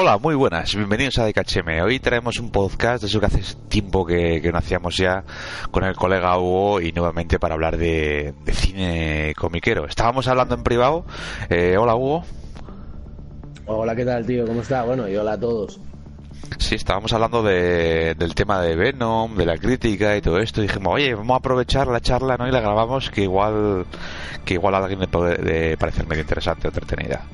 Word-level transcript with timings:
Hola, 0.00 0.16
muy 0.16 0.36
buenas, 0.36 0.76
bienvenidos 0.76 1.18
a 1.18 1.26
DKHM. 1.26 1.82
Hoy 1.82 1.98
traemos 1.98 2.38
un 2.38 2.52
podcast 2.52 3.02
de 3.02 3.08
eso 3.08 3.18
que 3.18 3.26
hace 3.26 3.42
tiempo 3.68 4.06
que, 4.06 4.40
que 4.40 4.52
no 4.52 4.58
hacíamos 4.58 4.96
ya 4.96 5.24
con 5.72 5.82
el 5.82 5.96
colega 5.96 6.38
Hugo 6.38 6.80
y 6.80 6.92
nuevamente 6.92 7.40
para 7.40 7.54
hablar 7.54 7.76
de, 7.76 8.32
de 8.44 8.52
cine 8.52 9.34
comiquero. 9.36 9.86
Estábamos 9.86 10.28
hablando 10.28 10.54
en 10.54 10.62
privado. 10.62 11.04
Eh, 11.50 11.76
hola 11.76 11.96
Hugo. 11.96 12.22
Hola, 13.66 13.96
¿qué 13.96 14.04
tal, 14.04 14.24
tío? 14.24 14.46
¿Cómo 14.46 14.60
está? 14.60 14.84
Bueno, 14.84 15.08
y 15.08 15.16
hola 15.16 15.32
a 15.32 15.40
todos. 15.40 15.80
Sí, 16.58 16.76
estábamos 16.76 17.12
hablando 17.12 17.42
de, 17.42 18.14
del 18.14 18.36
tema 18.36 18.62
de 18.62 18.76
Venom, 18.76 19.34
de 19.34 19.46
la 19.46 19.58
crítica 19.58 20.16
y 20.16 20.20
todo 20.20 20.38
esto. 20.38 20.60
Y 20.62 20.68
dijimos, 20.68 20.94
oye, 20.94 21.12
vamos 21.12 21.34
a 21.34 21.38
aprovechar 21.38 21.88
la 21.88 22.00
charla 22.00 22.36
¿no? 22.36 22.46
y 22.46 22.52
la 22.52 22.60
grabamos 22.60 23.10
que 23.10 23.22
igual 23.22 23.84
que 24.44 24.54
igual 24.54 24.76
a 24.76 24.78
alguien 24.78 25.00
le 25.00 25.08
puede 25.08 25.76
parecer 25.76 26.06
medio 26.06 26.22
interesante 26.22 26.68
o 26.68 26.70
entretenida. 26.70 27.24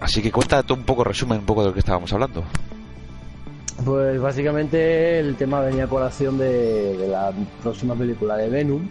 Así 0.00 0.22
que 0.22 0.30
cuéntate 0.30 0.72
un 0.72 0.82
poco, 0.82 1.04
resumen 1.04 1.38
un 1.40 1.46
poco 1.46 1.62
de 1.62 1.68
lo 1.68 1.74
que 1.74 1.80
estábamos 1.80 2.12
hablando. 2.12 2.44
Pues 3.84 4.20
básicamente 4.20 5.18
el 5.18 5.36
tema 5.36 5.60
venía 5.60 5.84
a 5.84 5.88
colación 5.88 6.38
de, 6.38 6.96
de 6.96 7.08
la 7.08 7.32
próxima 7.62 7.94
película 7.94 8.36
de 8.36 8.48
Venom 8.48 8.88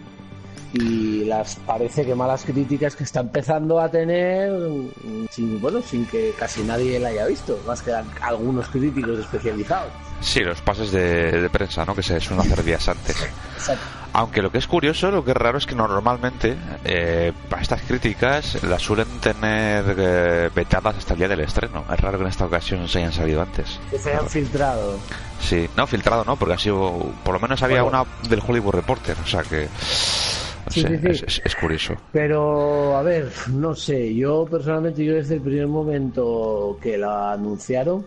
y 0.72 1.24
las 1.24 1.56
parece 1.56 2.04
que 2.04 2.14
malas 2.14 2.44
críticas 2.44 2.96
que 2.96 3.04
está 3.04 3.20
empezando 3.20 3.80
a 3.80 3.88
tener 3.88 4.52
sin 5.30 5.60
bueno 5.60 5.80
sin 5.80 6.04
que 6.06 6.34
casi 6.38 6.62
nadie 6.62 6.98
la 6.98 7.08
haya 7.08 7.26
visto 7.26 7.58
más 7.66 7.82
que 7.82 7.92
algunos 8.20 8.68
críticos 8.68 9.18
especializados 9.20 9.92
sí 10.20 10.40
los 10.40 10.60
pases 10.60 10.90
de, 10.90 11.40
de 11.40 11.50
prensa 11.50 11.84
no 11.84 11.94
que 11.94 12.02
se 12.02 12.20
suelen 12.20 12.46
hacer 12.46 12.64
días 12.64 12.88
antes 12.88 13.16
Exacto. 13.56 13.84
Aunque 14.18 14.40
lo 14.42 14.50
que 14.50 14.58
es 14.58 14.66
curioso 14.66 15.10
lo 15.10 15.24
que 15.24 15.32
es 15.32 15.36
raro 15.36 15.58
es 15.58 15.66
que 15.66 15.74
normalmente 15.74 16.56
eh, 16.84 17.32
para 17.50 17.60
estas 17.62 17.82
críticas 17.82 18.62
las 18.64 18.80
suelen 18.82 19.06
tener 19.20 19.84
eh, 19.98 20.50
vetadas 20.54 20.96
hasta 20.96 21.12
el 21.12 21.18
día 21.18 21.28
del 21.28 21.40
estreno. 21.40 21.84
Es 21.92 22.00
raro 22.00 22.16
que 22.18 22.24
en 22.24 22.30
esta 22.30 22.46
ocasión 22.46 22.88
se 22.88 22.98
hayan 22.98 23.12
salido 23.12 23.42
antes. 23.42 23.78
Que 23.90 23.98
se 23.98 24.10
hayan 24.12 24.26
filtrado. 24.28 24.98
Sí. 25.40 25.68
No 25.76 25.86
filtrado 25.86 26.24
no 26.24 26.36
porque 26.36 26.54
ha 26.54 26.58
sido 26.58 26.92
por 27.24 27.34
lo 27.34 27.40
menos 27.40 27.62
había 27.62 27.82
Bueno. 27.82 28.06
una 28.22 28.28
del 28.30 28.40
Hollywood 28.46 28.74
Reporter 28.74 29.16
o 29.22 29.26
sea 29.26 29.42
que 29.42 29.64
no 29.64 30.72
Sí, 30.72 30.80
sé, 30.82 30.88
sí, 30.88 30.98
sí. 31.00 31.08
Es, 31.08 31.22
es- 31.22 31.42
es 31.44 31.54
curioso. 31.54 31.94
Pero, 32.12 32.96
a 32.96 33.02
ver, 33.02 33.30
no 33.52 33.74
sé, 33.76 34.12
yo 34.14 34.46
personalmente, 34.50 35.04
yo 35.04 35.14
desde 35.14 35.34
el 35.36 35.40
primer 35.42 35.68
momento 35.68 36.76
que 36.82 36.98
la 36.98 37.32
anunciaron, 37.32 38.04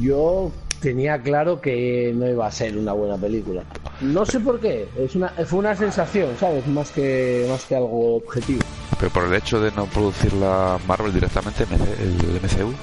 yo 0.00 0.50
tenía 0.80 1.20
claro 1.20 1.60
que 1.60 2.12
no 2.14 2.28
iba 2.28 2.46
a 2.46 2.50
ser 2.50 2.76
una 2.76 2.92
buena 2.92 3.16
película. 3.16 3.62
No 4.00 4.26
sé 4.26 4.40
por 4.40 4.60
qué, 4.60 4.88
es 4.98 5.14
una, 5.14 5.28
fue 5.28 5.58
una 5.58 5.74
sensación, 5.74 6.30
¿sabes? 6.38 6.66
Más 6.66 6.90
que, 6.90 7.46
más 7.48 7.64
que 7.64 7.76
algo 7.76 8.16
objetivo. 8.16 8.60
pero 8.98 9.10
por 9.10 9.24
el 9.24 9.34
hecho 9.34 9.60
de 9.60 9.70
no 9.72 9.86
producir 9.86 10.32
la 10.34 10.78
Marvel 10.86 11.12
directamente 11.12 11.64
el 11.64 12.40
MCU 12.42 12.74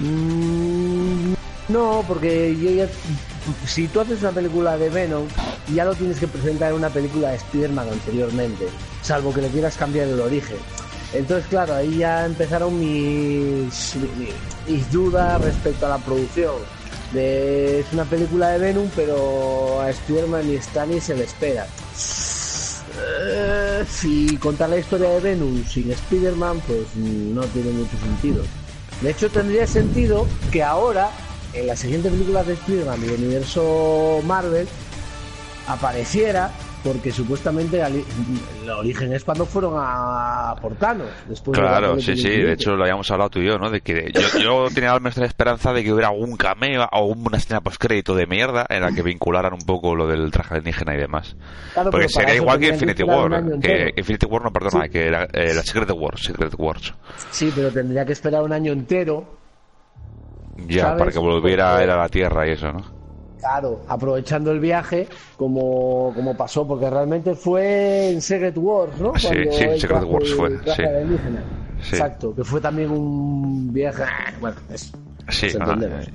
Mm, 0.00 1.34
no, 1.68 2.04
porque 2.06 2.54
yo 2.56 2.70
ya, 2.70 2.88
si 3.66 3.88
tú 3.88 4.00
haces 4.00 4.20
una 4.20 4.32
película 4.32 4.76
de 4.76 4.90
Venom, 4.90 5.26
ya 5.74 5.84
lo 5.84 5.94
tienes 5.94 6.18
que 6.18 6.28
presentar 6.28 6.70
en 6.70 6.78
una 6.78 6.90
película 6.90 7.30
de 7.30 7.36
Spider-Man 7.36 7.88
anteriormente, 7.90 8.68
salvo 9.02 9.32
que 9.32 9.42
le 9.42 9.48
quieras 9.48 9.76
cambiar 9.76 10.08
el 10.08 10.20
origen. 10.20 10.58
Entonces, 11.12 11.46
claro, 11.48 11.74
ahí 11.74 11.98
ya 11.98 12.26
empezaron 12.26 12.78
mis, 12.78 13.96
mis, 14.18 14.34
mis 14.68 14.92
dudas 14.92 15.40
respecto 15.40 15.86
a 15.86 15.90
la 15.90 15.98
producción. 15.98 16.54
Es 17.14 17.86
una 17.92 18.04
película 18.04 18.50
de 18.50 18.58
Venom, 18.58 18.88
pero 18.94 19.80
a 19.80 19.90
Spider-Man 19.90 20.50
y 20.50 20.56
Stanley 20.56 21.00
se 21.00 21.14
le 21.14 21.24
espera. 21.24 21.66
Eh, 22.98 23.84
si 23.90 24.36
contar 24.38 24.70
la 24.70 24.78
historia 24.78 25.10
de 25.10 25.20
Venom 25.20 25.64
sin 25.66 25.90
Spider-Man, 25.90 26.60
pues 26.66 26.96
no 26.96 27.42
tiene 27.42 27.70
mucho 27.72 27.96
sentido. 27.98 28.42
De 29.00 29.10
hecho, 29.10 29.28
tendría 29.30 29.66
sentido 29.66 30.26
que 30.50 30.62
ahora, 30.62 31.10
en 31.52 31.66
la 31.66 31.76
siguiente 31.76 32.10
película 32.10 32.42
de 32.42 32.54
Spider-Man 32.54 33.00
del 33.00 33.12
universo 33.12 34.20
Marvel, 34.24 34.66
apareciera, 35.66 36.50
porque 36.86 37.10
supuestamente 37.10 37.82
el 37.82 38.70
origen 38.70 39.12
es 39.12 39.24
cuando 39.24 39.44
fueron 39.44 39.74
a 39.76 40.54
por 40.62 40.76
Thanos. 40.76 41.08
Después 41.28 41.56
de 41.58 41.64
la 41.64 41.78
Claro, 41.78 42.00
sí, 42.00 42.16
sí, 42.16 42.28
de 42.28 42.52
hecho 42.52 42.76
lo 42.76 42.84
habíamos 42.84 43.10
hablado 43.10 43.30
tú 43.30 43.40
y 43.40 43.46
yo, 43.46 43.58
¿no? 43.58 43.70
De 43.70 43.80
que 43.80 44.12
yo, 44.14 44.38
yo 44.40 44.68
tenía 44.74 44.92
al 44.92 45.00
menos 45.00 45.16
la 45.16 45.26
esperanza 45.26 45.72
de 45.72 45.82
que 45.82 45.92
hubiera 45.92 46.08
algún 46.08 46.36
cameo 46.36 46.86
o 46.92 47.06
una 47.06 47.38
escena 47.38 47.60
postcrédito 47.60 48.14
de 48.14 48.26
mierda 48.28 48.66
en 48.68 48.82
la 48.82 48.92
que 48.92 49.02
vincularan 49.02 49.52
un 49.54 49.66
poco 49.66 49.96
lo 49.96 50.06
del 50.06 50.30
traje 50.30 50.54
alienígena 50.54 50.94
y 50.94 50.98
demás. 50.98 51.36
Claro, 51.74 51.90
Porque 51.90 52.08
sería 52.08 52.36
igual 52.36 52.60
que 52.60 52.68
Infinity 52.68 53.02
War, 53.02 53.58
que. 53.60 53.92
Infinity 53.96 54.26
War 54.26 54.42
no, 54.44 54.52
perdona, 54.52 54.84
Sí. 54.84 54.90
que 54.90 55.06
era 55.08 55.24
eh, 55.32 55.54
la 55.54 55.62
Secret 55.62 55.90
Wars, 55.90 56.22
Secret 56.22 56.54
Wars. 56.56 56.94
Sí, 57.30 57.50
pero 57.52 57.72
tendría 57.72 58.04
que 58.04 58.12
esperar 58.12 58.42
un 58.44 58.52
año 58.52 58.72
entero 58.72 59.38
Ya, 60.68 60.82
¿Sabes? 60.82 60.98
para 61.00 61.10
que 61.10 61.18
volviera 61.18 61.76
a 61.76 61.82
ir 61.82 61.90
a 61.90 61.96
la 61.96 62.08
Tierra 62.08 62.46
y 62.46 62.52
eso, 62.52 62.72
¿no? 62.72 62.95
Claro, 63.38 63.82
aprovechando 63.88 64.50
el 64.50 64.60
viaje 64.60 65.08
como, 65.36 66.12
como 66.14 66.36
pasó, 66.36 66.66
porque 66.66 66.88
realmente 66.88 67.34
fue 67.34 68.10
en 68.10 68.22
Secret 68.22 68.56
Wars, 68.56 68.98
¿no? 68.98 69.12
Sí, 69.16 69.26
Cuando 69.26 69.52
sí, 69.52 69.80
Secret 69.80 70.04
Wars 70.04 70.34
fue, 70.34 70.58
sí. 70.74 70.82
Exacto, 71.92 72.34
que 72.34 72.42
fue 72.42 72.60
también 72.60 72.90
un 72.90 73.72
viaje. 73.72 74.04
Bueno, 74.40 74.56
es, 74.72 74.92
Sí, 75.28 75.48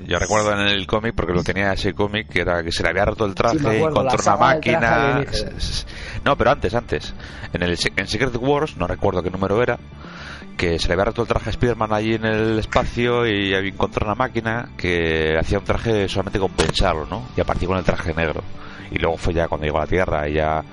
yo 0.08 0.20
recuerdo 0.20 0.54
en 0.54 0.68
el 0.68 0.88
cómic, 0.88 1.14
porque 1.14 1.34
lo 1.34 1.44
tenía 1.44 1.74
ese 1.74 1.94
cómic, 1.94 2.30
que 2.30 2.42
era 2.42 2.64
que 2.64 2.72
se 2.72 2.82
le 2.82 2.90
había 2.90 3.04
roto 3.04 3.26
el 3.26 3.36
traje, 3.36 3.60
Sí, 3.60 3.68
acuerdo, 3.68 4.04
la 4.04 4.16
una 4.16 4.38
máquina. 4.38 5.26
No, 6.24 6.38
pero 6.38 6.52
antes, 6.52 6.74
antes. 6.74 7.14
En 7.52 7.62
el 7.62 7.78
en 7.98 8.08
Secret 8.08 8.36
Wars, 8.38 8.78
no 8.78 8.88
recuerdo 8.88 9.22
qué 9.22 9.30
número 9.30 9.62
era, 9.62 9.78
que 10.62 10.78
se 10.78 10.88
le 10.90 10.94
había 10.94 11.06
roto 11.06 11.24
el 11.24 11.28
traje 11.28 11.50
a 11.50 11.54
Spider-Man 11.54 11.92
allí 11.92 12.14
en 12.14 12.24
el 12.24 12.60
espacio 12.60 13.26
y 13.26 13.52
había 13.56 13.72
encontrado 13.72 14.12
una 14.12 14.16
máquina 14.16 14.70
que 14.78 15.36
hacía 15.40 15.58
un 15.58 15.66
traje 15.66 16.08
solamente 16.08 16.38
con 16.38 16.52
pensarlo, 16.52 17.08
¿no? 17.10 17.30
Y 17.36 17.42
apareció 17.42 17.68
con 17.68 17.80
el 17.80 17.84
traje 17.84 18.14
negro. 18.14 18.44
Y 18.92 19.00
luego 19.00 19.18
fue 19.18 19.34
ya 19.34 19.48
cuando 19.48 19.66
llegó 19.66 19.80
a 19.80 19.82
la 19.82 19.88
Tierra 19.88 20.30
y 20.30 20.34
ya 20.34 20.64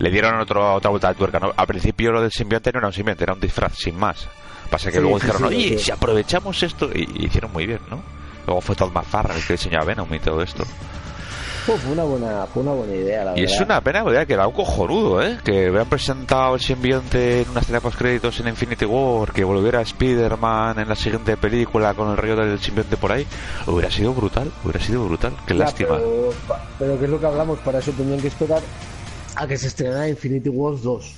le 0.00 0.10
dieron 0.10 0.40
otro, 0.40 0.74
otra 0.74 0.90
vuelta 0.90 1.10
de 1.10 1.14
tuerca. 1.14 1.38
¿no? 1.38 1.52
Al 1.56 1.66
principio 1.68 2.10
lo 2.10 2.20
del 2.20 2.32
simbionte 2.32 2.72
no 2.72 2.78
era 2.80 2.88
un 2.88 2.92
simbionte, 2.92 3.22
era 3.22 3.34
un 3.34 3.40
disfraz, 3.40 3.76
sin 3.76 3.96
más. 3.96 4.26
Pasa 4.70 4.90
que 4.90 4.96
Sí, 4.96 5.02
luego 5.02 5.20
dijeron, 5.20 5.38
sí, 5.38 5.44
oye, 5.54 5.78
sí. 5.78 5.84
si 5.84 5.90
aprovechamos 5.92 6.60
esto, 6.64 6.90
y, 6.92 7.08
y 7.20 7.26
hicieron 7.26 7.52
muy 7.52 7.64
bien, 7.64 7.80
¿no? 7.88 8.02
Luego 8.44 8.60
fue 8.60 8.74
Todd 8.74 8.90
McFarlane 8.92 9.38
el 9.38 9.46
que 9.46 9.52
diseñó 9.52 9.78
a 9.80 9.84
Venom 9.84 10.12
y 10.12 10.18
todo 10.18 10.42
esto. 10.42 10.64
Fue 11.76 11.92
una 11.92 12.04
buena, 12.04 12.46
fue 12.46 12.62
una 12.62 12.72
buena 12.72 12.94
idea, 12.94 13.24
la 13.24 13.32
Y 13.36 13.40
verdad. 13.42 13.54
es 13.54 13.60
una 13.60 13.80
pena, 13.82 14.02
¿verdad? 14.02 14.26
Que 14.26 14.32
era 14.34 14.46
un 14.46 14.54
cojonudo, 14.54 15.22
¿eh? 15.22 15.38
Que 15.44 15.68
hubieran 15.68 15.88
presentado 15.88 16.54
el 16.54 16.60
simbionte 16.60 17.42
en 17.42 17.50
una 17.50 17.60
escena 17.60 17.80
post 17.80 17.98
créditos 17.98 18.38
en 18.40 18.48
Infinity 18.48 18.84
War, 18.84 19.32
que 19.32 19.44
volviera 19.44 19.80
Spider-Man 19.80 20.78
en 20.78 20.88
la 20.88 20.96
siguiente 20.96 21.36
película 21.36 21.94
con 21.94 22.10
el 22.10 22.16
rollo 22.16 22.36
del 22.36 22.58
simbionte 22.60 22.96
por 22.96 23.12
ahí. 23.12 23.26
Hubiera 23.66 23.90
sido 23.90 24.14
brutal, 24.14 24.50
hubiera 24.64 24.80
sido 24.80 25.04
brutal. 25.04 25.32
Qué 25.46 25.54
Ya, 25.54 25.60
lástima. 25.64 25.96
Pero, 25.96 26.32
pero 26.78 26.98
¿qué 26.98 27.04
es 27.04 27.10
lo 27.10 27.20
que 27.20 27.26
hablamos? 27.26 27.58
Para 27.60 27.78
eso 27.80 27.90
tendrían 27.92 28.20
que 28.20 28.28
esperar 28.28 28.62
a 29.36 29.46
que 29.46 29.56
se 29.58 29.66
estrenara 29.68 30.08
Infinity 30.08 30.48
Wars 30.48 30.82
2. 30.82 31.12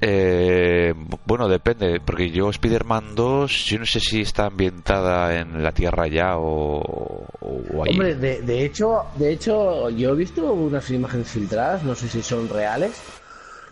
Eh, 0.00 0.92
bueno, 1.24 1.48
depende, 1.48 2.00
porque 2.04 2.30
yo 2.30 2.50
Spider-Man 2.50 3.14
2, 3.14 3.64
yo 3.64 3.78
no 3.78 3.86
sé 3.86 4.00
si 4.00 4.20
está 4.20 4.46
ambientada 4.46 5.40
en 5.40 5.62
la 5.62 5.72
Tierra 5.72 6.06
ya 6.08 6.36
o, 6.36 7.24
ahí. 7.84 7.92
Hombre, 7.92 8.14
de, 8.16 8.42
de 8.42 8.64
hecho, 8.64 9.04
de 9.16 9.32
hecho, 9.32 9.88
yo 9.90 10.10
he 10.10 10.16
visto 10.16 10.52
unas 10.52 10.90
imágenes 10.90 11.28
filtradas, 11.28 11.82
no 11.84 11.94
sé 11.94 12.08
si 12.08 12.22
son 12.22 12.48
reales, 12.48 13.00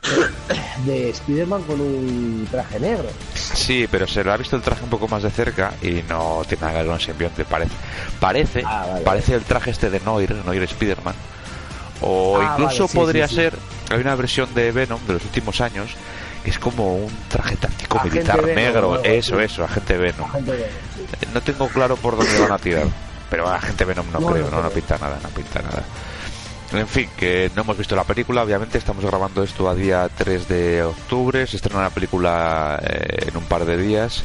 de 0.86 1.10
Spider-Man 1.10 1.62
con 1.62 1.80
un 1.80 2.46
traje 2.50 2.80
negro. 2.80 3.08
Sí, 3.34 3.86
pero 3.90 4.06
se 4.06 4.24
le 4.24 4.30
ha 4.32 4.36
visto 4.36 4.56
el 4.56 4.62
traje 4.62 4.84
un 4.84 4.90
poco 4.90 5.08
más 5.08 5.22
de 5.22 5.30
cerca 5.30 5.74
y 5.82 6.02
no 6.08 6.42
tiene 6.48 6.62
nada 6.62 6.72
que 6.72 6.78
ver 6.78 6.86
con 6.86 7.00
simbionte. 7.00 7.44
Parece, 7.44 7.74
parece, 8.20 8.62
Ah, 8.64 8.86
vale, 8.88 9.04
parece 9.04 9.34
el 9.34 9.42
traje 9.42 9.70
este 9.70 9.90
de 9.90 10.00
Noir, 10.00 10.34
Noir 10.46 10.62
Spider-Man. 10.62 11.14
O 12.00 12.38
Ah, 12.40 12.52
incluso 12.54 12.84
vale, 12.84 12.88
sí, 12.88 12.96
podría 12.98 13.28
sí, 13.28 13.34
sí. 13.34 13.40
ser, 13.42 13.54
hay 13.90 14.00
una 14.00 14.14
versión 14.16 14.52
de 14.54 14.72
Venom 14.72 15.00
de 15.06 15.12
los 15.14 15.24
últimos 15.24 15.60
años 15.60 15.90
que 16.42 16.50
es 16.50 16.58
como 16.58 16.96
un 16.96 17.12
traje 17.28 17.56
táctico 17.56 17.98
Agente 17.98 18.16
militar 18.18 18.44
negro. 18.44 18.90
o 18.90 18.92
algo 18.94 19.04
Eso, 19.04 19.36
así. 19.36 19.44
eso, 19.44 19.64
agente 19.64 19.96
Venom. 19.96 20.30
Gente 20.32 20.52
de- 20.52 20.70
No 21.32 21.40
tengo 21.40 21.68
claro 21.68 21.96
por 21.96 22.16
dónde 22.16 22.38
van 22.40 22.52
a 22.52 22.58
tirar. 22.58 22.86
pero 23.30 23.48
a 23.48 23.52
la 23.52 23.60
gente 23.60 23.84
Venom 23.84 24.06
no, 24.12 24.20
No, 24.20 24.26
creo, 24.32 24.44
no 24.50 24.56
no, 24.58 24.62
no 24.64 24.70
pinta 24.70 24.98
nada, 24.98 25.18
no 25.22 25.28
pinta 25.30 25.62
nada. 25.62 25.82
En 26.72 26.88
fin, 26.88 27.08
que 27.16 27.50
no 27.54 27.62
hemos 27.62 27.76
visto 27.76 27.94
la 27.94 28.04
película, 28.04 28.42
obviamente 28.42 28.78
estamos 28.78 29.04
grabando 29.04 29.42
esto 29.42 29.68
a 29.68 29.74
día 29.74 30.08
3 30.16 30.48
de 30.48 30.82
octubre, 30.82 31.46
se 31.46 31.56
estrena 31.56 31.82
la 31.82 31.90
película 31.90 32.80
eh, 32.82 33.26
en 33.28 33.36
un 33.36 33.44
par 33.44 33.66
de 33.66 33.76
días, 33.76 34.24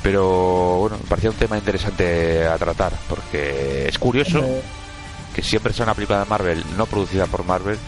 pero 0.00 0.76
bueno, 0.78 0.96
me 1.02 1.08
parecía 1.08 1.30
un 1.30 1.36
tema 1.36 1.58
interesante 1.58 2.46
a 2.46 2.56
tratar, 2.56 2.92
porque 3.08 3.88
es 3.88 3.98
curioso 3.98 4.44
que 5.34 5.42
siempre 5.42 5.72
sea 5.72 5.84
una 5.84 5.94
película 5.94 6.20
de 6.20 6.26
Marvel 6.26 6.64
no 6.76 6.86
producida 6.86 7.26
por 7.26 7.44
Marvel 7.44 7.78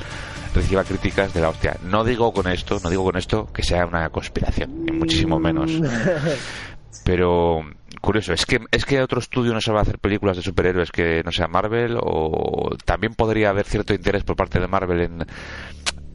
reciba 0.54 0.84
críticas 0.84 1.34
de 1.34 1.40
la 1.40 1.48
hostia. 1.50 1.76
No 1.82 2.04
digo 2.04 2.32
con 2.32 2.46
esto, 2.50 2.78
no 2.82 2.88
digo 2.90 3.04
con 3.04 3.16
esto 3.16 3.46
que 3.52 3.62
sea 3.62 3.84
una 3.86 4.08
conspiración, 4.10 4.84
ni 4.84 4.92
muchísimo 4.92 5.38
menos. 5.38 5.70
Pero 7.04 7.60
curioso, 8.00 8.32
es 8.32 8.46
que 8.46 8.60
es 8.70 8.84
que 8.84 9.02
otro 9.02 9.18
estudio 9.18 9.52
no 9.52 9.60
se 9.60 9.72
va 9.72 9.80
a 9.80 9.82
hacer 9.82 9.98
películas 9.98 10.36
de 10.36 10.42
superhéroes 10.42 10.90
que 10.90 11.22
no 11.24 11.32
sea 11.32 11.48
Marvel 11.48 11.96
o 12.00 12.76
también 12.84 13.14
podría 13.14 13.50
haber 13.50 13.66
cierto 13.66 13.92
interés 13.94 14.24
por 14.24 14.36
parte 14.36 14.60
de 14.60 14.68
Marvel 14.68 15.00
en 15.00 15.26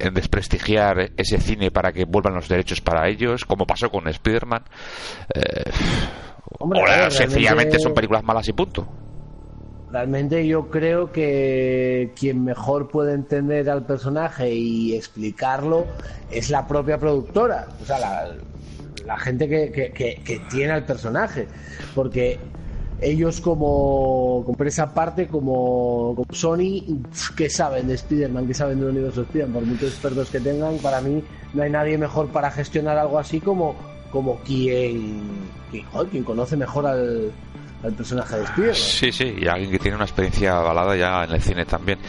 en 0.02 0.14
desprestigiar 0.14 1.12
ese 1.18 1.40
cine 1.40 1.72
para 1.72 1.92
que 1.92 2.06
vuelvan 2.06 2.34
los 2.34 2.48
derechos 2.48 2.80
para 2.80 3.10
ellos, 3.10 3.44
como 3.44 3.68
pasó 3.68 3.90
con 3.90 4.08
Spider-Man. 4.08 4.64
Eh, 5.36 5.70
Hombre, 6.60 6.82
o 6.82 7.12
sencillamente 7.12 7.44
realmente- 7.44 7.80
son 7.80 7.94
películas 7.94 8.24
malas 8.24 8.48
y 8.48 8.54
punto. 8.54 8.88
Realmente 9.92 10.46
yo 10.46 10.70
creo 10.70 11.12
que 11.12 12.14
quien 12.18 12.44
mejor 12.44 12.90
puede 12.90 13.14
entender 13.14 13.70
al 13.72 13.86
personaje 13.86 14.54
y 14.54 14.94
explicarlo 14.96 15.88
es 16.30 16.52
la 16.52 16.68
propia 16.68 17.00
productora, 17.00 17.68
o 17.82 17.86
sea, 17.86 17.98
la, 19.06 19.18
gente 19.18 19.50
que, 19.50 19.72
que- 19.92 20.42
tiene 20.52 20.74
al 20.74 20.86
personaje, 20.86 21.48
porque 21.96 22.38
ellos 23.02 23.42
como, 23.42 24.44
como 24.46 24.56
aparte, 24.84 25.28
como, 25.28 26.24
Sony, 26.32 26.84
que 27.36 27.50
saben 27.50 27.88
de 27.88 27.96
Spider-Man, 27.96 28.46
que 28.46 28.54
saben 28.54 28.80
del 28.80 28.90
universo 28.90 29.24
Spider-Man, 29.24 29.54
por 29.54 29.64
muchos 29.64 29.90
expertos 29.90 30.30
que 30.30 30.40
tengan, 30.40 30.78
para 30.78 31.02
mí 31.02 31.24
no 31.54 31.64
hay 31.64 31.72
nadie 31.72 31.98
mejor 31.98 32.28
para 32.30 32.52
gestionar 32.52 32.96
algo 33.00 33.18
así 33.18 33.40
como, 33.40 33.76
como 34.12 34.36
quien, 34.42 35.24
quien 35.72 36.24
conoce 36.24 36.56
mejor 36.56 36.86
al, 36.86 37.32
al 37.84 37.94
personaje 37.94 38.36
de 38.36 38.44
Spider-Man. 38.44 38.76
Sí, 38.76 39.12
sí, 39.12 39.36
y 39.40 39.48
alguien 39.48 39.72
que 39.72 39.80
tiene 39.80 39.96
una 39.96 40.06
experiencia 40.06 40.58
avalada 40.58 40.96
ya 40.96 41.24
en 41.24 41.32
el 41.32 41.42
cine 41.42 41.66
también. 41.66 42.00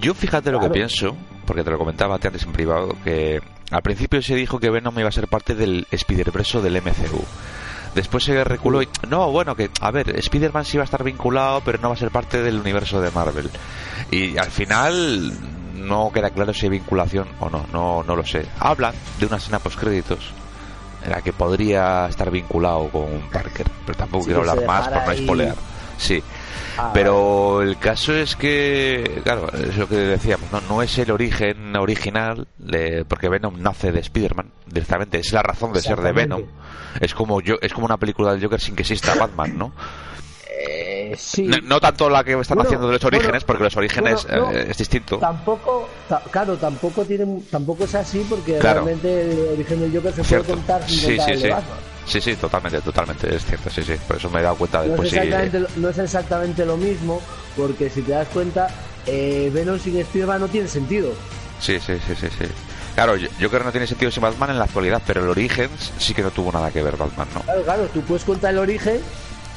Yo 0.00 0.14
fíjate 0.14 0.50
lo 0.50 0.60
que 0.60 0.70
pienso, 0.70 1.16
porque 1.46 1.62
te 1.62 1.70
lo 1.70 1.78
comentaba 1.78 2.16
antes 2.16 2.42
en 2.42 2.52
privado, 2.52 2.96
que 3.04 3.40
al 3.70 3.82
principio 3.82 4.20
se 4.22 4.34
dijo 4.34 4.58
que 4.58 4.70
Venom 4.70 4.98
iba 4.98 5.08
a 5.08 5.12
ser 5.12 5.28
parte 5.28 5.54
del 5.54 5.86
Spider-Verse 5.90 6.60
del 6.60 6.82
MCU. 6.82 7.24
Después 7.94 8.22
se 8.22 8.44
reculó 8.44 8.82
y... 8.82 8.88
No, 9.08 9.30
bueno, 9.32 9.56
que, 9.56 9.70
a 9.80 9.90
ver, 9.90 10.16
Spider-Man 10.16 10.64
sí 10.64 10.76
va 10.76 10.84
a 10.84 10.84
estar 10.84 11.02
vinculado, 11.02 11.60
pero 11.64 11.78
no 11.78 11.88
va 11.88 11.94
a 11.94 11.98
ser 11.98 12.10
parte 12.10 12.40
del 12.40 12.60
universo 12.60 13.00
de 13.00 13.10
Marvel. 13.10 13.50
Y 14.12 14.38
al 14.38 14.50
final 14.50 15.32
no 15.74 16.12
queda 16.12 16.30
claro 16.30 16.52
si 16.52 16.66
hay 16.66 16.70
vinculación 16.70 17.28
o 17.40 17.50
no, 17.50 17.66
no, 17.72 18.04
no 18.04 18.14
lo 18.14 18.24
sé. 18.24 18.46
Hablan 18.58 18.94
de 19.18 19.26
una 19.26 19.36
escena 19.36 19.58
post-créditos 19.58 20.32
en 21.04 21.10
la 21.10 21.22
que 21.22 21.32
podría 21.32 22.06
estar 22.08 22.30
vinculado 22.30 22.88
con 22.90 23.20
Parker, 23.32 23.66
pero 23.86 23.98
tampoco 23.98 24.24
Sí, 24.24 24.30
quiero 24.30 24.40
hablar 24.50 24.66
más 24.66 24.88
por 24.88 24.92
dejara 24.94 25.12
no 25.14 25.22
spoilear. 25.22 25.54
Sí, 25.98 26.22
Ah, 26.78 26.92
pero 26.94 27.60
el 27.62 27.76
caso 27.78 28.14
es 28.14 28.36
que, 28.36 29.20
claro, 29.22 29.48
es 29.52 29.76
lo 29.76 29.86
que 29.88 29.96
decíamos, 29.96 30.50
no, 30.50 30.60
no 30.62 30.82
es 30.82 30.96
el 30.98 31.10
origen 31.10 31.76
original, 31.76 32.46
de- 32.58 33.04
porque 33.06 33.28
Venom 33.28 33.60
nace 33.60 33.92
de 33.92 34.00
Spider-Man 34.00 34.50
directamente, 34.66 35.18
es 35.18 35.32
la 35.32 35.42
razón 35.42 35.72
de 35.74 35.80
ser 35.82 36.00
de 36.00 36.12
Venom. 36.12 36.42
Es 37.00 37.12
como 37.12 37.40
yo, 37.42 37.56
es 37.60 37.72
como 37.74 37.84
una 37.86 37.98
película 37.98 38.32
del 38.32 38.42
Joker 38.42 38.60
sin 38.60 38.76
que 38.76 38.82
exista 38.82 39.14
Batman, 39.14 39.58
¿no? 39.58 39.72
Eh, 41.12 41.16
sí. 41.16 41.42
No, 41.42 41.56
no 41.62 41.80
tanto 41.80 42.08
la 42.08 42.22
que 42.22 42.38
están 42.38 42.56
Bueno, 42.56 42.68
haciendo 42.68 42.86
de 42.86 42.92
los 42.94 43.02
bueno, 43.02 43.16
orígenes, 43.18 43.44
porque 43.44 43.64
los 43.64 43.76
orígenes 43.76 44.26
bueno, 44.26 44.50
no, 44.50 44.52
eh, 44.56 44.66
es 44.70 44.78
distinto. 44.78 45.18
Tampoco, 45.18 45.88
ta- 46.08 46.22
claro, 46.30 46.56
tampoco 46.56 47.04
tiene, 47.04 47.42
tampoco 47.50 47.84
es 47.84 47.94
así 47.94 48.24
porque 48.28 48.58
Claro. 48.58 48.84
realmente 48.84 49.32
el 49.32 49.38
origen 49.54 49.80
del 49.80 49.94
Joker 49.96 50.12
se 50.14 50.24
Cierto. 50.24 50.46
puede 50.46 50.58
contar 50.58 50.88
sin 50.88 50.98
Sí, 50.98 51.06
contar 51.16 51.26
sí, 51.26 51.32
el 51.32 51.40
sí. 51.40 51.50
Sí, 52.06 52.20
sí, 52.20 52.36
totalmente, 52.36 52.80
totalmente, 52.80 53.34
es 53.34 53.44
cierto, 53.44 53.70
sí, 53.70 53.82
sí. 53.82 53.94
Por 54.06 54.16
eso 54.16 54.30
me 54.30 54.40
he 54.40 54.42
dado 54.42 54.56
cuenta 54.56 54.78
No 54.78 54.84
después. 54.84 55.08
es, 55.08 55.10
sí. 55.12 55.18
exactamente, 55.18 55.60
lo- 55.60 55.68
no 55.76 55.88
es 55.88 55.98
exactamente 55.98 56.66
lo 56.66 56.76
mismo 56.76 57.20
porque 57.56 57.90
si 57.90 58.02
te 58.02 58.12
das 58.12 58.28
cuenta, 58.28 58.68
eh, 59.06 59.50
Venom 59.52 59.78
sin 59.78 59.96
Spider-Man 59.98 60.40
no 60.40 60.48
tiene 60.48 60.68
sentido. 60.68 61.12
Sí, 61.60 61.78
sí, 61.78 61.94
sí, 62.06 62.14
sí, 62.18 62.26
sí. 62.38 62.44
Claro, 62.94 63.16
yo, 63.16 63.28
yo 63.38 63.48
creo 63.48 63.60
que 63.60 63.66
no 63.66 63.72
tiene 63.72 63.86
sentido 63.86 64.10
sin 64.10 64.22
Batman 64.22 64.50
en 64.50 64.58
la 64.58 64.64
actualidad, 64.64 65.02
pero 65.06 65.22
el 65.22 65.28
origen 65.28 65.68
sí 65.98 66.14
que 66.14 66.22
no 66.22 66.30
tuvo 66.30 66.50
nada 66.52 66.70
que 66.70 66.82
ver 66.82 66.96
Batman, 66.96 67.28
¿no? 67.34 67.42
Claro, 67.42 67.62
claro, 67.62 67.88
tú 67.94 68.00
puedes 68.02 68.24
contar 68.24 68.52
el 68.52 68.58
origen, 68.58 69.00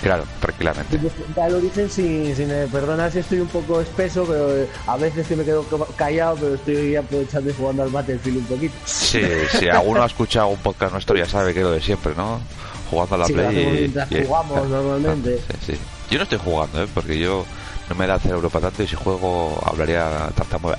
Claro, 0.03 0.25
tranquilamente. 0.41 0.97
contar 0.97 1.49
el 1.49 1.55
origen 1.55 1.89
sin, 1.89 2.35
sin 2.35 2.51
eh, 2.51 2.67
perdona 2.71 3.09
si 3.09 3.19
estoy 3.19 3.39
un 3.39 3.47
poco 3.47 3.79
espeso, 3.81 4.25
pero 4.27 4.55
eh, 4.57 4.67
a 4.85 4.97
veces 4.97 5.25
que 5.25 5.35
me 5.35 5.45
quedo 5.45 5.63
ca- 5.63 5.85
callado, 5.95 6.35
pero 6.35 6.55
estoy 6.55 6.95
aprovechando 6.97 7.49
y 7.49 7.53
jugando 7.53 7.83
al 7.83 7.89
Battlefield 7.89 8.37
un 8.39 8.45
poquito. 8.45 8.75
Sí, 8.85 9.21
si 9.57 9.69
alguno 9.69 10.03
ha 10.03 10.07
escuchado 10.07 10.47
un 10.49 10.57
podcast 10.59 10.91
nuestro 10.91 11.15
ya 11.15 11.25
sabe 11.25 11.53
que 11.53 11.59
es 11.61 11.65
lo 11.65 11.71
de 11.71 11.81
siempre, 11.81 12.13
¿no? 12.15 12.41
Jugando 12.89 13.15
a 13.15 13.17
la 13.19 13.25
Sí, 13.27 13.33
lo 13.33 13.47
Play 13.49 13.93
y- 14.11 14.15
y- 14.17 14.25
jugamos 14.25 14.67
normalmente. 14.69 15.37
Sí, 15.65 15.73
sí. 15.73 15.79
Yo 16.11 16.17
no 16.17 16.23
estoy 16.23 16.39
jugando, 16.43 16.83
¿eh? 16.83 16.87
Porque 16.93 17.17
yo 17.17 17.45
no 17.89 17.95
me 17.95 18.07
da 18.07 18.15
el 18.15 18.21
cerebro 18.21 18.49
para 18.49 18.67
tanto 18.67 18.83
y 18.83 18.87
si 18.87 18.95
juego 18.95 19.59
hablaría 19.65 20.29
tartamudo. 20.35 20.75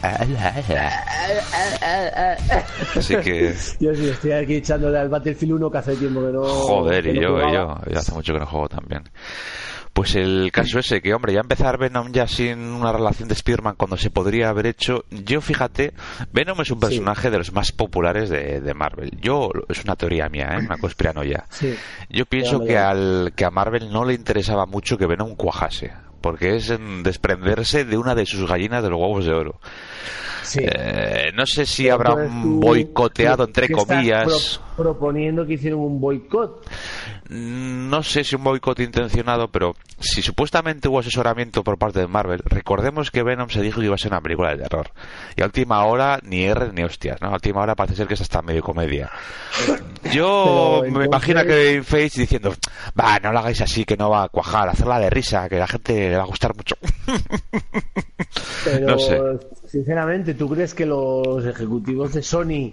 Así 2.97 3.17
que... 3.17 3.55
Yo 3.81 3.95
sí, 3.95 4.09
estoy 4.09 4.33
aquí 4.33 4.55
echándole 4.56 4.99
al 4.99 5.09
Battlefield 5.09 5.53
1 5.55 5.71
que 5.71 5.79
hace 5.79 5.97
tiempo 5.97 6.21
que 6.21 6.33
no. 6.33 6.43
Joder, 6.45 7.05
que 7.05 7.11
y 7.11 7.15
yo, 7.21 7.39
y 7.39 7.53
yo, 7.53 7.77
yo 7.91 7.99
hace 7.99 8.12
mucho 8.12 8.33
que 8.33 8.39
no 8.41 8.47
juego 8.47 8.69
también. 8.69 9.03
Pues 9.93 10.17
el 10.17 10.51
caso 10.53 10.81
ese, 10.81 11.01
que 11.01 11.15
hombre, 11.15 11.33
ya 11.35 11.41
empezar 11.41 11.79
Venom 11.79 12.11
ya 12.11 12.27
sin 12.27 12.59
una 12.59 12.91
relación 12.93 13.29
de 13.29 13.37
Spearman 13.37 13.77
cuando 13.77 13.97
se 13.97 14.11
podría 14.11 14.49
haber 14.49 14.67
hecho. 14.67 15.05
Yo 15.11 15.41
fíjate, 15.41 15.95
Venom 16.33 16.61
es 16.62 16.71
un 16.73 16.81
Sí. 16.81 16.87
personaje 16.87 17.31
de 17.31 17.39
los 17.39 17.53
más 17.53 17.71
populares 17.71 18.29
de, 18.29 18.61
de 18.61 18.75
Marvel. 18.75 19.12
Yo, 19.21 19.51
es 19.69 19.85
una 19.85 19.95
teoría 19.95 20.29
mía, 20.29 20.49
¿eh? 20.55 20.65
una 20.67 20.79
conspiranoia. 20.79 21.45
Sí. 21.49 21.77
Yo 22.11 22.27
pienso 22.27 22.59
Ya, 22.62 22.67
que, 22.67 22.79
al, 22.79 23.33
que 23.37 23.45
a 23.45 23.51
Marvel 23.53 23.89
no 23.93 24.05
le 24.05 24.15
interesaba 24.15 24.67
mucho 24.67 24.99
que 24.99 25.06
Venom 25.06 25.37
cuajase. 25.37 25.93
Porque 26.25 26.56
es 26.56 26.73
desprenderse 27.03 27.85
de 27.85 27.99
una 27.99 28.15
de 28.15 28.25
sus 28.25 28.49
gallinas 28.49 28.82
de 28.82 28.88
los 28.88 28.99
huevos 28.99 29.26
de 29.26 29.32
oro. 29.35 29.61
sí. 30.43 30.61
Eh, 30.62 31.32
no 31.35 31.44
sé 31.44 31.67
si 31.67 31.82
Pero 31.82 31.94
habrá 31.97 32.11
entonces 32.12 32.32
un 32.35 32.43
tú- 32.43 32.61
boicoteado, 32.67 33.44
¿qué- 33.44 33.50
entre 33.50 33.69
comillas. 33.75 34.61
pro- 34.75 34.85
proponiendo 34.85 35.44
que 35.47 35.53
hicieran 35.53 35.81
un 35.81 36.00
boicot. 36.00 36.65
No 37.31 38.03
sé 38.03 38.23
si 38.25 38.37
un 38.37 38.44
boicot 38.44 38.79
intencionado, 38.81 39.49
pero 39.49 39.75
si 39.99 40.21
supuestamente 40.21 40.88
hubo 40.88 40.99
asesoramiento 40.99 41.65
por 41.65 41.79
parte 41.79 42.00
de 42.00 42.06
Marvel, 42.06 42.43
recordemos 42.44 43.11
que 43.11 43.23
Venom 43.23 43.49
se 43.49 43.62
dijo 43.62 43.81
que 43.81 43.87
iba 43.87 43.94
a 43.94 43.99
ser 43.99 44.12
una 44.12 44.21
película 44.21 44.50
de 44.55 44.62
terror. 44.62 44.91
Y 45.37 45.43
a 45.43 45.47
última 45.47 45.85
hora, 45.87 46.20
ni 46.22 46.44
R 46.44 46.72
ni 46.72 46.82
hostias, 46.84 47.20
¿no? 47.22 47.29
A 47.29 47.34
última 47.34 47.63
hora 47.63 47.75
parece 47.75 47.96
ser 47.96 48.06
que 48.06 48.15
es 48.15 48.20
hasta 48.20 48.43
medio 48.43 48.63
comedia. 48.63 49.10
Yo 50.13 50.81
Pero 50.82 50.82
me 50.82 50.89
entonces- 50.89 51.06
imagino 51.06 51.43
Kevin 51.44 51.84
Feige 51.84 52.20
diciendo, 52.20 52.55
va, 52.99 53.19
no 53.20 53.32
lo 53.32 53.39
hagáis 53.39 53.60
así, 53.63 53.84
que 53.84 53.96
no 53.96 54.10
va 54.10 54.25
a 54.25 54.29
cuajar, 54.29 54.69
hacerla 54.69 54.99
de 55.01 55.08
risa, 55.10 55.49
que 55.49 55.56
a 55.56 55.60
la 55.60 55.67
gente 55.67 56.10
le 56.10 56.17
va 56.17 56.25
a 56.25 56.27
gustar 56.27 56.55
mucho. 56.55 56.77
Pero, 58.65 58.87
No 58.87 58.99
sé. 58.99 59.19
sinceramente, 59.67 60.34
¿tú 60.34 60.49
crees 60.49 60.75
que 60.75 60.87
los 60.87 61.44
ejecutivos 61.44 62.13
de 62.15 62.22
Sony 62.22 62.72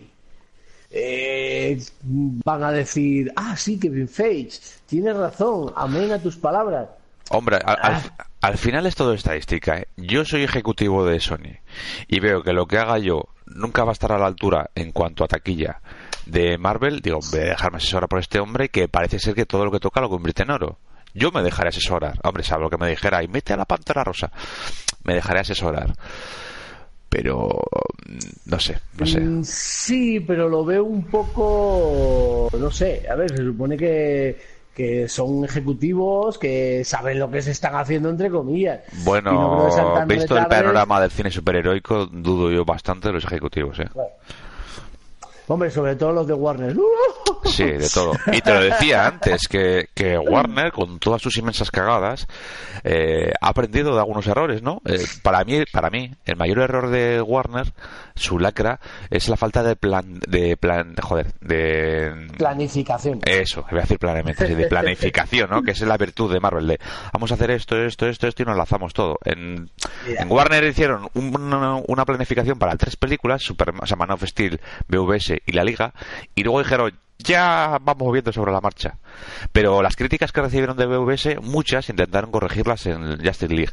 eh, 0.92 1.82
van 2.04 2.64
a 2.64 2.72
decir, 2.72 3.32
ah, 3.36 3.56
sí, 3.58 3.80
Kevin 3.80 4.08
Feige, 4.08 4.60
tienes 4.88 5.16
razón, 5.16 5.72
amén 5.76 6.12
a 6.12 6.20
tus 6.20 6.36
palabras? 6.38 6.90
Hombre, 7.30 7.58
al, 7.64 7.78
al- 7.82 8.12
Ah. 8.20 8.28
al 8.42 8.58
final 8.58 8.86
es 8.86 8.96
todo 8.96 9.14
estadística. 9.14 9.78
¿eh? 9.78 9.88
Yo 9.96 10.26
soy 10.26 10.44
ejecutivo 10.44 11.06
de 11.06 11.20
Sony 11.20 11.60
y 12.08 12.20
veo 12.20 12.44
que 12.44 12.52
lo 12.54 12.66
que 12.68 12.78
haga 12.78 12.98
yo 12.98 13.30
nunca 13.46 13.84
va 13.86 13.92
a 13.92 13.94
estar 13.94 14.12
a 14.12 14.18
la 14.18 14.26
altura 14.28 14.70
en 14.76 14.92
cuanto 14.92 15.24
a 15.24 15.28
taquilla 15.30 15.82
de 16.26 16.58
Marvel. 16.58 17.00
Digo, 17.02 17.20
voy 17.32 17.40
a 17.40 17.44
dejarme 17.46 17.78
asesorar 17.78 18.10
por 18.10 18.20
este 18.20 18.40
hombre 18.40 18.68
que 18.70 18.88
parece 18.90 19.20
ser 19.20 19.34
que 19.34 19.46
todo 19.46 19.64
lo 19.64 19.72
que 19.72 19.80
toca 19.80 20.02
lo 20.02 20.10
convierte 20.10 20.44
en 20.44 20.52
oro. 20.52 20.78
Yo 21.14 21.32
me 21.32 21.42
dejaré 21.44 21.70
asesorar. 21.70 22.20
Hombre, 22.24 22.44
salvo 22.44 22.70
que 22.70 22.78
me 22.78 22.90
dijera, 22.90 23.22
y 23.24 23.28
mete 23.28 23.54
a 23.54 23.58
la 23.58 23.66
pantera 23.66 24.04
rosa. 24.04 24.32
Me 25.04 25.14
dejaré 25.14 25.40
asesorar. 25.42 25.94
Pero, 27.12 27.60
no 28.46 28.58
sé, 28.58 28.78
no 28.98 29.06
sé. 29.06 29.20
Mm, 29.20 29.44
Sí, 29.44 30.22
pero 30.22 30.48
lo 30.48 30.64
veo 30.64 30.86
un 30.86 31.04
poco, 31.04 32.48
no 32.58 32.72
sé, 32.72 33.06
a 33.10 33.16
ver, 33.16 33.30
se 33.36 33.44
supone 33.44 33.76
que, 33.76 34.40
que 34.74 35.10
son 35.10 35.44
ejecutivos 35.44 36.38
que 36.38 36.86
saben 36.86 37.20
lo 37.20 37.30
que 37.30 37.42
se 37.42 37.52
están 37.52 37.76
haciendo, 37.76 38.10
entre 38.10 38.32
comillas. 38.32 38.80
No 38.94 39.04
Bueno, 39.04 40.06
visto 40.08 40.38
el 40.38 40.48
panorama 40.48 41.02
del 41.02 41.12
cine 41.12 41.30
superheroico, 41.30 42.06
dudo 42.06 42.50
yo 42.50 42.64
bastante 42.64 43.10
de 43.10 43.16
los 43.16 43.26
ejecutivos, 43.26 43.78
¿eh? 43.80 43.90
Hombre, 45.48 45.70
sobre 45.70 45.98
todo 45.98 46.14
los 46.14 46.28
de 46.28 46.34
Warner. 46.34 46.74
Sí, 47.52 47.64
de 47.64 47.90
todo. 47.90 48.14
Y 48.32 48.42
te 48.42 48.54
lo 48.54 48.62
decía 48.62 49.08
antes, 49.08 49.48
que, 49.48 49.90
que 49.94 50.18
Warner, 50.18 50.72
con 50.72 51.00
todas 51.00 51.22
sus 51.22 51.38
inmensas 51.38 51.72
cagadas, 51.72 52.28
eh, 52.84 53.32
ha 53.40 53.50
aprendido 53.50 53.94
de 53.94 54.00
algunos 54.00 54.26
errores, 54.28 54.62
¿no? 54.62 54.82
Eh, 54.86 55.06
para 55.22 55.44
mí, 55.44 55.64
para 55.72 55.90
mí, 55.90 56.12
el 56.26 56.36
mayor 56.36 56.60
error 56.60 56.90
de 56.90 57.22
Warner, 57.22 57.74
su 58.16 58.40
lacra, 58.40 58.80
es 59.10 59.30
la 59.30 59.38
falta 59.38 59.64
de 59.64 59.76
plan, 59.76 60.20
de 60.28 60.58
plan, 60.58 60.96
joder, 61.02 61.34
de 61.42 62.28
planificación. 62.38 63.20
Eso, 63.26 63.66
voy 63.70 63.80
a 63.80 63.82
decir 63.82 64.00
planeamente, 64.00 64.56
de 64.56 64.68
planificación, 64.68 65.50
¿no? 65.50 65.62
Que 65.62 65.72
es 65.72 65.82
la 65.82 65.98
virtud 65.98 66.32
de 66.32 66.40
Marvel, 66.40 66.68
de 66.68 66.80
vamos 67.14 67.32
a 67.32 67.36
hacer 67.36 67.52
esto, 67.52 67.78
esto, 67.78 68.08
esto, 68.08 68.28
esto 68.28 68.44
y 68.44 68.46
nos 68.46 68.58
lanzamos 68.58 68.94
todo. 68.94 69.18
En, 69.26 69.70
en 70.08 70.32
Warner 70.32 70.64
hicieron 70.64 71.10
una, 71.14 71.76
una, 71.88 72.06
planificación 72.06 72.58
para 72.58 72.76
tres 72.76 72.96
películas, 72.96 73.42
Super, 73.42 73.74
o 73.80 73.86
sea, 73.86 73.98
Man 73.98 74.12
of 74.12 74.24
Steel, 74.24 74.60
BVS 74.88 75.34
y 75.46 75.52
La 75.52 75.64
Liga, 75.64 75.94
y 76.36 76.44
luego 76.44 76.60
dijeron, 76.60 76.94
ya 77.24 77.78
vamos 77.82 78.12
viendo 78.12 78.32
sobre 78.32 78.52
la 78.52 78.62
marcha. 78.62 78.98
Pero 79.52 79.82
las 79.82 79.96
críticas 79.96 80.32
que 80.32 80.42
recibieron 80.42 80.78
de 80.78 80.86
BVS, 80.86 81.42
muchas 81.42 81.90
intentaron 81.90 82.32
corregirlas 82.32 82.86
en 82.86 83.18
Justice 83.24 83.54
League. 83.54 83.72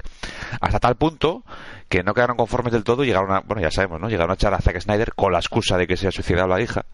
Hasta 0.61 0.81
tal 0.81 0.97
punto 0.97 1.45
que 1.89 2.03
no 2.03 2.15
quedaron 2.15 2.37
conformes 2.37 2.73
del 2.73 2.85
todo 2.85 3.05
y 3.05 3.07
llegaron 3.07 3.33
a, 3.33 3.41
bueno, 3.41 3.63
ya 3.63 3.71
sabemos, 3.71 4.01
¿no? 4.01 4.09
Llegaron 4.09 4.31
a 4.31 4.35
echar 4.35 4.55
a 4.55 4.61
Zack 4.61 4.81
Snyder 4.81 5.15
con 5.15 5.33
la 5.33 5.39
excusa 5.39 5.77
de 5.77 5.87
que 5.87 5.97
se 5.97 6.09
ha 6.09 6.13
suicidado 6.13 6.49
la 6.49 6.61
hija. 6.61 6.85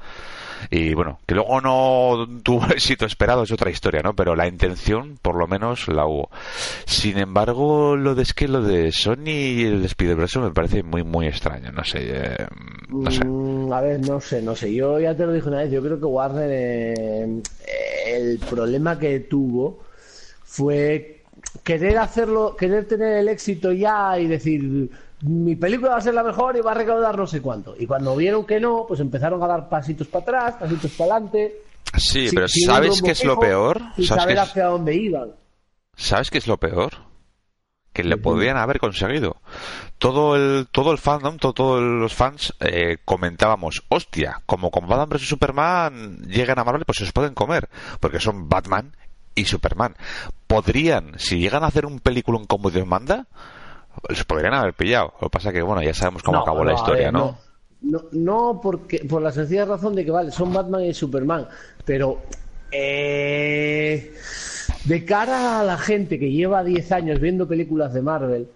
Y 0.70 0.94
bueno, 0.94 1.20
que 1.26 1.34
luego 1.34 1.60
no 1.60 2.26
tuvo 2.42 2.66
éxito 2.72 3.06
esperado 3.06 3.42
es 3.42 3.52
otra 3.52 3.70
historia, 3.70 4.02
¿no? 4.02 4.14
Pero 4.14 4.34
la 4.34 4.46
intención, 4.46 5.18
por 5.20 5.36
lo 5.36 5.46
menos, 5.46 5.88
la 5.88 6.06
hubo. 6.06 6.30
Sin 6.86 7.18
embargo, 7.18 7.96
lo 7.96 8.14
de 8.14 8.22
es 8.22 8.32
que 8.32 8.48
lo 8.48 8.62
de 8.62 8.90
Sony 8.90 9.28
y 9.28 9.64
el 9.64 9.84
Spider-Verse 9.84 10.38
me 10.40 10.50
parece 10.50 10.82
muy, 10.82 11.04
muy 11.04 11.26
extraño. 11.26 11.70
No 11.72 11.84
sé, 11.84 11.98
eh, 12.02 12.46
no 12.88 13.10
sé. 13.10 13.24
Mm, 13.24 13.72
a 13.72 13.80
ver, 13.80 14.00
no 14.00 14.20
sé, 14.20 14.40
no 14.42 14.56
sé. 14.56 14.74
Yo 14.74 14.98
ya 14.98 15.14
te 15.14 15.26
lo 15.26 15.32
dije 15.32 15.48
una 15.48 15.58
vez. 15.58 15.70
Yo 15.70 15.82
creo 15.82 15.98
que 15.98 16.06
Warner, 16.06 16.50
eh, 16.50 17.42
el 18.06 18.38
problema 18.38 18.98
que 18.98 19.20
tuvo 19.20 19.84
fue 20.42 21.22
querer 21.62 21.98
hacerlo, 21.98 22.56
querer 22.56 22.86
tener 22.86 23.18
el 23.18 23.28
éxito 23.28 23.72
ya 23.72 24.18
y 24.18 24.26
decir 24.26 24.90
mi 25.22 25.56
película 25.56 25.92
va 25.92 25.96
a 25.98 26.02
ser 26.02 26.14
la 26.14 26.22
mejor 26.22 26.56
y 26.56 26.60
va 26.60 26.72
a 26.72 26.74
recaudar 26.74 27.16
no 27.16 27.26
sé 27.26 27.40
cuánto. 27.40 27.74
Y 27.78 27.86
cuando 27.86 28.14
vieron 28.16 28.44
que 28.44 28.60
no, 28.60 28.84
pues 28.86 29.00
empezaron 29.00 29.42
a 29.42 29.46
dar 29.46 29.68
pasitos 29.68 30.06
para 30.08 30.22
atrás, 30.22 30.54
pasitos 30.60 30.90
para 30.92 31.12
adelante. 31.12 31.62
Sí, 31.96 32.28
pero 32.34 32.46
¿sabes 32.48 33.00
qué 33.02 33.12
es 33.12 33.24
lo 33.24 33.38
peor? 33.38 33.80
¿Sabes 33.96 34.08
saber 34.08 34.38
hacia 34.38 34.66
dónde 34.66 34.94
iban. 34.94 35.30
¿Sabes 35.96 36.30
qué 36.30 36.38
es 36.38 36.46
lo 36.46 36.58
peor? 36.58 36.92
Que 37.92 38.02
le 38.02 38.16
podrían 38.16 38.56
haber 38.56 38.80
conseguido. 38.80 39.36
Todo 39.98 40.34
el, 40.34 40.66
todo 40.72 40.90
el 40.90 40.98
fandom, 40.98 41.36
todos 41.38 41.80
los 41.80 42.12
fans 42.12 42.52
eh, 42.58 42.98
comentábamos, 43.04 43.84
hostia, 43.88 44.42
como 44.46 44.72
con 44.72 44.88
Batman 44.88 45.08
vs 45.08 45.28
Superman 45.28 46.18
llegan 46.26 46.58
a 46.58 46.64
Marvel, 46.64 46.84
pues 46.84 46.98
se 46.98 47.04
los 47.04 47.12
pueden 47.12 47.34
comer, 47.34 47.68
porque 48.00 48.18
son 48.18 48.48
Batman 48.48 48.96
y 49.36 49.44
Superman. 49.44 49.94
Podrían, 50.48 51.12
si 51.18 51.38
llegan 51.38 51.62
a 51.62 51.68
hacer 51.68 51.86
un 51.86 52.00
película 52.00 52.40
como 52.48 52.70
Dios 52.70 52.86
manda, 52.86 53.28
les 54.08 54.24
podrían 54.24 54.54
haber 54.54 54.74
pillado. 54.74 55.14
Lo 55.20 55.28
que 55.28 55.32
pasa 55.32 55.52
que, 55.52 55.62
bueno, 55.62 55.82
ya 55.82 55.94
sabemos 55.94 56.22
cómo 56.22 56.40
acabó 56.40 56.64
la 56.64 56.74
historia, 56.74 57.10
¿no? 57.10 57.38
¿no? 57.80 58.04
No, 58.12 58.60
porque 58.62 59.04
por 59.08 59.22
la 59.22 59.32
sencilla 59.32 59.64
razón 59.64 59.94
de 59.94 60.04
que, 60.04 60.10
vale, 60.10 60.30
son 60.30 60.52
Batman 60.52 60.84
y 60.84 60.94
Superman, 60.94 61.46
pero 61.84 62.22
eh, 62.70 64.14
de 64.84 65.04
cara 65.04 65.60
a 65.60 65.64
la 65.64 65.78
gente 65.78 66.18
que 66.18 66.30
lleva 66.30 66.64
10 66.64 66.92
años 66.92 67.20
viendo 67.20 67.46
películas 67.46 67.92
de 67.92 68.02
Marvel, 68.02 68.48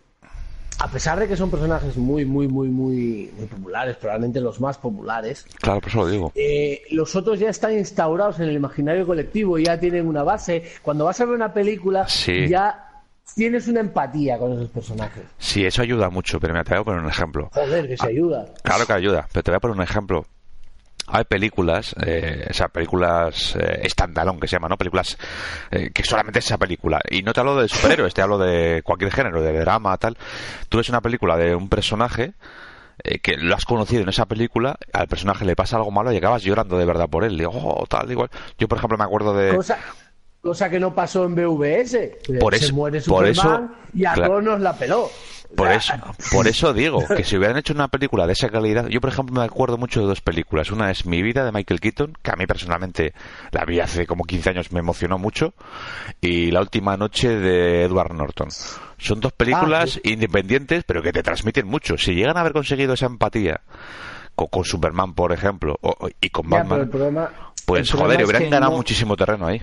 a 0.81 0.89
pesar 0.89 1.19
de 1.19 1.27
que 1.27 1.37
son 1.37 1.51
personajes 1.51 1.97
muy, 1.97 2.25
muy, 2.25 2.47
muy, 2.47 2.69
muy, 2.69 3.31
muy 3.37 3.47
populares, 3.47 3.97
probablemente 3.97 4.41
los 4.41 4.61
más 4.61 4.79
populares. 4.79 5.45
Claro, 5.61 5.81
por 5.81 5.89
eso 5.89 5.99
lo 5.99 6.09
digo. 6.09 6.33
Eh, 6.35 6.83
los 6.93 7.17
otros 7.17 7.39
ya 7.39 7.51
están 7.51 7.77
instaurados 7.77 8.39
en 8.39 8.49
el 8.49 8.57
imaginario 8.57 9.05
colectivo, 9.05 9.59
ya 9.59 9.79
tienen 9.79 10.07
una 10.07 10.23
base. 10.23 10.63
Cuando 10.83 11.05
vas 11.05 11.21
a 11.21 11.25
ver 11.25 11.35
una 11.35 11.53
película, 11.53 12.07
ya 12.49 12.88
tienes 13.35 13.69
una 13.69 13.81
empatía 13.81 14.39
con 14.39 14.53
esos 14.53 14.69
personajes. 14.71 15.25
Sí, 15.39 15.65
eso 15.65 15.83
ayuda 15.83 16.11
mucho, 16.11 16.41
pero 16.41 16.55
me 16.55 16.65
te 16.65 16.71
voy 16.71 16.81
a 16.81 16.85
poner 16.85 17.01
un 17.03 17.09
ejemplo. 17.09 17.51
Joder, 17.53 17.89
que 17.89 17.97
se 17.97 18.07
ah, 18.07 18.09
ayuda. 18.09 18.47
Claro 18.63 18.87
que 18.87 18.93
ayuda, 18.93 19.29
pero 19.33 19.43
te 19.43 19.51
voy 19.51 19.57
a 19.57 19.61
poner 19.61 19.77
un 19.77 19.83
ejemplo. 19.83 20.27
Hay 21.11 21.25
películas, 21.25 21.95
eh, 22.05 22.47
o 22.51 22.53
sea, 22.53 22.69
películas 22.69 23.57
eh, 23.57 23.89
que 24.41 24.49
se 24.49 24.57
llama, 24.57 24.69
¿no? 24.69 24.77
Películas 24.77 25.17
eh, 25.71 25.91
que 25.91 26.05
solamente 26.05 26.41
es 26.41 26.45
esa 26.45 26.59
película. 26.59 27.01
Y 27.11 27.23
no 27.23 27.33
te 27.33 27.41
hablo 27.41 27.57
de 27.57 27.69
superhéroes, 27.69 28.13
te 28.13 28.21
hablo 28.21 28.37
de 28.37 28.83
cualquier 28.83 29.11
género, 29.11 29.41
de 29.41 29.59
drama, 29.59 29.97
tal. 29.97 30.19
Tú 30.69 30.77
ves 30.77 30.91
una 30.91 31.01
película 31.01 31.39
de 31.39 31.55
un 31.55 31.71
personaje 31.71 32.35
eh, 33.05 33.21
que 33.21 33.37
lo 33.37 33.55
has 33.55 33.65
conocido 33.65 34.03
en 34.03 34.09
esa 34.09 34.27
película, 34.27 34.77
al 34.93 35.07
personaje 35.07 35.45
le 35.45 35.55
pasa 35.55 35.77
algo 35.77 35.91
malo 35.91 36.13
y 36.13 36.17
acabas 36.17 36.43
llorando 36.43 36.77
de 36.77 36.85
verdad 36.85 37.09
por 37.09 37.25
él. 37.25 37.39
Digo, 37.39 37.53
oh, 37.55 37.87
tal, 37.87 38.11
igual. 38.11 38.29
Yo, 38.59 38.69
por 38.69 38.79
ejemplo, 38.79 38.99
me 38.99 39.05
acuerdo 39.05 39.35
de. 39.35 39.55
Cosa 39.55 39.79
que 40.71 40.81
no 40.81 40.95
pasó 40.95 41.25
en 41.25 41.35
BVS. 41.35 42.39
Por 42.41 42.55
eso, 42.55 42.67
Se 42.67 42.73
muere 42.73 43.01
por 43.03 43.27
eso, 43.27 43.69
y 43.95 44.05
a 44.05 44.15
todos 44.15 44.43
nos 44.43 44.61
la 44.61 44.77
peló. 44.77 45.11
Por 45.57 45.73
eso, 45.73 45.95
por 46.31 46.47
eso 46.47 46.75
digo 46.75 47.03
que 47.09 47.25
si 47.25 47.39
hubieran 47.39 47.57
hecho 47.57 47.73
una 47.73 47.89
película 47.89 48.27
de 48.27 48.35
esa 48.35 48.51
calidad, 48.51 48.87
yo 48.89 49.01
por 49.01 49.09
ejemplo 49.11 49.41
me 49.41 49.47
acuerdo 49.47 49.79
mucho 49.79 50.01
de 50.01 50.07
dos 50.07 50.21
películas. 50.21 50.71
Una 50.71 50.91
es 50.91 51.07
Mi 51.07 51.23
vida 51.23 51.43
de 51.43 51.53
Michael 51.53 51.81
Keaton, 51.81 52.13
que 52.23 52.31
a 52.31 52.37
mí 52.37 52.47
personalmente 52.47 53.15
la 53.51 53.65
vi 53.65 53.81
hace 53.81 54.07
como 54.07 54.25
15 54.25 54.51
años, 54.51 54.73
me 54.73 54.81
emocionó 54.81 55.17
mucho, 55.17 55.55
y 56.21 56.51
La 56.51 56.61
última 56.61 56.97
noche 56.99 57.31
de 57.31 57.85
Edward 57.85 58.13
Norton. 58.15 58.49
Son 58.99 59.21
dos 59.21 59.33
películas 59.33 59.97
ah, 59.97 60.01
independientes, 60.09 60.85
pero 60.85 61.03
que 61.03 61.13
te 61.13 61.23
transmiten 61.23 61.67
mucho. 61.67 61.97
Si 61.97 62.15
llegan 62.15 62.37
a 62.37 62.41
haber 62.41 62.53
conseguido 62.53 62.93
esa 62.93 63.07
empatía 63.07 63.63
con, 64.35 64.65
Superman, 64.65 65.15
por 65.15 65.33
ejemplo, 65.33 65.79
y 66.21 66.29
con 66.31 66.49
Batman, 66.49 66.91
pues 67.65 67.91
joder, 67.91 68.25
hubieran 68.25 68.51
ganado 68.51 68.77
muchísimo 68.77 69.17
terreno 69.17 69.47
ahí. 69.47 69.63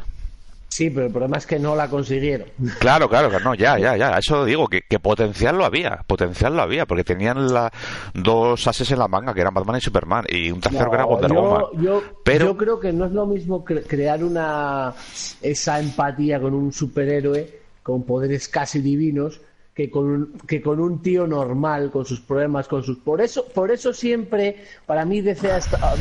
Sí, 0.67 0.89
pero 0.89 1.05
el 1.05 1.11
problema 1.11 1.37
es 1.37 1.45
que 1.45 1.57
no 1.59 1.75
la 1.75 1.89
consiguieron. 1.89 2.47
Claro, 2.79 3.09
claro, 3.09 3.39
no, 3.39 3.55
ya, 3.55 3.79
ya, 3.79 3.95
ya. 3.95 4.17
Eso 4.17 4.45
digo, 4.45 4.67
que, 4.67 4.81
potencial 4.99 5.57
lo 5.57 5.65
había, 5.65 6.03
potencial 6.05 6.55
lo 6.55 6.61
había, 6.61 6.85
porque 6.85 7.03
tenían 7.03 7.53
la, 7.53 7.71
dos 8.13 8.67
ases 8.67 8.91
en 8.91 8.99
la 8.99 9.07
manga, 9.07 9.33
que 9.33 9.41
eran 9.41 9.53
Batman 9.53 9.77
y 9.77 9.81
Superman, 9.81 10.25
y 10.27 10.51
un 10.51 10.61
tercero 10.61 10.89
que 10.89 10.95
era 10.95 11.05
Wonder 11.05 11.31
Woman. 11.33 11.63
Yo, 11.81 12.03
pero... 12.23 12.47
yo 12.47 12.57
creo 12.57 12.79
que 12.79 12.93
no 12.93 13.05
es 13.05 13.11
lo 13.11 13.25
mismo 13.25 13.63
crear 13.63 14.23
una 14.23 14.93
esa 15.41 15.79
empatía 15.79 16.39
con 16.39 16.53
un 16.53 16.71
superhéroe 16.71 17.65
con 17.81 18.03
poderes 18.03 18.47
casi 18.47 18.81
divinos 18.81 19.41
que 19.75 19.91
con, 19.91 20.05
un, 20.05 20.37
que 20.47 20.61
con 20.61 20.79
un 20.79 21.01
tío 21.01 21.27
normal, 21.27 21.91
con 21.91 22.05
sus 22.05 22.21
problemas, 22.21 22.65
con 22.69 22.81
sus... 22.81 22.97
Por 22.97 23.19
eso, 23.19 23.45
por 23.53 23.71
eso 23.71 23.91
siempre, 23.91 24.63
para 24.85 25.03
mí, 25.03 25.19
DC 25.19 25.49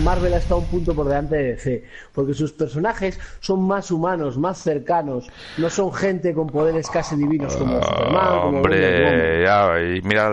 Marvel 0.04 0.32
ha 0.32 0.36
estado 0.36 0.60
un 0.60 0.66
punto 0.66 0.94
por 0.94 1.08
delante 1.08 1.34
de 1.34 1.42
DC, 1.54 1.84
porque 2.14 2.34
sus 2.34 2.52
personajes 2.52 3.18
son 3.40 3.66
más 3.66 3.90
humanos, 3.90 4.38
más 4.38 4.58
cercanos, 4.58 5.28
no 5.58 5.68
son 5.68 5.92
gente 5.92 6.32
con 6.32 6.46
poderes 6.46 6.88
casi 6.88 7.16
divinos 7.16 7.56
como 7.56 7.82
Superman, 7.82 8.40
como 8.42 8.58
Hombre, 8.58 9.42
ya, 9.42 9.80
y 9.80 10.00
mira, 10.02 10.30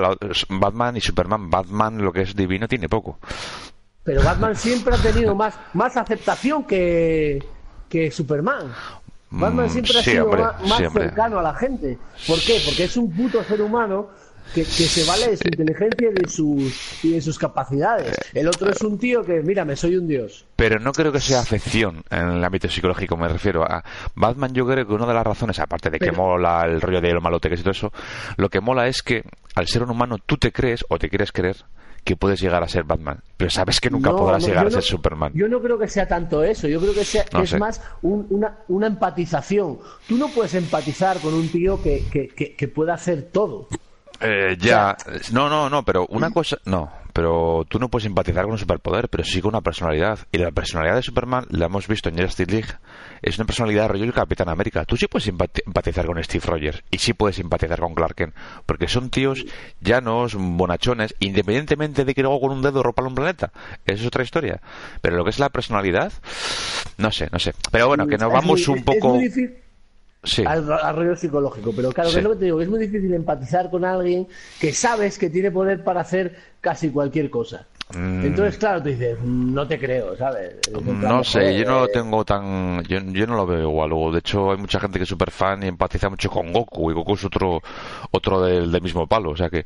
Batman 0.50 0.98
y 0.98 1.02
Superman, 1.02 1.50
Batman 1.50 1.98
lo 1.98 2.14
que 2.14 2.22
es 2.22 2.36
divino 2.36 2.68
tiene 2.68 2.88
poco. 2.88 3.18
Pero 4.04 4.22
Batman 4.24 4.56
siempre 4.56 4.94
ha 4.94 5.02
tenido 5.02 5.34
más, 5.34 5.58
más 5.74 5.98
aceptación 5.98 6.64
que, 6.66 7.44
que 7.90 8.12
Superman. 8.12 8.72
Batman 9.32 9.66
mm, 9.66 9.70
siempre 9.70 10.00
ha 10.00 10.04
sido 10.04 10.28
más, 10.28 10.94
cercano 10.94 11.40
a 11.40 11.42
la 11.42 11.54
gente. 11.56 11.98
¿Por 12.28 12.40
qué? 12.40 12.62
Porque 12.66 12.84
es 12.84 12.98
un 12.98 13.10
puto 13.12 13.44
ser 13.44 13.62
humano 13.62 14.10
que, 14.54 14.66
se 14.66 15.06
vale 15.06 15.30
de 15.30 15.38
su 15.38 15.48
inteligencia 15.48 16.10
y 16.10 16.14
de 16.14 16.30
sus, 16.30 17.04
y 17.04 17.14
de 17.14 17.22
sus 17.22 17.40
capacidades. 17.40 18.14
El 18.34 18.48
otro 18.50 18.70
es 18.70 18.82
un 18.82 18.98
tío 18.98 19.24
que, 19.24 19.42
mírame, 19.42 19.78
soy 19.78 19.96
un 19.96 20.08
dios. 20.08 20.46
Pero 20.58 20.80
no 20.80 20.92
creo 20.92 21.14
que 21.14 21.22
sea 21.22 21.40
afección 21.40 22.04
en 22.10 22.30
el 22.30 22.44
ámbito 22.44 22.68
psicológico, 22.68 23.16
me 23.16 23.30
refiero 23.30 23.64
a 23.64 23.84
Batman. 24.16 24.54
Yo 24.54 24.66
creo 24.68 24.86
que 24.86 24.94
una 24.94 25.06
de 25.06 25.14
las 25.14 25.26
razones, 25.26 25.60
aparte 25.60 25.90
de 25.90 26.00
que 26.00 26.12
mola 26.12 26.64
el 26.66 26.82
rollo 26.82 27.00
de 27.00 27.14
los 27.14 27.24
maloteques 27.24 27.62
y 27.62 27.64
todo 27.64 27.72
eso, 27.72 27.94
lo 28.36 28.50
que 28.50 28.60
mola 28.60 28.88
es 28.88 29.02
que 29.02 29.24
al 29.56 29.68
ser 29.68 29.84
un 29.84 29.92
humano 29.92 30.18
tú 30.26 30.38
te 30.38 30.52
crees 30.52 30.86
o 30.90 31.00
te 31.00 31.10
quieres 31.10 31.32
creer 31.32 31.58
que 32.04 32.16
puedes 32.16 32.42
llegar 32.42 32.64
a 32.64 32.68
ser 32.68 32.84
Batman, 32.84 33.20
pero 33.38 33.52
sabes 33.52 33.80
que 33.80 33.90
nunca 33.90 34.12
podrás 34.12 34.46
llegar 34.46 34.68
a 34.68 34.72
ser 34.72 34.84
Superman. 34.84 35.32
Yo 35.36 35.48
no 35.48 35.62
creo 35.62 35.78
que 35.78 35.88
sea 35.88 36.08
tanto 36.08 36.44
eso, 36.44 36.68
yo 36.68 36.80
creo 36.80 36.94
que, 36.94 37.06
sea, 37.06 37.26
es 37.42 37.58
más 37.60 37.82
una, 38.02 38.58
una, 38.68 38.88
empatización. 38.88 39.80
Tú 40.08 40.18
no 40.18 40.30
puedes 40.30 40.54
empatizar 40.56 41.20
con 41.20 41.34
un 41.34 41.50
tío 41.50 41.82
que, 41.82 42.04
que, 42.12 42.56
que, 42.56 42.68
pueda 42.68 42.96
hacer 42.96 43.30
todo. 43.32 43.68
Eh, 44.20 44.58
ya, 44.60 44.98
no, 45.32 45.50
no, 45.50 45.70
no, 45.70 45.84
pero 45.84 46.08
una 46.08 46.32
cosa, 46.32 46.58
no, 46.66 46.92
pero 47.14 47.66
tú 47.68 47.80
no 47.80 47.90
puedes 47.90 48.04
simpatizar 48.04 48.44
con 48.44 48.54
un 48.54 48.58
superpoder, 48.58 49.10
pero 49.10 49.24
sí 49.24 49.42
con 49.42 49.50
una 49.50 49.62
personalidad. 49.62 50.20
Y 50.32 50.38
la 50.38 50.52
personalidad 50.52 50.96
de 50.96 51.02
Superman 51.02 51.46
la 51.50 51.66
hemos 51.66 51.88
visto 51.88 52.10
en 52.10 52.18
Justice 52.18 52.52
League. 52.52 52.70
Es 53.22 53.38
una 53.38 53.46
personalidad 53.46 53.90
rollo 53.90 54.04
el 54.04 54.14
Capitán 54.14 54.50
América. 54.50 54.86
Tú 54.86 54.98
sí 54.98 55.08
puedes 55.08 55.26
simpatizar 55.26 56.06
con 56.06 56.24
Steve 56.24 56.46
Rogers 56.46 56.84
y 56.90 56.98
sí 56.98 57.14
puedes 57.14 57.36
simpatizar 57.36 57.80
con 57.80 57.94
Clark 57.94 58.16
Kent, 58.16 58.36
porque 58.66 58.88
son 58.88 59.10
tíos 59.10 59.46
llanos, 59.80 60.36
bonachones, 60.36 61.16
independientemente 61.20 62.06
de 62.06 62.14
que 62.14 62.22
luego 62.22 62.42
con 62.42 62.52
un 62.52 62.62
dedo 62.62 62.84
ropan 62.84 63.08
un 63.08 63.16
planeta. 63.16 63.52
Eso 63.86 64.02
es 64.02 64.08
otra 64.08 64.24
historia. 64.24 64.62
Pero 65.02 65.18
lo 65.18 65.24
que 65.24 65.30
es 65.30 65.40
la 65.40 65.50
personalidad, 65.50 66.12
no 66.98 67.12
sé, 67.12 67.30
no 67.32 67.40
sé. 67.40 67.54
Pero 67.72 67.88
bueno, 67.88 68.08
que 68.08 68.18
nos 68.18 68.32
vamos 68.32 68.68
un 68.68 68.84
poco 68.84 69.20
sí. 70.24 70.44
al, 70.46 70.96
rollo 70.96 71.16
psicológico. 71.16 71.74
Pero 71.76 71.92
claro, 71.92 72.12
que 72.12 72.18
es 72.18 72.24
lo 72.24 72.32
que 72.32 72.38
te 72.38 72.46
digo, 72.46 72.58
que 72.58 72.64
es 72.64 72.70
muy 72.70 72.80
difícil 72.80 73.14
empatizar 73.14 73.70
con 73.70 73.86
alguien 73.86 74.28
que 74.60 74.74
sabes 74.74 75.18
que 75.18 75.30
tiene 75.30 75.52
poder 75.52 75.84
para 75.84 76.02
hacer 76.02 76.36
casi 76.60 76.90
cualquier 76.90 77.30
cosa. 77.30 77.68
Mm. 77.96 78.26
Entonces, 78.26 78.58
claro, 78.58 78.82
tú 78.82 78.90
dices, 78.90 79.18
no 79.22 79.68
te 79.68 79.78
creo, 79.80 80.16
¿sabes? 80.18 80.56
No 80.84 81.24
sé, 81.24 81.58
yo 81.58 81.66
no 81.66 81.80
lo 81.82 81.86
eh, 81.86 81.92
tengo 81.94 82.24
tan. 82.26 82.84
Yo, 82.84 83.00
yo 83.00 83.28
no 83.28 83.36
lo 83.36 83.46
veo 83.46 83.62
igual. 83.70 83.90
Luego, 83.90 84.12
de 84.12 84.20
hecho, 84.20 84.52
hay 84.52 84.58
mucha 84.58 84.80
gente 84.80 85.00
que 85.00 85.04
es 85.04 85.10
súper 85.10 85.32
fan 85.32 85.64
y 85.64 85.68
empatiza 85.68 86.10
mucho 86.10 86.30
con 86.30 86.52
Goku. 86.52 86.92
Y 86.92 86.94
Goku 86.94 87.14
es 87.16 87.26
otro, 87.26 87.62
otro 88.12 88.42
del, 88.42 88.72
del 88.72 88.82
mismo 88.82 89.08
palo. 89.08 89.32
O 89.32 89.36
sea 89.38 89.50
que 89.50 89.66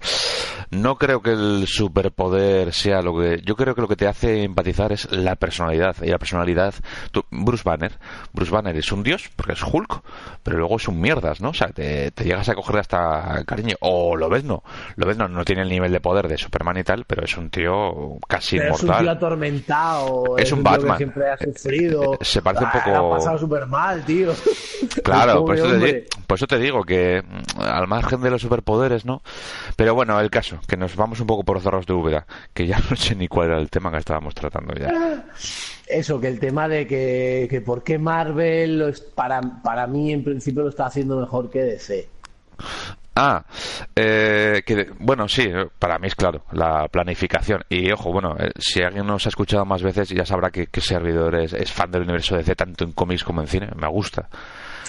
no 0.71 0.97
creo 0.97 1.21
que 1.21 1.31
el 1.31 1.65
superpoder 1.67 2.73
sea 2.73 3.01
lo 3.01 3.17
que. 3.19 3.41
Yo 3.43 3.55
creo 3.55 3.75
que 3.75 3.81
lo 3.81 3.87
que 3.87 3.95
te 3.95 4.07
hace 4.07 4.43
empatizar 4.43 4.91
es 4.91 5.09
la 5.11 5.35
personalidad. 5.35 5.95
Y 6.01 6.07
la 6.07 6.17
personalidad. 6.17 6.73
tú- 7.11 7.25
Bruce 7.31 7.63
Banner. 7.65 7.91
Bruce 8.33 8.51
Banner 8.51 8.75
es 8.77 8.91
un 8.91 9.03
dios, 9.03 9.29
porque 9.35 9.53
es 9.53 9.63
Hulk, 9.63 10.01
pero 10.43 10.57
luego 10.57 10.77
es 10.77 10.87
un 10.87 10.99
mierdas, 11.01 11.41
¿no? 11.41 11.49
O 11.49 11.53
sea, 11.53 11.67
te, 11.69 12.11
te 12.11 12.23
llegas 12.23 12.49
a 12.49 12.55
coger 12.55 12.79
hasta 12.79 13.43
cariño. 13.45 13.75
O 13.81 14.15
Lobezno. 14.15 14.63
Lobezno 14.95 15.27
no 15.27 15.43
tiene 15.45 15.61
el 15.63 15.69
nivel 15.69 15.91
de 15.91 15.99
poder 15.99 16.27
de 16.27 16.37
Superman 16.37 16.77
y 16.77 16.83
tal, 16.83 17.05
pero 17.05 17.23
es 17.23 17.37
un 17.37 17.49
tío 17.49 18.14
casi 18.27 18.57
pero 18.57 18.73
es 18.73 18.79
un 18.81 18.85
inmortal. 18.87 19.03
tío 19.05 19.11
atormentado. 19.11 20.37
Es 20.37 20.51
un 20.51 20.63
tío 20.63 20.71
que 20.71 20.77
Batman. 20.77 20.97
siempre 20.97 21.29
ha 21.29 21.37
sufrido. 21.37 22.17
Se 22.21 22.41
parece 22.41 22.63
un 22.63 22.69
Ah, 22.73 22.83
poco- 22.83 23.13
ha 23.13 23.17
pasado 23.17 23.37
súper 23.39 23.65
mal, 23.67 24.03
tío. 24.05 24.31
Claro, 25.03 25.45
por 25.45 25.55
eso, 25.55 25.67
te, 25.67 25.73
hombre. 25.73 25.93
di- 25.93 26.03
por 26.27 26.35
eso 26.37 26.47
te 26.47 26.59
digo 26.59 26.83
que 26.83 27.23
mm, 27.23 27.61
al 27.61 27.87
margen 27.87 28.21
de 28.21 28.29
los 28.31 28.41
superpoderes, 28.41 29.05
¿no? 29.05 29.21
Pero 29.75 29.95
bueno, 29.95 30.19
el 30.19 30.29
caso, 30.29 30.59
que 30.67 30.77
nos 30.77 30.95
vamos 30.95 31.19
un 31.19 31.27
poco 31.27 31.43
por 31.43 31.59
cerros 31.61 31.85
de 31.85 31.93
Úbeda, 31.93 32.25
que 32.53 32.67
ya 32.67 32.77
no 32.89 32.95
sé 32.95 33.15
ni 33.15 33.27
cuál 33.27 33.47
era 33.49 33.59
el 33.59 33.69
tema 33.69 33.91
que 33.91 33.97
estábamos 33.97 34.33
tratando 34.35 34.73
ya. 34.73 35.25
Eso, 35.87 36.19
que 36.19 36.27
el 36.27 36.39
tema 36.39 36.67
de 36.67 36.87
que, 36.87 37.47
que 37.49 37.61
por 37.61 37.83
qué 37.83 37.97
Marvel, 37.99 38.93
para, 39.13 39.39
para 39.63 39.85
mí 39.87 40.11
en 40.11 40.23
principio 40.23 40.63
lo 40.63 40.69
está 40.69 40.87
haciendo 40.87 41.19
mejor 41.19 41.49
que 41.49 41.61
DC. 41.63 42.09
Ah, 43.15 43.45
eh, 43.95 44.61
que, 44.65 44.89
bueno, 44.99 45.27
sí, 45.29 45.47
para 45.79 45.97
mí 45.99 46.07
es 46.07 46.15
claro, 46.15 46.43
la 46.51 46.87
planificación. 46.89 47.63
Y 47.69 47.89
ojo, 47.91 48.11
bueno, 48.11 48.35
eh, 48.37 48.51
si 48.57 48.81
alguien 48.83 49.05
nos 49.07 49.25
ha 49.25 49.29
escuchado 49.29 49.63
más 49.65 49.81
veces 49.81 50.09
ya 50.09 50.25
sabrá 50.25 50.49
que, 50.51 50.67
que 50.67 50.81
Servidor 50.81 51.35
es, 51.35 51.53
es 51.53 51.71
fan 51.71 51.89
del 51.91 52.01
universo 52.03 52.35
de 52.35 52.41
DC 52.41 52.55
tanto 52.55 52.83
en 52.83 52.91
cómics 52.91 53.23
como 53.23 53.41
en 53.41 53.47
cine, 53.47 53.69
me 53.75 53.87
gusta. 53.87 54.27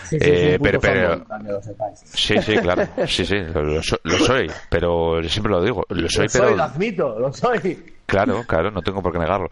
Sí, 0.08 0.18
sí, 0.20 0.28
Eh, 0.28 0.58
pero- 0.60 1.24
lo 1.44 1.62
sepáis. 1.62 2.00
Sí, 2.04 2.34
sí, 2.42 2.56
claro, 2.58 2.82
sí, 3.06 3.24
sí, 3.24 3.36
lo, 3.54 3.82
so- 3.82 3.98
lo 4.04 4.18
soy, 4.18 4.50
pero 4.70 5.22
siempre 5.28 5.52
lo 5.52 5.62
digo, 5.62 5.84
lo 5.88 6.08
soy, 6.08 6.26
lo 6.26 6.32
pero... 6.32 6.48
soy, 6.48 6.56
lo 6.56 6.62
admito, 6.64 7.18
lo 7.18 7.32
soy. 7.32 7.92
Claro, 8.06 8.44
claro, 8.46 8.70
no 8.70 8.82
tengo 8.82 9.02
por 9.02 9.12
qué 9.12 9.18
negarlo. 9.18 9.48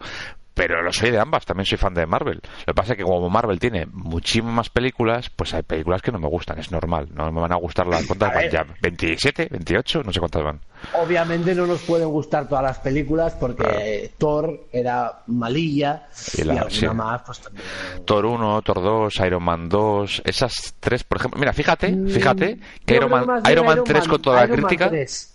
Pero 0.55 0.81
lo 0.81 0.91
soy 0.91 1.11
de 1.11 1.19
ambas, 1.19 1.45
también 1.45 1.65
soy 1.67 1.77
fan 1.77 1.93
de 1.93 2.05
Marvel. 2.07 2.41
Lo 2.65 2.73
que 2.73 2.73
pasa 2.73 2.93
es 2.93 2.97
que 2.97 3.03
como 3.03 3.29
Marvel 3.29 3.59
tiene 3.59 3.85
muchísimas 3.91 4.69
películas, 4.69 5.29
pues 5.29 5.53
hay 5.53 5.61
películas 5.63 6.01
que 6.01 6.11
no 6.11 6.17
me 6.19 6.27
gustan, 6.29 6.57
es 6.57 6.71
normal. 6.71 7.09
No 7.13 7.31
me 7.31 7.41
van 7.41 7.51
a 7.51 7.57
gustar 7.57 7.85
las 7.87 8.05
cuántas 8.07 8.31
A 8.31 8.35
van 8.35 8.49
ya, 8.49 8.65
27, 8.81 9.49
28, 9.51 10.01
no 10.03 10.13
sé 10.13 10.19
cuántas 10.19 10.43
van. 10.43 10.61
Obviamente 10.93 11.53
no 11.55 11.65
nos 11.67 11.81
pueden 11.81 12.07
gustar 12.09 12.47
todas 12.47 12.63
las 12.63 12.79
películas 12.79 13.33
porque 13.39 14.11
Thor 14.17 14.67
era 14.71 15.23
malilla 15.27 16.07
Y 16.37 16.41
y, 16.41 16.43
la- 16.45 16.53
alguna 16.53 16.69
sí. 16.71 16.87
más 16.87 17.21
pues 17.25 17.39
también. 17.39 17.65
Thor 18.05 18.25
1, 18.25 18.61
Thor 18.61 18.81
2, 18.81 19.13
Iron 19.25 19.43
Man 19.43 19.67
2, 19.69 20.21
esas 20.25 20.75
tres, 20.79 21.03
por 21.03 21.17
ejemplo. 21.17 21.39
Mira, 21.39 21.53
fíjate, 21.53 21.87
fíjate 22.07 22.55
Mm, 22.55 22.59
que 22.85 22.95
Iron 22.95 23.09
Man, 23.11 23.41
Iron 23.51 23.65
Man 23.65 23.83
3 23.83 23.99
Man- 24.03 24.09
con 24.09 24.21
toda 24.21 24.37
la 24.37 24.45
Iron 24.45 24.57
crítica. 24.57 24.89
3. 24.89 25.34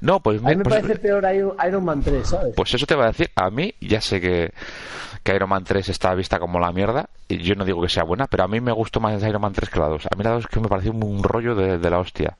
No, 0.00 0.20
pues, 0.20 0.40
A 0.44 0.48
mí 0.48 0.56
me 0.56 0.64
pues- 0.64 0.80
parece 0.80 0.98
peor 0.98 1.24
Iron, 1.66 1.84
Man 1.84 2.02
3, 2.02 2.26
¿sabes? 2.28 2.54
Pues 2.56 2.74
eso 2.74 2.86
te 2.86 2.94
va 2.94 3.04
a 3.04 3.08
decir, 3.08 3.30
a 3.34 3.50
mí 3.50 3.74
ya 3.80 4.00
sé 4.00 4.20
que, 4.20 4.52
que 5.22 5.34
Iron 5.34 5.48
Man 5.48 5.64
3 5.64 5.88
está 5.88 6.14
vista 6.14 6.38
como 6.38 6.58
la 6.58 6.72
mierda, 6.72 7.08
y 7.28 7.38
yo 7.38 7.54
no 7.54 7.64
digo 7.64 7.80
que 7.82 7.88
sea 7.88 8.04
buena, 8.04 8.26
pero 8.26 8.44
a 8.44 8.48
mí 8.48 8.60
me 8.60 8.72
gustó 8.72 9.00
más 9.00 9.22
Iron 9.22 9.42
Man 9.42 9.52
3 9.52 9.70
que 9.70 9.78
la 9.80 9.88
2. 9.88 10.06
A 10.06 10.16
mí 10.16 10.24
la 10.24 10.30
2 10.30 10.44
es 10.44 10.46
que 10.48 10.60
me 10.60 10.68
pareció 10.68 10.92
un 10.92 11.22
rollo 11.22 11.54
de, 11.54 11.78
de 11.78 11.90
la 11.90 11.98
hostia. 11.98 12.36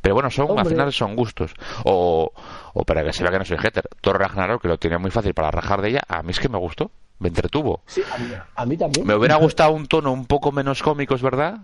Pero 0.00 0.14
bueno, 0.16 0.30
son, 0.30 0.58
al 0.58 0.66
final 0.66 0.92
son 0.92 1.16
gustos. 1.16 1.54
O, 1.84 2.30
o 2.74 2.84
para 2.84 3.02
que 3.02 3.12
se 3.14 3.22
vea 3.22 3.32
que 3.32 3.38
no 3.38 3.44
soy 3.46 3.56
hater. 3.56 3.84
Thor 4.02 4.18
Ragnarok, 4.18 4.60
que 4.60 4.68
lo 4.68 4.76
tenía 4.78 4.98
muy 4.98 5.10
fácil 5.10 5.32
para 5.32 5.50
rajar 5.50 5.80
de 5.80 5.88
ella, 5.88 6.02
a 6.06 6.22
mí 6.22 6.30
es 6.32 6.40
que 6.40 6.50
me 6.50 6.58
gustó, 6.58 6.90
me 7.20 7.28
entretuvo. 7.28 7.80
Sí, 7.86 8.02
a 8.14 8.18
mí, 8.18 8.28
a 8.54 8.66
mí 8.66 8.76
también. 8.76 9.06
Me 9.06 9.14
hubiera 9.14 9.36
gustado 9.36 9.72
un 9.72 9.86
tono 9.86 10.12
un 10.12 10.26
poco 10.26 10.52
menos 10.52 10.82
cómico, 10.82 11.14
es 11.14 11.22
verdad. 11.22 11.60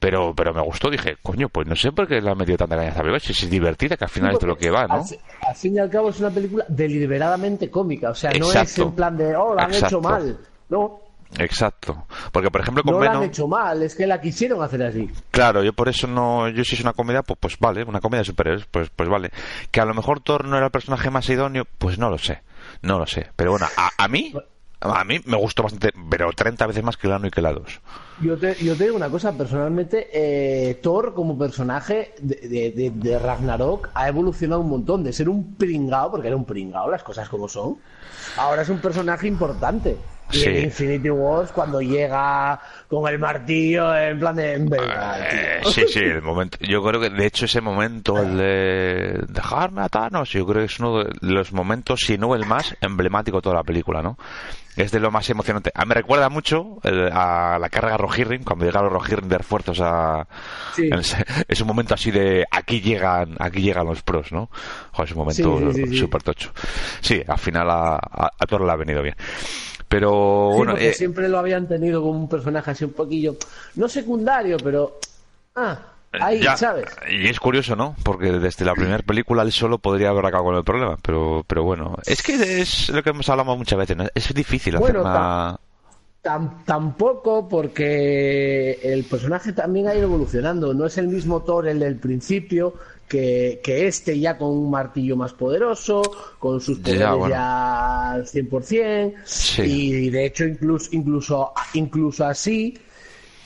Pero, 0.00 0.34
pero 0.34 0.54
me 0.54 0.62
gustó, 0.62 0.90
dije, 0.90 1.18
coño, 1.22 1.48
pues 1.50 1.66
no 1.68 1.76
sé 1.76 1.92
por 1.92 2.08
qué 2.08 2.20
le 2.22 2.30
han 2.30 2.38
metido 2.38 2.56
tanta 2.56 2.74
caña 2.74 2.88
a 2.88 2.90
esta 2.90 3.02
película, 3.02 3.20
si 3.20 3.32
es 3.32 3.50
divertida, 3.50 3.96
que 3.96 4.04
al 4.04 4.10
final 4.10 4.32
es 4.32 4.40
de 4.40 4.46
lo 4.46 4.56
que 4.56 4.70
va, 4.70 4.86
¿no? 4.86 4.94
Al, 4.94 5.02
al 5.46 5.54
fin 5.54 5.76
y 5.76 5.78
al 5.78 5.90
cabo 5.90 6.08
es 6.08 6.18
una 6.20 6.30
película 6.30 6.64
deliberadamente 6.68 7.70
cómica, 7.70 8.10
o 8.10 8.14
sea, 8.14 8.32
no 8.32 8.50
es 8.50 8.78
en 8.78 8.92
plan 8.92 9.16
de, 9.16 9.36
oh, 9.36 9.54
la 9.54 9.64
han 9.64 9.70
Exacto. 9.70 9.98
hecho 9.98 10.00
mal. 10.00 10.38
No, 10.70 11.00
Exacto. 11.38 12.06
Porque, 12.32 12.50
por 12.50 12.60
ejemplo, 12.60 12.82
con 12.82 12.94
no 12.94 13.00
la 13.04 13.12
han 13.12 13.22
hecho 13.22 13.46
mal, 13.46 13.82
es 13.82 13.94
que 13.94 14.06
la 14.06 14.20
quisieron 14.20 14.62
hacer 14.62 14.82
así. 14.82 15.08
claro, 15.30 15.62
yo 15.62 15.72
por 15.72 15.88
eso 15.88 16.06
no, 16.06 16.48
yo 16.48 16.64
si 16.64 16.74
es 16.74 16.80
una 16.80 16.92
comedia, 16.92 17.22
pues, 17.22 17.38
pues 17.40 17.58
vale, 17.58 17.84
una 17.84 18.00
comedia 18.00 18.20
de 18.22 18.26
superhéroes, 18.26 18.66
pues, 18.70 18.90
pues 18.90 19.08
vale. 19.08 19.30
Que 19.70 19.80
a 19.80 19.84
lo 19.84 19.94
mejor 19.94 20.20
Thor 20.20 20.44
no 20.46 20.56
era 20.56 20.66
el 20.66 20.72
personaje 20.72 21.10
más 21.10 21.28
idóneo, 21.28 21.66
pues 21.78 21.98
no 21.98 22.10
lo 22.10 22.18
sé, 22.18 22.42
no 22.82 22.98
lo 22.98 23.06
sé. 23.06 23.28
Pero 23.36 23.52
bueno, 23.52 23.66
a, 23.76 23.90
a 23.96 24.08
mí, 24.08 24.32
a 24.80 25.04
mí 25.04 25.20
me 25.26 25.36
gustó 25.36 25.62
bastante, 25.62 25.92
pero 26.10 26.30
30 26.32 26.66
veces 26.66 26.82
más 26.82 26.96
que 26.96 27.08
la 27.08 27.16
1 27.16 27.26
y 27.26 27.30
que 27.30 27.42
la 27.42 27.52
2. 27.52 27.80
Yo 28.22 28.36
te, 28.38 28.56
yo 28.62 28.76
te 28.76 28.84
digo 28.84 28.96
una 28.96 29.08
cosa, 29.08 29.36
personalmente, 29.36 30.08
eh, 30.12 30.74
Thor 30.82 31.14
como 31.14 31.38
personaje 31.38 32.14
de, 32.20 32.72
de- 32.74 32.90
de- 32.94 33.18
Ragnarok 33.18 33.88
ha 33.94 34.08
evolucionado 34.08 34.60
un 34.60 34.70
montón, 34.70 35.02
de 35.04 35.12
ser 35.12 35.28
un 35.28 35.54
pringao, 35.54 36.10
porque 36.10 36.28
era 36.28 36.36
un 36.36 36.44
pringao, 36.44 36.90
las 36.90 37.02
cosas 37.02 37.28
como 37.28 37.48
son, 37.48 37.76
ahora 38.36 38.62
es 38.62 38.68
un 38.68 38.78
personaje 38.78 39.26
importante. 39.28 39.96
Y 40.32 40.36
Sí. 40.36 40.44
en 40.48 40.64
Infinity 40.66 41.10
Wars, 41.10 41.50
cuando 41.50 41.80
llega 41.80 42.60
con 42.88 43.08
el 43.12 43.18
martillo, 43.18 43.96
en 43.96 44.16
plan 44.20 44.36
de... 44.36 44.58
Venga, 44.58 45.16
Eh, 45.28 45.60
sí, 45.64 45.82
sí, 45.88 45.98
el 45.98 46.22
momento. 46.22 46.56
Yo 46.60 46.84
creo 46.84 47.00
que 47.00 47.10
de 47.10 47.26
hecho 47.26 47.46
ese 47.46 47.60
momento, 47.60 48.16
el 48.16 48.36
de 48.36 49.24
dejarme 49.28 49.80
a 49.82 49.88
Thanos, 49.88 50.30
yo 50.30 50.46
creo 50.46 50.60
que 50.60 50.66
es 50.72 50.78
uno 50.78 51.02
de 51.02 51.10
los 51.22 51.52
momentos, 51.52 51.98
si 52.06 52.16
no 52.16 52.36
el 52.36 52.46
más 52.46 52.76
emblemático 52.80 53.38
de 53.38 53.42
toda 53.42 53.56
la 53.56 53.64
película, 53.64 54.02
¿no? 54.02 54.16
Es 54.80 54.92
de 54.92 55.00
lo 55.00 55.10
más 55.10 55.28
emocionante. 55.30 55.70
A 55.74 55.84
mí 55.84 55.88
me 55.88 55.94
recuerda 55.94 56.28
mucho 56.28 56.78
el- 56.82 57.10
a 57.12 57.58
la 57.58 57.68
carga 57.68 57.96
Rohirrim, 57.96 58.44
cuando 58.44 58.64
llegan 58.64 58.84
los 58.84 58.92
Rohirrim 58.92 59.28
de 59.28 59.38
refuerzos 59.38 59.80
a. 59.80 60.26
Sí. 60.74 60.88
Es 61.48 61.60
un 61.60 61.66
momento 61.66 61.94
así 61.94 62.10
de 62.10 62.46
aquí 62.50 62.80
llegan, 62.80 63.36
aquí 63.38 63.60
llegan 63.62 63.86
los 63.86 64.02
pros, 64.02 64.32
¿no? 64.32 64.50
Joder, 64.92 65.08
es 65.08 65.12
un 65.12 65.18
momento 65.18 65.72
sí, 65.72 65.96
súper 65.98 66.22
tocho. 66.22 66.52
Sí, 67.00 67.22
al 67.26 67.38
final 67.38 67.70
a, 67.70 67.94
a, 67.96 68.30
a 68.38 68.46
Thor 68.46 68.62
le 68.64 68.72
ha 68.72 68.76
venido 68.76 69.02
bien. 69.02 69.16
Pero 69.88 70.50
bueno, 70.50 70.76
eh, 70.76 70.92
siempre 70.94 71.28
lo 71.28 71.38
habían 71.38 71.66
tenido 71.66 72.00
como 72.00 72.18
un 72.18 72.28
personaje 72.28 72.70
así 72.70 72.84
un 72.84 72.92
poquillo, 72.92 73.36
no 73.74 73.88
secundario, 73.88 74.56
pero... 74.62 74.98
Ah, 75.56 75.76
ahí, 76.18 76.40
Ya, 76.42 76.56
¿sabes? 76.56 77.00
Y 77.08 77.28
es 77.28 77.38
curioso, 77.40 77.76
¿no? 77.76 77.96
Porque 78.02 78.30
desde 78.32 78.64
la 78.64 78.74
primera 78.74 79.02
película 79.02 79.42
él 79.42 79.52
solo 79.52 79.78
podría 79.78 80.10
haber 80.10 80.26
acabado 80.26 80.46
con 80.46 80.56
el 80.56 80.64
problema, 80.64 80.96
pero, 81.02 81.44
pero 81.46 81.64
bueno, 81.64 81.96
es 82.06 82.22
que 82.22 82.60
es 82.60 82.88
lo 82.90 83.02
que 83.02 83.10
hemos 83.10 83.28
hablado 83.28 83.56
muchas 83.56 83.78
veces, 83.78 83.96
¿no? 83.96 84.06
es 84.14 84.34
difícil 84.34 84.76
hacer 84.76 84.96
Bueno, 84.96 85.00
una... 85.00 85.58
Tam- 86.22 86.64
tampoco 86.66 87.48
porque 87.48 88.72
el 88.82 89.04
personaje 89.04 89.54
también 89.54 89.88
ha 89.88 89.94
ido 89.94 90.04
evolucionando. 90.04 90.74
No 90.74 90.84
es 90.86 90.98
el 90.98 91.08
mismo 91.08 91.40
Thor 91.42 91.66
el 91.66 91.78
del 91.78 91.96
principio 91.96 92.74
que, 93.08 93.60
que 93.64 93.86
este 93.86 94.18
ya 94.20 94.36
con 94.36 94.50
un 94.50 94.70
martillo 94.70 95.16
más 95.16 95.32
poderoso, 95.32 96.02
con 96.38 96.60
sus 96.60 96.82
Ya, 96.82 96.82
poderes 96.82 97.00
ya, 97.00 97.14
bueno. 97.14 97.36
al 97.36 98.26
100%. 98.26 99.14
Sí. 99.24 99.62
Y 99.62 100.10
de 100.10 100.26
hecho 100.26 100.44
incluso, 100.44 100.90
incluso, 100.92 101.52
incluso 101.72 102.24
así, 102.26 102.76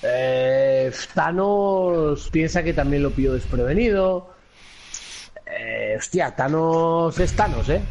eh, 0.04 0.92
Thanos 1.14 2.28
piensa 2.30 2.62
que 2.62 2.72
también 2.74 3.02
lo 3.02 3.10
pilló 3.10 3.32
desprevenido. 3.32 4.30
Eh, 5.46 5.94
hostia, 5.98 6.34
Thanos 6.34 7.18
es 7.18 7.34
Thanos, 7.34 7.68
¿eh? 7.68 7.82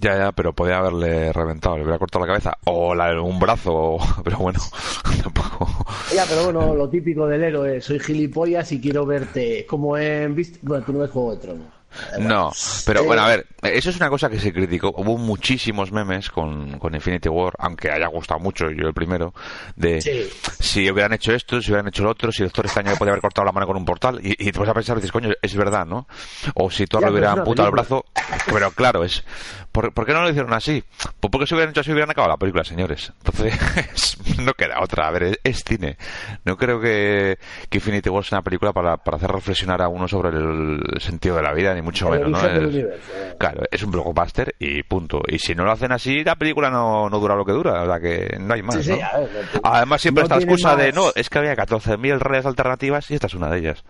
Ya, 0.00 0.18
ya, 0.18 0.32
pero 0.32 0.52
podía 0.52 0.78
haberle 0.78 1.32
reventado, 1.32 1.76
le 1.76 1.82
hubiera 1.84 1.98
cortado 1.98 2.26
la 2.26 2.32
cabeza, 2.32 2.58
o 2.64 2.94
la- 2.94 3.20
un 3.22 3.38
brazo, 3.38 3.96
pero 4.24 4.38
bueno, 4.38 4.60
tampoco... 5.22 5.86
Ya, 6.14 6.24
pero 6.28 6.44
bueno, 6.44 6.74
lo 6.74 6.88
típico 6.90 7.26
del 7.26 7.42
héroe, 7.44 7.80
soy 7.80 7.98
gilipollas 8.00 8.70
y 8.72 8.80
quiero 8.80 9.06
verte 9.06 9.64
como 9.66 9.96
en... 9.96 10.36
Bueno, 10.62 10.84
tú 10.84 10.92
no 10.92 10.98
ves 11.00 11.10
Juego 11.10 11.30
de 11.34 11.40
Tronos. 11.40 11.66
Eh, 12.12 12.16
bueno. 12.18 12.28
No, 12.28 12.52
pero 12.86 13.00
Eh, 13.00 13.06
bueno, 13.06 13.22
a 13.22 13.28
ver, 13.28 13.46
eso 13.62 13.90
es 13.90 13.96
una 13.96 14.08
cosa 14.08 14.28
que 14.28 14.38
se 14.38 14.52
criticó. 14.52 14.92
Hubo 14.96 15.16
muchísimos 15.18 15.92
memes 15.92 16.30
con, 16.30 16.78
con 16.78 16.94
Infinity 16.94 17.28
War, 17.28 17.54
aunque 17.58 17.90
haya 17.90 18.06
gustado 18.08 18.40
mucho, 18.40 18.70
yo 18.70 18.86
el 18.88 18.94
primero, 18.94 19.34
de 19.76 20.00
Sí. 20.00 20.28
si 20.60 20.90
hubieran 20.90 21.12
hecho 21.12 21.32
esto, 21.32 21.60
si 21.60 21.70
hubieran 21.70 21.88
hecho 21.88 22.02
lo 22.02 22.10
otro, 22.10 22.30
si 22.32 22.42
Doctor 22.42 22.66
Extraño 22.66 22.94
podía 22.96 23.12
haber 23.12 23.22
cortado 23.22 23.44
la 23.46 23.52
mano 23.52 23.66
con 23.66 23.76
un 23.76 23.84
portal, 23.84 24.20
y, 24.22 24.32
y 24.32 24.52
te 24.52 24.58
vas 24.58 24.68
a 24.68 24.74
pensar 24.74 24.96
dices, 24.96 25.12
coño, 25.12 25.30
es 25.40 25.54
verdad, 25.56 25.86
¿no? 25.86 26.06
O 26.54 26.70
si 26.70 26.86
Thor 26.86 27.02
le 27.04 27.10
hubiera 27.10 27.32
amputado 27.32 27.68
el 27.68 27.72
brazo, 27.72 28.04
pero 28.52 28.70
claro, 28.72 29.04
es... 29.04 29.24
¿por, 29.72 29.92
por 29.92 30.06
qué 30.06 30.12
no 30.12 30.22
lo 30.22 30.30
hicieron 30.30 30.52
así? 30.52 30.84
Pues 31.20 31.30
porque 31.32 31.46
si 31.46 31.54
hubieran 31.54 31.70
hecho 31.70 31.80
así 31.80 31.90
hubieran 31.90 32.10
acabado 32.10 32.32
la 32.34 32.36
película, 32.38 32.62
señores. 32.64 33.12
Entonces, 33.24 34.16
no 34.38 34.52
queda 34.54 34.80
otra. 34.80 35.08
A 35.08 35.10
ver, 35.10 35.22
es, 35.24 35.38
es 35.42 35.64
cine. 35.64 35.96
No 36.44 36.56
creo 36.56 36.80
que, 36.80 37.38
que 37.68 37.78
Infinity 37.78 38.08
War 38.08 38.24
sea 38.24 38.38
una 38.38 38.44
película 38.44 38.72
para, 38.72 38.96
para 38.98 39.16
hacer 39.16 39.30
reflexionar 39.32 39.82
a 39.82 39.88
uno 39.88 40.06
sobre 40.06 40.28
el 40.28 40.80
sentido 41.00 41.34
de 41.36 41.42
la 41.42 41.52
vida, 41.52 41.74
ni 41.74 41.82
mucho 41.84 42.08
menos, 42.10 42.30
¿no? 42.30 42.38
Es- 42.38 42.58
universo, 42.58 43.12
eh. 43.14 43.34
Claro, 43.38 43.62
es 43.70 43.82
un 43.82 43.90
blockbuster 43.90 44.54
y 44.58 44.82
punto. 44.82 45.20
Y 45.28 45.38
si 45.38 45.54
no 45.54 45.64
lo 45.64 45.72
hacen 45.72 45.92
así, 45.92 46.24
la 46.24 46.34
película 46.36 46.70
no, 46.70 47.08
no 47.08 47.18
dura 47.20 47.36
lo 47.36 47.44
que 47.44 47.52
dura. 47.52 47.82
O 47.82 47.86
sea 47.86 48.00
que 48.00 48.36
no 48.40 48.54
hay 48.54 48.62
más. 48.62 48.84
Sí, 48.84 48.90
¿no? 48.90 48.96
ver, 48.96 49.28
Además, 49.62 50.00
siempre 50.00 50.22
no 50.22 50.24
está 50.26 50.36
la 50.36 50.42
excusa 50.42 50.76
de 50.76 50.92
no, 50.92 51.12
es 51.14 51.30
que 51.30 51.38
había 51.38 51.54
14.000 51.54 52.18
redes 52.18 52.46
alternativas 52.46 53.10
y 53.10 53.14
esta 53.14 53.26
es 53.28 53.34
una 53.34 53.48
de 53.50 53.58
ellas. 53.58 53.84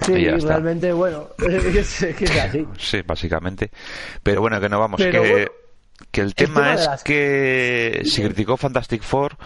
Sí, 0.00 0.12
realmente, 0.28 0.92
bueno, 0.92 1.28
es, 1.38 2.02
es 2.02 2.36
así. 2.40 2.66
Sí, 2.78 3.02
básicamente. 3.06 3.70
Pero 4.22 4.40
bueno, 4.40 4.60
que 4.60 4.68
no 4.68 4.78
vamos, 4.80 4.98
Pero 5.00 5.22
que, 5.22 5.30
bueno, 5.30 5.50
que 6.10 6.20
el 6.20 6.34
tema 6.34 6.74
es 6.74 6.86
las- 6.86 7.02
que 7.04 8.02
se 8.04 8.22
criticó 8.24 8.56
Fantastic 8.56 9.02
Four, 9.02 9.36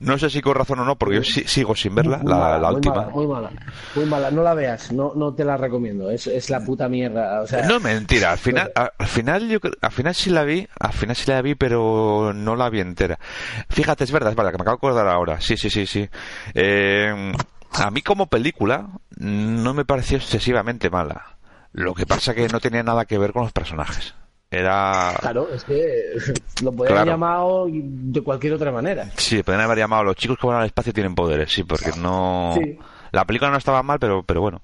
no 0.00 0.18
sé 0.18 0.30
si 0.30 0.40
con 0.40 0.54
razón 0.54 0.80
o 0.80 0.84
no, 0.84 0.96
porque 0.96 1.16
yo 1.16 1.22
sí- 1.24 1.44
sigo 1.46 1.74
sin 1.76 1.94
verla, 1.94 2.18
Muy 2.18 2.30
la, 2.30 2.38
mala, 2.38 2.58
la 2.58 2.66
muy 2.68 2.74
última. 2.76 2.94
Mala, 2.96 3.10
muy 3.10 3.26
mala, 3.26 3.50
muy 3.94 4.04
mala. 4.06 4.30
No 4.30 4.42
la 4.42 4.54
veas, 4.54 4.92
no, 4.92 5.12
no 5.14 5.34
te 5.34 5.44
la 5.44 5.56
recomiendo. 5.56 6.10
Es, 6.10 6.26
es 6.26 6.50
la 6.50 6.60
puta 6.60 6.88
mierda. 6.88 7.40
O 7.42 7.46
sea, 7.46 7.66
No, 7.66 7.78
mentira, 7.80 8.32
al 8.32 8.38
final, 8.38 8.72
al 8.74 9.06
final 9.06 9.48
yo 9.48 9.58
al 9.80 9.92
final 9.92 10.14
sí 10.14 10.30
la 10.30 10.44
vi, 10.44 10.66
al 10.80 10.92
final 10.92 11.16
sí 11.16 11.30
la 11.30 11.42
vi, 11.42 11.54
pero 11.54 12.32
no 12.34 12.56
la 12.56 12.68
vi 12.70 12.80
entera. 12.80 13.18
Fíjate, 13.68 14.04
es 14.04 14.10
verdad, 14.12 14.30
es 14.30 14.36
verdad, 14.36 14.52
que 14.52 14.58
me 14.58 14.62
acabo 14.62 14.76
de 14.76 14.78
acordar 14.78 15.08
ahora. 15.08 15.40
Sí, 15.40 15.56
sí, 15.56 15.70
sí, 15.70 15.86
sí. 15.86 16.08
Eh, 16.54 17.32
a 17.74 17.90
mí 17.90 18.02
como 18.02 18.26
película 18.28 18.88
no 19.18 19.74
me 19.74 19.84
pareció 19.84 20.16
excesivamente 20.18 20.90
mala. 20.90 21.36
Lo 21.72 21.94
que 21.94 22.06
pasa 22.06 22.34
que 22.34 22.48
no 22.48 22.60
tenía 22.60 22.82
nada 22.82 23.04
que 23.04 23.18
ver 23.18 23.32
con 23.32 23.42
los 23.42 23.52
personajes. 23.52 24.14
Era 24.50 25.14
Claro, 25.20 25.48
es 25.52 25.62
que 25.64 26.14
lo 26.62 26.72
podían 26.72 26.94
Claro. 26.94 27.10
llamado 27.10 27.66
de 27.70 28.20
cualquier 28.22 28.54
otra 28.54 28.72
manera. 28.72 29.10
Sí, 29.16 29.42
podrían 29.42 29.64
haber 29.64 29.78
llamado 29.78 30.04
Los 30.04 30.16
chicos 30.16 30.38
que 30.40 30.46
van 30.46 30.56
al 30.60 30.66
espacio 30.66 30.92
tienen 30.92 31.14
poderes, 31.14 31.52
sí, 31.52 31.64
porque 31.64 31.90
no... 31.98 32.54
Sí. 32.56 32.78
La 33.10 33.24
película 33.24 33.50
no 33.50 33.56
estaba 33.56 33.82
mal, 33.82 33.98
pero, 33.98 34.22
pero 34.22 34.42
bueno. 34.42 34.60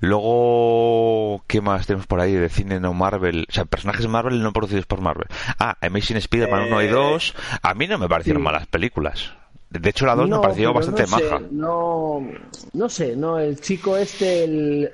Luego, 0.00 1.42
¿qué 1.46 1.60
más 1.60 1.86
tenemos 1.86 2.06
por 2.06 2.20
ahí 2.20 2.34
de 2.34 2.48
cine 2.50 2.78
no 2.78 2.92
Marvel? 2.92 3.46
O 3.48 3.52
sea, 3.52 3.64
personajes 3.64 4.06
Marvel 4.06 4.42
no 4.42 4.52
producidos 4.52 4.86
por 4.86 5.00
Marvel. 5.00 5.26
Ah, 5.58 5.76
Amazing 5.80 6.18
Spider-Man 6.18 6.64
1 6.72 6.82
y 6.82 6.88
2. 6.88 7.34
A 7.62 7.74
mí 7.74 7.86
no 7.86 7.98
me 7.98 8.08
parecieron 8.08 8.42
sí. 8.42 8.44
malas 8.44 8.66
películas. 8.66 9.32
De 9.70 9.90
hecho, 9.90 10.04
la 10.06 10.14
2 10.14 10.28
No, 10.28 10.36
me 10.36 10.42
pareció 10.42 10.72
bastante 10.74 11.02
no 11.02 11.18
sé, 11.18 11.24
maja. 11.24 11.40
no, 11.50 12.28
no 12.74 12.88
sé, 12.88 13.16
no, 13.16 13.38
el 13.38 13.60
chico 13.60 13.96
este, 13.96 14.44
el 14.44 14.90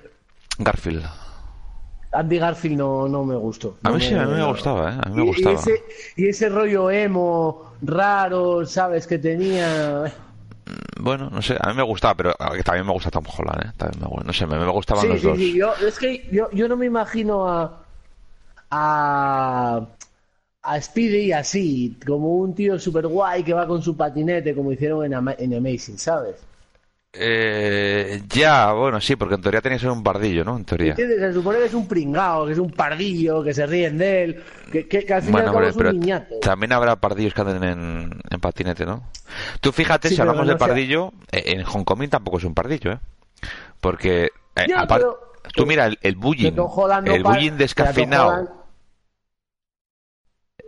Garfield. 0.58 1.04
Andy 2.12 2.38
Garfield 2.38 2.76
no, 2.78 3.08
no 3.08 3.24
me 3.24 3.36
gustó. 3.36 3.76
A 3.82 3.90
mí 3.90 4.00
sí, 4.00 4.14
a 4.14 4.26
mí 4.26 4.34
me 4.34 4.46
gustaba, 4.46 4.90
¿eh? 4.92 4.98
A 5.02 5.08
mí 5.08 5.16
me 5.16 5.22
Y- 5.22 5.26
gustaba. 5.26 5.54
Y 5.54 5.56
ese, 5.56 5.82
y 6.16 6.28
ese 6.28 6.48
rollo 6.48 6.90
emo, 6.90 7.72
raro, 7.82 8.66
¿sabes? 8.66 9.06
Que 9.06 9.18
tenía... 9.18 10.12
Bueno, 11.00 11.28
no 11.30 11.42
sé, 11.42 11.56
a 11.60 11.70
mí 11.70 11.74
me 11.76 11.82
gustaba, 11.82 12.14
pero 12.14 12.34
también 12.64 12.86
me 12.86 12.92
gusta 12.92 13.10
Tom 13.10 13.24
Holland, 13.36 13.66
¿eh? 13.66 13.72
También 13.76 14.00
me, 14.08 14.24
no 14.24 14.32
sé, 14.32 14.46
me, 14.46 14.58
me 14.58 14.70
gustaban 14.70 15.02
Sí, 15.02 15.08
los 15.08 15.20
sí, 15.20 15.26
dos. 15.26 15.36
sí, 15.38 15.54
yo, 15.54 15.74
es 15.86 15.98
que 15.98 16.28
yo, 16.30 16.48
yo 16.52 16.68
no 16.68 16.76
me 16.76 16.86
imagino 16.86 17.48
a, 17.48 17.82
a, 18.70 19.86
a 20.62 20.80
Speedy 20.80 21.32
así, 21.32 21.96
como 22.06 22.36
un 22.36 22.54
tío 22.54 22.78
super 22.78 23.06
guay 23.06 23.42
que 23.42 23.52
va 23.54 23.66
con 23.66 23.82
su 23.82 23.96
patinete, 23.96 24.54
como 24.54 24.70
hicieron 24.72 25.04
en, 25.04 25.14
Ama- 25.14 25.34
en 25.38 25.54
Amazing, 25.54 25.98
¿sabes? 25.98 26.36
Eh, 27.14 28.22
ya, 28.30 28.72
bueno, 28.72 28.98
sí, 29.00 29.16
porque 29.16 29.34
en 29.34 29.42
teoría 29.42 29.60
tenía 29.60 29.76
que 29.76 29.82
ser 29.82 29.90
un 29.90 30.02
bardillo, 30.02 30.44
¿no? 30.44 30.56
En 30.56 30.64
teoría. 30.64 30.90
¿Entiendes? 30.92 31.18
Se 31.20 31.32
supone 31.34 31.58
que 31.58 31.66
es 31.66 31.74
un 31.74 31.86
pringao, 31.86 32.46
que 32.46 32.52
es 32.52 32.58
un 32.58 32.70
pardillo, 32.70 33.42
que 33.44 33.52
se 33.52 33.66
ríen 33.66 33.98
de 33.98 34.24
él, 34.24 34.42
que, 34.72 34.88
que, 34.88 35.12
al 35.12 35.20
Bueno, 35.24 35.62
es 35.62 35.74
un 35.76 35.78
pero 35.78 35.92
niñato. 35.92 36.36
también 36.40 36.72
habrá 36.72 36.96
pardillos 36.96 37.34
que 37.34 37.40
anden 37.42 37.64
en, 37.64 38.10
en 38.30 38.40
patinete, 38.40 38.86
¿no? 38.86 39.02
Tú 39.60 39.72
fíjate, 39.72 40.08
Sí, 40.08 40.14
si 40.14 40.20
hablamos 40.22 40.46
no 40.46 40.52
de 40.52 40.58
pardillo, 40.58 41.12
eh, 41.30 41.42
en 41.48 41.66
Homecoming 41.66 42.08
tampoco 42.08 42.38
es 42.38 42.44
un 42.44 42.54
pardillo, 42.54 42.92
¿eh? 42.92 42.98
Porque, 43.80 44.30
eh, 44.56 44.66
tú 45.54 45.66
mira, 45.66 45.86
el, 45.86 45.98
el 46.00 46.16
bullying, 46.16 46.52
el 47.04 47.22
bullying 47.24 47.52
descafeinado, 47.58 48.61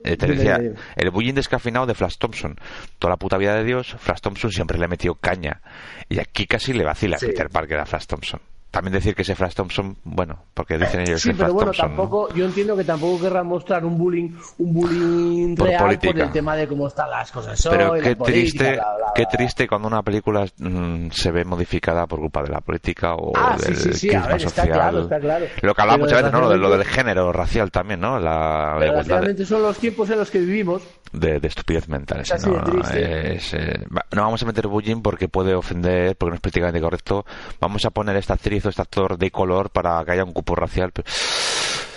eh, 0.05 0.17
te 0.17 0.27
decía, 0.27 0.61
el 0.97 1.11
bullying 1.11 1.35
descafeinado 1.35 1.87
de 1.87 1.95
Flash 1.95 2.17
Thompson. 2.19 2.57
Toda 2.99 3.13
la 3.13 3.17
puta 3.17 3.39
vida 3.39 3.55
de 3.57 3.65
Dios, 3.65 3.97
Flash 3.99 4.21
Thompson 4.21 4.53
siempre 4.53 4.79
le 4.79 4.87
metió 4.87 5.15
caña. 5.15 5.61
Y 6.09 6.21
aquí 6.21 6.47
casi 6.47 6.73
le 6.73 6.85
vacila 6.85 7.19
Sí. 7.19 7.27
Peter 7.27 7.49
Parker 7.49 7.81
a 7.81 7.87
Flash 7.87 8.07
Thompson. 8.07 8.41
También 8.75 8.93
decir 8.93 9.15
que 9.15 9.23
ese 9.23 9.35
Flash 9.35 9.55
Thompson, 9.55 9.97
bueno, 10.05 10.37
porque 10.53 10.77
dicen 10.77 11.01
ellos 11.01 11.23
Sí, 11.23 11.31
que 11.31 11.35
pero 11.37 11.47
Flash 11.47 11.55
bueno, 11.55 11.71
Thompson... 11.73 11.91
¿no? 11.91 11.97
tampoco, 12.03 12.35
yo 12.35 12.45
entiendo 12.45 12.77
que 12.77 12.85
tampoco 12.85 13.23
querrán 13.23 13.47
mostrar 13.47 13.85
un 13.85 13.97
bullying, 13.97 14.31
un 14.59 14.75
bullying 14.75 15.55
Por 15.57 15.69
real 15.69 15.85
política. 15.85 16.13
por 16.13 16.23
el 16.23 16.31
tema 16.33 16.57
de 16.57 16.67
cómo 16.69 16.89
están 16.89 17.09
las 17.11 17.31
cosas 17.33 17.67
Pero 17.71 17.93
qué 17.95 18.17
política, 18.17 18.25
triste, 18.25 18.73
bla, 18.75 18.97
bla, 18.97 19.07
qué 19.15 19.27
triste 19.27 19.69
cuando 19.69 19.89
una 19.89 20.03
película 20.03 20.45
mm, 20.59 21.11
se 21.11 21.31
ve 21.31 21.45
modificada 21.45 22.07
por 22.07 22.19
culpa 22.19 22.43
de 22.43 22.51
la 22.51 22.61
política 22.61 23.15
o 23.15 23.33
Ah, 23.37 23.57
del 23.57 23.77
sí, 23.77 23.93
sí, 23.95 24.09
a 24.09 24.11
crisma 24.11 24.27
ver, 24.29 24.37
está 24.37 24.49
social. 24.63 24.69
claro, 24.77 25.01
está 25.03 25.21
claro. 25.21 25.47
Lo 25.63 25.75
que 25.75 25.81
hablaba 25.83 25.97
Pero 25.99 26.05
muchas 26.07 26.19
veces, 26.23 26.33
¿no? 26.33 26.41
Lo, 26.41 26.49
de- 26.51 26.59
lo 26.59 26.71
del 26.77 26.85
género 26.85 27.33
racial 27.33 27.71
también, 27.71 28.01
¿no? 28.01 28.19
La, 28.19 28.75
de, 28.81 28.87
Desgraciadamente 28.87 29.47
son 29.47 29.63
los 29.63 29.79
tiempos 29.79 30.11
en 30.11 30.19
los 30.19 30.31
que 30.31 30.41
vivimos. 30.41 30.83
de- 31.13 31.39
de 31.39 31.49
estupidez 31.49 31.89
mental. 31.89 32.21
Es 32.23 32.29
sí, 32.29 32.35
así 32.35 32.51
no, 32.51 32.61
no, 32.61 32.83
es, 32.91 33.55
eh, 33.55 33.85
no 34.13 34.23
vamos 34.23 34.43
a 34.43 34.47
meter 34.47 34.67
bullying 34.67 35.01
porque 35.01 35.29
puede 35.29 35.55
ofender, 35.55 36.17
porque 36.17 36.31
no 36.31 36.35
es 36.35 36.41
políticamente 36.41 36.81
correcto. 36.81 37.25
Vamos 37.61 37.85
a 37.85 37.91
poner 37.91 38.17
esta 38.17 38.35
actriz 38.35 38.64
o 38.67 38.71
este 38.71 38.83
actor 38.83 39.19
de 39.19 39.31
color 39.31 39.71
para 39.71 40.05
que 40.05 40.13
haya 40.13 40.25
un 40.25 40.33
cupo 40.33 40.55
racial. 40.55 40.93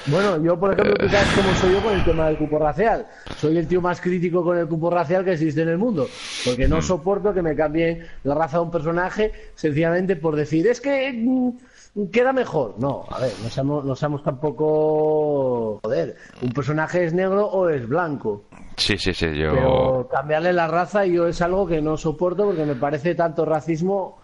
Bueno, 0.08 0.42
yo, 0.42 0.58
por 0.58 0.72
ejemplo, 0.74 0.96
tú 0.96 1.10
sabes 1.10 1.28
cómo 1.36 1.54
soy 1.56 1.74
yo 1.74 1.84
con 1.84 1.94
el 1.94 2.06
tema 2.06 2.28
del 2.28 2.38
cupo 2.38 2.58
racial. 2.60 3.08
Soy 3.38 3.58
el 3.58 3.68
tío 3.68 3.82
más 3.82 4.00
crítico 4.00 4.42
con 4.42 4.58
el 4.58 4.66
cupo 4.66 4.90
racial 4.90 5.26
que 5.26 5.34
existe 5.34 5.64
en 5.64 5.70
el 5.70 5.78
mundo. 5.78 6.08
Porque 6.46 6.68
no 6.68 6.82
soporto 6.82 7.34
que 7.34 7.42
me 7.42 7.56
cambien 7.56 8.08
la 8.24 8.34
raza 8.34 8.58
de 8.58 8.64
un 8.64 8.72
personaje 8.72 9.34
sencillamente 9.56 10.16
por 10.16 10.38
decir, 10.38 10.66
es 10.68 10.80
que 10.80 11.12
mm, 11.12 12.06
queda 12.10 12.32
mejor. 12.32 12.76
No, 12.80 13.06
a 13.10 13.20
ver, 13.20 13.34
no 13.44 13.50
seamos, 13.50 13.84
no 13.84 13.96
seamos 13.98 14.24
tampoco. 14.24 15.82
Joder, 15.84 16.16
un 16.42 16.52
personaje 16.52 17.04
es 17.04 17.14
negro 17.14 17.46
o 17.46 17.68
es 17.68 17.86
blanco. 17.86 18.46
Sí, 18.78 18.98
sí, 18.98 19.14
sí, 19.14 19.26
yo... 19.36 19.52
Pero 19.52 20.08
cambiarle 20.10 20.54
la 20.54 20.68
raza 20.68 21.06
yo 21.06 21.28
es 21.28 21.42
algo 21.42 21.68
que 21.68 21.82
no 21.82 21.98
soporto 21.98 22.46
porque 22.46 22.64
me 22.64 22.76
parece 22.76 23.14
tanto 23.14 23.44
racismo. 23.44 24.22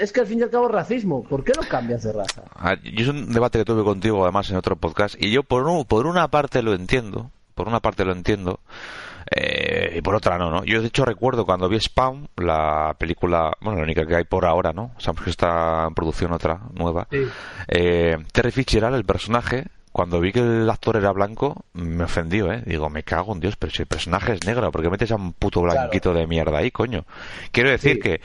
Es 0.00 0.12
que 0.12 0.20
al 0.20 0.26
fin 0.26 0.38
y 0.40 0.42
al 0.42 0.50
cabo 0.50 0.66
es 0.66 0.72
racismo. 0.72 1.22
¿Por 1.24 1.44
qué 1.44 1.52
no 1.54 1.62
cambias 1.68 2.02
de 2.02 2.12
raza? 2.12 2.42
Ah, 2.54 2.76
Yo 2.82 3.02
es 3.04 3.08
un 3.08 3.32
debate 3.32 3.58
que 3.58 3.64
tuve 3.64 3.84
contigo 3.84 4.22
además 4.24 4.50
en 4.50 4.56
otro 4.56 4.76
podcast 4.76 5.16
y 5.18 5.30
yo 5.30 5.42
por, 5.42 5.64
un- 5.66 5.84
por 5.84 6.06
una 6.06 6.28
parte 6.28 6.62
lo 6.62 6.72
entiendo, 6.74 7.30
por 7.54 7.68
una 7.68 7.80
parte 7.80 8.04
lo 8.04 8.12
entiendo 8.12 8.60
eh, 9.30 9.94
y 9.98 10.00
por 10.02 10.14
otra 10.14 10.38
no, 10.38 10.50
¿no? 10.50 10.64
Yo 10.64 10.80
de 10.80 10.86
hecho 10.88 11.04
recuerdo 11.04 11.44
cuando 11.44 11.68
vi 11.68 11.80
Spawn, 11.80 12.28
la 12.36 12.94
película, 12.98 13.52
bueno, 13.60 13.78
la 13.78 13.84
única 13.84 14.06
que 14.06 14.14
hay 14.16 14.24
por 14.24 14.44
ahora, 14.44 14.72
¿no? 14.72 14.92
Sabemos 14.98 15.24
que 15.24 15.30
está 15.30 15.84
en 15.88 15.94
producción 15.94 16.32
otra, 16.32 16.60
nueva. 16.74 17.08
Sí. 17.10 17.26
Eh, 17.68 18.16
Terry 18.32 18.52
Fitzgerald, 18.52 18.94
el 18.96 19.04
personaje, 19.04 19.64
cuando 19.92 20.20
vi 20.20 20.32
que 20.32 20.40
el 20.40 20.70
actor 20.70 20.96
era 20.96 21.10
blanco, 21.12 21.64
me 21.72 22.04
ofendió, 22.04 22.52
¿eh? 22.52 22.62
Digo, 22.66 22.88
me 22.88 23.02
cago 23.02 23.32
en 23.32 23.40
Dios, 23.40 23.56
pero 23.56 23.72
si 23.72 23.82
el 23.82 23.88
personaje 23.88 24.32
es 24.34 24.44
negro, 24.46 24.70
¿por 24.70 24.82
qué 24.82 24.90
metes 24.90 25.10
a 25.10 25.16
un 25.16 25.32
puto 25.32 25.60
blanquito 25.62 26.14
de 26.14 26.26
mierda 26.26 26.58
ahí, 26.58 26.70
coño? 26.70 27.04
Quiero 27.50 27.70
decir 27.70 27.94
Sí. 27.94 28.00
que 28.00 28.20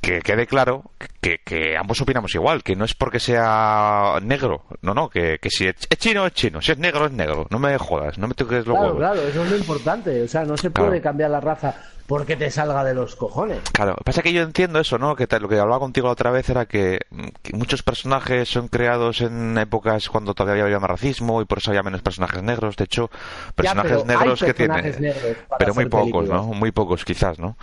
que 0.00 0.20
quede 0.20 0.46
claro 0.46 0.90
que, 1.20 1.38
que 1.44 1.76
ambos 1.76 2.00
opinamos 2.00 2.34
igual, 2.34 2.62
que 2.62 2.74
no 2.76 2.84
es 2.84 2.94
porque 2.94 3.20
sea 3.20 4.18
negro, 4.22 4.64
no, 4.82 4.94
no, 4.94 5.08
que, 5.10 5.38
que 5.40 5.50
si 5.50 5.66
es, 5.66 5.74
es 5.88 5.98
chino 5.98 6.26
es 6.26 6.32
chino, 6.32 6.60
si 6.62 6.72
es 6.72 6.78
negro 6.78 7.06
es 7.06 7.12
negro, 7.12 7.46
no 7.50 7.58
me 7.58 7.76
jodas, 7.78 8.16
no 8.18 8.26
me 8.28 8.34
toques 8.34 8.66
los 8.66 8.76
Claro, 8.78 8.94
huevos. 8.94 8.98
claro, 8.98 9.28
eso 9.28 9.44
es 9.44 9.50
lo 9.50 9.56
importante. 9.56 10.22
O 10.22 10.28
sea, 10.28 10.44
no 10.44 10.56
se 10.56 10.70
Claro. 10.70 10.88
puede 10.88 11.00
cambiar 11.02 11.30
la 11.30 11.40
raza 11.40 11.74
porque 12.06 12.34
te 12.34 12.50
salga 12.50 12.82
de 12.82 12.92
los 12.94 13.14
cojones. 13.14 13.60
Claro, 13.72 13.94
pasa 14.04 14.20
que 14.22 14.32
yo 14.32 14.42
entiendo 14.42 14.80
eso, 14.80 14.98
¿no? 14.98 15.14
Que 15.14 15.26
te- 15.28 15.38
lo 15.38 15.48
que 15.48 15.58
hablaba 15.60 15.78
contigo 15.78 16.08
la 16.08 16.14
otra 16.14 16.30
vez 16.32 16.48
era 16.48 16.66
que, 16.66 17.00
que 17.42 17.52
muchos 17.56 17.82
personajes 17.84 18.48
son 18.48 18.66
creados 18.68 19.20
en 19.20 19.56
épocas 19.58 20.08
cuando 20.08 20.34
todavía 20.34 20.64
había 20.64 20.80
más 20.80 20.90
racismo 20.90 21.40
y 21.40 21.44
por 21.44 21.58
eso 21.58 21.70
había 21.70 21.82
menos 21.84 22.02
personajes 22.02 22.42
negros. 22.42 22.74
De 22.76 22.84
hecho, 22.84 23.10
personajes 23.54 24.04
negros 24.06 24.42
que 24.42 24.54
tienen, 24.54 25.00
negros 25.00 25.36
pero 25.58 25.74
muy 25.74 25.84
pocos, 25.86 26.00
películas. 26.02 26.30
¿no? 26.30 26.42
Muy 26.54 26.72
pocos 26.72 27.04
quizás, 27.04 27.38
¿no? 27.38 27.56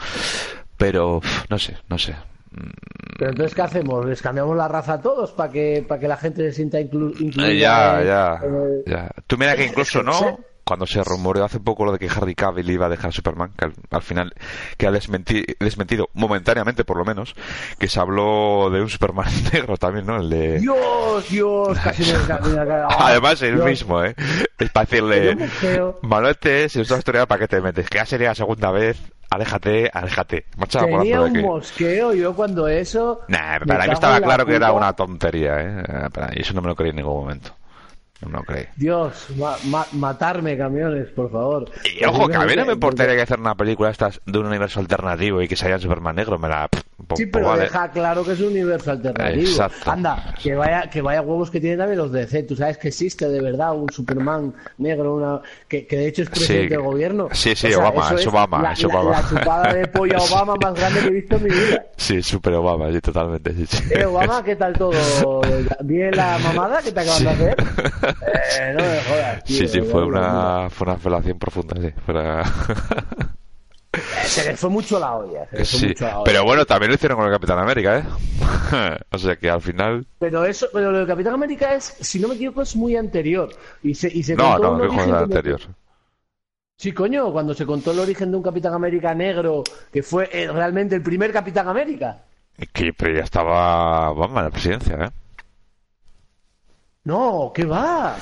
Pero 0.78 1.22
no 1.50 1.60
sé, 1.60 1.78
no 1.90 1.98
sé. 1.98 2.16
Pero 3.20 3.32
entonces, 3.32 3.54
¿qué 3.56 3.62
hacemos? 3.62 4.06
¿Les 4.06 4.22
cambiamos 4.22 4.56
la 4.56 4.68
raza 4.68 4.94
a 4.94 5.02
todos 5.02 5.32
para 5.32 5.52
que, 5.52 5.86
para 5.88 6.00
que 6.00 6.08
la 6.08 6.18
gente 6.18 6.42
se 6.44 6.54
sienta 6.54 6.80
inclu- 6.80 7.14
incluida? 7.20 7.50
Eh, 7.52 7.58
ya, 7.60 8.02
ya, 8.04 8.42
ya. 8.86 9.12
Tú 9.28 9.38
mira 9.38 9.56
que 9.56 9.66
incluso, 9.66 10.02
¿no? 10.02 10.40
Cuando 10.64 10.86
se 10.86 11.02
rumoreó 11.02 11.46
hace 11.46 11.62
poco 11.62 11.86
lo 11.86 11.94
de 11.94 12.00
que 12.00 12.10
Harry 12.10 12.36
Cavill 12.36 12.70
iba 12.70 12.88
a 12.88 12.90
dejar 12.90 13.14
Superman, 13.14 13.54
que 13.58 13.66
al, 13.66 13.74
al 13.90 14.02
final 14.02 14.34
que 14.78 14.86
ha 14.86 14.92
desmenti- 14.92 15.56
desmentido, 15.60 16.10
momentáneamente 16.14 16.84
por 16.84 16.98
lo 16.98 17.06
menos, 17.06 17.36
que 17.80 17.88
se 17.88 18.00
habló 18.02 18.70
de 18.70 18.82
un 18.82 18.90
Superman 18.90 19.28
negro 19.54 19.78
también, 19.78 20.06
¿no? 20.08 20.18
El 20.18 20.30
de... 20.30 20.60
Dios, 20.60 21.30
Dios, 21.30 21.78
casi 21.84 22.12
me 22.12 22.34
ah, 22.34 22.88
Además, 23.00 23.42
el 23.44 23.56
Dios. 23.56 23.66
mismo, 23.66 24.04
¿eh? 24.04 24.14
Es 24.60 24.70
para 24.72 24.86
decirle, 24.86 25.38
Manote, 26.02 26.68
si 26.70 26.82
estás 26.82 26.98
historia, 27.00 27.26
¿para 27.28 27.40
qué 27.40 27.48
te 27.48 27.62
metes? 27.62 27.90
Que 27.90 28.00
ya 28.00 28.06
sería 28.06 28.30
la 28.30 28.36
segunda 28.36 28.70
vez, 28.72 28.98
aléjate, 29.30 29.90
aléjate. 29.94 30.46
Marcha 30.58 30.86
Tenía 30.86 31.22
un 31.22 31.42
mosqueo 31.42 32.14
yo 32.14 32.34
cuando 32.36 32.68
eso. 32.68 33.22
Nah, 33.28 33.60
para 33.66 33.86
mí 33.88 33.94
estaba 33.94 34.22
claro 34.22 34.46
que 34.46 34.56
era 34.56 34.72
una 34.72 34.94
tontería, 34.94 35.62
¿eh? 35.62 35.84
Para 36.14 36.28
mí 36.28 36.36
eso 36.38 36.54
no 36.54 36.62
me 36.62 36.68
lo 36.68 36.76
creí 36.76 36.90
en 36.92 36.98
ningún 36.98 37.16
momento. 37.22 37.52
No 38.22 38.30
me 38.30 38.38
lo 38.40 38.44
creí. 38.44 38.66
Dios, 38.76 39.28
ma- 39.38 39.58
ma- 39.66 39.86
matarme 39.92 40.58
camiones, 40.58 41.08
por 41.10 41.32
favor. 41.32 41.70
Y 41.84 42.04
ojo, 42.04 42.28
que 42.28 42.36
a 42.36 42.46
mí 42.46 42.56
no 42.56 42.66
me 42.66 42.74
importaría 42.74 43.16
que 43.16 43.22
hacer 43.22 43.40
una 43.40 43.54
película 43.54 43.92
estas 43.92 44.20
de 44.26 44.40
un 44.40 44.48
universo 44.48 44.80
alternativo 44.80 45.42
y 45.42 45.48
que 45.48 45.56
se 45.56 45.68
haya 45.68 45.78
Superman 45.78 46.16
negro. 46.16 46.40
Me 46.40 46.50
la, 46.50 46.68
pues, 46.68 46.84
Sí, 47.16 47.28
pero 47.28 47.48
vale. 47.50 47.64
deja 47.64 47.92
claro 47.92 48.24
que 48.26 48.32
es 48.32 48.40
un 48.40 48.48
universo 48.48 48.92
alternativo. 48.92 49.42
Exacto. 49.42 49.92
Anda, 49.92 50.34
que 50.42 50.56
vaya, 50.56 50.90
que 50.90 51.02
vaya 51.02 51.22
huevos 51.22 51.52
que 51.52 51.60
tienen 51.62 51.78
también 51.78 52.00
los 52.00 52.12
DC. 52.12 52.44
Tú 52.44 52.56
sabes 52.56 52.78
que 52.80 52.88
existe 52.88 53.30
de 53.30 53.40
verdad 53.40 53.74
un 53.76 53.88
Superman 53.92 54.54
negro, 54.80 55.16
una 55.16 55.42
que, 55.68 55.86
que 55.86 55.96
de 55.96 56.08
hecho 56.08 56.24
es 56.24 56.30
presidente 56.30 56.64
Sí. 56.64 56.70
del 56.70 56.82
gobierno. 56.82 57.30
Sí, 57.34 57.56
sí, 57.56 57.72
Obama, 57.74 58.06
eso 58.08 58.16
es 58.18 58.28
Obama, 58.28 58.62
la, 58.64 58.72
es 58.74 58.82
la- 58.82 58.88
Obama. 58.90 59.12
la 59.22 59.30
chupada 59.30 59.74
de 59.74 59.88
pollo 59.88 60.18
a 60.18 60.22
Obama 60.22 60.56
más 60.62 60.74
grande 60.74 61.00
que 61.02 61.08
he 61.08 61.12
visto 61.12 61.36
en 61.36 61.44
mi 61.44 61.50
vida. 61.50 61.86
Sí, 61.98 62.22
super 62.22 62.54
Obama, 62.54 62.92
sí, 62.92 63.00
totalmente. 63.02 63.54
Sí, 63.54 63.66
sí. 63.68 63.84
Eh, 63.92 64.06
Obama, 64.06 64.44
¿qué 64.44 64.56
tal 64.56 64.74
todo? 64.74 65.42
¿Bien 65.84 66.12
la 66.16 66.38
mamada 66.40 66.80
que 66.82 66.92
te 66.92 67.00
acabas 67.00 67.24
de 67.24 67.30
hacer? 67.30 67.56
Eh, 68.60 68.74
no 68.76 68.84
me 68.84 69.02
jodas, 69.02 69.44
tío. 69.44 69.58
Sí, 69.58 69.68
sí, 69.68 69.82
fue 69.82 70.04
una, 70.06 70.70
fue 70.70 70.88
una 70.88 70.98
felación 70.98 71.38
profunda, 71.40 71.76
sí. 71.80 71.92
Fue 72.06 72.14
una- 72.16 72.44
Se 74.26 74.46
le 74.50 74.58
fue 74.58 74.70
mucho 74.70 75.00
la 75.00 75.16
olla. 75.16 75.48
Se 75.50 75.58
le 75.58 75.66
fue 75.66 75.80
Sí, 75.80 75.88
mucho 75.88 76.06
la 76.06 76.16
olla. 76.20 76.24
pero 76.26 76.44
bueno, 76.44 76.66
también 76.66 76.90
lo 76.92 76.96
hicieron 76.96 77.18
con 77.18 77.28
el 77.28 77.34
Capitán 77.34 77.60
América, 77.60 77.98
¿eh? 78.00 78.04
o 79.12 79.18
sea 79.18 79.36
que 79.36 79.50
al 79.50 79.62
final... 79.62 80.06
Pero 80.20 80.46
eso, 80.46 80.68
pero 80.74 80.92
lo 80.92 81.00
de 81.00 81.08
Capitán 81.08 81.34
América 81.34 81.74
es, 81.74 81.86
si 82.00 82.20
no 82.20 82.28
me 82.28 82.36
equivoco, 82.36 82.62
es 82.62 82.76
muy 82.76 82.96
anterior. 82.96 83.50
Y 83.84 83.94
se, 83.96 84.08
y 84.08 84.24
se 84.24 84.36
No, 84.36 84.58
no, 84.60 84.84
el 84.84 84.90
como- 84.90 85.02
anterior. 85.16 85.62
Sí, 86.80 86.92
coño, 86.92 87.32
cuando 87.32 87.56
se 87.56 87.66
contó 87.66 87.92
el 87.92 88.00
origen 88.00 88.30
de 88.30 88.38
un 88.38 88.44
Capitán 88.44 88.74
América 88.74 89.14
negro, 89.16 89.64
que 89.92 90.04
fue 90.04 90.30
eh, 90.32 90.52
realmente 90.52 90.96
el 90.96 91.02
primer 91.02 91.32
Capitán 91.34 91.68
América. 91.68 92.20
Que 92.72 92.94
pero 92.94 93.16
ya 93.16 93.24
estaba 93.24 94.12
Obama 94.12 94.42
en 94.42 94.46
la 94.46 94.52
presidencia, 94.52 94.96
¿eh? 95.06 95.10
No, 97.04 97.52
¿qué 97.56 97.64
va? 97.66 98.18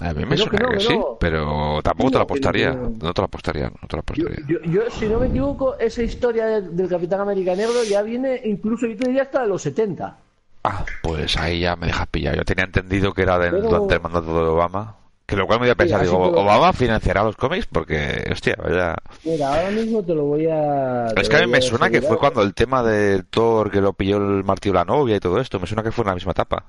A 0.00 0.12
mí 0.14 0.24
me 0.24 0.36
suena 0.36 0.50
que 0.52 0.56
que, 0.58 0.62
no, 0.64 0.70
que 0.70 0.80
sí, 0.80 0.96
no. 0.96 1.16
pero 1.20 1.80
tampoco 1.82 2.10
te 2.10 2.12
pero 2.14 2.22
apostaría. 2.24 2.72
no. 2.72 3.12
Te 3.12 3.20
lo 3.20 3.24
apostaría, 3.26 3.64
no 3.68 3.88
te 3.88 3.96
Yo, 3.96 3.98
apostaría. 4.00 4.46
yo- 4.48 4.60
yo, 4.70 4.82
si 4.90 5.06
no 5.08 5.18
me 5.20 5.26
equivoco, 5.26 5.76
esa 5.78 6.02
historia 6.02 6.46
de- 6.46 6.62
del 6.62 6.88
Capitán 6.88 7.20
América 7.20 7.54
negro 7.54 7.82
ya 7.88 8.02
viene 8.02 8.40
incluso, 8.44 8.86
yo 8.86 8.96
te 8.96 9.06
diría, 9.08 9.22
hasta 9.22 9.42
de 9.42 9.48
los 9.48 9.62
70. 9.62 10.16
Ah, 10.64 10.84
pues 11.02 11.36
ahí 11.36 11.60
ya 11.60 11.76
me 11.76 11.86
dejas 11.86 12.06
pillado. 12.08 12.36
Yo 12.36 12.44
tenía 12.44 12.64
entendido 12.64 13.12
que 13.14 13.22
era 13.22 13.38
de, 13.38 13.50
Pero- 13.50 13.62
durante 13.62 13.94
el 13.94 14.00
mandato 14.00 14.26
de 14.42 14.48
Obama. 14.50 14.96
Que 15.26 15.36
lo 15.36 15.46
cual 15.46 15.60
me 15.60 15.66
iba 15.66 15.74
a 15.74 15.76
pensar, 15.76 16.00
Sí, 16.00 16.06
digo, 16.06 16.18
¿Obama 16.24 16.72
financiará 16.72 17.22
los 17.22 17.36
cómics? 17.36 17.64
Porque, 17.70 18.24
hostia, 18.32 18.56
vaya... 18.60 18.96
Mira, 19.24 19.48
ahora 19.54 19.70
mismo 19.70 20.02
te 20.02 20.12
lo 20.12 20.24
voy 20.24 20.46
a... 20.50 21.06
Es 21.16 21.28
que 21.28 21.36
a 21.36 21.38
mí 21.38 21.44
voy 21.44 21.52
me 21.52 21.62
suena 21.62 21.88
que 21.88 22.02
fue 22.02 22.18
cuando 22.18 22.42
el 22.42 22.52
tema 22.52 22.82
de 22.82 23.22
Thor, 23.30 23.70
que 23.70 23.80
lo 23.80 23.92
pilló 23.92 24.16
el 24.16 24.42
martillo 24.42 24.74
la 24.74 24.84
novia 24.84 25.14
y 25.14 25.20
todo 25.20 25.38
esto, 25.40 25.60
me 25.60 25.68
suena 25.68 25.84
que 25.84 25.92
fue 25.92 26.02
en 26.02 26.08
la 26.08 26.14
misma 26.14 26.32
etapa. 26.32 26.64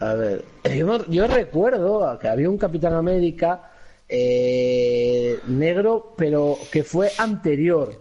A 0.00 0.14
ver, 0.14 0.44
yo, 0.76 1.06
yo 1.06 1.26
recuerdo 1.26 2.18
que 2.18 2.28
había 2.28 2.48
un 2.48 2.58
Capitán 2.58 2.94
América 2.94 3.70
eh, 4.08 5.38
negro, 5.46 6.14
pero 6.16 6.58
que 6.72 6.82
fue 6.84 7.10
anterior 7.18 7.98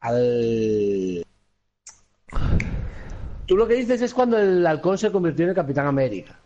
al... 0.00 1.24
Tú 3.46 3.56
lo 3.56 3.66
que 3.66 3.74
dices 3.74 4.02
es 4.02 4.12
cuando 4.12 4.38
el 4.38 4.66
halcón 4.66 4.98
se 4.98 5.10
convirtió 5.10 5.44
en 5.44 5.50
el 5.50 5.54
Capitán 5.56 5.86
América. 5.86 6.38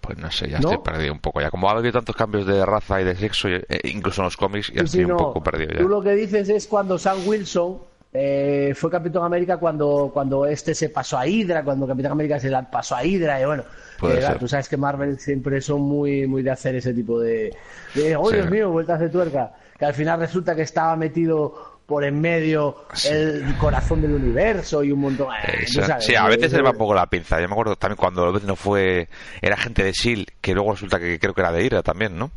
Pues 0.00 0.16
no 0.18 0.30
sé, 0.30 0.48
ya 0.48 0.60
¿No? 0.60 0.70
estoy 0.70 0.84
perdido 0.84 1.12
un 1.12 1.18
poco. 1.18 1.40
Ya 1.40 1.50
como 1.50 1.68
ha 1.68 1.72
habido 1.72 1.94
tantos 1.94 2.14
cambios 2.14 2.46
de 2.46 2.64
raza 2.64 3.00
y 3.00 3.04
de 3.04 3.16
sexo, 3.16 3.48
eh, 3.48 3.64
incluso 3.84 4.20
en 4.22 4.26
los 4.26 4.36
cómics, 4.36 4.68
ya 4.68 4.82
Sí, 4.82 4.84
estoy 4.84 5.00
sí, 5.00 5.04
un 5.04 5.10
no. 5.10 5.16
poco 5.16 5.42
perdido 5.42 5.72
ya. 5.72 5.78
Tú 5.80 5.88
lo 5.88 6.00
que 6.00 6.12
dices 6.12 6.48
es 6.48 6.68
cuando 6.68 6.96
Sam 6.96 7.26
Wilson 7.26 7.78
eh, 8.18 8.74
fue 8.74 8.90
Capitán 8.90 9.22
América 9.24 9.58
cuando, 9.58 10.10
cuando 10.12 10.46
este 10.46 10.74
se 10.74 10.88
pasó 10.88 11.18
a 11.18 11.26
Hydra, 11.26 11.62
cuando 11.62 11.86
Capitán 11.86 12.12
América 12.12 12.40
se 12.40 12.48
la 12.48 12.68
pasó 12.70 12.96
a 12.96 13.04
Hydra, 13.04 13.40
y 13.40 13.44
bueno, 13.44 13.62
eh, 14.02 14.16
claro, 14.18 14.38
tú 14.38 14.48
sabes 14.48 14.68
que 14.68 14.76
Marvel 14.76 15.18
siempre 15.18 15.60
son 15.60 15.82
muy, 15.82 16.26
muy 16.26 16.42
de 16.42 16.50
hacer 16.50 16.74
ese 16.76 16.94
tipo 16.94 17.20
de, 17.20 17.54
de 17.94 18.16
oh 18.16 18.30
Sí. 18.30 18.36
Dios 18.36 18.50
mío, 18.50 18.70
vueltas 18.70 19.00
de 19.00 19.08
tuerca, 19.08 19.52
que 19.78 19.84
al 19.84 19.94
final 19.94 20.18
resulta 20.20 20.54
que 20.54 20.62
estaba 20.62 20.96
metido 20.96 21.76
por 21.86 22.04
en 22.04 22.20
medio 22.20 22.76
el 23.08 23.56
corazón 23.58 24.02
del 24.02 24.12
universo 24.12 24.82
y 24.82 24.90
un 24.90 25.00
montón. 25.00 25.28
eh, 25.46 25.66
sabes, 25.68 26.04
sí, 26.04 26.14
a 26.16 26.26
veces 26.26 26.46
eh, 26.46 26.48
se 26.50 26.56
le 26.56 26.62
va 26.62 26.70
un 26.70 26.78
poco 26.78 26.94
la 26.94 27.06
pinza. 27.06 27.40
Yo 27.40 27.46
me 27.46 27.52
acuerdo 27.52 27.76
también 27.76 27.96
cuando 27.96 28.32
no 28.32 28.56
fue. 28.56 29.08
Era 29.40 29.56
gente 29.56 29.84
de 29.84 29.92
SEAL, 29.94 30.26
que 30.40 30.52
luego 30.52 30.72
resulta 30.72 30.98
que 30.98 31.18
creo 31.20 31.32
que 31.32 31.40
era 31.40 31.52
de 31.52 31.64
IRA 31.64 31.82
también, 31.82 32.18
¿no? 32.18 32.30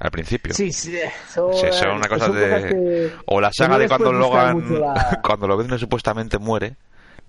Al 0.00 0.10
principio. 0.12 0.54
Sí, 0.54 0.72
sí, 0.72 0.96
eso, 0.96 1.50
Sí, 1.52 1.66
son 1.72 1.96
una 1.96 2.06
eh, 2.06 2.08
cosa 2.08 2.26
son 2.26 2.36
de. 2.36 2.68
que- 2.68 3.12
O 3.26 3.40
la 3.40 3.50
saga 3.52 3.78
de 3.78 3.88
cuando 3.88 4.12
Logan. 4.12 4.80
la- 4.80 5.20
Cuando 5.24 5.48
Lobezno 5.48 5.78
supuestamente 5.78 6.38
muere. 6.38 6.76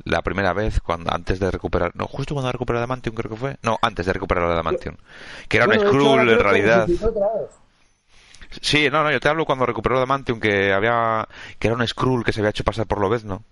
La 0.05 0.21
primera 0.21 0.53
vez, 0.53 0.79
cuando 0.79 1.13
antes 1.13 1.39
de 1.41 1.51
recuperar. 1.51 1.91
No, 1.93 2.07
justo 2.07 2.33
cuando 2.33 2.49
recuperó 2.51 2.77
Adamantium, 2.79 3.13
creo 3.15 3.31
que 3.31 3.35
fue. 3.37 3.57
No, 3.63 3.77
antes 3.81 4.05
de 4.05 4.13
recuperar 4.13 4.45
Adamantium. 4.45 4.95
Que 5.49 5.57
era 5.57 5.65
Bueno, 5.65 5.81
un 5.81 5.87
Skrull 5.89 6.29
en 6.29 6.39
realidad. 6.39 6.87
Sí, 8.61 8.89
no, 8.89 9.03
no, 9.03 9.11
yo 9.11 9.19
te 9.19 9.27
hablo 9.29 9.45
cuando 9.45 9.65
recuperó 9.65 9.97
Adamantium, 9.97 10.39
que 10.39 10.71
había. 10.73 11.27
Que 11.59 11.67
era 11.67 11.75
un 11.75 11.85
Skrull 11.85 12.23
que 12.23 12.31
se 12.31 12.39
había 12.39 12.49
hecho 12.51 12.63
pasar 12.63 12.85
por 12.87 12.99
Lobezno. 13.01 13.43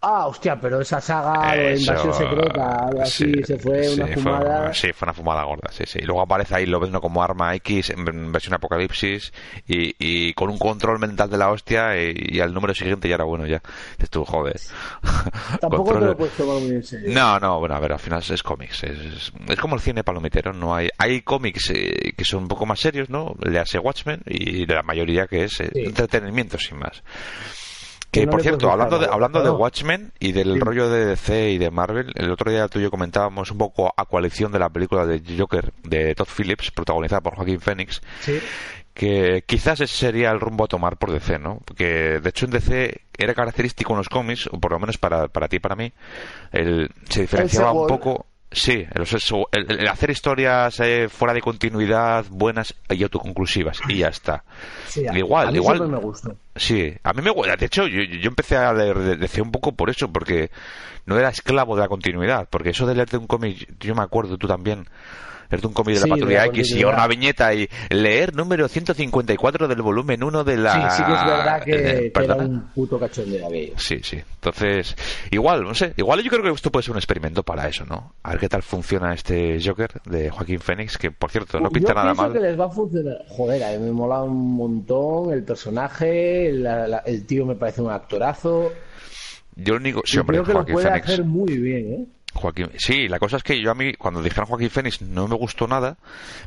Ah, 0.00 0.26
hostia, 0.28 0.60
pero 0.60 0.80
esa 0.80 1.00
saga 1.00 1.56
de 1.56 1.78
invasión 1.78 2.12
secreta, 2.14 2.86
algo 2.86 3.02
así, 3.02 3.32
sí, 3.34 3.42
se 3.44 3.58
fue 3.58 3.82
sí, 3.82 4.00
una 4.00 4.06
fumada. 4.14 4.74
sí, 4.74 4.92
fue 4.92 5.06
una 5.06 5.12
fumada 5.14 5.42
gorda, 5.44 5.72
sí, 5.72 5.84
sí. 5.86 5.98
Y 6.00 6.04
luego 6.04 6.20
aparece 6.20 6.54
ahí 6.54 6.66
Lobezno 6.66 7.00
como 7.00 7.22
arma 7.24 7.54
X 7.56 7.90
en 7.90 8.30
versión 8.30 8.54
apocalipsis 8.54 9.32
y, 9.66 9.94
y 9.98 10.32
con 10.34 10.50
un 10.50 10.58
control 10.58 11.00
mental 11.00 11.28
de 11.30 11.38
la 11.38 11.50
hostia 11.50 11.96
y, 12.00 12.14
y 12.36 12.40
al 12.40 12.54
número 12.54 12.72
siguiente 12.74 13.08
ya 13.08 13.16
era 13.16 13.24
bueno 13.24 13.46
ya. 13.46 13.60
Tú, 14.10 14.24
joder. 14.24 14.60
Tampoco 15.60 15.94
te 15.98 16.00
lo 16.04 16.16
puedes 16.16 16.36
tomar 16.36 16.60
muy 16.60 16.76
en 16.76 16.82
serio. 16.84 17.10
No, 17.12 17.40
no, 17.40 17.58
bueno, 17.58 17.74
a 17.74 17.80
ver, 17.80 17.92
al 17.94 17.98
final 17.98 18.20
es, 18.20 18.30
es 18.30 18.42
cómics. 18.42 18.84
Es, 18.84 18.98
es- 18.98 19.32
es 19.48 19.58
como 19.58 19.74
el 19.74 19.80
cine 19.80 20.04
palomitero, 20.04 20.52
no 20.52 20.74
hay 20.74 20.88
hay 20.98 21.22
cómics 21.22 21.70
eh, 21.74 22.12
que 22.16 22.24
son 22.24 22.42
un 22.42 22.48
poco 22.48 22.64
más 22.66 22.78
serios, 22.78 23.10
¿no? 23.10 23.34
Le 23.42 23.58
hace 23.58 23.78
Watchmen 23.78 24.20
y 24.26 24.66
la 24.66 24.82
mayoría 24.82 25.26
que 25.26 25.44
es 25.44 25.58
eh, 25.60 25.70
Sí. 25.72 25.80
entretenimiento 25.84 26.58
sin 26.58 26.78
más. 26.78 27.02
Que, 28.16 28.20
Que 28.20 28.26
no 28.26 28.32
por 28.32 28.42
cierto, 28.42 28.70
hablando 28.70 28.98
de, 28.98 29.06
hablando 29.06 29.42
de. 29.42 29.50
Watchmen 29.50 30.12
y 30.18 30.32
del 30.32 30.54
Sí. 30.54 30.60
rollo 30.60 30.88
de 30.88 31.04
DC 31.06 31.50
y 31.50 31.58
de 31.58 31.70
Marvel, 31.70 32.12
el 32.14 32.30
otro 32.30 32.50
día 32.50 32.66
tú 32.68 32.78
y 32.78 32.82
yo 32.82 32.90
comentábamos 32.90 33.50
un 33.50 33.58
poco 33.58 33.92
a 33.96 34.04
coalición 34.06 34.52
de 34.52 34.58
la 34.58 34.68
película 34.70 35.04
de 35.06 35.22
Joker 35.38 35.72
de 35.82 36.14
Todd 36.14 36.28
Phillips, 36.34 36.70
protagonizada 36.70 37.20
por 37.20 37.34
Joaquín 37.36 37.60
Phoenix, 37.60 38.00
Sí. 38.20 38.38
que 38.94 39.44
quizás 39.46 39.80
ese 39.80 39.94
sería 39.94 40.30
el 40.30 40.40
rumbo 40.40 40.64
a 40.64 40.68
tomar 40.68 40.96
por 40.96 41.12
DC, 41.12 41.38
¿no? 41.38 41.60
Porque 41.64 42.18
de 42.20 42.28
hecho 42.30 42.46
en 42.46 42.52
DC 42.52 43.02
era 43.18 43.34
característico 43.34 43.92
en 43.92 43.98
los 43.98 44.08
cómics, 44.08 44.48
o 44.50 44.58
por 44.58 44.72
lo 44.72 44.78
menos 44.78 44.96
para, 44.98 45.28
para 45.28 45.48
ti 45.48 45.56
y 45.56 45.60
para 45.60 45.76
mí, 45.76 45.92
el, 46.52 46.90
se 47.10 47.22
diferenciaba 47.22 47.72
un 47.72 47.86
poco. 47.86 48.26
Sí, 48.52 48.86
el, 48.94 49.06
el- 49.52 49.80
el 49.80 49.88
hacer 49.88 50.10
historias 50.10 50.78
eh, 50.80 51.08
fuera 51.08 51.34
de 51.34 51.40
continuidad, 51.42 52.24
buenas 52.30 52.74
y 52.88 53.02
autoconclusivas, 53.02 53.80
y 53.88 53.98
ya 53.98 54.08
está. 54.08 54.44
Sí, 54.86 55.04
Igual, 55.14 55.48
a 55.48 55.50
mí 55.50 55.56
igual. 55.58 55.88
me 55.88 55.98
gustó. 55.98 56.36
Sí, 56.54 56.94
a 57.02 57.12
mí 57.12 57.22
me 57.22 57.30
gusta. 57.30 57.56
De 57.56 57.66
hecho, 57.66 57.86
yo, 57.86 58.02
yo 58.02 58.28
empecé 58.28 58.56
a 58.56 58.72
leer 58.72 59.18
DC 59.18 59.42
un 59.42 59.50
poco 59.50 59.72
por 59.72 59.90
eso, 59.90 60.10
porque 60.12 60.50
no 61.06 61.18
era 61.18 61.28
esclavo 61.28 61.74
de 61.74 61.82
la 61.82 61.88
continuidad. 61.88 62.48
Porque 62.48 62.70
eso 62.70 62.86
de 62.86 62.94
leerte 62.94 63.16
un 63.16 63.26
cómic, 63.26 63.68
yo 63.80 63.94
me 63.94 64.02
acuerdo, 64.02 64.38
tú 64.38 64.46
también, 64.46 64.86
leerte 65.50 65.66
un 65.66 65.72
cómic 65.72 65.94
de 65.96 66.00
Sí, 66.02 66.08
la 66.08 66.14
de 66.14 66.20
Patrulla 66.20 66.38
la 66.40 66.46
X 66.46 66.70
y 66.72 66.84
una 66.84 67.06
viñeta 67.06 67.54
y 67.54 67.68
leer 67.90 68.34
número 68.34 68.68
154 68.68 69.68
del 69.68 69.82
volumen 69.82 70.22
1 70.22 70.44
de 70.44 70.56
la. 70.56 70.90
Sí, 70.90 70.96
sí 70.98 71.02
que 71.04 71.12
es 71.12 71.24
verdad 71.24 71.62
que, 71.64 72.12
que 72.12 72.24
era 72.24 72.34
un 72.36 72.60
puto 72.74 72.98
cachondeo 72.98 73.46
aquello. 73.46 73.74
Sí, 73.76 73.98
sí. 74.02 74.16
Entonces, 74.34 74.96
igual, 75.30 75.62
no 75.64 75.74
sé, 75.74 75.92
igual 75.96 76.22
yo 76.22 76.30
creo 76.30 76.42
que 76.42 76.50
esto 76.50 76.70
puede 76.70 76.84
ser 76.84 76.92
un 76.92 76.98
experimento 76.98 77.42
para 77.42 77.68
eso, 77.68 77.84
¿no? 77.84 78.14
A 78.22 78.30
ver 78.30 78.38
qué 78.40 78.48
tal 78.48 78.62
funciona 78.62 79.12
este 79.14 79.58
Joker 79.64 79.90
de 80.04 80.30
Joaquín 80.30 80.60
Phoenix, 80.60 80.98
que 80.98 81.10
por 81.10 81.30
cierto 81.30 81.58
no 81.60 81.70
pinta 81.70 81.88
Yo 81.90 81.94
nada 81.94 82.14
mal. 82.14 82.32
que 82.32 82.40
les 82.40 82.58
va 82.58 82.66
a 82.66 82.70
funcionar. 82.70 83.18
Joder, 83.28 83.62
a 83.64 83.70
mí 83.72 83.78
me 83.78 83.92
mola 83.92 84.22
un 84.22 84.54
montón 84.56 85.32
el 85.32 85.42
personaje, 85.44 86.52
la- 86.52 86.86
la- 86.88 86.98
el 86.98 87.26
tío 87.26 87.44
me 87.46 87.54
parece 87.56 87.82
un 87.82 87.90
actorazo. 87.90 88.72
Yo 89.56 89.74
lo 89.74 89.80
único, 89.80 90.02
sí, 90.04 90.18
hombre, 90.18 90.36
creo 90.36 90.44
que 90.44 90.52
lo 90.52 90.58
Joaquín 90.58 90.74
puede 90.74 90.86
Phoenix. 90.88 91.08
hacer 91.08 91.24
muy 91.24 91.58
bien, 91.58 91.92
¿eh? 91.92 92.06
Joaquín, 92.36 92.70
sí, 92.78 93.08
la 93.08 93.18
cosa 93.18 93.36
es 93.38 93.42
que 93.42 93.60
yo 93.60 93.70
a 93.70 93.74
mí, 93.74 93.94
cuando 93.94 94.22
dijeron 94.22 94.46
Joaquín 94.46 94.70
Phoenix, 94.70 95.02
no 95.02 95.26
me 95.28 95.34
gustó 95.36 95.66
nada, 95.66 95.96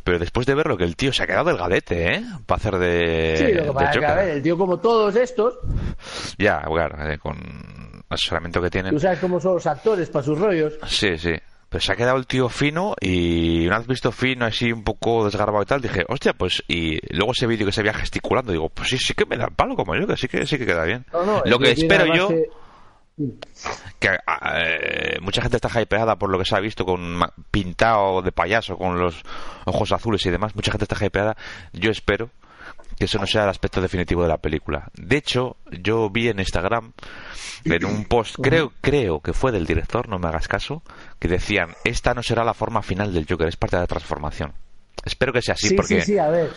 pero 0.04 0.20
después 0.20 0.46
de 0.46 0.56
verlo, 0.56 0.78
que 0.78 0.84
el 0.86 0.96
tío 0.96 1.12
se 1.12 1.24
ha 1.24 1.28
quedado 1.28 1.46
del 1.50 1.58
galete, 1.58 2.16
¿eh? 2.16 2.24
Para 2.46 2.58
hacer 2.60 2.78
de. 2.78 3.36
Sí, 3.38 3.54
lo 3.54 3.64
que 3.66 3.72
pasa 3.74 3.92
es 3.92 3.98
que, 4.00 4.06
a 4.06 4.10
Joker. 4.10 4.26
ver, 4.26 4.36
el 4.38 4.44
tío 4.44 4.58
como 4.58 4.78
todos 4.80 5.16
estos, 5.16 5.60
Ya, 6.38 6.62
claro, 6.62 7.12
eh, 7.12 7.18
con 7.18 7.38
el 7.38 8.02
asesoramiento 8.10 8.62
que 8.62 8.70
tienen. 8.70 8.94
tú 8.94 9.00
sabes 9.00 9.20
cómo 9.20 9.40
son 9.40 9.56
los 9.56 9.68
actores 9.68 10.10
para 10.10 10.24
sus 10.24 10.38
rollos. 10.40 10.74
Sí, 10.88 11.18
sí. 11.18 11.34
Pero 11.72 11.82
se 11.84 11.92
ha 11.92 11.96
quedado 11.96 12.18
el 12.18 12.26
tío 12.26 12.50
fino 12.50 12.96
y 13.00 13.68
una 13.68 13.78
vez 13.78 13.86
visto 13.86 14.12
fino 14.12 14.44
así 14.48 14.72
un 14.72 14.84
poco 14.84 15.26
desgarbado 15.26 15.62
y 15.62 15.68
tal, 15.68 15.80
dije, 15.82 16.04
hostia, 16.08 16.34
pues 16.34 16.64
y 16.68 16.98
luego 17.16 17.32
ese 17.32 17.46
vídeo 17.46 17.68
que 17.68 17.72
se 17.72 17.84
veía 17.84 17.94
gesticulando, 17.94 18.52
digo, 18.52 18.70
pues 18.70 18.90
sí, 18.90 18.98
sí 18.98 19.14
que 19.14 19.28
me 19.28 19.38
da 19.38 19.46
el 19.46 19.52
palo 19.54 19.76
como 19.76 19.96
yo, 19.96 20.08
que 20.08 20.18
sí 20.18 20.28
que 20.28 20.48
sí 20.48 20.58
que 20.58 20.66
queda 20.66 20.84
bien. 20.86 21.06
No, 21.14 21.24
no, 21.24 21.42
Lo 21.46 21.58
el 21.58 21.62
que 21.64 21.72
espero 21.74 22.06
yo, 22.16 22.30
que 24.00 24.08
eh, 24.08 25.18
mucha 25.22 25.42
gente 25.42 25.58
está 25.58 25.82
hypeada 25.82 26.18
por 26.18 26.30
lo 26.30 26.40
que 26.40 26.46
se 26.46 26.56
ha 26.56 26.60
visto 26.60 26.86
con 26.86 27.20
pintado 27.52 28.22
de 28.22 28.32
payaso 28.32 28.78
con 28.78 29.00
los 29.00 29.24
ojos 29.66 29.92
azules 29.92 30.26
y 30.26 30.30
demás, 30.30 30.56
mucha 30.56 30.72
gente 30.72 30.86
está 30.86 31.04
hypeada. 31.06 31.36
Yo 31.74 31.92
espero 31.92 32.30
que 32.98 33.06
eso 33.06 33.18
no 33.18 33.26
sea 33.26 33.44
el 33.44 33.50
aspecto 33.50 33.82
definitivo 33.82 34.24
de 34.24 34.30
la 34.30 34.38
película. 34.38 34.90
De 34.94 35.18
hecho, 35.18 35.58
yo 35.72 36.10
vi 36.10 36.28
en 36.28 36.40
Instagram 36.40 36.94
en 37.64 37.86
un 37.86 38.06
post, 38.06 38.36
creo 38.42 38.74
creo 38.82 39.22
que 39.22 39.34
fue 39.34 39.52
del 39.52 39.66
director, 39.66 40.10
no 40.10 40.20
me 40.20 40.28
hagas 40.28 40.48
caso, 40.48 40.84
que 41.20 41.28
decían, 41.28 41.76
"Esta 41.84 42.14
no 42.14 42.24
será 42.24 42.44
la 42.44 42.54
forma 42.54 42.82
final 42.82 43.14
del 43.14 43.26
Joker, 43.30 43.48
es 43.48 43.58
parte 43.58 43.78
de 43.78 43.84
la 43.84 43.88
transformación." 43.88 44.54
Espero 45.06 45.32
que 45.32 45.42
sea 45.42 45.54
así 45.54 45.70
sí, 45.70 45.76
porque 45.76 46.02
sí, 46.02 46.14
sí, 46.14 46.18
a 46.18 46.30
ver. 46.30 46.52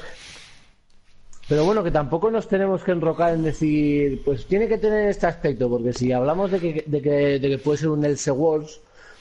Pero 1.49 1.65
bueno, 1.65 1.83
que 1.83 1.91
tampoco 1.91 2.31
nos 2.31 2.49
tenemos 2.49 2.83
que 2.83 2.93
enrocar 2.93 3.35
en 3.35 3.43
decir, 3.43 4.23
pues 4.25 4.47
tiene 4.47 4.69
que 4.69 4.79
tener 4.79 5.09
este 5.09 5.27
aspecto, 5.27 5.69
porque 5.69 5.93
si 5.93 6.13
hablamos 6.13 6.51
de 6.51 6.61
que, 6.61 6.85
de 6.87 7.03
que, 7.03 7.11
de 7.39 7.49
que 7.49 7.59
puede 7.59 7.79
ser 7.79 7.89
un 7.89 8.05
Else 8.05 8.31
Wars, 8.31 8.81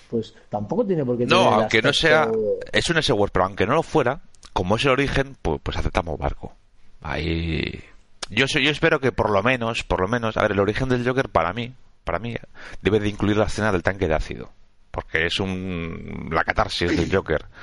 pues 0.10 0.34
tampoco 0.50 0.86
tiene 0.86 1.06
por 1.06 1.18
qué 1.18 1.26
tener. 1.26 1.42
No, 1.42 1.56
el 1.56 1.62
aunque 1.62 1.82
no 1.82 1.94
sea. 1.94 2.30
Es 2.72 2.90
un 2.90 2.98
ese 2.98 3.14
Wars, 3.14 3.32
pero 3.32 3.46
aunque 3.46 3.66
no 3.66 3.76
lo 3.76 3.84
fuera, 3.84 4.20
como 4.54 4.76
es 4.76 4.86
el 4.86 4.92
origen, 4.92 5.38
pues, 5.42 5.60
pues 5.64 5.78
aceptamos 5.78 6.20
barco. 6.20 6.54
Ahí. 7.02 7.82
Yo, 8.30 8.46
yo 8.46 8.72
espero 8.72 9.00
que 9.00 9.12
por 9.12 9.30
lo 9.30 9.42
menos, 9.42 9.84
por 9.84 10.02
lo 10.02 10.08
menos, 10.08 10.38
a 10.38 10.42
ver, 10.42 10.52
el 10.52 10.60
origen 10.60 10.90
del 10.90 11.08
Joker 11.08 11.30
para 11.30 11.54
mí, 11.54 11.74
para 12.04 12.20
mí, 12.20 12.36
debe 12.82 13.00
de 13.00 13.10
incluir 13.10 13.38
la 13.38 13.46
escena 13.46 13.72
del 13.72 13.84
tanque 13.84 14.08
de 14.08 14.16
ácido. 14.16 14.50
Porque 14.92 15.26
es 15.26 15.40
un. 15.40 16.30
la 16.32 16.44
catarsis 16.44 16.96
del 16.96 17.14
Joker. 17.14 17.46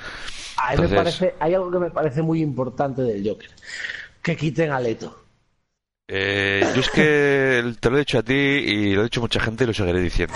A 0.61 0.75
mí 0.75 0.81
me 0.81 0.89
parece, 0.89 1.35
hay 1.39 1.53
algo 1.53 1.71
que 1.71 1.79
me 1.79 1.89
parece 1.89 2.21
muy 2.21 2.41
importante 2.41 3.01
del 3.01 3.25
Joker. 3.25 3.49
Que 4.29 4.37
quiten 4.37 4.71
a 4.71 4.79
Leto. 4.79 5.15
Eh, 6.07 6.61
yo 6.73 6.81
es 6.81 6.89
que 6.89 7.63
te 7.79 7.89
lo 7.89 7.97
he 7.97 7.99
dicho 7.99 8.17
a 8.17 8.23
ti 8.23 8.33
y 8.33 8.93
lo 8.95 9.01
he 9.01 9.03
dicho 9.05 9.19
a 9.19 9.23
mucha 9.23 9.39
gente 9.39 9.63
y 9.63 9.67
lo 9.67 9.73
seguiré 9.73 10.01
diciendo. 10.01 10.35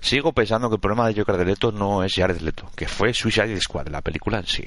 Sigo 0.00 0.32
pensando 0.32 0.68
que 0.68 0.74
el 0.76 0.80
problema 0.80 1.08
de 1.08 1.14
Joker 1.18 1.36
de 1.38 1.44
Leto 1.46 1.72
no 1.72 2.04
es 2.04 2.12
Jared 2.14 2.40
Leto, 2.40 2.70
que 2.76 2.86
fue 2.86 3.14
Suicide 3.14 3.58
Squad, 3.60 3.88
la 3.88 4.02
película 4.02 4.38
en 4.38 4.46
sí. 4.46 4.64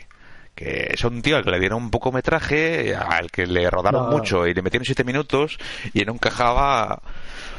Que 0.55 0.89
es 0.91 1.03
un 1.03 1.21
tío 1.21 1.37
al 1.37 1.43
que 1.43 1.51
le 1.51 1.59
dieron 1.59 1.83
un 1.83 1.91
poco 1.91 2.11
metraje, 2.11 2.95
al 2.95 3.29
que 3.31 3.45
le 3.45 3.69
rodaron 3.69 4.05
No. 4.05 4.11
mucho 4.11 4.45
y 4.47 4.53
le 4.53 4.61
metieron 4.61 4.85
siete 4.85 5.03
minutos 5.03 5.57
y 5.93 6.03
no 6.03 6.13
encajaba 6.13 7.01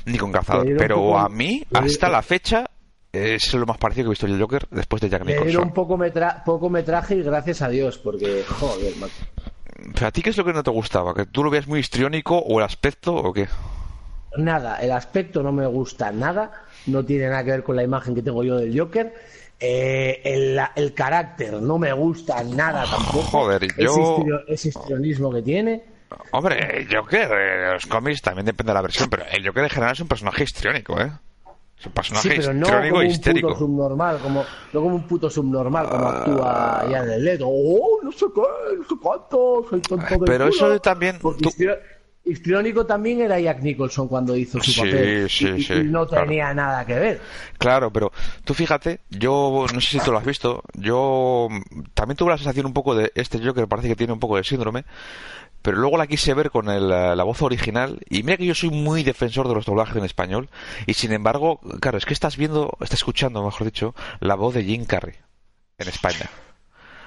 ni 0.04 0.18
con 0.18 0.32
dieron 0.32 0.76
Pero 0.76 0.96
poco- 0.96 1.18
a 1.18 1.28
mí, 1.28 1.64
hasta 1.72 2.08
la 2.08 2.22
fecha, 2.22 2.68
es 3.12 3.54
lo 3.54 3.66
más 3.66 3.78
parecido 3.78 4.04
que 4.04 4.08
he 4.08 4.10
visto 4.10 4.26
el 4.26 4.40
Joker 4.40 4.66
después 4.70 5.00
de 5.02 5.08
Jack 5.08 5.20
Le 5.24 5.26
dieron 5.32 5.42
un 5.44 5.48
Nicholson. 5.48 5.74
poco, 5.74 5.96
metra 5.96 6.42
poco 6.44 6.68
metraje 6.68 7.14
y 7.16 7.22
gracias 7.22 7.62
a 7.62 7.68
Dios, 7.68 7.98
porque, 7.98 8.44
joder, 8.48 8.96
macho. 8.96 9.14
Pero 9.94 10.06
¿A 10.06 10.10
ti 10.10 10.22
qué 10.22 10.30
es 10.30 10.36
lo 10.36 10.44
que 10.44 10.52
no 10.52 10.62
te 10.62 10.70
gustaba? 10.70 11.14
¿Que 11.14 11.26
tú 11.26 11.42
lo 11.44 11.50
veas 11.50 11.66
muy 11.66 11.80
histriónico 11.80 12.38
o 12.38 12.58
el 12.58 12.64
aspecto 12.64 13.14
o 13.14 13.32
qué? 13.32 13.48
Nada, 14.36 14.76
el 14.80 14.92
aspecto 14.92 15.42
no 15.42 15.50
me 15.52 15.66
gusta 15.66 16.12
nada, 16.12 16.52
no 16.86 17.04
tiene 17.04 17.28
nada 17.28 17.42
que 17.44 17.50
ver 17.50 17.62
con 17.64 17.74
la 17.76 17.82
imagen 17.82 18.14
que 18.14 18.22
tengo 18.22 18.44
yo 18.44 18.56
del 18.56 18.78
Joker. 18.78 19.12
Eh, 19.58 20.22
el, 20.24 20.58
el 20.76 20.94
carácter 20.94 21.54
no 21.60 21.78
me 21.78 21.92
gusta 21.92 22.42
nada 22.44 22.84
tampoco. 22.84 23.22
Joder, 23.22 23.66
yo- 23.76 24.22
ese 24.46 24.68
histrionismo 24.68 25.32
que 25.32 25.42
tiene. 25.42 25.84
Hombre, 26.32 26.78
el 26.78 26.94
Joker, 26.94 27.30
eh, 27.32 27.72
los 27.74 27.86
cómics 27.86 28.22
también 28.22 28.46
depende 28.46 28.70
de 28.70 28.74
la 28.74 28.82
versión, 28.82 29.08
pero 29.10 29.24
el 29.30 29.46
Joker 29.46 29.64
en 29.64 29.70
general 29.70 29.92
es 29.92 30.00
un 30.00 30.08
personaje 30.08 30.44
histriónico, 30.44 30.98
¿eh? 31.00 31.10
Es 31.80 31.86
un 31.86 31.92
personaje 31.92 32.28
Sí, 32.28 32.34
pero 32.36 32.52
no 32.52 32.66
como 32.66 32.82
e 32.82 32.92
un 32.92 33.06
histérico. 33.06 33.48
puto 33.48 33.58
subnormal, 33.60 34.18
como, 34.18 34.44
no 34.72 34.80
como 34.82 34.94
un 34.96 35.02
puto 35.06 35.30
subnormal 35.30 35.88
como 35.88 36.04
Ah. 36.06 36.18
actúa 36.18 36.86
ya 36.90 36.98
en 37.04 37.10
el 37.10 37.24
Leto. 37.24 37.46
Oh, 37.48 38.00
no 38.02 38.12
sé 38.12 38.26
qué, 38.34 38.76
no 38.76 38.84
sé 38.84 38.94
cuánto, 39.02 39.66
soy 39.70 39.80
tonto 39.80 40.06
del 40.06 40.20
Pero 40.26 40.44
culo". 40.50 40.56
eso 40.56 40.80
también, 40.80 41.18
Porque 41.20 41.42
tú- 41.42 41.50
histriónico 42.22 42.84
también 42.84 43.22
era 43.22 43.40
Jack 43.40 43.62
Nicholson 43.62 44.06
cuando 44.06 44.36
hizo 44.36 44.60
su 44.62 44.70
Sí, 44.72 44.80
papel. 44.80 45.28
sí, 45.30 45.48
y, 45.56 45.62
sí, 45.62 45.72
y 45.72 45.84
no 45.84 46.06
claro. 46.06 46.26
tenía 46.26 46.52
nada 46.52 46.84
que 46.84 46.94
ver. 46.94 47.20
Claro, 47.58 47.90
pero 47.90 48.12
tú 48.44 48.52
fíjate, 48.52 49.00
yo 49.08 49.64
no 49.72 49.80
sé 49.80 49.98
si 49.98 50.04
tú 50.04 50.12
lo 50.12 50.18
has 50.18 50.24
visto, 50.26 50.62
yo 50.74 51.48
también 51.94 52.16
tuve 52.18 52.30
la 52.30 52.36
sensación 52.36 52.66
un 52.66 52.74
poco 52.74 52.94
de 52.94 53.10
este 53.14 53.44
Joker, 53.44 53.66
parece 53.66 53.88
que 53.88 53.96
tiene 53.96 54.12
un 54.12 54.20
poco 54.20 54.36
de 54.36 54.44
síndrome, 54.44 54.84
pero 55.62 55.76
luego 55.78 55.96
la 55.96 56.06
quise 56.06 56.34
ver 56.34 56.50
con 56.50 56.68
el, 56.68 56.90
eh, 56.90 57.16
la 57.16 57.24
voz 57.24 57.42
original 57.42 58.00
y 58.08 58.22
mira 58.22 58.36
que 58.36 58.46
yo 58.46 58.54
soy 58.54 58.70
muy 58.70 59.02
defensor 59.02 59.48
de 59.48 59.54
los 59.54 59.66
doblajes 59.66 59.96
en 59.96 60.04
español 60.04 60.48
y 60.86 60.94
sin 60.94 61.12
embargo, 61.12 61.60
claro, 61.80 61.98
es 61.98 62.06
que 62.06 62.14
estás 62.14 62.36
viendo, 62.36 62.76
estás 62.80 63.00
escuchando, 63.00 63.44
mejor 63.44 63.64
dicho, 63.64 63.94
la 64.20 64.34
voz 64.34 64.54
de 64.54 64.64
Jim 64.64 64.84
Carrey 64.84 65.14
en 65.78 65.88
España. 65.88 66.30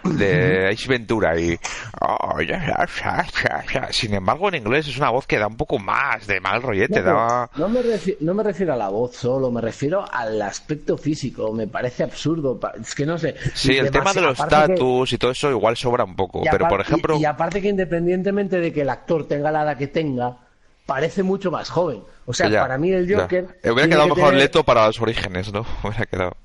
De 0.04 0.68
Ace 0.70 0.88
Ventura 0.90 1.40
y 1.40 1.58
oh, 2.02 2.42
ya, 2.42 2.60
ya, 2.66 2.86
ya, 3.04 3.26
ya, 3.44 3.64
ya. 3.74 3.94
sin 3.94 4.14
embargo 4.14 4.50
en 4.50 4.56
inglés 4.56 4.88
es 4.88 4.98
una 4.98 5.10
voz 5.10 5.26
que 5.26 5.40
da 5.40 5.48
un 5.48 5.56
poco 5.58 5.80
más 5.80 6.28
de 6.28 6.40
mal 6.42 6.62
rollete 6.62 7.00
No, 7.00 7.06
pero 7.06 7.16
da 7.16 7.50
no, 7.58 7.70
me 7.70 7.80
no 8.20 8.34
me 8.34 8.44
refiero 8.44 8.74
a 8.74 8.76
la 8.78 8.90
voz 8.90 9.16
solo, 9.16 9.50
me 9.52 9.62
refiero 9.62 10.06
al 10.12 10.42
aspecto 10.42 10.98
físico. 10.98 11.52
Me 11.54 11.68
parece 11.68 12.04
absurdo. 12.04 12.60
Es 12.80 12.96
que 12.96 13.06
no 13.06 13.18
sé. 13.18 13.36
Sí, 13.54 13.78
el 13.78 13.92
tema 13.92 14.14
de 14.14 14.22
los 14.22 14.38
que- 14.38 14.44
status 14.44 15.14
y 15.14 15.18
todo 15.18 15.32
eso 15.32 15.50
igual 15.50 15.78
sobra 15.78 16.04
un 16.04 16.16
poco. 16.16 16.42
y 16.44 16.50
Pero, 16.50 16.68
por 16.68 16.82
ejemplo, 16.82 17.18
Y, 17.18 17.22
y 17.22 17.26
aparte 17.26 17.62
que 17.62 17.70
independientemente 17.70 18.60
de 18.60 18.74
que 18.74 18.82
el 18.82 18.90
actor 18.90 19.28
tenga 19.28 19.52
la 19.52 19.64
edad 19.64 19.78
que 19.78 19.88
tenga, 19.88 20.38
parece 20.86 21.24
mucho 21.24 21.50
más 21.52 21.70
joven. 21.70 22.02
O 22.26 22.34
sea, 22.34 22.50
ya, 22.50 22.62
para 22.62 22.78
mí 22.78 22.92
el. 22.92 23.14
Joker. 23.14 23.60
Eh, 23.64 23.72
Hubiera 23.72 23.88
quedado 23.90 24.04
que 24.10 24.16
mejor 24.16 24.30
tener- 24.32 24.44
Leto 24.44 24.64
para 24.64 24.88
los 24.88 25.02
orígenes, 25.02 25.52
¿no? 25.54 25.66
Hubiera 25.84 26.06
quedado. 26.06 26.38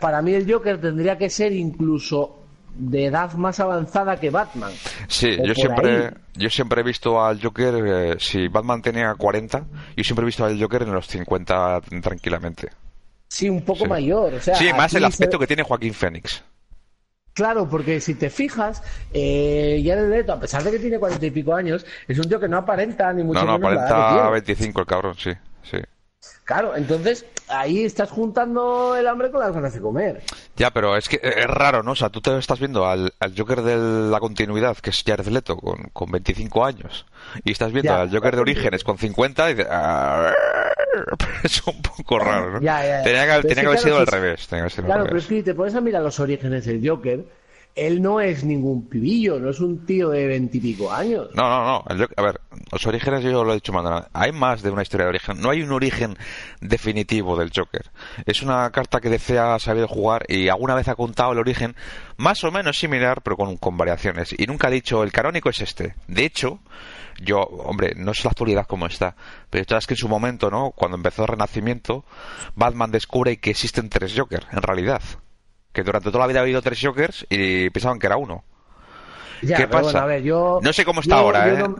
Para 0.00 0.22
mí 0.22 0.32
el 0.34 0.50
Joker 0.50 0.80
tendría 0.80 1.18
que 1.18 1.28
ser 1.28 1.52
incluso 1.52 2.45
de 2.78 3.06
edad 3.06 3.32
más 3.34 3.58
avanzada 3.60 4.18
que 4.18 4.30
Batman. 4.30 4.72
Sí, 5.08 5.36
O 5.40 5.44
yo 5.44 5.54
siempre, 5.54 6.06
ahí. 6.06 6.12
yo 6.34 6.50
siempre 6.50 6.80
he 6.80 6.84
visto 6.84 7.24
al 7.24 7.40
Joker, 7.42 7.74
eh, 7.86 8.16
si 8.18 8.48
Batman 8.48 8.82
tenía 8.82 9.14
40, 9.14 9.64
yo 9.96 10.04
siempre 10.04 10.22
he 10.24 10.26
visto 10.26 10.44
al 10.44 10.60
Joker 10.60 10.82
en 10.82 10.92
los 10.92 11.06
50 11.06 11.80
tranquilamente. 12.02 12.68
Sí, 13.28 13.48
un 13.48 13.62
poco 13.62 13.84
Sí. 13.84 13.88
mayor. 13.90 14.34
O 14.34 14.40
sea, 14.40 14.54
sí, 14.56 14.72
más 14.72 14.92
el 14.94 15.04
aspecto 15.04 15.36
se- 15.36 15.40
que 15.40 15.46
tiene 15.46 15.62
Joaquín 15.62 15.94
Fénix. 15.94 16.42
Claro, 17.32 17.68
porque 17.68 18.00
si 18.00 18.14
te 18.14 18.30
fijas, 18.30 18.82
eh, 19.12 19.82
Jared 19.84 20.08
Leto, 20.08 20.32
a 20.32 20.40
pesar 20.40 20.62
de 20.62 20.70
que 20.70 20.78
tiene 20.78 20.98
cuarenta 20.98 21.26
y 21.26 21.30
pico 21.30 21.54
años, 21.54 21.84
es 22.08 22.18
un 22.18 22.28
tío 22.28 22.40
que 22.40 22.48
no 22.48 22.56
aparenta 22.56 23.12
ni 23.12 23.22
mucho 23.24 23.40
No, 23.40 23.46
no, 23.46 23.58
menos 23.58 23.74
la 23.74 23.80
edad 23.80 23.88
que 23.88 23.92
aparenta 23.94 24.14
tiene. 24.22 24.30
25 24.32 24.80
el 24.80 24.86
cabrón, 24.86 25.14
sí, 25.18 25.32
sí. 25.62 25.76
Claro, 26.46 26.74
entonces 26.76 27.26
ahí 27.48 27.84
estás 27.84 28.08
juntando 28.10 28.96
el 28.96 29.06
hambre 29.08 29.30
con 29.30 29.40
las 29.40 29.52
ganas 29.52 29.74
de 29.74 29.80
comer. 29.80 30.22
Ya, 30.56 30.70
pero 30.70 30.96
es 30.96 31.08
que 31.08 31.20
es 31.22 31.46
raro, 31.46 31.82
¿no? 31.82 31.90
O 31.90 31.96
sea, 31.96 32.08
tú 32.08 32.20
te 32.20 32.36
estás 32.38 32.58
viendo 32.60 32.86
al, 32.86 33.12
al 33.20 33.34
Joker 33.36 33.62
de 33.62 34.10
la 34.10 34.18
continuidad, 34.20 34.76
que 34.78 34.90
es 34.90 35.02
Jared 35.04 35.26
Leto, 35.26 35.56
con, 35.56 35.90
con 35.92 36.10
25 36.10 36.64
años, 36.64 37.04
y 37.44 37.50
estás 37.52 37.72
viendo 37.72 37.92
Ya. 37.92 38.00
al 38.02 38.10
Joker 38.10 38.34
de 38.36 38.40
Orígenes 38.42 38.84
con 38.84 38.96
50 38.96 39.50
y 39.50 39.54
dices, 39.54 39.68
"Ah, 39.70 40.32
es 41.42 41.66
un 41.66 41.82
poco 41.82 42.18
raro, 42.20 42.52
¿no? 42.52 42.60
Ya, 42.60 42.80
ya, 42.82 42.98
ya. 42.98 43.02
Tenía 43.02 43.26
que, 43.26 43.48
tenía 43.48 43.54
que 43.54 43.54
que, 43.54 43.66
haber 43.66 43.80
claro, 43.80 43.82
sido 43.82 43.98
al 43.98 44.06
revés. 44.06 44.46
tenía 44.46 44.58
que 44.58 44.60
haber 44.62 44.72
sido 44.72 44.82
al 44.84 44.86
Claro, 44.92 45.04
pero 45.06 45.18
es 45.18 45.26
que 45.26 45.42
te 45.42 45.54
pones 45.54 45.74
a 45.74 45.80
mirar 45.80 46.02
los 46.02 46.20
orígenes 46.20 46.64
del 46.64 46.88
Joker, 46.88 47.24
él 47.76 48.00
no 48.00 48.20
es 48.20 48.42
ningún 48.42 48.88
pibillo, 48.88 49.38
no 49.38 49.50
es 49.50 49.60
un 49.60 49.84
tío 49.84 50.08
de 50.08 50.26
veintipico 50.26 50.90
años. 50.90 51.28
No, 51.34 51.48
no, 51.48 51.64
no. 51.64 51.84
a 52.16 52.22
ver, 52.22 52.40
los 52.72 52.86
orígenes 52.86 53.22
yo 53.22 53.44
lo 53.44 53.52
he 53.52 53.56
dicho 53.56 53.72
más. 53.72 54.06
Hay 54.14 54.32
más 54.32 54.62
de 54.62 54.70
una 54.70 54.82
historia 54.82 55.04
de 55.04 55.10
origen. 55.10 55.40
No 55.40 55.50
hay 55.50 55.62
un 55.62 55.70
origen 55.72 56.16
definitivo 56.60 57.36
del 57.36 57.52
Joker. 57.54 57.90
Es 58.24 58.42
una 58.42 58.70
carta 58.70 59.00
que 59.00 59.10
desea 59.10 59.58
saber 59.58 59.86
jugar 59.86 60.24
y 60.28 60.48
alguna 60.48 60.74
vez 60.74 60.88
ha 60.88 60.94
contado 60.94 61.32
el 61.32 61.38
origen 61.38 61.76
más 62.16 62.42
o 62.44 62.50
menos 62.50 62.78
similar, 62.78 63.20
pero 63.22 63.36
con, 63.36 63.58
con 63.58 63.76
variaciones. 63.76 64.34
Y 64.36 64.46
nunca 64.46 64.68
ha 64.68 64.70
dicho 64.70 65.02
el 65.02 65.12
canónico 65.12 65.50
es 65.50 65.60
este. 65.60 65.94
De 66.08 66.24
hecho, 66.24 66.60
yo, 67.20 67.40
hombre, 67.40 67.92
no 67.94 68.14
sé 68.14 68.24
la 68.24 68.30
actualidad 68.30 68.66
cómo 68.66 68.86
está, 68.86 69.16
pero 69.50 69.64
sabes 69.68 69.86
que 69.86 69.94
en 69.94 69.98
su 69.98 70.08
momento, 70.08 70.50
¿no? 70.50 70.70
Cuando 70.70 70.96
empezó 70.96 71.22
el 71.22 71.28
Renacimiento, 71.28 72.04
Batman 72.54 72.90
descubre 72.90 73.36
que 73.36 73.50
existen 73.50 73.90
tres 73.90 74.14
Joker, 74.16 74.44
en 74.50 74.62
realidad. 74.62 75.02
Que 75.76 75.82
durante 75.82 76.10
toda 76.10 76.20
la 76.24 76.28
vida 76.28 76.38
ha 76.38 76.42
habido 76.42 76.62
tres 76.62 76.78
Jokers 76.82 77.26
y 77.28 77.68
pensaban 77.68 77.98
que 77.98 78.06
era 78.06 78.16
uno. 78.16 78.42
Ya, 79.42 79.58
¿Qué 79.58 79.68
pasa? 79.68 79.82
bueno, 79.82 79.98
a 80.00 80.06
ver, 80.06 80.22
yo, 80.22 80.58
No 80.62 80.72
sé 80.72 80.86
cómo 80.86 81.02
está 81.02 81.16
yo- 81.16 81.20
ahora, 81.20 81.48
yo 81.48 81.54
¿eh? 81.54 81.58
no- 81.68 81.76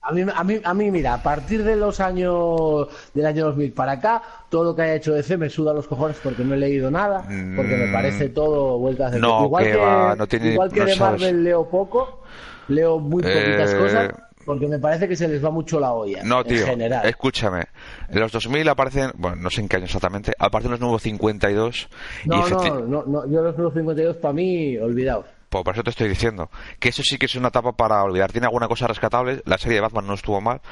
a, 0.00 0.10
mí, 0.12 0.22
a, 0.34 0.42
mí, 0.42 0.60
a 0.64 0.74
mí, 0.74 0.90
mira, 0.90 1.14
a 1.14 1.22
partir 1.22 1.62
de 1.62 1.76
los 1.76 2.00
años 2.00 2.88
del 3.14 3.24
año 3.26 3.44
2000 3.44 3.72
para 3.74 3.92
acá, 3.92 4.20
todo 4.50 4.64
lo 4.64 4.74
que 4.74 4.82
haya 4.82 4.94
hecho 4.96 5.12
DC 5.14 5.36
me 5.36 5.48
suda 5.50 5.72
los 5.72 5.86
cojones 5.86 6.18
porque 6.18 6.42
no 6.42 6.54
he 6.54 6.58
leído 6.58 6.90
nada, 6.90 7.18
porque 7.54 7.76
me 7.76 7.86
Mm. 7.86 7.92
parece 7.92 8.28
todo 8.30 8.78
vueltas 8.80 9.12
de 9.12 9.20
No, 9.20 9.44
igual 9.44 9.62
que 9.66 9.70
que, 9.70 9.76
va, 9.76 10.16
no 10.16 10.26
tiene- 10.26 10.54
igual 10.54 10.72
que 10.72 10.80
no 10.80 10.86
de 10.86 10.96
sabes. 10.96 11.20
Marvel 11.20 11.44
leo 11.44 11.68
poco, 11.70 12.24
leo 12.66 12.98
muy 12.98 13.22
poquitas 13.22 13.72
Eh, 13.72 13.78
cosas, 13.78 14.12
porque 14.44 14.66
me 14.66 14.78
parece 14.78 15.08
que 15.08 15.16
se 15.16 15.28
les 15.28 15.44
va 15.44 15.50
mucho 15.50 15.78
la 15.80 15.92
olla. 15.92 16.22
No, 16.24 16.40
en 16.40 16.46
tío, 16.46 16.66
general. 16.66 17.06
escúchame. 17.06 17.64
En 18.08 18.20
los 18.20 18.32
2000 18.32 18.68
aparecen, 18.68 19.10
bueno, 19.16 19.36
no 19.36 19.50
sé 19.50 19.60
en 19.60 19.68
qué 19.68 19.76
año 19.76 19.86
exactamente, 19.86 20.32
aparecen 20.38 20.70
los 20.72 20.80
nuevos 20.80 21.02
52 21.02 21.88
y 22.24 22.28
No, 22.28 22.42
efecti- 22.46 22.70
no, 22.86 22.86
no, 22.86 23.04
no, 23.06 23.30
yo 23.30 23.42
los 23.42 23.56
nuevos 23.56 23.74
52 23.74 24.16
para 24.16 24.34
mí, 24.34 24.76
olvidados. 24.78 25.26
Pues 25.48 25.64
por 25.64 25.74
eso 25.74 25.82
te 25.82 25.90
estoy 25.90 26.08
diciendo 26.08 26.50
que 26.80 26.88
eso 26.88 27.02
sí 27.04 27.18
que 27.18 27.26
es 27.26 27.34
una 27.34 27.48
etapa 27.48 27.72
para 27.72 28.02
olvidar. 28.02 28.32
Tiene 28.32 28.46
alguna 28.46 28.68
cosa 28.68 28.86
rescatable. 28.86 29.42
La 29.44 29.58
serie 29.58 29.74
de 29.76 29.80
Batman 29.82 30.06
no 30.06 30.14
estuvo 30.14 30.40
mal. 30.40 30.62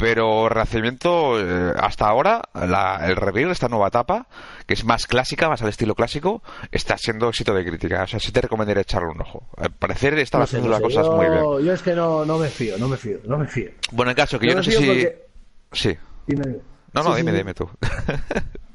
Pero 0.00 0.48
Renacimiento, 0.48 1.38
eh, 1.38 1.74
hasta 1.78 2.06
ahora, 2.08 2.42
la- 2.54 3.00
el 3.06 3.16
de 3.48 3.52
esta 3.52 3.68
nueva 3.68 3.88
etapa, 3.88 4.26
que 4.66 4.72
es 4.74 4.84
más 4.84 5.06
clásica, 5.06 5.48
más 5.48 5.60
al 5.62 5.68
estilo 5.68 5.94
clásico, 5.94 6.42
está 6.72 6.96
siendo 6.96 7.28
éxito 7.28 7.52
de 7.54 7.64
crítica. 7.64 8.02
O 8.04 8.06
sea, 8.06 8.18
sí 8.18 8.32
te 8.32 8.40
recomendaría 8.40 8.80
echarle 8.80 9.10
un 9.10 9.20
ojo. 9.20 9.46
Al 9.58 9.70
parecer 9.72 10.18
están 10.18 10.40
No 10.40 10.46
sé, 10.46 10.56
haciendo 10.56 10.68
no 10.68 10.72
las 10.72 10.78
sé, 10.78 10.84
cosas 10.96 11.06
yo, 11.06 11.16
muy 11.16 11.26
bien. 11.28 11.66
Yo 11.66 11.72
es 11.74 11.82
que 11.82 11.94
no, 11.94 12.24
no 12.24 12.38
me 12.38 12.48
fío, 12.48 12.78
no 12.78 12.88
me 12.88 12.96
fío, 12.96 13.18
no 13.26 13.36
me 13.38 13.46
fío. 13.46 13.70
Bueno, 13.92 14.10
el 14.10 14.16
caso 14.16 14.38
que 14.38 14.46
yo 14.48 14.54
no 14.54 14.62
sé 14.62 14.72
si... 14.72 14.84
porque- 14.86 15.26
Sí. 15.72 15.96
Dime. 16.26 16.56
No, 16.94 17.02
no, 17.04 17.10
sí, 17.12 17.18
dime, 17.18 17.30
sí. 17.32 17.36
dime 17.36 17.54
tú. 17.54 17.68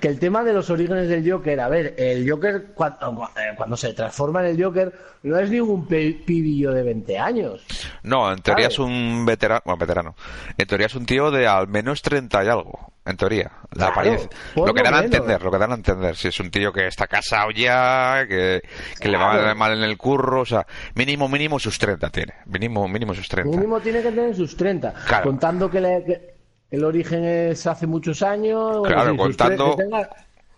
que 0.00 0.08
el 0.08 0.18
tema 0.18 0.42
de 0.42 0.54
los 0.54 0.70
orígenes 0.70 1.08
del 1.08 1.30
Joker, 1.30 1.60
a 1.60 1.68
ver, 1.68 1.94
el 1.98 2.28
Joker 2.28 2.68
cuando, 2.74 3.28
cuando 3.56 3.76
se 3.76 3.92
transforma 3.92 4.40
en 4.40 4.56
el 4.56 4.62
Joker 4.62 4.92
no 5.22 5.38
es 5.38 5.50
ningún 5.50 5.86
pibillo 5.86 6.72
de 6.72 6.82
20 6.82 7.18
años. 7.18 7.66
No, 8.02 8.32
en 8.32 8.40
teoría 8.40 8.68
es 8.68 8.78
un 8.78 9.26
veterano, 9.26 9.60
bueno, 9.64 9.78
veterano. 9.78 10.16
En 10.56 10.66
teoría 10.66 10.86
es 10.86 10.94
un 10.94 11.04
tío 11.04 11.30
de 11.30 11.46
al 11.46 11.68
menos 11.68 12.00
30 12.00 12.42
y 12.42 12.48
algo, 12.48 12.92
en 13.04 13.18
teoría. 13.18 13.52
La 13.72 13.88
apariencia. 13.88 14.30
Lo 14.56 14.72
que 14.72 14.82
dan 14.82 14.94
a 14.94 15.04
entender, 15.04 15.42
lo 15.42 15.50
que 15.50 15.58
dan 15.58 15.72
a 15.72 15.74
entender. 15.74 16.16
Si 16.16 16.28
es 16.28 16.40
un 16.40 16.50
tío 16.50 16.72
que 16.72 16.86
está 16.86 17.06
casado 17.06 17.50
ya, 17.50 18.24
que, 18.26 18.62
le 19.02 19.16
va 19.18 19.54
mal 19.54 19.76
en 19.76 19.82
el 19.82 19.98
curro, 19.98 20.40
o 20.40 20.46
sea, 20.46 20.66
mínimo, 20.94 21.28
mínimo 21.28 21.58
sus 21.58 21.78
30 21.78 22.08
tiene. 22.08 22.32
Mínimo, 22.46 22.88
mínimo 22.88 23.12
sus 23.14 23.28
30. 23.28 23.58
Mínimo 23.58 23.78
tiene 23.80 24.00
que 24.00 24.10
tener 24.10 24.34
sus 24.34 24.56
30. 24.56 24.94
Contando 25.22 25.70
que 25.70 25.80
le 25.82 26.39
el 26.70 26.84
origen 26.84 27.24
es 27.24 27.66
hace 27.66 27.86
muchos 27.86 28.22
años. 28.22 28.82
Claro, 28.86 29.16
contando. 29.16 29.76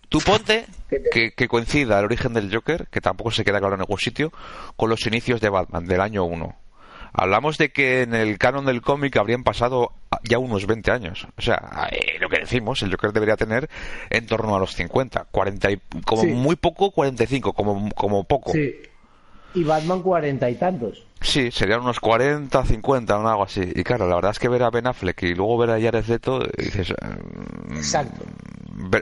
Tú 0.09 0.19
ponte 0.19 0.65
que, 1.35 1.47
coincida 1.47 1.97
el 1.97 2.05
origen 2.05 2.33
del 2.33 2.53
Joker, 2.53 2.87
que 2.91 3.01
tampoco 3.01 3.31
se 3.31 3.43
queda 3.43 3.59
claro 3.59 3.75
en 3.75 3.81
ningún 3.81 3.97
sitio, 3.97 4.31
con 4.75 4.89
los 4.89 5.05
inicios 5.07 5.41
de 5.41 5.49
Batman, 5.49 5.85
del 5.87 6.01
año 6.01 6.23
1. 6.25 6.55
Hablamos 7.15 7.57
de 7.57 7.69
que 7.69 8.01
en 8.01 8.13
el 8.13 8.37
canon 8.37 8.65
del 8.65 8.81
cómic 8.81 9.17
habrían 9.17 9.43
pasado 9.43 9.91
ya 10.23 10.39
unos 10.39 10.65
20 10.65 10.91
años. 10.91 11.27
O 11.37 11.41
sea, 11.41 11.89
eh, 11.91 12.17
lo 12.19 12.29
que 12.29 12.39
decimos, 12.39 12.81
el 12.81 12.91
Joker 12.91 13.11
debería 13.11 13.35
tener 13.35 13.69
en 14.09 14.25
torno 14.25 14.55
a 14.55 14.59
los 14.59 14.73
50, 14.75 15.27
40 15.31 15.71
y, 15.71 15.79
como 16.05 16.23
muy 16.25 16.55
poco, 16.55 16.91
45, 16.91 17.53
como, 17.53 17.89
como 17.91 18.23
poco. 18.23 18.51
Sí. 18.51 18.75
Y 19.55 19.63
Batman 19.63 20.01
cuarenta 20.01 20.49
y 20.49 20.55
tantos. 20.55 21.05
Sí, 21.23 21.51
serían 21.51 21.81
unos 21.81 21.99
40, 21.99 22.65
50 22.65 23.17
o 23.17 23.27
algo 23.27 23.43
así. 23.43 23.61
Y 23.75 23.83
claro, 23.83 24.07
la 24.07 24.15
verdad 24.15 24.31
es 24.31 24.39
que 24.39 24.49
ver 24.49 24.61
a 24.61 24.69
Ben 24.69 24.85
Affleck 24.87 25.23
y 25.23 25.33
luego 25.33 25.57
ver 25.57 25.71
a 25.71 25.81
Jared 25.81 26.05
Leto, 26.05 26.39
dices... 26.57 26.91
Mm, 26.91 27.75
Exacto. 27.77 28.25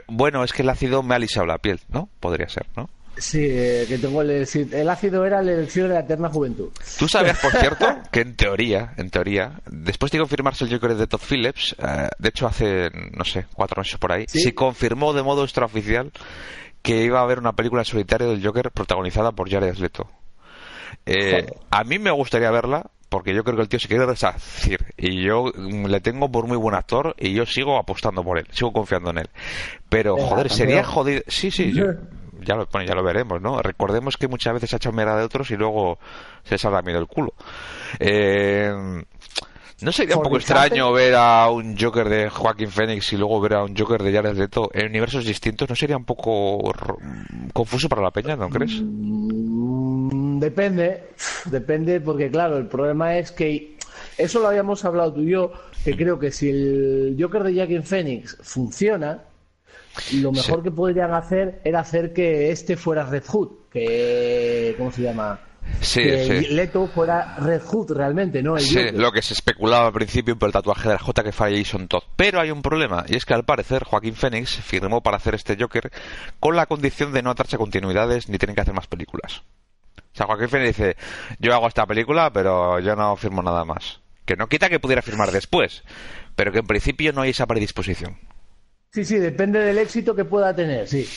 Bueno, 0.06 0.44
es 0.44 0.52
que 0.52 0.62
el 0.62 0.70
ácido 0.70 1.02
me 1.02 1.14
ha 1.14 1.18
lisado 1.18 1.46
la 1.46 1.58
piel, 1.58 1.80
¿no? 1.88 2.08
Podría 2.20 2.48
ser, 2.48 2.66
¿no? 2.76 2.88
Sí, 3.16 3.40
eh, 3.42 3.84
que 3.86 3.98
tengo 3.98 4.22
el, 4.22 4.30
el 4.30 4.88
ácido 4.88 5.26
era 5.26 5.42
la 5.42 5.52
elección 5.52 5.88
de 5.88 5.94
la 5.94 6.00
eterna 6.00 6.30
juventud. 6.30 6.70
Tú 6.98 7.08
sabías, 7.08 7.38
por 7.38 7.52
cierto, 7.52 7.86
que 8.10 8.20
en 8.20 8.36
teoría, 8.36 8.94
en 8.96 9.10
teoría, 9.10 9.60
después 9.70 10.10
de 10.12 10.18
confirmarse 10.18 10.64
el 10.64 10.72
Joker 10.72 10.94
de 10.94 11.06
Todd 11.06 11.20
Phillips, 11.20 11.76
eh, 11.78 12.08
de 12.18 12.28
hecho 12.30 12.46
hace, 12.46 12.90
no 13.14 13.24
sé, 13.24 13.46
cuatro 13.54 13.80
meses 13.82 13.98
por 13.98 14.12
ahí, 14.12 14.24
se 14.28 14.54
confirmó 14.54 15.12
de 15.12 15.22
modo 15.22 15.44
extraoficial 15.44 16.10
que 16.80 17.04
iba 17.04 17.20
a 17.20 17.22
haber 17.22 17.38
una 17.38 17.52
película 17.52 17.82
en 17.82 17.86
solitario 17.86 18.30
del 18.30 18.44
Joker 18.44 18.70
protagonizada 18.70 19.32
por 19.32 19.50
Jared 19.50 19.76
Leto. 19.76 20.08
Eh, 21.06 21.46
a 21.70 21.84
mí 21.84 21.98
me 21.98 22.10
gustaría 22.10 22.50
verla 22.50 22.90
porque 23.08 23.34
yo 23.34 23.44
creo 23.44 23.56
que 23.56 23.62
el 23.62 23.68
tío 23.68 23.78
se 23.78 23.88
quiere 23.88 24.06
resarcir 24.06 24.86
y 24.96 25.22
yo 25.22 25.52
le 25.54 26.00
tengo 26.00 26.32
por 26.32 26.46
muy 26.46 26.56
buen 26.56 26.74
actor 26.74 27.14
y 27.18 27.34
yo 27.34 27.44
sigo 27.44 27.76
apostando 27.76 28.24
por 28.24 28.38
él, 28.38 28.46
sigo 28.52 28.72
confiando 28.72 29.10
en 29.10 29.18
él. 29.18 29.30
Pero, 29.88 30.16
joder, 30.16 30.50
sería 30.50 30.82
jodido. 30.82 31.22
Sí, 31.28 31.50
sí, 31.50 31.74
ya, 32.40 32.56
lo, 32.56 32.66
ya 32.66 32.94
lo 32.94 33.02
veremos, 33.02 33.40
¿no? 33.40 33.60
Recordemos 33.60 34.16
que 34.16 34.28
muchas 34.28 34.54
veces 34.54 34.72
ha 34.72 34.76
hecho 34.76 34.92
mera 34.92 35.16
de 35.16 35.24
otros 35.24 35.50
y 35.50 35.56
luego 35.56 35.98
se 36.44 36.56
sale 36.56 36.78
a 36.78 36.82
mí 36.82 36.92
del 36.92 37.06
culo. 37.06 37.34
Eh, 38.00 38.72
¿No 39.82 39.92
sería 39.92 40.16
un 40.16 40.22
poco 40.22 40.36
extraño 40.36 40.92
ver 40.92 41.14
a 41.14 41.50
un 41.50 41.76
Joker 41.78 42.08
de 42.08 42.30
Joaquín 42.30 42.70
Phoenix 42.70 43.12
y 43.12 43.16
luego 43.16 43.40
ver 43.40 43.54
a 43.54 43.64
un 43.64 43.76
Joker 43.76 44.02
de 44.02 44.12
Jared 44.12 44.36
Leto 44.36 44.70
en 44.72 44.86
universos 44.86 45.24
distintos? 45.24 45.68
¿No 45.68 45.74
sería 45.74 45.96
un 45.96 46.04
poco 46.04 46.72
confuso 47.52 47.88
para 47.88 48.02
la 48.02 48.10
peña, 48.10 48.36
no 48.36 48.48
crees? 48.48 48.80
Mm, 48.80 49.52
Depende, 50.42 51.04
depende, 51.46 52.00
porque 52.00 52.28
claro, 52.28 52.58
el 52.58 52.66
problema 52.66 53.16
es 53.16 53.30
que 53.30 53.76
eso 54.18 54.40
lo 54.40 54.48
habíamos 54.48 54.84
hablado 54.84 55.14
tú 55.14 55.20
y 55.20 55.30
yo, 55.30 55.52
que 55.84 55.96
creo 55.96 56.18
que 56.18 56.32
si 56.32 56.50
el 56.50 57.16
Joker 57.18 57.44
de 57.44 57.54
Jackie 57.54 57.80
Phoenix 57.82 58.36
funciona, 58.42 59.22
lo 60.14 60.32
mejor 60.32 60.64
que 60.64 60.72
podrían 60.72 61.14
hacer 61.14 61.60
era 61.62 61.80
hacer 61.80 62.12
que 62.12 62.50
este 62.50 62.76
fuera 62.76 63.06
Red 63.06 63.24
Hood, 63.24 63.50
que 63.70 64.74
¿cómo 64.76 64.90
se 64.90 65.02
llama? 65.02 65.38
Sí, 65.80 66.02
que 66.02 66.46
Leto 66.50 66.86
fuera 66.86 67.36
Red 67.38 67.62
Hood 67.62 67.92
realmente, 67.92 68.42
¿no? 68.42 68.56
sí, 68.58 68.90
lo 68.92 69.10
que 69.10 69.22
se 69.22 69.34
especulaba 69.34 69.86
al 69.86 69.92
principio 69.92 70.38
por 70.38 70.48
el 70.48 70.52
tatuaje 70.52 70.88
de 70.88 70.94
la 70.94 71.00
J 71.00 71.24
que 71.24 71.32
fue 71.32 71.56
Jason 71.56 71.88
Todd. 71.88 72.02
Pero 72.16 72.40
hay 72.40 72.50
un 72.50 72.62
problema, 72.62 73.04
y 73.08 73.16
es 73.16 73.24
que 73.24 73.34
al 73.34 73.44
parecer 73.44 73.84
Joaquín 73.84 74.14
Phoenix 74.14 74.50
firmó 74.50 75.02
para 75.02 75.16
hacer 75.16 75.34
este 75.34 75.56
Joker 75.58 75.90
con 76.38 76.54
la 76.56 76.66
condición 76.66 77.12
de 77.12 77.22
no 77.22 77.30
atarse 77.30 77.56
continuidades 77.56 78.28
ni 78.28 78.38
tener 78.38 78.54
que 78.54 78.62
hacer 78.62 78.74
más 78.74 78.86
películas. 78.86 79.42
O 79.96 80.16
sea, 80.16 80.26
Joaquín 80.26 80.48
Phoenix 80.48 80.76
dice, 80.76 80.96
yo 81.38 81.54
hago 81.54 81.66
esta 81.66 81.86
película, 81.86 82.32
pero 82.32 82.78
yo 82.80 82.94
no 82.94 83.16
firmo 83.16 83.42
nada 83.42 83.64
más. 83.64 84.00
Que 84.24 84.36
no 84.36 84.46
quita 84.48 84.68
que 84.68 84.78
pudiera 84.78 85.02
firmar 85.02 85.32
después, 85.32 85.82
pero 86.36 86.52
que 86.52 86.58
en 86.58 86.66
principio 86.66 87.12
no 87.12 87.22
hay 87.22 87.30
esa 87.30 87.46
predisposición. 87.46 88.18
Sí, 88.92 89.04
sí, 89.04 89.16
depende 89.16 89.58
del 89.58 89.78
éxito 89.78 90.14
que 90.14 90.26
pueda 90.26 90.54
tener, 90.54 90.86
sí. 90.86 91.08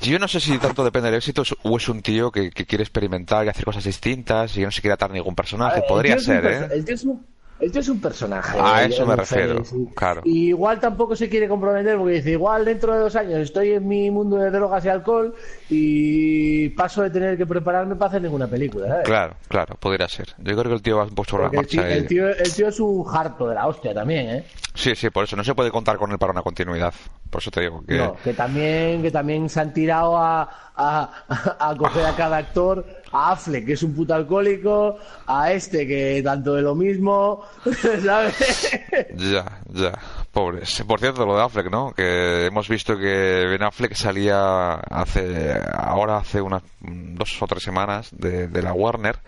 Yo 0.00 0.18
no 0.18 0.28
sé 0.28 0.40
si 0.40 0.58
tanto 0.58 0.84
depende 0.84 1.10
del 1.10 1.18
éxito 1.18 1.42
o 1.62 1.76
es 1.76 1.88
un 1.88 2.02
tío 2.02 2.30
que, 2.30 2.50
quiere 2.50 2.84
experimentar 2.84 3.46
y 3.46 3.48
hacer 3.48 3.64
cosas 3.64 3.84
distintas 3.84 4.56
y 4.56 4.62
no 4.62 4.70
se 4.70 4.80
quiere 4.80 4.94
atar 4.94 5.10
ningún 5.10 5.34
personaje. 5.34 5.82
Podría 5.88 6.18
ser, 6.18 6.46
¿eh? 6.46 6.68
El 6.72 6.84
tío 6.84 6.94
es 6.94 7.04
un 7.04 7.24
este 7.60 7.80
es 7.80 7.88
un 7.88 8.00
personaje. 8.00 8.58
A 8.60 8.84
eso 8.84 9.06
me 9.06 9.16
refiero, 9.16 9.62
claro. 9.94 10.22
igual 10.24 10.80
tampoco 10.80 11.14
se 11.14 11.28
quiere 11.28 11.48
comprometer 11.48 11.96
porque 11.96 12.14
dice, 12.14 12.30
igual 12.32 12.64
dentro 12.64 12.94
de 12.94 13.00
dos 13.00 13.16
años 13.16 13.38
estoy 13.40 13.72
en 13.72 13.86
mi 13.86 14.10
mundo 14.10 14.36
de 14.36 14.50
drogas 14.50 14.84
y 14.84 14.88
alcohol 14.88 15.34
y 15.68 16.68
paso 16.70 17.02
de 17.02 17.10
tener 17.10 17.36
que 17.36 17.46
prepararme 17.46 17.96
para 17.96 18.08
hacer 18.08 18.22
ninguna 18.22 18.46
película. 18.46 19.02
Claro, 19.02 19.34
claro, 19.48 19.76
podría 19.78 20.08
ser. 20.08 20.28
Yo 20.38 20.56
creo 20.56 20.64
que 20.64 20.74
el 20.74 20.82
tío 20.82 20.96
va 20.96 21.04
a 21.04 21.06
por 21.06 21.42
la 21.42 21.50
marcha. 21.50 21.88
El 21.88 22.06
tío, 22.06 22.28
el 22.28 22.52
tío, 22.52 22.68
es 22.68 22.80
un 22.80 23.04
harto 23.12 23.48
de 23.48 23.54
la 23.54 23.66
hostia 23.66 23.94
también, 23.94 24.30
¿eh? 24.30 24.44
Sí, 24.74 24.94
sí, 24.94 25.10
por 25.10 25.24
eso 25.24 25.36
no 25.36 25.44
se 25.44 25.54
puede 25.54 25.70
contar 25.70 25.96
con 25.96 26.10
él 26.12 26.18
para 26.18 26.32
una 26.32 26.42
continuidad. 26.42 26.94
Por 27.28 27.40
eso 27.40 27.50
te 27.50 27.60
digo 27.60 27.82
que... 27.86 27.96
No, 27.96 28.16
que 28.22 28.32
también, 28.32 29.02
que 29.02 29.10
también 29.10 29.48
se 29.48 29.60
han 29.60 29.72
tirado 29.72 30.16
a, 30.16 30.48
a, 30.74 31.10
a 31.58 31.76
coger 31.76 32.06
a 32.06 32.14
cada 32.16 32.38
actor 32.38 32.84
a 33.12 33.32
Affleck, 33.32 33.66
que 33.66 33.72
es 33.72 33.82
un 33.82 33.94
puto 33.94 34.14
alcohólico, 34.14 34.98
a 35.26 35.52
este 35.52 35.86
que 35.86 36.20
tanto 36.22 36.54
de 36.54 36.62
lo 36.62 36.74
mismo, 36.74 37.44
¿sabes? 38.04 38.70
Ya, 39.14 39.60
ya, 39.72 39.98
pobres. 40.32 40.82
Por 40.86 41.00
cierto, 41.00 41.26
lo 41.26 41.36
de 41.36 41.42
Affleck, 41.42 41.70
¿no? 41.70 41.92
Que 41.92 42.46
hemos 42.46 42.68
visto 42.68 42.96
que 42.96 43.46
Ben 43.48 43.62
Affleck 43.62 43.94
salía 43.94 44.74
hace, 44.74 45.60
ahora 45.72 46.18
hace 46.18 46.40
unas 46.40 46.62
dos 46.80 47.40
o 47.42 47.46
tres 47.46 47.62
semanas 47.62 48.10
de, 48.12 48.48
la 48.62 48.72
Warner, 48.72 49.18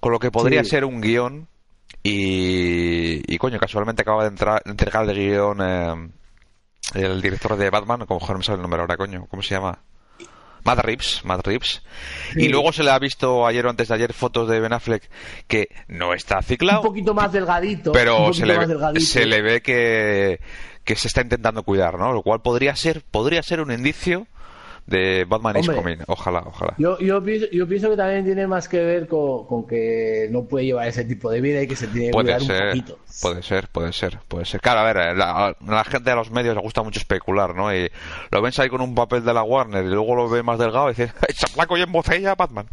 con 0.00 0.12
lo 0.12 0.18
que 0.18 0.30
podría 0.30 0.64
ser 0.64 0.84
un 0.84 1.00
guion 1.00 1.48
y, 2.02 3.32
y, 3.32 3.38
coño, 3.38 3.58
casualmente 3.58 4.02
acaba 4.02 4.22
de 4.22 4.28
entrar, 4.28 4.62
entregar 4.64 5.08
el 5.08 5.16
guion 5.16 5.58
eh, 5.60 6.08
el 6.94 7.20
director 7.20 7.56
de 7.56 7.70
Batman, 7.70 8.06
como 8.06 8.20
mejor 8.20 8.38
me 8.38 8.44
sale 8.44 8.56
el 8.56 8.62
nombre 8.62 8.80
ahora, 8.80 8.96
coño, 8.96 9.26
¿cómo 9.28 9.42
se 9.42 9.54
llama? 9.54 9.78
Matt 10.66 10.80
Reeves, 10.80 11.24
Matt 11.24 11.46
Reeves. 11.46 11.82
Y 12.34 12.48
luego 12.48 12.72
se 12.72 12.82
le 12.82 12.90
ha 12.90 12.98
visto 12.98 13.46
ayer 13.46 13.64
o 13.64 13.70
antes 13.70 13.88
de 13.88 13.94
ayer 13.94 14.12
fotos 14.12 14.48
de 14.48 14.60
Ben 14.60 14.72
Affleck 14.72 15.08
que 15.46 15.68
no 15.86 16.12
está 16.12 16.42
ciclado. 16.42 16.80
Un 16.80 16.86
poquito 16.88 17.14
más 17.14 17.32
delgadito. 17.32 17.92
Pero 17.92 18.32
se, 18.32 18.44
le, 18.44 19.00
se 19.00 19.26
le 19.26 19.42
ve 19.42 19.62
que, 19.62 20.40
que 20.84 20.96
se 20.96 21.06
está 21.08 21.22
intentando 21.22 21.62
cuidar, 21.62 21.98
¿no? 21.98 22.12
Lo 22.12 22.22
cual 22.22 22.42
podría 22.42 22.74
ser, 22.74 23.02
podría 23.02 23.42
ser 23.42 23.60
un 23.60 23.70
indicio 23.70 24.26
de 24.86 25.24
Batman 25.28 25.58
is 25.58 25.68
Coming. 25.68 25.98
Ojalá, 26.06 26.44
ojalá. 26.46 26.74
Yo, 26.78 26.98
yo, 26.98 27.22
pienso, 27.22 27.46
yo 27.50 27.66
pienso 27.66 27.90
que 27.90 27.96
también 27.96 28.24
tiene 28.24 28.46
más 28.46 28.68
que 28.68 28.82
ver 28.82 29.08
con, 29.08 29.66
que 29.66 30.28
no 30.30 30.44
puede 30.44 30.66
llevar 30.66 30.86
ese 30.88 31.04
tipo 31.04 31.30
de 31.30 31.40
vida 31.40 31.62
y 31.62 31.66
que 31.66 31.76
se 31.76 31.88
tiene 31.88 32.06
que 32.08 32.12
puede 32.12 32.40
ser, 32.40 32.62
un 32.62 32.68
poquito. 32.70 32.98
Puede 33.20 33.42
ser, 33.42 33.68
puede 33.68 33.92
ser, 33.92 34.18
puede 34.28 34.44
ser. 34.44 34.60
Claro, 34.60 34.80
a 34.80 34.92
ver, 34.92 35.16
la, 35.16 35.56
la, 35.66 35.84
gente 35.84 36.10
de 36.10 36.16
los 36.16 36.30
medios 36.30 36.54
le 36.54 36.60
gusta 36.60 36.82
mucho 36.82 36.98
especular, 36.98 37.54
¿no? 37.54 37.74
Y 37.74 37.90
lo 38.30 38.42
ven 38.42 38.52
ahí 38.58 38.68
con 38.68 38.80
un 38.80 38.94
papel 38.94 39.24
de 39.24 39.34
la 39.34 39.42
Warner 39.42 39.84
y 39.84 39.88
luego 39.88 40.14
lo 40.14 40.28
ven 40.28 40.44
más 40.44 40.58
delgado 40.58 40.86
y 40.86 40.90
dicen, 40.90 41.12
¡Echa 41.28 41.46
flaco 41.48 41.76
y 41.76 41.82
en 41.82 41.92
botella, 41.92 42.34
Batman! 42.34 42.66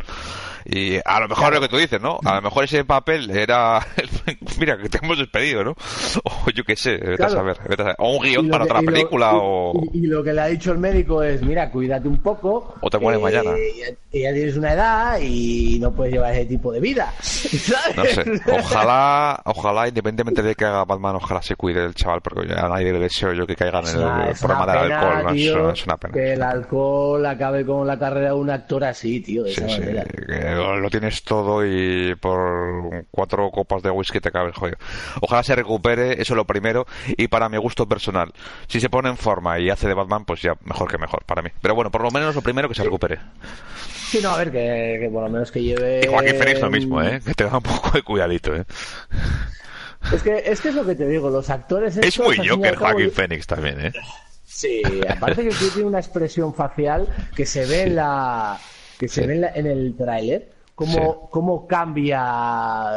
Y 0.66 0.98
a 1.04 1.20
lo 1.20 1.28
mejor 1.28 1.54
lo 1.54 1.62
que 1.62 1.68
tú 1.68 1.78
dices, 1.78 2.02
¿no? 2.02 2.20
A 2.24 2.36
lo 2.36 2.42
mejor 2.42 2.64
ese 2.64 2.86
papel 2.86 3.30
era. 3.32 3.86
Mira, 4.60 4.78
que 4.78 4.90
te 4.90 5.00
hemos 5.04 5.18
despedido, 5.18 5.64
¿no? 5.64 5.76
O 6.24 6.50
yo 6.52 6.64
qué 6.64 6.76
sé, 6.76 6.98
vete, 6.98 7.24
a 7.24 7.30
saber, 7.30 7.58
O 7.98 8.18
un 8.18 8.24
guion 8.24 8.50
para 8.50 8.66
otra 8.66 8.82
película, 8.82 9.32
o. 9.36 9.74
Y, 9.94 10.08
lo 10.08 10.24
que 10.24 10.34
le 10.34 10.42
ha 10.42 10.48
dicho 10.48 10.72
el 10.72 10.78
médico 10.78 11.22
es: 11.24 11.42
mira, 11.42 11.70
cuídate 11.70 12.08
un 12.08 12.22
poco. 12.22 12.76
O 12.82 12.90
te 12.90 12.98
mueres 12.98 13.22
mañana. 13.22 13.52
Ya, 14.12 14.20
ya, 14.20 14.34
tienes 14.34 14.58
una 14.58 14.74
edad 14.74 15.20
y 15.22 15.80
no 15.80 15.94
puedes 15.94 16.14
llevar 16.14 16.34
ese 16.34 16.46
tipo 16.46 16.72
de 16.72 16.80
vida. 16.80 17.14
No 17.96 18.06
sé. 18.06 18.24
Ojalá, 18.52 19.42
ojalá, 19.46 19.88
independientemente 19.88 20.42
de 20.42 20.56
que 20.56 20.66
haga 20.66 20.86
Batman, 20.86 21.16
ojalá 21.16 21.42
se 21.42 21.56
cuide 21.56 21.86
el 21.86 21.94
chaval, 21.94 22.22
porque 22.22 22.48
ya 22.48 22.66
a 22.66 22.70
nadie 22.70 22.92
le 22.92 23.00
deseo 23.00 23.34
yo 23.34 23.46
que 23.46 23.56
caigan 23.56 23.86
en 23.88 24.02
el 24.02 24.36
programa 24.40 24.66
del 24.66 24.92
alcohol. 24.92 25.38
es, 25.38 25.86
una 25.86 25.98
pena. 25.98 26.14
Que 26.14 26.34
el 26.34 26.42
alcohol 26.42 27.26
acabe 27.26 27.66
con 27.66 27.86
la 27.86 27.98
carrera 28.00 28.30
de 28.30 28.34
un 28.34 28.50
actor 28.50 28.84
así, 28.84 29.20
tío. 29.20 29.44
De 29.44 29.52
esa 29.52 29.68
manera 29.68 30.04
lo 30.54 30.90
tienes 30.90 31.24
todo 31.24 31.66
y 31.66 32.16
por 32.16 33.06
cuatro 33.12 33.50
copas 33.52 33.82
de 33.84 33.90
whisky 33.90 34.20
te 34.20 34.32
cabe 34.32 34.48
el 34.48 34.54
joyo. 34.54 34.76
Ojalá 35.22 35.44
se 35.44 35.56
recupere, 35.56 36.14
eso 36.14 36.34
es 36.34 36.38
lo 36.38 36.46
primero, 36.46 36.86
y 37.18 37.28
para 37.28 37.50
mi 37.50 37.58
gusto 37.58 37.88
personal. 37.88 38.32
Si 38.68 38.80
se 38.80 38.90
pone 38.90 39.10
en 39.10 39.18
forma 39.18 39.60
y 39.60 39.70
hace 39.70 39.88
de 39.88 39.94
Batman, 39.94 40.26
pues 40.26 40.42
ya 40.42 40.54
mejor 40.64 40.90
que 40.90 40.98
mejor 40.98 41.24
para 41.26 41.42
mí. 41.42 41.50
Pero 41.62 41.76
bueno, 41.76 41.92
por 41.92 42.02
lo 42.02 42.12
menos 42.12 42.36
lo 42.36 42.42
primero 42.42 42.70
que 42.70 42.76
se 42.76 42.84
recupere. 42.84 43.20
Sí, 44.14 44.20
no, 44.22 44.30
a 44.30 44.38
ver, 44.38 44.52
que, 44.52 45.10
por 45.12 45.24
lo 45.24 45.30
menos 45.30 45.52
que 45.52 45.62
lleve... 45.62 46.02
Y 46.04 46.08
Joaquín 46.08 46.36
Phoenix 46.36 46.62
lo 46.62 46.70
mismo, 46.70 47.02
¿eh? 47.02 47.20
Que 47.26 47.34
tenga 47.34 47.58
un 47.58 47.64
poco 47.64 47.92
de 47.92 48.04
cuidadito, 48.04 48.56
¿eh? 48.56 48.64
Es 50.12 50.22
que, 50.22 50.44
es 50.46 50.62
que 50.62 50.70
es 50.70 50.76
lo 50.76 50.86
que 50.86 50.94
te 50.94 51.08
digo, 51.08 51.30
los 51.30 51.50
actores... 51.50 51.98
Es 51.98 52.20
muy 52.20 52.38
Joker 52.48 52.76
Joaquín 52.76 53.12
Phoenix 53.12 53.48
también, 53.48 53.88
¿eh? 53.88 53.94
Sí, 54.46 54.84
aparte 55.10 55.50
que 55.50 55.56
tiene 55.56 55.88
una 55.88 55.98
expresión 55.98 56.54
facial 56.54 57.08
que 57.36 57.44
se 57.46 57.66
ve 57.66 57.84
en 57.84 57.96
la 57.96 58.60
que 58.98 59.08
se 59.08 59.28
ve 59.28 59.52
en, 59.56 59.66
el 59.66 59.96
tráiler, 59.96 60.50
cómo, 60.76 61.30
cómo 61.30 61.68
cambia 61.68 62.92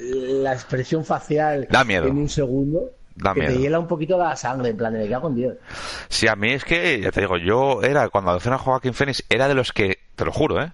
la 0.00 0.52
expresión 0.52 1.04
facial 1.04 1.68
en 1.70 2.18
un 2.18 2.28
segundo. 2.28 2.90
Da 3.14 3.34
que 3.34 3.42
te 3.42 3.58
hiela 3.58 3.78
un 3.78 3.86
poquito 3.86 4.16
la 4.16 4.34
sangre, 4.36 4.70
en 4.70 4.76
plan, 4.76 4.94
de 4.94 5.06
que 5.06 5.14
con 5.16 5.34
Dios. 5.34 5.56
Sí, 6.08 6.28
a 6.28 6.34
mí 6.34 6.52
es 6.52 6.64
que, 6.64 6.98
ya 6.98 7.10
te 7.10 7.20
digo, 7.20 7.36
yo 7.36 7.82
era, 7.82 8.08
cuando 8.08 8.30
a 8.30 8.58
Joaquín 8.58 8.94
Phoenix, 8.94 9.22
era 9.28 9.48
de 9.48 9.54
los 9.54 9.72
que, 9.72 9.98
te 10.16 10.24
lo 10.24 10.32
juro, 10.32 10.62
¿eh? 10.62 10.72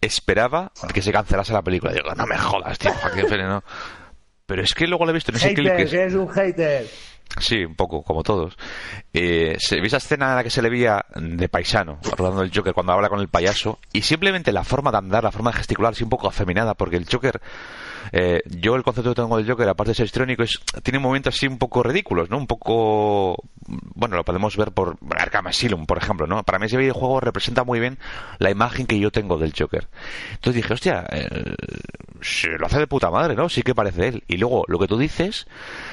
Esperaba 0.00 0.70
que 0.94 1.02
se 1.02 1.12
cancelase 1.12 1.52
la 1.52 1.62
película. 1.62 1.92
Digo, 1.92 2.14
no 2.14 2.24
me 2.26 2.38
jodas, 2.38 2.78
tío, 2.78 2.92
Joaquín 2.92 3.26
Phoenix, 3.26 3.48
no. 3.48 3.64
Pero 4.46 4.62
es 4.62 4.74
que 4.74 4.86
luego 4.86 5.04
lo 5.04 5.10
he 5.10 5.14
visto 5.14 5.32
en 5.32 5.36
ese 5.38 5.54
clip 5.54 5.74
que 5.76 6.04
es... 6.04 6.14
un 6.14 6.28
hater. 6.28 6.86
Sí, 7.40 7.64
un 7.64 7.74
poco, 7.74 8.02
como 8.02 8.22
todos. 8.22 8.56
Eh, 9.12 9.56
se 9.58 9.80
vi 9.80 9.86
esa 9.86 9.96
escena 9.96 10.30
en 10.30 10.36
la 10.36 10.44
que 10.44 10.50
se 10.50 10.62
le 10.62 10.70
veía 10.70 11.04
de 11.14 11.48
paisano, 11.48 11.98
rodando 12.16 12.42
el 12.42 12.52
Joker 12.54 12.74
cuando 12.74 12.92
habla 12.92 13.08
con 13.08 13.20
el 13.20 13.28
payaso, 13.28 13.78
y 13.92 14.02
simplemente 14.02 14.52
la 14.52 14.64
forma 14.64 14.90
de 14.90 14.98
andar, 14.98 15.24
la 15.24 15.32
forma 15.32 15.50
de 15.50 15.58
gesticular, 15.58 15.94
sí 15.94 16.04
un 16.04 16.10
poco 16.10 16.28
afeminada, 16.28 16.74
porque 16.74 16.96
el 16.96 17.06
Joker 17.10 17.40
eh, 18.10 18.42
yo 18.46 18.74
el 18.74 18.82
concepto 18.82 19.10
que 19.10 19.22
tengo 19.22 19.36
del 19.36 19.48
Joker, 19.48 19.68
aparte 19.68 19.90
de 19.90 19.94
ser 19.94 20.06
histrónico, 20.06 20.42
es, 20.42 20.58
tiene 20.82 20.98
momentos 20.98 21.34
así 21.34 21.46
un 21.46 21.58
poco 21.58 21.82
ridículos, 21.82 22.30
¿no? 22.30 22.38
Un 22.38 22.46
poco... 22.46 23.36
Bueno, 23.94 24.16
lo 24.16 24.24
podemos 24.24 24.56
ver 24.56 24.72
por 24.72 24.98
Arkham 25.16 25.46
Asylum, 25.46 25.86
por 25.86 25.98
ejemplo, 25.98 26.26
¿no? 26.26 26.42
Para 26.42 26.58
mí 26.58 26.66
ese 26.66 26.76
videojuego 26.76 27.20
representa 27.20 27.64
muy 27.64 27.78
bien 27.78 27.98
la 28.38 28.50
imagen 28.50 28.86
que 28.86 28.98
yo 28.98 29.12
tengo 29.12 29.38
del 29.38 29.54
Joker. 29.56 29.88
Entonces 30.32 30.62
dije, 30.62 30.74
hostia, 30.74 31.06
se 32.20 32.48
lo 32.58 32.66
hace 32.66 32.78
de 32.78 32.86
puta 32.86 33.10
madre, 33.10 33.34
¿no? 33.36 33.48
Sí 33.48 33.62
que 33.62 33.74
parece 33.74 34.08
él. 34.08 34.24
Y 34.26 34.36
luego, 34.36 34.64
lo 34.66 34.78
que 34.78 34.88
tú 34.88 34.98
dices, 34.98 35.46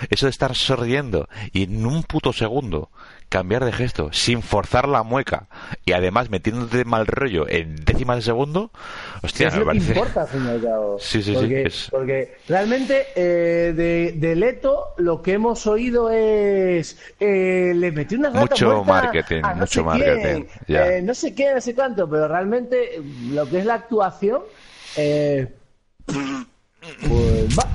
eso 0.10 0.26
de 0.26 0.32
estar 0.32 0.56
sonriendo 0.56 1.30
y 1.54 1.64
en 1.64 1.86
un 1.86 2.04
puto 2.04 2.34
segundo 2.34 2.90
cambiar 3.30 3.64
de 3.64 3.72
gesto 3.72 4.10
sin 4.12 4.42
forzar 4.42 4.88
la 4.88 5.04
mueca 5.04 5.48
y 5.86 5.94
además 5.94 6.30
metiéndote 6.30 6.84
mal 6.84 7.06
rollo 7.06 7.48
en 7.48 7.76
décimas 7.76 8.18
de 8.18 8.22
segundo, 8.24 8.72
hostia, 9.22 9.52
me 9.52 9.66
parece. 9.66 9.92
importa, 9.92 10.28
señor 10.28 10.98
Sí, 11.00 11.22
sí, 11.22 11.34
porque, 11.34 11.70
sí. 11.70 11.88
Porque 11.92 12.38
realmente 12.48 13.08
eh, 13.16 13.74
de, 13.76 14.14
de, 14.16 14.36
Leto 14.36 14.94
lo 14.98 15.22
que 15.22 15.34
hemos 15.34 15.66
oído 15.68 16.10
es. 16.10 16.98
Eh, 17.20 17.74
le 17.76 17.92
metió 17.92 18.18
una 18.18 18.30
rata 18.30 18.42
Mucho 18.42 18.84
marketing, 18.84 19.42
no 19.42 19.56
mucho 19.56 19.84
marketing. 19.84 20.46
Eh, 20.68 21.02
no 21.04 21.14
sé 21.14 21.34
qué, 21.36 21.54
no 21.54 21.62
sé 21.62 21.76
cuánto, 21.76 22.10
pero 22.10 22.28
realmente 22.28 23.02
lo 23.32 23.48
que 23.50 23.60
es 23.60 23.66
la 23.66 23.76
actuación. 23.76 24.42
Eh, 24.98 25.48
pues 26.06 27.58
va. 27.58 27.68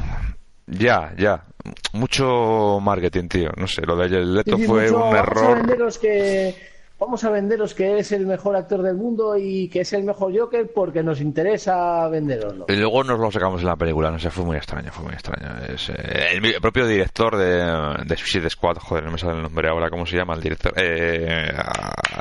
Ya, 0.67 1.13
ya 1.17 1.45
mucho 1.93 2.81
marketing, 2.81 3.29
tío. 3.29 3.51
No 3.57 3.67
sé, 3.67 3.83
lo 3.83 3.97
de 3.97 4.09
Leto 4.09 4.59
fue 4.59 4.91
un 4.91 5.17
error. 5.17 5.59
A 5.59 6.01
que 6.01 6.55
vamos 6.99 7.25
a 7.25 7.31
venderos 7.31 7.75
que 7.75 7.99
es 7.99 8.13
el 8.13 8.27
mejor 8.27 8.57
actor 8.57 8.83
del 8.83 8.97
mundo 8.97 9.37
y 9.37 9.69
que 9.69 9.81
es 9.81 9.93
el 9.93 10.05
mejor 10.05 10.37
Joker 10.37 10.71
porque 10.73 11.03
nos 11.03 11.21
interesa 11.21 12.09
venderoslo. 12.09 12.67
Y 12.69 12.77
luego 12.77 13.05
nos 13.05 13.19
lo 13.19 13.31
sacamos 13.31 13.61
en 13.61 13.67
la 13.67 13.77
película, 13.77 14.11
no 14.11 14.19
sé, 14.19 14.31
fue 14.31 14.45
muy 14.45 14.57
extraño, 14.57 14.91
fue 14.93 15.05
muy 15.05 15.15
extraño. 15.15 15.65
Es, 15.69 15.91
eh, 15.91 16.39
el, 16.43 16.61
propio 16.61 16.87
director 16.87 17.37
de, 17.37 18.05
de, 18.05 18.17
Suicide 18.17 18.49
Squad, 18.51 18.79
joder, 18.79 19.05
no 19.05 19.13
me 19.13 19.19
sale 19.19 19.37
el 19.37 19.43
nombre 19.43 19.69
ahora, 19.69 19.91
¿cómo 19.91 20.07
se 20.07 20.17
llama 20.17 20.35
el 20.35 20.41
director? 20.41 20.73
Eh, 20.77 21.53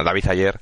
David 0.03 0.27
Ayer. 0.27 0.59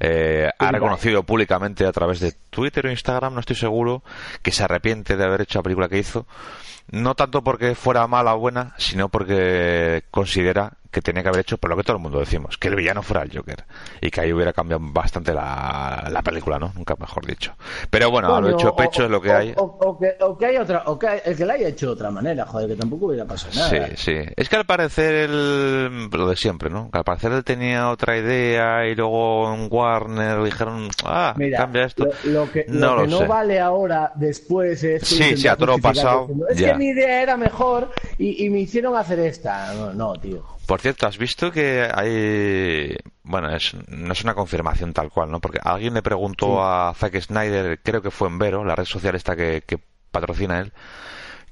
Eh, 0.00 0.48
ha 0.58 0.72
reconocido 0.72 1.22
públicamente 1.22 1.84
a 1.84 1.92
través 1.92 2.18
de 2.20 2.32
Twitter 2.48 2.86
o 2.86 2.90
Instagram, 2.90 3.34
no 3.34 3.40
estoy 3.40 3.56
seguro, 3.56 4.02
que 4.40 4.50
se 4.50 4.64
arrepiente 4.64 5.18
de 5.18 5.24
haber 5.24 5.42
hecho 5.42 5.58
la 5.58 5.62
película 5.64 5.88
que 5.90 5.98
hizo 5.98 6.26
no 6.90 7.14
tanto 7.14 7.42
porque 7.42 7.74
fuera 7.74 8.06
mala 8.06 8.34
o 8.34 8.38
buena, 8.38 8.74
sino 8.76 9.08
porque 9.08 10.04
considera 10.10 10.74
que 10.92 11.00
tenía 11.00 11.22
que 11.22 11.30
haber 11.30 11.40
hecho 11.40 11.56
por 11.56 11.70
lo 11.70 11.76
que 11.76 11.82
todo 11.82 11.96
el 11.96 12.02
mundo 12.02 12.20
decimos, 12.20 12.58
que 12.58 12.68
el 12.68 12.76
villano 12.76 13.02
fuera 13.02 13.22
el 13.22 13.34
Joker 13.34 13.64
y 14.00 14.10
que 14.10 14.20
ahí 14.20 14.32
hubiera 14.32 14.52
cambiado 14.52 14.82
bastante 14.92 15.32
la, 15.32 16.06
la 16.10 16.22
película, 16.22 16.58
¿no? 16.58 16.72
Nunca 16.76 16.94
mejor 17.00 17.26
dicho. 17.26 17.54
Pero 17.90 18.10
bueno, 18.10 18.40
lo 18.40 18.50
hecho 18.50 18.76
pecho 18.76 19.04
es 19.04 19.10
lo 19.10 19.20
que 19.20 19.32
hay. 19.32 19.54
O, 19.56 19.98
que, 19.98 20.16
o, 20.20 20.36
que, 20.36 20.46
hay 20.46 20.56
otra, 20.58 20.82
o 20.86 20.98
que, 20.98 21.22
el 21.24 21.36
que 21.36 21.46
la 21.46 21.54
haya 21.54 21.68
hecho 21.68 21.86
de 21.86 21.92
otra 21.92 22.10
manera, 22.10 22.44
joder, 22.44 22.68
que 22.68 22.76
tampoco 22.76 23.06
hubiera 23.06 23.24
pasado 23.24 23.54
nada. 23.54 23.88
Sí, 23.88 23.96
sí. 23.96 24.32
Es 24.36 24.48
que 24.50 24.56
al 24.56 24.66
parecer 24.66 25.14
el, 25.14 26.08
lo 26.10 26.28
de 26.28 26.36
siempre, 26.36 26.68
¿no? 26.68 26.90
Que 26.90 26.98
al 26.98 27.04
parecer 27.04 27.32
él 27.32 27.42
tenía 27.42 27.88
otra 27.88 28.18
idea 28.18 28.86
y 28.86 28.94
luego 28.94 29.54
en 29.54 29.68
Warner 29.70 30.42
dijeron, 30.42 30.88
ah, 31.06 31.34
cambia 31.56 31.84
esto. 31.84 32.06
Lo, 32.24 32.50
que, 32.52 32.66
no, 32.68 33.06
no 33.06 33.26
vale 33.26 33.58
ahora 33.58 34.12
después 34.14 34.84
es. 34.84 35.08
Sí, 35.08 35.38
sí, 35.38 35.48
a 35.48 35.56
todo 35.56 35.66
lo 35.66 35.78
pasado. 35.78 36.28
es 36.50 36.60
que 36.60 36.74
mi 36.74 36.88
idea 36.88 37.22
era 37.22 37.36
mejor 37.38 37.90
y, 38.18 38.44
y 38.44 38.50
me 38.50 38.60
hicieron 38.60 38.94
hacer 38.94 39.18
esta. 39.20 39.72
No, 39.74 39.92
no, 39.94 40.12
tío. 40.14 40.42
Por 40.66 40.80
cierto, 40.80 41.06
¿has 41.06 41.18
visto 41.18 41.50
que 41.50 41.88
hay... 41.92 42.96
Bueno, 43.24 43.54
es, 43.54 43.74
no 43.88 44.12
es 44.12 44.22
una 44.22 44.34
confirmación 44.34 44.92
tal 44.92 45.10
cual, 45.10 45.30
¿no? 45.30 45.40
Porque 45.40 45.58
alguien 45.62 45.94
le 45.94 46.02
preguntó 46.02 46.62
a 46.64 46.94
Zack 46.94 47.20
Snyder, 47.20 47.80
creo 47.82 48.02
que 48.02 48.10
fue 48.10 48.28
en 48.28 48.38
Vero, 48.38 48.64
la 48.64 48.76
red 48.76 48.84
social 48.84 49.14
esta 49.14 49.36
que, 49.36 49.62
patrocina 50.10 50.60
él, 50.60 50.72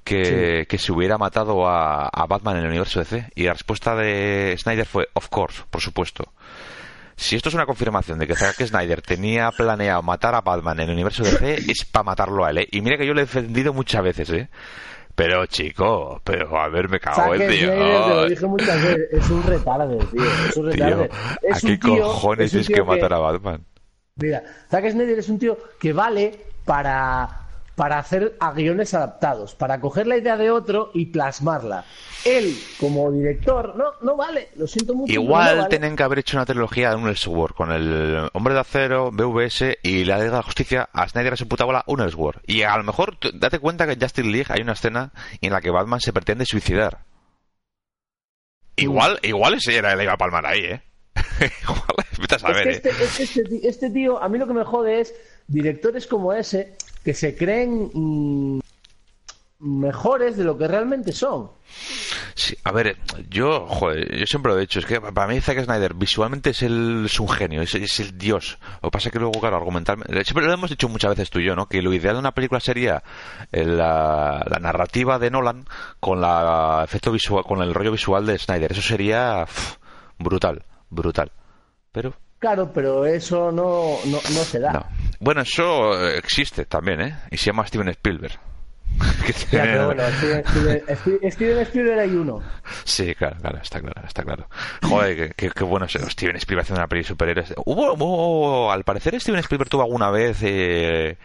que, 0.05 0.67
que, 0.69 0.79
se 0.79 0.93
hubiera 0.93 1.19
matado 1.19 1.67
a, 1.67 2.07
a, 2.07 2.27
Batman 2.27 2.57
en 2.57 2.63
el 2.63 2.69
universo 2.69 3.01
DC. 3.01 3.31
Y 3.35 3.45
la 3.45 3.53
respuesta 3.53 3.95
de 3.97 4.55
Snyder 4.59 4.87
fue, 4.87 5.09
of 5.15 5.29
course, 5.29 5.63
por 5.71 5.81
supuesto. 5.81 6.33
Si 7.21 7.37
esto 7.37 7.51
es 7.51 7.55
una 7.55 7.67
confirmación 7.67 8.19
de 8.19 8.27
que 8.27 8.35
Zack 8.35 8.65
Snyder 8.65 9.03
tenía 9.03 9.51
planeado 9.51 10.03
matar 10.03 10.35
a 10.35 10.41
Batman 10.41 10.81
en 10.81 10.89
el 10.89 10.95
universo 10.95 11.23
DC, 11.23 11.71
es 11.71 11.85
para 11.85 12.05
matarlo 12.05 12.47
a 12.47 12.51
él, 12.51 12.59
¿eh? 12.59 12.69
Y 12.73 12.81
mira 12.81 12.97
que 12.97 13.07
yo 13.07 13.13
lo 13.13 13.21
he 13.21 13.25
defendido 13.25 13.75
muchas 13.75 14.03
veces, 14.03 14.31
¿eh? 14.31 14.49
Pero 15.15 15.47
chico, 15.47 16.21
pero 16.25 16.59
a 16.59 16.69
ver, 16.69 16.89
me 16.89 16.99
cago 16.99 17.35
en 17.35 17.51
tío. 17.51 17.71
Te 17.71 17.77
lo 17.77 18.29
dije 18.29 18.47
muchas 18.47 18.83
veces, 18.83 19.09
es 19.13 19.31
un 19.31 19.43
retarde, 19.43 19.99
tío. 20.07 20.23
Es 20.49 20.57
un 20.57 20.67
retarde. 20.71 21.11
¿A 21.53 21.61
qué 21.61 21.79
cojones 21.79 22.55
es, 22.55 22.69
que 22.69 22.83
matar 22.83 23.13
a 23.13 23.19
Batman? 23.19 23.65
Mira, 24.17 24.43
Zack 24.71 24.91
Snyder 24.91 25.19
es 25.19 25.29
un 25.29 25.39
tío 25.39 25.59
que 25.79 25.93
vale 25.93 26.39
para 26.65 27.40
para 27.81 27.99
hacer 27.99 28.37
a 28.41 28.53
guiones 28.53 28.93
adaptados, 28.93 29.55
para 29.55 29.81
coger 29.81 30.07
la 30.07 30.19
idea 30.19 30.37
de 30.37 30.51
otro 30.51 30.91
y 30.93 31.07
plasmarla. 31.07 31.87
Él, 32.27 32.55
como 32.79 33.11
director, 33.11 33.75
no, 33.75 33.93
no 34.03 34.17
vale, 34.17 34.51
lo 34.57 34.67
siento 34.67 34.93
mucho. 34.93 35.11
Igual 35.11 35.67
tienen 35.71 35.97
que 35.97 36.03
haber 36.03 36.19
hecho 36.19 36.37
una 36.37 36.45
trilogía 36.45 36.91
de 36.91 36.97
un 36.97 37.09
Elseworld 37.09 37.57
con 37.57 37.73
el 37.73 38.29
Hombre 38.35 38.53
de 38.53 38.61
Acero, 38.61 39.11
BVS 39.11 39.79
y 39.83 40.05
la 40.05 40.19
Liga 40.19 40.31
de 40.31 40.37
la 40.37 40.43
Justicia 40.43 40.91
a 40.93 41.09
Snyder 41.09 41.33
a 41.33 41.37
su 41.37 41.49
puta 41.49 41.65
bola 41.65 41.83
un 41.87 42.03
Elseworld. 42.03 42.43
Y 42.47 42.65
a 42.65 42.77
lo 42.77 42.85
mejor, 42.85 43.17
date 43.33 43.59
cuenta 43.59 43.87
que 43.87 43.95
en 43.95 44.01
Justice 44.03 44.29
League 44.29 44.49
hay 44.51 44.61
una 44.61 44.75
escena 44.75 45.13
en 45.41 45.51
la 45.51 45.63
que 45.63 45.71
Batman 45.71 46.01
se 46.01 46.13
pretende 46.13 46.45
suicidar. 46.45 46.99
Igual, 48.77 49.21
igual 49.23 49.55
ese 49.55 49.79
era 49.79 49.95
el 49.95 50.03
iba 50.03 50.13
a 50.13 50.19
palmar 50.19 50.45
ahí, 50.45 50.65
¿eh? 50.65 50.83
igual, 51.63 52.29
a 52.31 52.39
saber, 52.39 52.69
¿eh? 52.69 52.83
este, 52.85 52.91
este, 53.23 53.67
este 53.67 53.89
tío, 53.89 54.23
a 54.23 54.29
mí 54.29 54.37
lo 54.37 54.47
que 54.47 54.53
me 54.53 54.65
jode 54.65 55.01
es 55.01 55.15
directores 55.49 56.07
como 56.07 56.35
ese 56.35 56.77
que 57.05 57.15
se 57.15 57.37
creen 57.37 57.91
mm, 57.93 58.61
mejores 59.61 60.37
de 60.37 60.45
lo 60.45 60.57
que 60.57 60.67
realmente 60.67 61.13
son. 61.13 61.51
Sí, 62.35 62.57
a 62.65 62.73
ver, 62.73 62.97
yo, 63.29 63.67
joder, 63.67 64.17
yo 64.17 64.27
siempre 64.27 64.53
lo 64.53 64.59
he 64.59 64.63
dicho, 64.63 64.79
es 64.79 64.87
que 64.87 65.01
para 65.01 65.27
mí 65.27 65.41
Zack 65.41 65.65
Snyder 65.65 65.95
visualmente 65.95 66.51
es, 66.51 66.63
el, 66.63 67.05
es 67.07 67.21
un 67.21 67.29
genio, 67.29 67.63
es, 67.63 68.01
el 68.01 68.19
dios. 68.19 68.59
Lo 68.83 68.89
que 68.89 68.93
pasa 68.93 69.09
es 69.09 69.13
que 69.13 69.19
luego, 69.19 69.39
claro, 69.39 69.57
argumentalmente, 69.57 70.25
siempre 70.25 70.47
lo 70.47 70.53
hemos 70.53 70.71
dicho 70.71 70.89
muchas 70.89 71.11
veces 71.11 71.31
tú 71.31 71.39
y 71.39 71.47
yo, 71.47 71.55
¿no? 71.55 71.67
Que 71.67 71.83
lo 71.83 71.93
ideal 71.93 72.15
de 72.15 72.21
una 72.21 72.33
película 72.33 72.61
sería 72.61 73.03
eh, 73.53 73.65
la, 73.65 74.45
narrativa 74.61 75.19
de 75.19 75.31
Nolan 75.31 75.67
con 76.01 76.21
la 76.21 76.83
efecto 76.85 77.13
visual, 77.13 77.45
con 77.45 77.63
el 77.63 77.75
rollo 77.75 77.93
visual 77.93 78.27
de 78.27 78.39
Snyder. 78.39 78.73
Eso 78.73 78.83
sería 78.83 79.47
brutal, 80.19 80.65
brutal. 80.89 81.31
Pero 81.93 82.15
Claro, 82.41 82.73
pero 82.73 83.05
eso 83.05 83.53
no, 83.53 83.99
no, 84.07 84.17
no 84.17 84.45
se 84.45 84.59
da. 84.59 84.89
Bueno, 85.21 85.43
eso 85.43 86.09
eh, 86.09 86.17
existe 86.17 86.65
también, 86.65 87.01
¿eh? 87.03 87.17
Y 87.31 87.37
se 87.37 87.47
llama 87.47 87.67
Steven 87.67 87.89
Spielberg. 87.91 88.39
ya, 89.53 89.63
pero 89.63 89.87
bueno, 89.87 90.03
Steven, 91.31 91.63
Spielberg 91.63 91.99
hay 92.01 92.11
uno. 92.11 92.43
Sí, 92.85 93.15
claro, 93.15 93.37
claro, 93.41 93.59
está 93.63 93.81
claro, 93.81 94.03
está 94.07 94.23
claro. 94.25 94.49
Joder, 94.83 95.35
qué, 95.35 95.51
qué, 95.51 95.65
bueno 95.65 95.87
Steven 95.87 96.37
Spielberg 96.37 96.63
haciendo 96.63 96.81
una 96.81 96.89
peli 96.89 97.03
de 97.03 97.09
superhéroes. 97.09 97.55
Hubo, 97.65 97.93
hubo, 97.93 98.73
al 98.73 98.83
parecer 98.85 99.21
Steven 99.21 99.41
Spielberg 99.41 99.71
tuvo 99.71 99.83
alguna 99.83 100.11
vez 100.11 100.39
eh, 100.43 101.19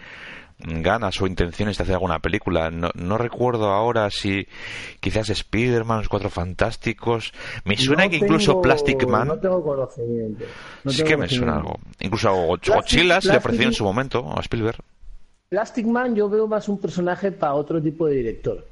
ganas 0.59 1.21
o 1.21 1.27
intenciones 1.27 1.77
de 1.77 1.83
hacer 1.83 1.95
alguna 1.95 2.19
película. 2.19 2.71
No, 2.71 2.89
no 2.95 3.17
recuerdo 3.17 3.71
ahora 3.71 4.09
si 4.09 4.47
quizás 4.99 5.29
Spider-Man, 5.29 5.99
Los 5.99 6.09
Cuatro 6.09 6.29
Fantásticos. 6.29 7.33
Me 7.63 7.77
suena 7.77 8.09
que 8.09 8.17
incluso 8.17 8.61
Plastic 8.61 9.07
Man. 9.07 9.27
No 9.27 9.39
tengo 9.39 9.63
conocimiento. 9.63 10.45
sí 10.87 11.03
que 11.03 11.17
me 11.17 11.27
suena 11.27 11.57
algo. 11.57 11.79
Incluso 11.99 12.33
Godzilla 12.33 13.21
se 13.21 13.31
le 13.31 13.37
ofreció 13.37 13.67
en 13.67 13.73
su 13.73 13.83
momento 13.83 14.33
a 14.35 14.41
Spielberg. 14.41 14.79
Plastic 15.49 15.85
Man 15.85 16.15
yo 16.15 16.29
veo 16.29 16.47
más 16.47 16.67
un 16.69 16.79
personaje 16.79 17.31
para 17.31 17.53
otro 17.53 17.81
tipo 17.81 18.07
de 18.07 18.15
director. 18.15 18.67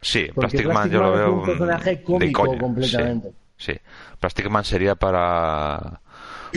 Sí, 0.00 0.28
Plastic, 0.34 0.66
Man 0.66 0.90
yo 0.90 1.00
lo 1.00 1.12
veo. 1.12 1.32
un 1.34 1.44
personaje 1.44 2.02
cómico 2.02 2.56
completamente. 2.58 3.30
Sí, 3.56 3.72
sí, 3.72 3.80
Plastic 4.20 4.48
Man 4.48 4.64
sería 4.64 4.94
para 4.94 6.00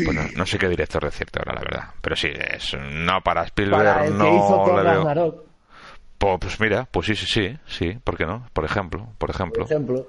bueno, 0.06 0.22
no 0.36 0.46
sé 0.46 0.58
qué 0.58 0.68
director 0.70 1.04
decirte 1.04 1.40
ahora, 1.40 1.54
la 1.56 1.62
verdad. 1.62 1.84
Pero 2.02 2.16
sí, 2.16 2.28
es 2.30 2.76
no 2.92 3.22
para 3.22 3.44
Spielberg, 3.44 4.12
no 4.14 5.36
Pues, 6.18 6.60
mira, 6.60 6.88
pues 6.92 7.06
sí, 7.08 7.16
sí, 7.16 7.26
sí, 7.26 7.58
sí, 7.66 7.98
¿por 8.04 8.18
qué 8.18 8.26
no? 8.26 8.46
Por 8.54 8.66
ejemplo, 8.66 9.08
por 9.18 9.30
ejemplo. 9.30 9.64
Por 9.64 9.72
ejemplo. 9.72 10.08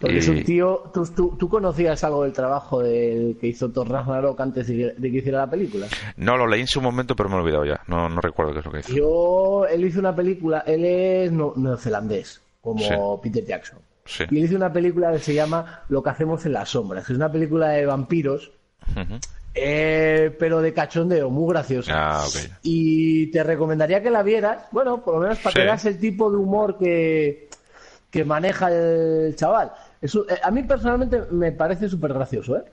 Porque 0.00 0.16
Y- 0.16 0.18
es 0.18 0.28
un 0.28 0.44
tío. 0.44 0.90
¿tú, 0.92 1.04
tú, 1.14 1.36
tú 1.38 1.48
conocías 1.48 2.02
algo 2.04 2.24
del 2.24 2.32
trabajo 2.32 2.82
del 2.82 3.36
que 3.40 3.46
hizo 3.46 3.70
Thor 3.70 3.88
Ragnarok 3.88 4.38
antes 4.40 4.66
de, 4.66 4.94
que 5.00 5.08
hiciera 5.08 5.38
la 5.38 5.50
película? 5.50 5.86
No, 6.16 6.36
lo 6.36 6.46
leí 6.46 6.60
en 6.60 6.66
su 6.66 6.80
momento, 6.80 7.14
pero 7.16 7.28
me 7.28 7.36
he 7.36 7.38
olvidado 7.38 7.64
ya. 7.64 7.80
No, 7.86 8.08
no 8.08 8.20
recuerdo 8.20 8.52
qué 8.52 8.58
es 8.60 8.64
lo 8.66 8.72
que 8.72 8.80
hizo. 8.80 8.92
Yo. 8.94 9.66
Él 9.66 9.84
hizo 9.84 10.00
una 10.00 10.14
película. 10.14 10.64
Él 10.66 10.84
es 10.84 11.32
neozelandés, 11.32 12.42
como 12.60 13.20
Peter 13.20 13.44
Jackson. 13.44 13.78
Sí. 14.04 14.24
Y 14.30 14.38
él 14.38 14.44
hizo 14.44 14.56
una 14.56 14.72
película 14.72 15.10
que 15.12 15.20
se 15.20 15.32
llama 15.34 15.82
Lo 15.88 16.02
que 16.02 16.10
hacemos 16.10 16.44
en 16.44 16.52
las 16.52 16.68
sombras. 16.70 17.06
que 17.06 17.12
Es 17.12 17.16
una 17.16 17.32
película 17.32 17.68
de 17.70 17.86
vampiros, 17.86 18.50
Eh, 19.56 20.34
pero 20.38 20.60
de 20.60 20.72
cachondeo, 20.74 21.30
muy 21.30 21.52
graciosa. 21.52 21.92
Ah. 21.94 22.24
Y 22.62 23.28
te 23.28 23.42
recomendaría 23.44 24.02
que 24.02 24.10
la 24.10 24.22
vieras, 24.22 24.64
bueno, 24.72 25.02
por 25.04 25.14
lo 25.14 25.20
menos 25.20 25.38
para 25.38 25.52
Sí. 25.52 25.60
que 25.60 25.64
veas 25.64 25.84
el 25.84 25.98
tipo 25.98 26.30
de 26.30 26.36
humor 26.38 26.76
que, 26.76 27.48
que 28.10 28.24
maneja 28.24 28.68
el 28.72 29.34
chaval. 29.36 29.72
Eso, 30.02 30.28
eh, 30.28 30.38
a 30.42 30.50
mí 30.50 30.64
personalmente 30.64 31.22
me 31.30 31.52
parece 31.52 31.88
súper 31.88 32.12
gracioso, 32.14 32.56
¿eh? 32.56 32.64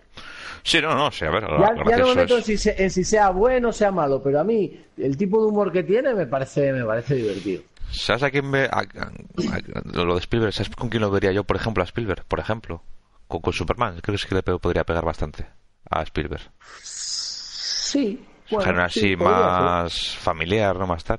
Sí, 0.64 0.80
no, 0.82 0.94
no, 0.96 1.12
sí, 1.12 1.26
a 1.26 1.30
ver, 1.32 1.44
Ya, 1.44 1.50
ya 1.50 1.74
no 1.74 1.84
gracioso 1.86 2.16
me 2.16 2.22
meto 2.22 2.38
en 2.38 2.44
si, 2.44 2.58
se- 2.58 2.84
en 2.84 2.90
si 2.92 3.04
sea 3.04 3.30
bueno 3.30 3.70
o 3.70 3.74
sea 3.74 3.92
malo, 3.92 4.22
pero 4.22 4.40
a 4.40 4.44
mí 4.44 4.80
el 4.98 5.18
tipo 5.18 5.40
de 5.42 5.48
humor 5.48 5.72
que 5.72 5.84
tiene 5.84 6.14
me 6.14 6.26
parece, 6.28 6.72
me 6.74 6.84
parece 6.84 7.16
divertido. 7.16 7.62
¿Sabes 7.92 8.24
a 8.24 8.32
quién 8.32 8.50
ve? 8.52 8.66
a- 8.72 8.80
a- 8.80 9.12
a- 9.56 10.04
lo 10.04 10.14
de 10.16 10.20
Spielberg, 10.20 10.54
¿sabes 10.54 10.76
con 10.76 10.90
quién 10.90 11.02
lo 11.02 11.12
vería 11.12 11.32
yo, 11.32 11.44
por 11.44 11.56
ejemplo, 11.58 11.84
a 11.84 11.86
Spielberg? 11.86 12.24
Por 12.26 12.40
ejemplo, 12.40 12.82
con, 13.28 13.42
con 13.42 13.54
Superman. 13.54 14.00
Creo 14.02 14.14
que 14.14 14.18
sí 14.22 14.28
que 14.28 14.36
le 14.36 14.44
podría 14.44 14.84
pegar 14.84 15.04
bastante 15.06 15.46
a 15.92 16.02
Spielberg. 16.04 16.42
Sí, 16.84 18.26
bueno, 18.50 18.66
género 18.66 18.90
sí, 18.90 19.00
así 19.00 19.08
ser. 19.10 19.18
más 19.18 20.18
familiar, 20.18 20.76
no 20.78 20.88
más 20.88 21.04
tal. 21.04 21.18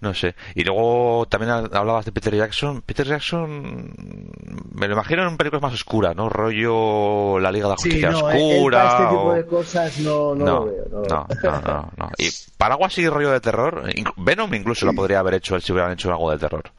No 0.00 0.14
sé. 0.14 0.34
Y 0.54 0.62
luego 0.64 1.26
también 1.28 1.50
ha- 1.50 1.78
hablabas 1.78 2.04
de 2.04 2.12
Peter 2.12 2.34
Jackson. 2.34 2.82
Peter 2.82 3.06
Jackson 3.06 3.92
me 4.72 4.86
lo 4.86 4.94
imagino 4.94 5.26
en 5.26 5.36
películas 5.36 5.62
más 5.62 5.74
oscuras, 5.74 6.14
¿no? 6.14 6.28
Rollo 6.28 7.38
La 7.40 7.50
Liga 7.50 7.66
de 7.66 7.70
la 7.72 7.76
Sí, 7.78 7.88
Justicia 7.90 8.10
no, 8.10 8.30
él- 8.30 8.36
él 8.38 8.56
Oscura. 8.58 8.78
para 8.78 8.90
este 8.90 9.08
tipo 9.08 9.22
o- 9.22 9.34
de 9.34 9.46
cosas 9.46 9.98
no, 9.98 10.34
no, 10.34 10.44
no, 10.44 10.58
lo 10.60 10.64
veo. 10.66 10.84
No, 10.90 10.98
lo 11.00 11.06
no, 11.08 11.26
veo. 11.42 11.50
no, 11.52 11.60
no, 11.60 11.90
no. 11.96 12.10
Y 12.18 12.28
para 12.56 12.74
algo 12.74 12.86
así 12.86 13.08
rollo 13.08 13.30
de 13.32 13.40
terror, 13.40 13.82
Venom 14.16 14.54
incluso 14.54 14.86
lo 14.86 14.92
podría 14.92 15.18
haber 15.18 15.34
hecho 15.34 15.56
él 15.56 15.62
si 15.62 15.72
hubieran 15.72 15.92
hecho 15.92 16.10
algo 16.10 16.30
de 16.30 16.38
terror. 16.38 16.70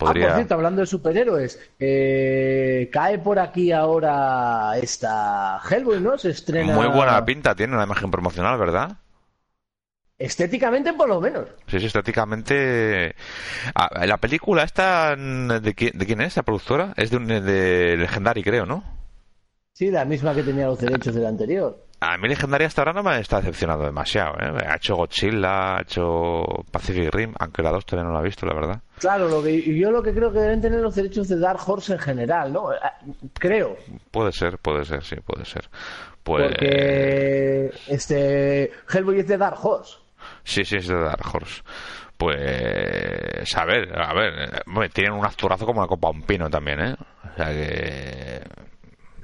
Ah, 0.00 0.14
por 0.14 0.34
cierto, 0.34 0.54
hablando 0.54 0.80
de 0.80 0.86
superhéroes, 0.86 1.60
eh, 1.78 2.88
cae 2.92 3.18
por 3.18 3.38
aquí 3.38 3.72
ahora 3.72 4.72
esta 4.80 5.60
Hellboy, 5.68 6.00
¿no? 6.00 6.16
Se 6.16 6.30
estrena. 6.30 6.74
Muy 6.74 6.86
buena 6.86 7.24
pinta 7.24 7.54
tiene 7.54 7.76
la 7.76 7.84
imagen 7.84 8.10
promocional, 8.10 8.58
¿verdad? 8.58 8.96
Estéticamente, 10.18 10.92
por 10.92 11.08
lo 11.08 11.20
menos. 11.20 11.48
Sí, 11.66 11.80
sí, 11.80 11.86
estéticamente. 11.86 13.14
Ah, 13.74 14.06
la 14.06 14.18
película 14.18 14.64
esta, 14.64 15.16
¿de 15.16 15.74
quién, 15.74 15.98
de 15.98 16.06
quién 16.06 16.20
es 16.20 16.36
la 16.36 16.42
productora? 16.42 16.92
Es 16.96 17.10
de, 17.10 17.16
un, 17.16 17.26
de 17.26 17.96
Legendary, 17.96 18.42
creo, 18.42 18.66
¿no? 18.66 18.84
Sí, 19.72 19.90
la 19.90 20.04
misma 20.04 20.34
que 20.34 20.42
tenía 20.42 20.66
los 20.66 20.78
derechos 20.78 21.14
del 21.14 21.24
anterior. 21.24 21.86
A 22.02 22.16
mí 22.16 22.28
Legendary 22.28 22.64
hasta 22.64 22.80
ahora 22.80 22.94
no 22.94 23.02
me 23.02 23.20
está 23.20 23.38
decepcionando 23.38 23.84
demasiado, 23.84 24.32
¿eh? 24.40 24.64
Ha 24.66 24.76
hecho 24.76 24.96
Godzilla, 24.96 25.76
ha 25.76 25.82
hecho 25.82 26.42
Pacific 26.72 27.14
Rim, 27.14 27.34
aunque 27.38 27.62
la 27.62 27.72
2 27.72 27.84
todavía 27.84 28.08
no 28.08 28.14
la 28.14 28.20
he 28.20 28.24
visto, 28.24 28.46
la 28.46 28.54
verdad. 28.54 28.80
Claro, 28.98 29.28
lo 29.28 29.42
que, 29.42 29.60
yo 29.78 29.90
lo 29.90 30.02
que 30.02 30.14
creo 30.14 30.32
que 30.32 30.38
deben 30.38 30.62
tener 30.62 30.80
los 30.80 30.94
derechos 30.94 31.28
de 31.28 31.38
Dark 31.38 31.60
Horse 31.66 31.92
en 31.92 31.98
general, 31.98 32.52
¿no? 32.54 32.72
Eh, 32.72 32.78
Creo. 33.34 33.76
Puede 34.10 34.32
ser, 34.32 34.56
puede 34.58 34.86
ser, 34.86 35.04
sí, 35.04 35.16
puede 35.16 35.44
ser. 35.44 35.68
Pues... 36.22 36.48
Porque 36.48 37.70
este 37.86 38.72
Hellboy 38.88 39.20
es 39.20 39.28
de 39.28 39.36
Dark 39.36 39.58
Horse. 39.62 39.98
Sí, 40.42 40.64
sí, 40.64 40.76
es 40.76 40.88
de 40.88 40.98
Dark 40.98 41.22
Horse. 41.34 41.62
Pues, 42.16 43.56
a 43.56 43.64
ver, 43.66 43.98
a 43.98 44.14
ver, 44.14 44.62
eh, 44.64 44.88
tienen 44.92 45.12
un 45.12 45.24
actorazo 45.24 45.66
como 45.66 45.82
la 45.82 45.86
copa 45.86 46.10
un 46.10 46.22
pino 46.22 46.48
también, 46.48 46.80
¿eh? 46.80 46.96
O 47.24 47.36
sea 47.36 47.46
que... 47.46 48.69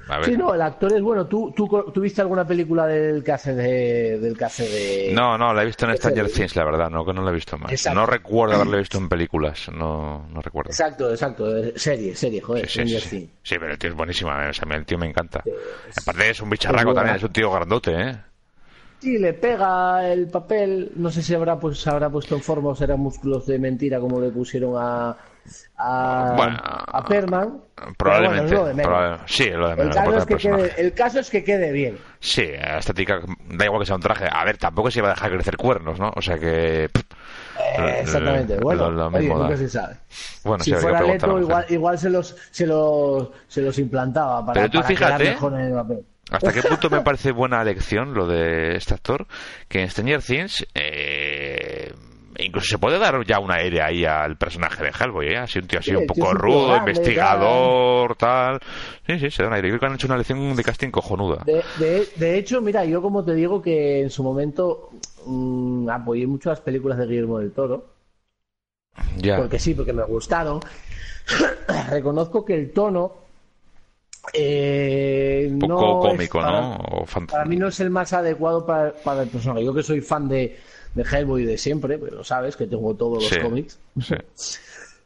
A 0.09 0.17
ver. 0.17 0.25
Sí, 0.25 0.37
no, 0.37 0.53
el 0.53 0.61
actor 0.61 0.93
es 0.93 1.01
bueno. 1.01 1.25
¿Tú, 1.27 1.51
tú, 1.55 1.67
tú 1.93 2.01
viste 2.01 2.21
alguna 2.21 2.45
película 2.47 2.85
del 2.87 3.23
que 3.23 3.31
hace 3.31 3.53
de, 3.53 4.19
del 4.19 4.37
que 4.37 4.45
hace 4.45 4.67
de... 4.67 5.13
No, 5.13 5.37
no, 5.37 5.53
la 5.53 5.63
he 5.63 5.65
visto 5.65 5.85
en 5.89 5.97
Stranger 5.97 6.29
Things, 6.29 6.55
la 6.55 6.63
verdad, 6.65 6.89
no, 6.89 7.05
que 7.05 7.13
no 7.13 7.21
la 7.23 7.31
he 7.31 7.33
visto 7.33 7.57
más. 7.57 7.71
Exacto. 7.71 7.99
No 7.99 8.05
recuerdo 8.05 8.55
haberla 8.55 8.77
visto 8.77 8.97
en 8.99 9.09
películas, 9.09 9.69
no, 9.73 10.27
no 10.29 10.41
recuerdo. 10.41 10.69
Exacto, 10.71 11.11
exacto. 11.11 11.57
eh, 11.57 11.73
Serie, 11.75 12.15
serie, 12.15 12.41
joder. 12.41 12.67
Sí, 12.69 12.87
sí, 12.87 12.99
sí. 12.99 13.29
Sí, 13.43 13.55
pero 13.59 13.71
el 13.71 13.77
tío 13.77 13.89
es 13.89 13.95
buenísimo, 13.95 14.31
eh, 14.31 14.49
o 14.49 14.53
sea, 14.53 14.67
el 14.75 14.85
tío 14.85 14.97
me 14.97 15.07
encanta. 15.07 15.43
es- 15.45 15.97
Aparte 15.97 16.29
es 16.29 16.41
un 16.41 16.49
bicharraco 16.49 16.89
es 16.91 16.95
también, 16.95 17.15
es 17.17 17.23
un 17.23 17.33
tío 17.33 17.51
grandote, 17.51 17.91
¿eh? 17.91 18.15
Sí, 18.99 19.19
le 19.19 19.33
pega 19.33 20.11
el 20.11 20.27
papel. 20.27 20.91
No 20.95 21.11
sé 21.11 21.21
si 21.21 21.35
habrá 21.35 21.59
pues 21.59 21.85
habrá 21.85 22.09
puesto 22.09 22.33
en 22.35 22.41
forma 22.41 22.69
o 22.69 22.75
serán 22.75 22.99
músculos 22.99 23.45
de 23.45 23.59
mentira 23.59 23.99
como 23.99 24.19
le 24.19 24.31
pusieron 24.31 24.73
a 24.77 25.15
a, 25.77 26.33
Bueno, 26.35 26.57
a 26.61 27.03
Perman. 27.05 27.61
Probablemente. 27.97 28.41
bueno, 28.41 28.45
es 28.45 28.51
lo 28.59 28.65
de 28.67 28.73
menos. 28.73 28.91
probable- 28.91 29.23
sí, 29.27 29.43
es 29.43 29.55
lo 29.55 29.67
de 29.75 29.81
el, 29.83 29.89
caso 29.89 30.17
es 30.17 30.25
que 30.25 30.35
quede, 30.37 30.73
el 30.77 30.93
caso 30.93 31.19
es 31.19 31.29
que 31.29 31.43
quede 31.43 31.71
bien. 31.71 31.97
Sí, 32.19 32.49
estética, 32.77 33.19
da 33.49 33.65
igual 33.65 33.81
que 33.81 33.85
sea 33.85 33.95
un 33.95 34.01
traje. 34.01 34.25
A 34.31 34.43
ver, 34.45 34.57
tampoco 34.57 34.89
se 34.89 34.99
iba 34.99 35.09
a 35.09 35.13
dejar 35.13 35.31
crecer 35.31 35.57
cuernos, 35.57 35.99
¿no? 35.99 36.11
O 36.15 36.21
sea 36.21 36.37
que... 36.39 36.89
pff, 36.91 37.03
Eh, 37.77 37.99
exactamente. 38.01 38.57
Bueno, 38.59 38.89
lo 38.89 39.07
oye, 39.07 39.27
nunca 39.29 39.57
se 39.57 39.69
sabe. 39.69 39.95
Bueno, 40.43 40.63
si 40.63 40.73
fuera 40.73 41.01
Leto, 41.01 41.39
igual, 41.39 41.65
igual 41.69 41.97
se 41.99 42.09
los 42.09 42.35
se 42.51 42.65
los 42.65 43.29
se 43.47 43.61
los 43.61 43.77
implantaba 43.79 44.45
para, 44.45 44.53
Pero 44.61 44.69
tú 44.71 44.77
para 44.79 44.87
fíjate, 44.87 45.23
mejor 45.25 45.53
en 45.53 45.59
el 45.61 45.73
papel. 45.73 45.99
¿Hasta 46.31 46.51
qué 46.51 46.61
punto 46.63 46.89
me 46.89 47.01
parece 47.03 47.31
buena 47.31 47.61
elección 47.61 48.13
lo 48.13 48.27
de 48.27 48.75
este 48.75 48.93
actor? 48.95 49.27
Que 49.67 49.81
en 49.83 49.89
Stranger 49.89 50.21
Things 50.21 50.65
eh, 50.73 51.93
incluso 52.39 52.67
se 52.67 52.77
puede 52.77 52.99
dar 52.99 53.25
ya 53.25 53.39
un 53.39 53.51
aire 53.51 53.81
ahí 53.81 54.05
al 54.05 54.37
personaje 54.37 54.83
de 54.83 54.89
Hellboy, 54.91 55.27
¿eh? 55.29 55.37
Así 55.37 55.59
un 55.59 55.67
tío 55.67 55.79
así 55.79 55.91
Sí, 55.91 55.95
un 55.95 56.05
poco 56.07 56.33
rudo, 56.33 56.67
grande, 56.67 56.91
investigador, 56.91 58.15
tal. 58.15 58.59
Sí, 59.05 59.19
sí, 59.19 59.29
se 59.31 59.43
da 59.43 59.49
un 59.49 59.55
aire. 59.55 59.69
Creo 59.69 59.79
que 59.79 59.85
han 59.85 59.93
hecho 59.95 60.07
una 60.07 60.15
elección 60.15 60.55
de 60.55 60.63
casting 60.63 60.91
cojonuda. 60.91 61.43
De, 61.45 61.63
de, 61.79 62.07
de 62.15 62.37
hecho, 62.37 62.61
mira, 62.61 62.85
yo 62.85 63.01
como 63.01 63.23
te 63.23 63.33
digo 63.33 63.61
que 63.61 64.01
en 64.01 64.09
su 64.09 64.23
momento 64.23 64.89
mm, 65.25 65.89
apoyé 65.89 66.27
mucho 66.27 66.49
las 66.49 66.61
películas 66.61 66.97
de 66.97 67.05
Guillermo 67.07 67.39
del 67.39 67.51
Toro. 67.51 67.85
Ya. 69.17 69.37
porque 69.37 69.59
sí, 69.59 69.73
porque 69.73 69.93
me 69.93 70.03
gustaron. 70.03 70.59
Reconozco 71.89 72.43
que 72.45 72.55
el 72.55 72.71
tono 72.71 73.13
eh, 74.33 75.47
Un 75.51 75.59
poco 75.59 75.73
no 75.73 75.99
cómico, 75.99 76.39
para- 76.39 76.61
¿no? 76.61 76.75
O 76.75 77.05
Para 77.27 77.45
mí 77.45 77.55
no 77.55 77.67
es 77.67 77.79
el 77.79 77.89
más 77.89 78.13
adecuado 78.13 78.65
para, 78.65 78.93
para 78.93 79.23
el 79.23 79.29
personaje. 79.29 79.65
Yo 79.65 79.73
que 79.73 79.83
soy 79.83 80.01
fan 80.01 80.27
de, 80.27 80.57
de 80.95 81.03
Hellboy 81.03 81.45
de 81.45 81.57
siempre, 81.57 81.97
pero 81.97 82.17
lo 82.17 82.23
sabes, 82.23 82.55
que 82.55 82.67
tengo 82.67 82.93
todos 82.95 83.23
los 83.23 83.29
Sí, 83.31 83.39
cómics. 83.39 83.79
sí. 84.01 84.15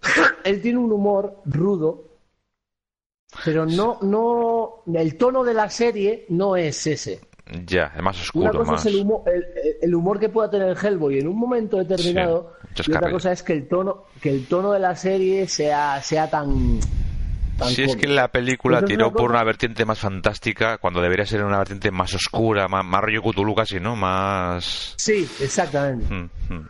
Él 0.43 0.61
tiene 0.61 0.79
un 0.79 0.91
humor 0.91 1.37
rudo, 1.45 2.03
pero 3.45 3.65
no, 3.65 3.99
no, 4.01 4.83
el 4.93 5.17
tono 5.17 5.43
de 5.43 5.53
la 5.53 5.69
serie 5.69 6.25
no 6.29 6.55
es 6.55 6.85
ese. 6.87 7.19
Ya, 7.65 7.91
es 7.95 8.01
más 8.01 8.15
Una 8.15 8.49
oscuro, 8.49 8.59
cosa 8.59 8.71
más. 8.73 8.85
es 8.85 8.93
el 8.93 9.01
humor, 9.01 9.23
el, 9.27 9.45
el 9.81 9.95
humor 9.95 10.19
que 10.19 10.29
pueda 10.29 10.49
tener 10.49 10.77
Hellboy 10.77 11.19
en 11.19 11.27
un 11.27 11.37
momento 11.37 11.77
determinado, 11.77 12.53
Sí, 12.75 12.83
y 12.87 12.95
otra 12.95 13.11
cosa 13.11 13.31
es 13.33 13.43
que 13.43 13.51
el 13.53 13.67
tono, 13.67 14.05
que 14.21 14.29
el 14.31 14.47
tono 14.47 14.71
de 14.71 14.79
la 14.79 14.95
serie 14.95 15.45
sea, 15.47 16.01
sea 16.01 16.29
tan, 16.29 16.79
tan 17.61 17.69
Si 17.69 17.83
es 17.83 17.95
que 17.95 18.07
la 18.07 18.27
película 18.29 18.77
Entonces, 18.79 18.97
tiró 18.97 19.07
una 19.07 19.13
por 19.13 19.21
cosa- 19.27 19.33
una 19.35 19.43
vertiente 19.45 19.85
más 19.85 19.99
fantástica 19.99 20.77
cuando 20.77 21.01
debería 21.01 21.25
ser 21.25 21.43
una 21.43 21.57
vertiente 21.59 21.91
más 21.91 22.13
oscura, 22.13 22.67
más, 22.67 22.83
más 22.85 23.01
rollo 23.01 23.21
Cthulhu 23.21 23.55
casi, 23.55 23.79
¿no? 23.79 23.95
Más... 23.95 24.93
Sí, 24.97 25.29
exactamente. 25.39 26.13
Mm, 26.13 26.29
mm. 26.53 26.67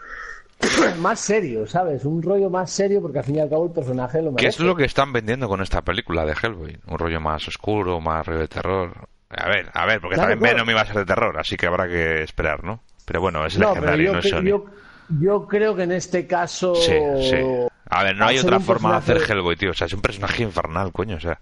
más 1.02 1.20
serio, 1.20 1.66
¿sabes? 1.66 2.06
Un 2.06 2.22
rollo 2.22 2.50
más 2.50 2.70
serio 2.72 3.02
porque 3.02 3.20
al 3.20 3.26
fin 3.26 3.36
y 3.38 3.40
al 3.40 3.50
cabo 3.50 3.66
el 3.66 3.72
personaje 3.72 4.22
lo 4.22 4.36
¿Qué 4.36 4.46
es 4.48 4.58
merece. 4.60 4.64
lo 4.64 4.76
que 4.76 4.86
están 4.86 5.12
vendiendo 5.12 5.48
con 5.48 5.62
esta 5.62 5.82
película 5.82 6.26
de 6.26 6.34
Hellboy? 6.42 6.78
Un 6.88 7.00
rollo 7.00 7.20
más 7.20 7.48
oscuro, 7.48 8.00
más 8.00 8.26
rollo 8.26 8.40
de 8.42 8.48
terror. 8.48 8.94
A 9.30 9.48
ver, 9.48 9.70
a 9.74 9.86
ver, 9.86 10.02
porque 10.02 10.16
Claro, 10.16 10.32
también. 10.32 10.54
Venom 10.56 10.70
iba 10.70 10.82
a 10.82 10.86
ser 10.86 10.98
de 10.98 11.06
terror, 11.06 11.40
así 11.40 11.56
que 11.58 11.66
habrá 11.66 11.88
que 11.88 12.22
esperar, 12.22 12.64
¿no? 12.64 12.82
Pero 13.06 13.22
bueno, 13.22 13.46
es 13.46 13.58
No, 13.58 13.70
legendario, 13.70 14.14
no 14.14 14.20
es 14.20 14.30
Sony. 14.30 14.44
yo, 14.44 14.66
yo 15.20 15.48
creo 15.48 15.76
que 15.76 15.84
en 15.84 15.94
este 15.94 16.28
caso... 16.28 16.76
Sí, 16.76 16.94
sí. 17.22 17.38
A 17.92 18.04
ver, 18.04 18.16
no 18.16 18.26
hay 18.26 18.40
otra 18.40 18.60
forma 18.60 18.92
de 18.92 18.98
hacer 18.98 19.18
Hellboy, 19.30 19.56
tío. 19.56 19.72
O 19.72 19.74
sea, 19.74 19.86
es 19.88 19.94
un 19.94 20.02
personaje 20.02 20.44
infernal, 20.44 20.92
coño. 20.92 21.18
O 21.18 21.20
sea, 21.20 21.40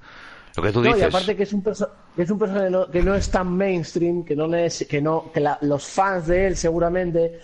lo 0.58 0.64
que 0.64 0.72
tú 0.72 0.82
No, 0.82 0.90
y 0.90 0.94
dices. 0.94 1.08
aparte 1.14 1.36
que 1.38 1.44
es 1.44 1.54
un, 1.54 1.64
perso- 1.64 1.90
que 2.16 2.24
es 2.24 2.30
un 2.32 2.40
personaje 2.40 2.70
no- 2.72 2.90
que 2.90 3.04
no 3.04 3.16
es 3.16 3.30
tan 3.30 3.56
mainstream, 3.56 4.26
que 4.26 4.36
no 4.36 4.54
es, 4.56 4.86
que 4.90 5.00
no, 5.02 5.32
que 5.32 5.40
la- 5.40 5.58
los 5.62 5.86
fans 5.86 6.28
de 6.28 6.48
él 6.48 6.58
seguramente 6.58 7.40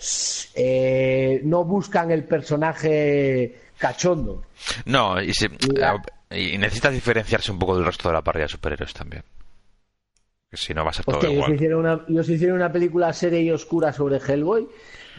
eh, 0.54 1.40
no 1.44 1.64
buscan 1.64 2.10
el 2.10 2.24
personaje 2.24 3.56
cachondo. 3.78 4.42
No, 4.86 5.22
y, 5.22 5.32
La- 5.74 6.02
y 6.30 6.58
necesita 6.58 6.90
diferenciarse 6.90 7.52
un 7.52 7.58
poco 7.58 7.76
del 7.76 7.86
resto 7.86 8.08
de 8.08 8.14
la 8.14 8.22
parrilla 8.22 8.46
de 8.46 8.50
superhéroes 8.50 8.92
también. 8.92 9.22
Que 10.50 10.56
si 10.56 10.74
no 10.74 10.84
va 10.84 10.90
a 10.90 10.92
ser 10.92 11.04
todo 11.04 11.16
Hostia, 11.16 11.28
yo 11.30 11.34
si, 11.34 11.36
igual. 11.38 11.54
hiciera 11.54 11.76
una, 11.76 12.04
yo 12.08 12.22
si 12.24 12.32
hiciera 12.34 12.54
una 12.54 12.72
película 12.72 13.12
seria 13.12 13.40
y 13.40 13.50
oscura 13.50 13.92
sobre 13.92 14.18
Hellboy, 14.18 14.66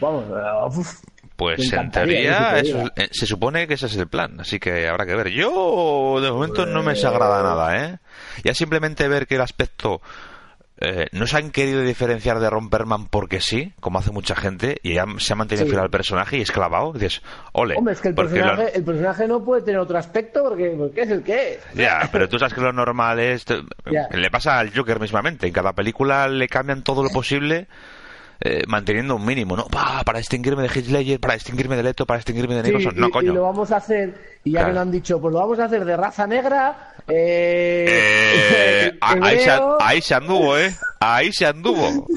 vamos, 0.00 0.24
eh, 0.30 0.78
uf, 0.78 1.00
Pues 1.38 1.60
en 1.60 1.66
encantaría, 1.66 2.50
teoría 2.50 2.58
eso 2.58 2.90
eh, 2.96 3.08
se 3.12 3.24
supone 3.24 3.66
que 3.68 3.74
ese 3.74 3.86
es 3.86 3.96
el 3.96 4.08
plan, 4.08 4.40
así 4.40 4.58
que 4.58 4.88
habrá 4.88 5.06
que 5.06 5.14
ver. 5.14 5.28
Yo 5.28 6.18
de 6.20 6.30
momento 6.32 6.66
no 6.66 6.82
me 6.82 6.92
desagrada 6.94 7.42
nada, 7.44 7.76
¿eh? 7.86 7.98
Ya 8.44 8.52
simplemente 8.54 9.06
ver 9.06 9.26
que 9.28 9.36
el 9.36 9.40
aspecto 9.42 10.00
eh, 10.80 11.06
no 11.12 11.26
se 11.28 11.36
han 11.36 11.50
querido 11.50 11.82
diferenciar 11.82 12.38
de 12.40 12.50
Romperman 12.50 13.06
porque 13.06 13.40
sí, 13.40 13.72
como 13.80 13.98
hace 14.00 14.10
mucha 14.12 14.34
gente, 14.36 14.78
y 14.82 14.94
ya 14.94 15.04
se 15.18 15.32
ha 15.32 15.36
mantenido 15.36 15.66
Sí. 15.66 15.70
fiel 15.70 15.82
al 15.82 15.90
personaje 15.90 16.38
y 16.38 16.40
es 16.42 16.50
clavado. 16.52 16.92
Dices, 16.92 17.22
ole. 17.52 17.76
Hombre, 17.76 17.94
es 17.94 18.00
que 18.00 18.08
el 18.08 18.14
lo- 18.16 18.22
personaje, 18.22 18.76
el 18.76 18.84
personaje 18.84 19.28
no 19.28 19.44
puede 19.44 19.62
tener 19.62 19.80
otro 19.80 19.96
aspecto 19.98 20.42
porque, 20.44 20.74
porque 20.76 21.02
es 21.02 21.10
el 21.10 21.22
que 21.22 21.52
es. 21.54 21.58
Ya, 21.74 22.08
pero 22.12 22.28
tú 22.28 22.38
sabes 22.38 22.52
que 22.54 22.60
lo 22.60 22.72
normal 22.72 23.18
es. 23.20 23.44
te-. 23.44 23.62
Le 24.12 24.30
pasa 24.30 24.58
al 24.58 24.72
Joker 24.76 24.98
mismamente. 25.00 25.46
En 25.46 25.52
cada 25.52 25.72
película 25.72 26.26
le 26.28 26.48
cambian 26.48 26.82
todo 26.82 27.02
lo 27.04 27.10
posible. 27.14 27.66
Eh, 28.40 28.62
manteniendo 28.68 29.16
un 29.16 29.24
mínimo, 29.24 29.56
¿no? 29.56 29.66
Pa, 29.66 30.02
para 30.04 30.18
distinguirme 30.18 30.62
de 30.68 30.82
Ledger, 30.82 31.18
para 31.20 31.34
distinguirme 31.34 31.76
de 31.76 31.82
Leto, 31.82 32.06
para 32.06 32.18
distinguirme 32.18 32.54
de 32.54 32.62
Sí, 32.62 32.68
Nicholson. 32.68 32.96
y, 32.96 33.00
no, 33.00 33.08
y 33.08 33.10
coño. 33.10 33.32
lo 33.34 33.42
vamos 33.42 33.72
a 33.72 33.76
hacer, 33.78 34.14
y 34.44 34.52
ya 34.52 34.60
Claro. 34.60 34.66
que 34.68 34.74
nos 34.74 34.82
han 34.82 34.90
dicho, 34.92 35.20
pues 35.20 35.32
lo 35.32 35.40
vamos 35.40 35.58
a 35.58 35.64
hacer 35.64 35.84
de 35.84 35.96
raza 35.96 36.26
negra, 36.26 36.94
eh, 37.08 37.86
Eh, 37.88 38.98
ahí, 39.00 39.38
se, 39.40 39.50
ahí 39.80 40.00
se 40.02 40.14
anduvo, 40.14 40.56
¿eh? 40.58 40.74
Ahí 41.00 41.32
se 41.32 41.46
anduvo. 41.46 42.06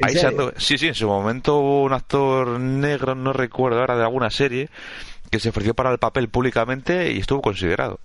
¿En 0.00 0.08
Ahí 0.08 0.14
se 0.14 0.26
anduvo. 0.28 0.52
Sí, 0.56 0.78
sí, 0.78 0.86
en 0.88 0.94
su 0.94 1.08
momento 1.08 1.56
hubo 1.58 1.82
un 1.82 1.92
actor 1.92 2.60
negro, 2.60 3.14
no 3.16 3.32
recuerdo 3.32 3.80
ahora, 3.80 3.96
de 3.96 4.04
alguna 4.04 4.30
serie, 4.30 4.68
que 5.30 5.40
se 5.40 5.48
ofreció 5.48 5.74
para 5.74 5.90
el 5.90 5.98
papel 5.98 6.28
públicamente 6.28 7.10
y 7.10 7.18
estuvo 7.18 7.40
considerado. 7.42 7.98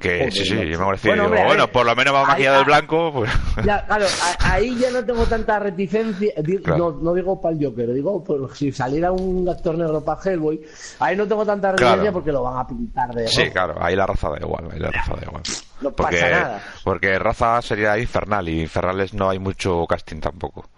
Que 0.00 0.30
sí, 0.30 0.46
sí, 0.46 0.54
yo 0.66 0.78
me 0.78 0.86
pareció, 0.86 1.10
Bueno, 1.10 1.24
digo, 1.30 1.44
bueno, 1.44 1.64
ver, 1.64 1.72
por 1.72 1.84
lo 1.84 1.94
menos 1.94 2.14
va 2.14 2.24
maquillado 2.24 2.58
de 2.60 2.64
blanco, 2.64 3.12
pues... 3.12 3.30
Ya, 3.66 3.84
claro, 3.84 4.06
a- 4.40 4.54
ahí 4.54 4.74
ya 4.78 4.90
no 4.90 5.04
tengo 5.04 5.26
tanta 5.26 5.58
reticencia. 5.58 6.32
Claro. 6.64 6.78
No, 6.92 7.02
no 7.02 7.14
digo 7.14 7.38
para 7.38 7.54
el 7.54 7.62
Joker, 7.62 7.92
digo 7.92 8.24
por 8.24 8.56
si 8.56 8.72
saliera 8.72 9.12
un 9.12 9.46
actor 9.46 9.76
negro 9.76 10.02
para 10.02 10.18
Hellboy. 10.22 10.58
Ahí 11.00 11.14
no 11.16 11.28
tengo 11.28 11.44
tanta 11.44 11.72
reticencia 11.72 11.98
Claro. 12.00 12.12
porque 12.14 12.32
lo 12.32 12.42
van 12.42 12.58
a 12.58 12.66
pintar 12.66 13.10
de 13.10 13.28
Sí, 13.28 13.50
claro, 13.50 13.74
ahí 13.78 13.94
la 13.94 14.06
raza 14.06 14.30
da 14.30 14.38
igual, 14.40 14.70
ahí 14.72 14.78
la 14.80 14.90
raza 14.90 15.14
da 15.14 15.22
igual. 15.26 15.42
No 15.82 15.90
porque, 15.92 16.16
pasa 16.16 16.30
nada. 16.30 16.62
Porque 16.82 17.18
raza 17.18 17.60
sería 17.60 17.98
infernal 17.98 18.48
y 18.48 18.62
infernales 18.62 19.12
no 19.12 19.28
hay 19.28 19.38
mucho 19.38 19.86
casting 19.86 20.20
tampoco. 20.20 20.70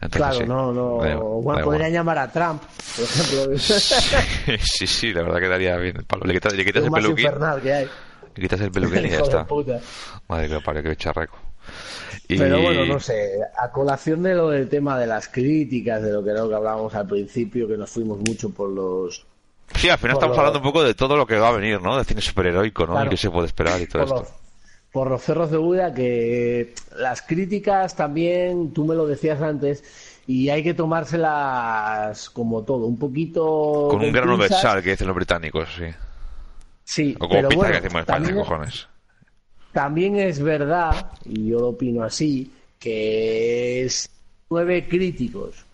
Entonces, 0.00 0.16
Claro, 0.18 0.34
sí, 0.38 0.44
no, 0.46 0.72
no. 0.72 0.96
da 1.04 1.16
bueno, 1.16 1.58
da 1.58 1.64
podrían 1.64 1.90
igual. 1.90 1.92
llamar 1.92 2.18
a 2.18 2.32
Trump, 2.32 2.62
por 2.96 3.04
ejemplo. 3.04 3.58
sí, 4.64 4.86
sí, 4.86 5.12
la 5.12 5.22
verdad 5.22 5.40
que 5.40 5.48
daría 5.48 5.76
bien 5.76 5.96
el 5.98 6.04
palo. 6.04 6.24
Le 6.24 6.32
quitas, 6.34 6.54
le 6.54 6.64
quitas 6.64 6.82
el 6.84 6.90
peluquín, 6.90 7.26
infernal 7.26 7.60
que 7.60 7.72
hay. 7.72 7.88
Le 8.34 8.42
quitas 8.42 8.60
el 8.60 8.70
peluquín 8.70 9.06
y 9.06 9.10
ya 9.10 9.20
está. 9.20 9.44
puta. 9.46 9.80
Madre 10.28 10.48
que 10.48 10.60
parió, 10.60 10.82
que 10.82 10.96
charreco. 10.96 11.36
Y... 12.28 12.38
Pero 12.38 12.60
bueno, 12.62 12.84
no 12.86 12.98
sé, 13.00 13.38
a 13.56 13.70
colación 13.70 14.22
de 14.22 14.34
lo 14.34 14.50
del 14.50 14.68
tema 14.68 14.98
de 14.98 15.06
las 15.06 15.28
críticas, 15.28 16.02
de 16.02 16.12
lo 16.12 16.24
que 16.24 16.30
era 16.30 16.40
lo 16.42 16.48
que 16.48 16.54
hablábamos 16.56 16.94
al 16.94 17.06
principio, 17.06 17.68
que 17.68 17.76
nos 17.76 17.90
fuimos 17.90 18.18
mucho 18.18 18.50
por 18.50 18.68
los 18.70 19.24
Sí, 19.76 19.88
al 19.88 19.96
final 19.98 20.16
estamos 20.16 20.36
lo- 20.36 20.40
hablando 20.42 20.58
un 20.58 20.64
poco 20.64 20.82
de 20.82 20.94
todo 20.94 21.16
lo 21.16 21.26
que 21.26 21.38
va 21.38 21.48
a 21.48 21.52
venir, 21.52 21.80
¿no? 21.80 21.96
De 21.96 22.04
cine 22.04 22.20
superheroico, 22.20 22.86
¿no? 22.86 22.92
Claro. 22.92 23.06
Y 23.06 23.10
qué 23.10 23.16
se 23.16 23.30
puede 23.30 23.46
esperar 23.46 23.80
y 23.80 23.86
todo 23.86 24.02
por 24.06 24.10
los, 24.18 24.22
esto. 24.28 24.34
por 24.92 25.10
los 25.10 25.22
cerros 25.22 25.50
de 25.50 25.56
Buda, 25.56 25.94
que 25.94 26.74
las 26.98 27.22
críticas 27.22 27.94
también, 27.96 28.72
tú 28.72 28.84
me 28.84 28.94
lo 28.94 29.06
decías 29.06 29.40
antes, 29.40 29.82
y 30.26 30.50
hay 30.50 30.62
que 30.62 30.74
tomárselas 30.74 32.28
como 32.30 32.62
todo, 32.64 32.86
un 32.86 32.98
poquito... 32.98 33.88
Con 33.90 34.00
un 34.00 34.06
con 34.06 34.12
gran 34.12 34.28
pinzas. 34.28 34.38
universal 34.50 34.82
que 34.82 34.90
dicen 34.90 35.06
los 35.06 35.16
británicos, 35.16 35.68
sí. 35.76 35.84
Sí, 36.84 37.14
O 37.14 37.18
como 37.20 37.30
pero 37.30 37.48
pizza 37.48 37.56
bueno, 37.60 37.80
que 37.80 37.86
en 37.86 37.96
España, 37.96 38.04
también, 38.04 38.36
cojones. 38.36 38.88
también 39.72 40.16
es 40.16 40.42
verdad, 40.42 41.12
y 41.24 41.48
yo 41.48 41.60
lo 41.60 41.68
opino 41.70 42.02
así, 42.02 42.52
que 42.78 43.84
es 43.84 44.08
nueve 44.50 44.86
críticos 44.88 45.64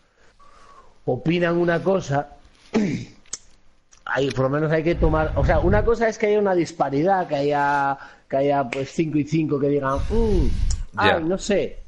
opinan 1.05 1.57
una 1.57 1.83
cosa, 1.83 2.35
hay, 4.05 4.31
por 4.31 4.45
lo 4.45 4.51
menos 4.51 4.71
hay 4.71 4.83
que 4.85 4.95
tomar, 4.95 5.33
o 5.37 5.45
sea, 5.45 5.59
una 5.61 5.83
cosa 5.85 6.09
es 6.09 6.19
que 6.19 6.27
haya 6.27 6.39
una 6.39 6.55
disparidad, 6.55 7.27
que 7.27 7.35
haya, 7.37 7.99
que 8.29 8.37
haya 8.37 8.71
pues 8.71 8.91
cinco 8.91 9.19
y 9.19 9.25
cinco 9.25 9.59
que 9.59 9.69
digan, 9.69 10.01
"Mm, 10.11 10.47
ay, 10.97 11.23
no 11.25 11.39
sé, 11.39 11.79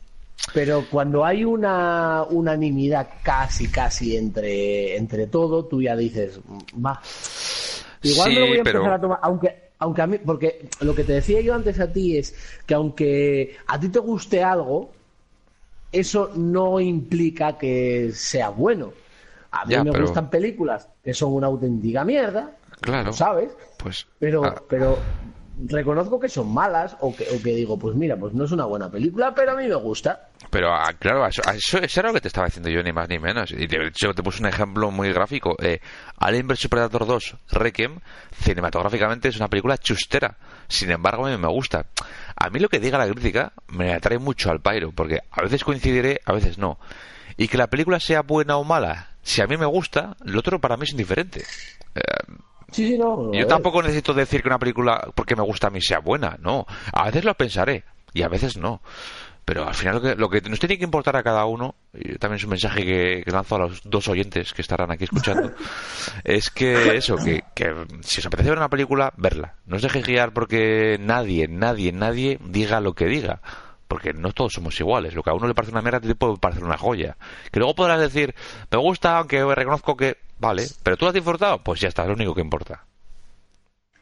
pero 0.55 0.87
cuando 0.91 1.25
hay 1.25 1.45
una 1.45 2.25
unanimidad 2.31 3.09
casi, 3.23 3.67
casi 3.69 4.17
entre, 4.17 4.97
entre 4.97 5.27
todo, 5.27 5.67
tú 5.67 5.83
ya 5.83 5.95
dices, 5.97 6.41
"Mm, 6.49 6.85
va. 6.85 7.01
Igual 8.03 8.29
Sí, 8.31 8.35
me 8.35 8.41
lo 8.41 8.47
voy 8.49 8.59
a 8.59 8.63
pero- 8.63 8.79
empezar 8.79 8.99
a 8.99 9.01
tomar, 9.01 9.19
aunque, 9.23 9.57
aunque 9.79 10.03
a 10.03 10.07
mí, 10.07 10.19
porque 10.19 10.69
lo 10.81 10.95
que 10.95 11.05
te 11.05 11.13
decía 11.15 11.41
yo 11.41 11.55
antes 11.55 11.79
a 11.81 11.93
ti 11.93 12.17
es 12.17 12.35
que 12.67 12.75
aunque 12.75 13.57
a 13.67 13.79
ti 13.79 13.89
te 13.89 13.99
guste 13.99 14.43
algo, 14.43 14.91
eso 15.93 16.31
no 16.37 16.81
implica 16.81 17.59
que 17.59 18.11
sea 18.15 18.51
bueno. 18.51 18.93
A 19.51 19.65
mí 19.65 19.73
Ya, 19.75 19.83
me 19.85 19.91
pero- 19.93 20.05
gustan 20.05 20.31
películas 20.31 20.89
que 21.03 21.13
son 21.13 21.33
una 21.33 21.49
auténtica 21.49 22.05
mierda, 22.05 22.53
Claro. 22.81 23.07
¿lo 23.07 23.13
¿sabes? 23.13 23.51
Pues. 23.77 24.07
Pero, 24.19 24.45
ah, 24.45 24.63
pero 24.69 24.97
reconozco 25.67 26.19
que 26.19 26.29
son 26.29 26.53
malas 26.53 26.97
o 27.01 27.15
que, 27.15 27.25
o 27.25 27.43
que 27.43 27.55
digo, 27.55 27.79
pues 27.79 27.95
mira, 27.95 28.17
pues 28.17 28.33
no 28.33 28.45
es 28.45 28.53
una 28.53 28.65
buena 28.65 28.91
película, 28.91 29.35
pero 29.35 29.53
a 29.53 29.57
mí 29.57 29.67
me 29.67 29.75
gusta. 29.75 30.29
Pero 30.51 30.73
ah, 30.73 30.93
claro, 30.99 31.27
eso, 31.27 31.43
eso, 31.43 31.79
eso 31.79 32.01
era 32.01 32.09
lo 32.09 32.15
que 32.15 32.21
te 32.23 32.29
estaba 32.29 32.47
diciendo 32.47 32.71
yo, 32.71 32.83
ni 32.83 32.93
más 32.93 33.09
ni 33.09 33.19
menos. 33.19 33.51
Y 33.53 33.67
de 33.67 33.87
hecho, 33.89 34.15
te 34.15 34.23
puse 34.23 34.43
un 34.43 34.49
ejemplo 34.49 34.91
muy 34.91 35.13
gráfico. 35.13 35.57
Eh, 35.63 35.81
Alien 36.19 36.49
vs 36.49 36.69
Predator 36.69 37.07
2, 37.07 37.37
Requiem, 37.53 38.01
cinematográficamente 38.33 39.29
es 39.29 39.37
una 39.37 39.49
película 39.49 39.79
chustera. 39.79 40.37
Sin 40.69 40.91
embargo, 40.91 41.27
a 41.27 41.31
mí 41.31 41.37
me 41.37 41.49
gusta. 41.49 41.87
A 42.37 42.51
mí 42.51 42.59
lo 42.59 42.69
que 42.69 42.81
diga 42.81 42.99
la 42.99 43.09
crítica 43.09 43.53
me 43.69 43.93
atrae 43.93 44.19
mucho 44.19 44.51
al 44.51 44.61
pairo, 44.61 44.93
porque 44.93 45.21
a 45.31 45.43
veces 45.43 45.63
coincidiré, 45.63 46.21
a 46.25 46.33
veces 46.33 46.59
no. 46.59 46.79
Y 47.37 47.49
que 47.49 47.59
la 47.59 47.69
película 47.69 48.01
sea 48.01 48.23
buena 48.23 48.57
o 48.57 48.65
mala, 48.65 49.11
si 49.23 49.43
a 49.43 49.47
mí 49.47 49.57
me 49.57 49.67
gusta, 49.67 50.17
lo 50.25 50.41
otro 50.41 50.61
para 50.61 50.77
mí 50.77 50.85
es 50.85 50.93
indiferente. 50.93 51.45
Eh, 51.95 52.01
Sí, 52.71 52.89
sí, 52.89 52.99
no. 52.99 53.31
a 53.33 53.37
yo 53.37 53.47
tampoco 53.47 53.83
necesito 53.83 54.15
decir 54.15 54.43
que 54.43 54.49
una 54.49 54.59
película 54.59 55.09
porque 55.15 55.37
me 55.37 55.43
gusta 55.43 55.69
a 55.69 55.71
mí 55.71 55.81
sea 55.81 55.99
buena, 55.99 56.37
no. 56.41 56.67
A 56.93 57.07
veces 57.07 57.25
lo 57.25 57.35
pensaré 57.35 57.85
y 58.13 58.23
a 58.23 58.29
veces 58.29 58.57
no. 58.57 58.81
Pero 59.45 59.67
al 59.67 59.75
final 59.75 59.97
lo 59.97 60.01
que, 60.01 60.15
lo 60.15 60.31
que 60.31 60.41
nos 60.43 60.61
tiene 60.61 60.79
que 60.79 60.85
importar 60.85 61.17
a 61.17 61.25
cada 61.25 61.45
uno, 61.45 61.75
y 61.93 62.17
también 62.19 62.37
es 62.37 62.45
un 62.45 62.51
mensaje 62.51 62.85
que, 62.85 63.23
que 63.25 63.31
lanzo 63.33 63.57
a 63.57 63.59
los 63.59 63.83
dos 63.83 64.07
oyentes 64.07 64.53
que 64.53 64.63
estarán 64.63 64.93
aquí 64.93 65.05
escuchando, 65.05 65.53
es 66.25 66.51
que 66.51 66.97
eso, 66.97 67.17
que, 67.17 67.43
que 67.53 67.75
si 68.01 68.21
os 68.21 68.27
apetece 68.27 68.51
ver 68.51 68.59
una 68.59 68.69
película, 68.69 69.13
verla. 69.17 69.55
No 69.67 69.75
os 69.75 69.83
dejéis 69.83 70.07
guiar 70.07 70.33
porque 70.33 70.99
nadie, 71.01 71.49
nadie, 71.49 71.91
nadie 71.91 72.39
diga 72.45 72.81
lo 72.81 72.95
que 72.95 73.07
diga. 73.07 73.41
Porque 73.89 74.13
no 74.13 74.31
todos 74.31 74.53
somos 74.53 74.79
iguales. 74.79 75.15
Lo 75.15 75.25
que 75.25 75.31
a 75.31 75.35
uno 75.35 75.49
le 75.49 75.55
parece 75.55 75.73
una 75.73 75.83
mierda, 75.83 75.99
a 75.99 76.01
ti 76.01 76.07
te 76.07 76.15
puede 76.15 76.37
parecer 76.37 76.63
una 76.63 76.79
joya. 76.79 77.17
Que 77.51 77.59
luego 77.59 77.75
podrás 77.75 77.99
decir, 77.99 78.37
me 78.71 78.79
gusta, 78.79 79.19
aunque 79.19 79.45
reconozco 79.53 79.97
que... 79.97 80.17
Vale, 80.41 80.67
pero 80.83 80.97
tú 80.97 81.05
lo 81.05 81.11
has 81.11 81.15
disfrutado, 81.15 81.59
pues 81.63 81.81
ya 81.81 81.89
está, 81.89 82.03
es 82.03 82.09
lo 82.09 82.15
único 82.15 82.35
que 82.35 82.41
importa. 82.41 82.85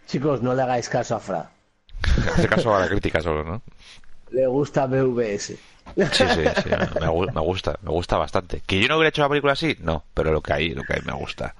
Chicos, 0.06 0.40
no 0.40 0.54
le 0.54 0.62
hagáis 0.62 0.88
caso 0.88 1.16
a 1.16 1.20
Fra. 1.20 1.50
Este 2.36 2.48
caso 2.48 2.74
a 2.74 2.80
la 2.80 2.88
crítica 2.88 3.20
solo, 3.20 3.44
¿no? 3.44 3.62
Le 4.30 4.46
gusta 4.46 4.86
BVS. 4.86 5.56
Sí, 5.96 6.24
sí, 6.28 6.44
sí, 6.62 6.68
me, 7.00 7.08
me 7.32 7.40
gusta, 7.40 7.78
me 7.82 7.90
gusta 7.90 8.16
bastante. 8.18 8.62
¿Que 8.66 8.80
yo 8.80 8.88
no 8.88 8.96
hubiera 8.96 9.08
hecho 9.08 9.22
la 9.22 9.28
película 9.28 9.54
así? 9.54 9.76
No, 9.80 10.04
pero 10.14 10.32
lo 10.32 10.40
que 10.40 10.52
hay, 10.52 10.70
lo 10.70 10.82
que 10.84 10.94
hay 10.94 11.00
me 11.04 11.12
gusta. 11.12 11.54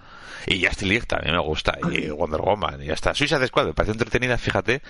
Y 0.47 0.65
Justin 0.65 0.89
League 0.89 1.07
también 1.07 1.35
me 1.35 1.43
gusta, 1.43 1.77
y 1.91 2.09
Wonder 2.11 2.41
Woman, 2.41 2.83
y 2.83 2.91
hasta 2.91 3.15
Suicide 3.15 3.47
Squad, 3.49 3.67
me 3.67 3.75
pareció 3.75 3.93
entretenida, 3.93 4.39
fíjate. 4.39 4.81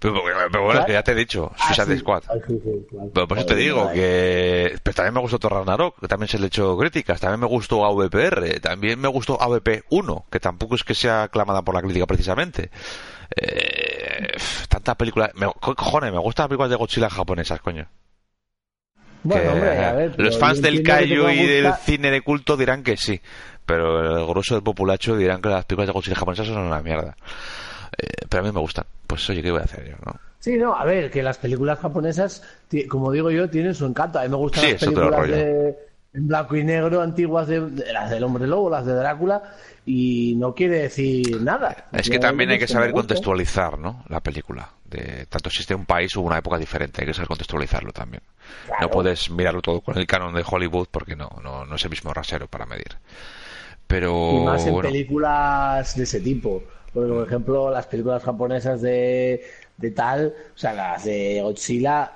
Pero, 0.00 0.14
pero 0.52 0.64
bueno, 0.64 0.80
es 0.80 0.86
que 0.86 0.92
ya 0.92 1.02
te 1.02 1.10
he 1.10 1.14
dicho, 1.16 1.50
Ah, 1.58 1.74
Suicide 1.74 1.94
sí. 1.96 2.00
Squad. 2.00 2.22
Ay, 2.28 2.40
sí, 2.46 2.60
sí, 2.62 2.70
claro. 2.88 3.10
Pero 3.12 3.26
por 3.28 3.38
eso 3.38 3.46
te 3.48 3.56
digo 3.56 3.90
que... 3.92 4.78
Pero 4.82 4.94
también 4.94 5.14
me 5.14 5.20
gustó 5.20 5.48
Ragnarok, 5.48 5.98
que 6.00 6.06
también 6.06 6.28
se 6.28 6.38
le 6.38 6.46
echó 6.46 6.76
críticas. 6.78 7.20
También 7.20 7.40
me 7.40 7.46
gustó 7.46 7.84
AVPR, 7.84 8.60
también 8.60 9.00
me 9.00 9.08
gustó 9.08 9.42
AVP 9.42 9.82
1, 9.90 10.26
que 10.30 10.38
tampoco 10.38 10.76
es 10.76 10.84
que 10.84 10.94
sea 10.94 11.24
aclamada 11.24 11.62
por 11.62 11.74
la 11.74 11.82
crítica 11.82 12.06
precisamente. 12.06 12.70
Eh, 13.36 14.28
tantas 14.68 14.94
películas... 14.94 15.30
Me, 15.34 15.46
co- 15.60 15.74
cojones, 15.74 16.12
me 16.12 16.18
gustan 16.20 16.44
las 16.44 16.48
películas 16.48 16.70
de 16.70 16.76
Godzilla 16.76 17.10
japonesas, 17.10 17.60
coño. 17.60 17.88
Bueno, 19.24 19.42
Que, 19.42 19.48
hombre, 19.48 19.84
a 19.84 19.92
ver, 19.94 20.14
los 20.16 20.38
fans 20.38 20.62
del 20.62 20.84
Kaiju 20.84 21.28
y 21.30 21.44
del 21.44 21.74
cine 21.74 22.12
de 22.12 22.20
culto 22.22 22.56
dirán 22.56 22.84
que 22.84 22.96
sí. 22.96 23.20
Pero 23.66 24.16
el 24.20 24.26
grueso 24.26 24.54
del 24.54 24.62
populacho 24.62 25.16
dirán 25.16 25.42
que 25.42 25.48
las 25.48 25.64
películas 25.64 25.88
de 25.88 25.92
Godzilla 25.92 26.16
japonesas 26.16 26.46
son 26.46 26.58
una 26.58 26.80
mierda. 26.82 27.16
Eh, 27.98 28.26
pero 28.28 28.42
a 28.42 28.46
mí 28.46 28.52
me 28.52 28.60
gustan. 28.60 28.84
Pues 29.06 29.28
oye, 29.30 29.42
¿qué 29.42 29.50
voy 29.50 29.60
a 29.60 29.64
hacer 29.64 29.88
yo, 29.88 29.96
no? 30.06 30.18
Sí, 30.38 30.56
no, 30.56 30.74
a 30.74 30.84
ver, 30.84 31.10
que 31.10 31.22
las 31.22 31.38
películas 31.38 31.80
japonesas, 31.80 32.42
como 32.88 33.10
digo 33.10 33.30
yo, 33.30 33.50
tienen 33.50 33.74
su 33.74 33.86
encanto. 33.86 34.18
A 34.18 34.22
mí 34.22 34.28
me 34.28 34.36
gustan 34.36 34.64
Sí, 34.64 34.70
las 34.72 34.80
películas 34.80 35.28
de, 35.28 35.76
en 36.14 36.28
blanco 36.28 36.56
y 36.56 36.64
negro 36.64 37.02
antiguas 37.02 37.48
de, 37.48 37.60
de 37.60 37.92
las 37.92 38.10
del 38.10 38.22
Hombre 38.22 38.46
Lobo, 38.46 38.70
las 38.70 38.86
de 38.86 38.94
Drácula, 38.94 39.42
y 39.84 40.34
no 40.36 40.54
quiere 40.54 40.82
decir 40.82 41.42
nada. 41.42 41.88
Es 41.92 42.08
que 42.08 42.18
también 42.18 42.50
hay 42.50 42.58
que 42.58 42.68
saber 42.68 42.92
contextualizar, 42.92 43.78
¿no? 43.78 44.04
La 44.08 44.20
película. 44.20 44.70
De, 44.84 45.26
tanto 45.26 45.50
si 45.50 45.60
esté 45.60 45.74
un 45.74 45.84
país 45.84 46.16
o 46.16 46.20
una 46.20 46.38
época 46.38 46.56
diferente, 46.56 47.02
hay 47.02 47.06
que 47.08 47.14
saber 47.14 47.28
contextualizarlo 47.28 47.92
también. 47.92 48.22
Claro. 48.66 48.82
No 48.82 48.90
puedes 48.90 49.30
mirarlo 49.30 49.60
todo 49.60 49.80
con 49.80 49.98
el 49.98 50.06
canon 50.06 50.34
de 50.34 50.44
Hollywood 50.46 50.88
porque 50.90 51.16
no, 51.16 51.28
no, 51.42 51.66
no 51.66 51.74
es 51.76 51.84
el 51.84 51.90
mismo 51.90 52.14
rasero 52.14 52.46
para 52.46 52.64
medir. 52.64 52.96
Pero 53.86 54.32
Y 54.32 54.44
más 54.44 54.66
en 54.66 54.72
bueno, 54.72 54.88
películas 54.88 55.96
de 55.96 56.02
ese 56.04 56.20
tipo. 56.20 56.62
Porque, 56.92 57.12
por 57.12 57.26
ejemplo, 57.26 57.70
las 57.70 57.86
películas 57.86 58.22
japonesas 58.22 58.80
de, 58.82 59.44
de 59.76 59.90
tal, 59.90 60.34
o 60.54 60.58
sea, 60.58 60.72
las 60.72 61.04
de 61.04 61.40
Godzilla, 61.42 62.12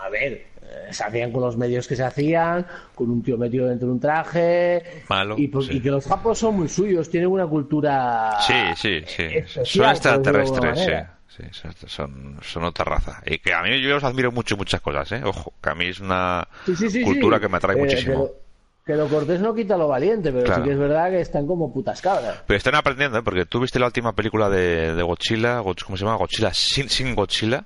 a 0.00 0.08
ver, 0.10 0.32
eh, 0.62 0.88
se 0.92 1.04
hacían 1.04 1.32
con 1.32 1.42
los 1.42 1.56
medios 1.56 1.86
que 1.88 1.96
se 1.96 2.04
hacían, 2.04 2.66
con 2.94 3.10
un 3.10 3.22
tío 3.22 3.36
metido 3.36 3.66
dentro 3.68 3.88
de 3.88 3.94
un 3.94 4.00
traje. 4.00 4.82
Malo, 5.08 5.34
Y, 5.38 5.48
por- 5.48 5.64
sí. 5.64 5.76
y 5.76 5.80
que 5.80 5.90
los 5.90 6.06
japos 6.06 6.38
son 6.38 6.56
muy 6.56 6.68
suyos, 6.68 7.10
tienen 7.10 7.28
una 7.30 7.46
cultura. 7.46 8.36
sí, 8.46 8.54
sí, 8.76 9.02
sí. 9.06 9.22
especial, 9.22 9.66
Son 9.66 9.90
extraterrestres, 9.90 10.78
sí. 11.28 11.42
sí, 11.52 11.66
son, 11.86 12.38
son 12.42 12.64
otra 12.64 12.84
raza. 12.84 13.22
Y 13.26 13.38
que 13.38 13.52
a 13.52 13.62
mí 13.62 13.80
yo 13.80 13.90
los 13.90 14.04
admiro 14.04 14.32
mucho 14.32 14.56
muchas 14.56 14.80
cosas, 14.80 15.10
¿eh? 15.12 15.22
Ojo, 15.24 15.52
que 15.62 15.70
a 15.70 15.74
mí 15.74 15.86
es 15.86 16.00
una 16.00 16.46
cultura 17.04 17.40
que 17.40 17.48
me 17.48 17.56
atrae 17.56 17.76
Eh, 17.76 17.80
muchísimo. 17.80 18.30
Que 18.86 18.94
lo 18.94 19.08
cortés 19.08 19.40
no 19.40 19.52
quita 19.52 19.76
lo 19.76 19.88
valiente, 19.88 20.30
pero 20.32 20.44
Claro. 20.44 20.62
sí 20.62 20.68
que 20.68 20.72
es 20.74 20.78
verdad 20.78 21.10
que 21.10 21.20
están 21.20 21.44
como 21.46 21.72
putas 21.72 22.00
cabras. 22.00 22.42
Pero 22.46 22.56
están 22.56 22.76
aprendiendo, 22.76 23.18
¿eh? 23.18 23.22
Porque 23.24 23.44
tú 23.44 23.58
viste 23.60 23.80
la 23.80 23.86
última 23.86 24.12
película 24.14 24.48
de, 24.48 24.94
de 24.94 25.02
Godzilla, 25.02 25.58
Go- 25.58 25.74
¿cómo 25.84 25.96
se 25.96 26.04
llama? 26.04 26.16
Godzilla 26.16 26.54
sin, 26.54 26.88
sin 26.88 27.14
Godzilla. 27.16 27.64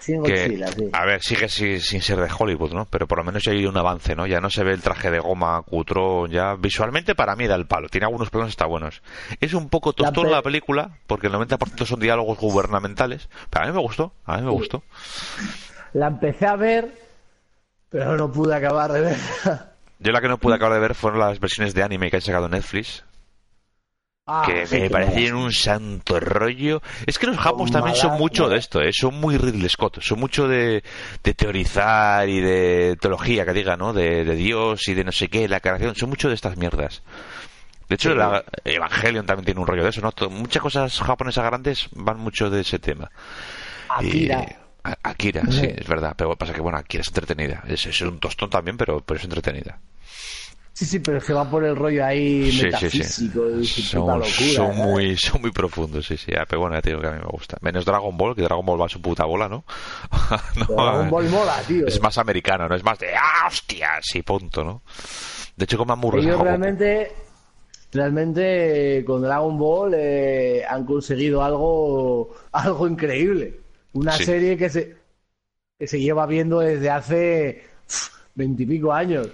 Sin 0.00 0.22
que, 0.22 0.32
Godzilla, 0.42 0.66
sí. 0.68 0.90
a 0.92 1.06
ver, 1.06 1.22
sigue 1.22 1.48
sin, 1.48 1.80
sin 1.80 2.02
ser 2.02 2.18
de 2.20 2.28
Hollywood, 2.38 2.74
¿no? 2.74 2.84
Pero 2.84 3.06
por 3.08 3.16
lo 3.16 3.24
menos 3.24 3.42
ya 3.42 3.52
hay 3.52 3.64
un 3.64 3.74
avance, 3.78 4.14
¿no? 4.14 4.26
Ya 4.26 4.38
no 4.38 4.50
se 4.50 4.62
ve 4.62 4.72
el 4.72 4.82
traje 4.82 5.10
de 5.10 5.18
goma 5.18 5.62
cutrón, 5.62 6.30
ya 6.30 6.56
visualmente 6.56 7.14
para 7.14 7.36
mí 7.36 7.46
da 7.46 7.54
el 7.54 7.66
palo. 7.66 7.88
Tiene 7.88 8.04
algunos 8.04 8.28
planos 8.28 8.50
está 8.50 8.66
buenos. 8.66 9.00
Es 9.40 9.54
un 9.54 9.70
poco 9.70 9.94
tostón 9.94 10.24
pe- 10.26 10.30
la 10.30 10.42
película, 10.42 10.98
porque 11.06 11.28
el 11.28 11.32
90% 11.32 11.86
son 11.86 12.00
diálogos 12.00 12.38
gubernamentales, 12.38 13.30
pero 13.48 13.64
a 13.64 13.68
mí 13.68 13.72
me 13.74 13.80
gustó, 13.80 14.12
a 14.26 14.36
mí 14.36 14.42
me 14.42 14.50
gustó. 14.50 14.82
La 15.94 16.08
empecé 16.08 16.46
a 16.46 16.56
ver, 16.56 16.92
pero 17.88 18.14
no 18.18 18.30
pude 18.30 18.54
acabar 18.54 18.92
de 18.92 19.00
verla. 19.00 19.70
Yo 20.04 20.12
la 20.12 20.20
que 20.20 20.28
no 20.28 20.38
pude 20.38 20.54
acabar 20.54 20.74
de 20.74 20.80
ver 20.80 20.94
fueron 20.94 21.18
las 21.18 21.40
versiones 21.40 21.74
de 21.74 21.82
anime 21.82 22.10
que 22.10 22.16
han 22.16 22.22
sacado 22.22 22.48
Netflix, 22.48 23.02
Ah, 24.26 24.42
que 24.46 24.66
sí, 24.66 24.80
me 24.80 24.88
parecían 24.90 25.34
un 25.34 25.52
santo 25.52 26.18
rollo. 26.20 26.80
Es 27.06 27.18
que 27.18 27.26
los 27.26 27.36
japos 27.36 27.70
también 27.70 27.94
son 27.96 28.16
mucho 28.18 28.48
de 28.48 28.56
esto, 28.56 28.80
¿eh? 28.80 28.90
son 28.92 29.20
muy 29.20 29.36
Ridley 29.36 29.68
Scott, 29.68 30.00
son 30.00 30.18
mucho 30.20 30.48
de, 30.48 30.82
de 31.22 31.34
teorizar 31.34 32.26
y 32.28 32.40
de 32.40 32.96
teología, 33.00 33.44
que 33.44 33.52
diga, 33.52 33.76
¿no? 33.76 33.92
De, 33.92 34.24
de 34.24 34.34
Dios 34.34 34.88
y 34.88 34.94
de 34.94 35.04
no 35.04 35.12
sé 35.12 35.28
qué, 35.28 35.46
la 35.48 35.60
creación, 35.60 35.94
son 35.94 36.08
mucho 36.08 36.28
de 36.28 36.34
estas 36.36 36.56
mierdas. 36.56 37.02
De 37.88 37.96
hecho, 37.96 38.12
Sí. 38.12 38.16
la 38.16 38.42
Evangelion 38.64 39.26
también 39.26 39.44
tiene 39.44 39.60
un 39.60 39.66
rollo 39.66 39.82
de 39.84 39.90
eso, 39.90 40.00
¿no? 40.00 40.12
Muchas 40.30 40.62
cosas 40.62 40.98
japonesas 41.00 41.44
grandes 41.44 41.88
van 41.92 42.18
mucho 42.18 42.48
de 42.48 42.62
ese 42.62 42.78
tema. 42.78 43.10
Akira. 43.90 44.40
Y- 44.40 44.52
A- 44.52 44.63
Akira, 45.02 45.42
sí, 45.50 45.66
es 45.76 45.86
verdad. 45.88 46.14
Pero 46.16 46.36
pasa 46.36 46.52
que, 46.52 46.60
bueno, 46.60 46.78
Akira 46.78 47.00
es 47.02 47.08
entretenida. 47.08 47.62
Es, 47.66 47.86
es 47.86 48.00
un 48.02 48.20
tostón 48.20 48.50
también, 48.50 48.76
pero, 48.76 49.00
pero 49.00 49.18
es 49.18 49.24
entretenida. 49.24 49.78
Sí, 50.74 50.84
sí, 50.86 50.98
pero 50.98 51.18
es 51.18 51.24
que 51.24 51.32
va 51.32 51.48
por 51.48 51.62
el 51.64 51.76
rollo 51.76 52.04
ahí 52.04 52.50
Sí, 52.50 52.58
sí, 52.58 52.64
metafísico 52.64 53.42
sí. 53.62 53.82
Son, 53.82 54.06
locura. 54.08 54.26
son 54.28 54.74
¿sabes? 54.74 54.76
muy, 54.76 55.16
son 55.16 55.40
muy 55.40 55.52
profundos, 55.52 56.04
sí, 56.04 56.16
sí. 56.16 56.32
Ah, 56.36 56.44
Pero 56.48 56.62
bueno, 56.62 56.74
ya 56.74 56.82
te 56.82 56.90
digo 56.90 57.00
que 57.00 57.06
a 57.06 57.12
mí 57.12 57.18
me 57.20 57.28
gusta. 57.30 57.56
Menos 57.60 57.84
Dragon 57.84 58.16
Ball, 58.16 58.34
que 58.34 58.42
Dragon 58.42 58.66
Ball 58.66 58.80
va 58.80 58.86
a 58.86 58.88
su 58.88 59.00
puta 59.00 59.24
bola, 59.24 59.48
¿no? 59.48 59.64
Dragon 60.68 61.08
Ball 61.10 61.28
mola, 61.28 61.62
tío. 61.66 61.86
Es 61.86 62.02
más 62.02 62.18
americano, 62.18 62.68
no 62.68 62.74
es 62.74 62.82
más 62.82 62.98
de 62.98 63.14
¡ah, 63.14 63.46
hostia! 63.46 63.90
Sí, 64.02 64.22
punto, 64.22 64.64
¿no? 64.64 64.82
De 65.56 65.64
hecho, 65.64 65.78
como 65.78 65.92
hamburguesa. 65.92 66.32
Goku. 66.32 66.42
realmente, 66.44 67.12
realmente 67.92 69.04
con 69.06 69.22
Dragon 69.22 69.56
Ball 69.56 69.94
eh, 69.96 70.64
han 70.68 70.84
conseguido 70.84 71.44
algo, 71.44 72.34
algo 72.50 72.88
increíble. 72.88 73.60
Una 73.94 74.12
Sí. 74.12 74.24
serie 74.24 74.56
que 74.56 74.68
se, 74.70 74.96
que 75.78 75.86
se 75.86 76.00
lleva 76.00 76.26
viendo 76.26 76.60
desde 76.60 76.90
hace 76.90 77.64
veintipico 78.34 78.92
años. 78.92 79.28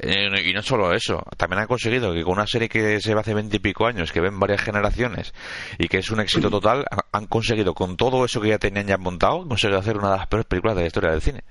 Eh, 0.00 0.28
y 0.48 0.52
no 0.52 0.62
solo 0.62 0.92
eso, 0.94 1.24
también 1.36 1.60
han 1.62 1.66
conseguido 1.66 2.12
que 2.14 2.22
con 2.22 2.34
una 2.34 2.46
serie 2.46 2.68
que 2.68 3.00
se 3.00 3.12
ve 3.14 3.20
hace 3.20 3.34
veinte 3.34 3.56
y 3.56 3.58
pico 3.58 3.84
años, 3.84 4.12
que 4.12 4.20
ven 4.20 4.38
varias 4.38 4.60
generaciones 4.62 5.34
y 5.76 5.88
que 5.88 5.98
es 5.98 6.10
un 6.12 6.20
éxito 6.20 6.48
total, 6.50 6.84
ha- 6.88 7.04
han 7.10 7.26
conseguido 7.26 7.74
con 7.74 7.96
todo 7.96 8.24
eso 8.24 8.40
que 8.40 8.50
ya 8.50 8.58
tenían 8.58 8.86
ya 8.86 8.96
montado, 8.96 9.46
conseguido 9.48 9.80
hacer 9.80 9.98
una 9.98 10.12
de 10.12 10.16
las 10.18 10.26
peores 10.28 10.46
películas 10.46 10.76
de 10.76 10.82
la 10.82 10.86
historia 10.86 11.10
del 11.10 11.20
cine. 11.20 11.42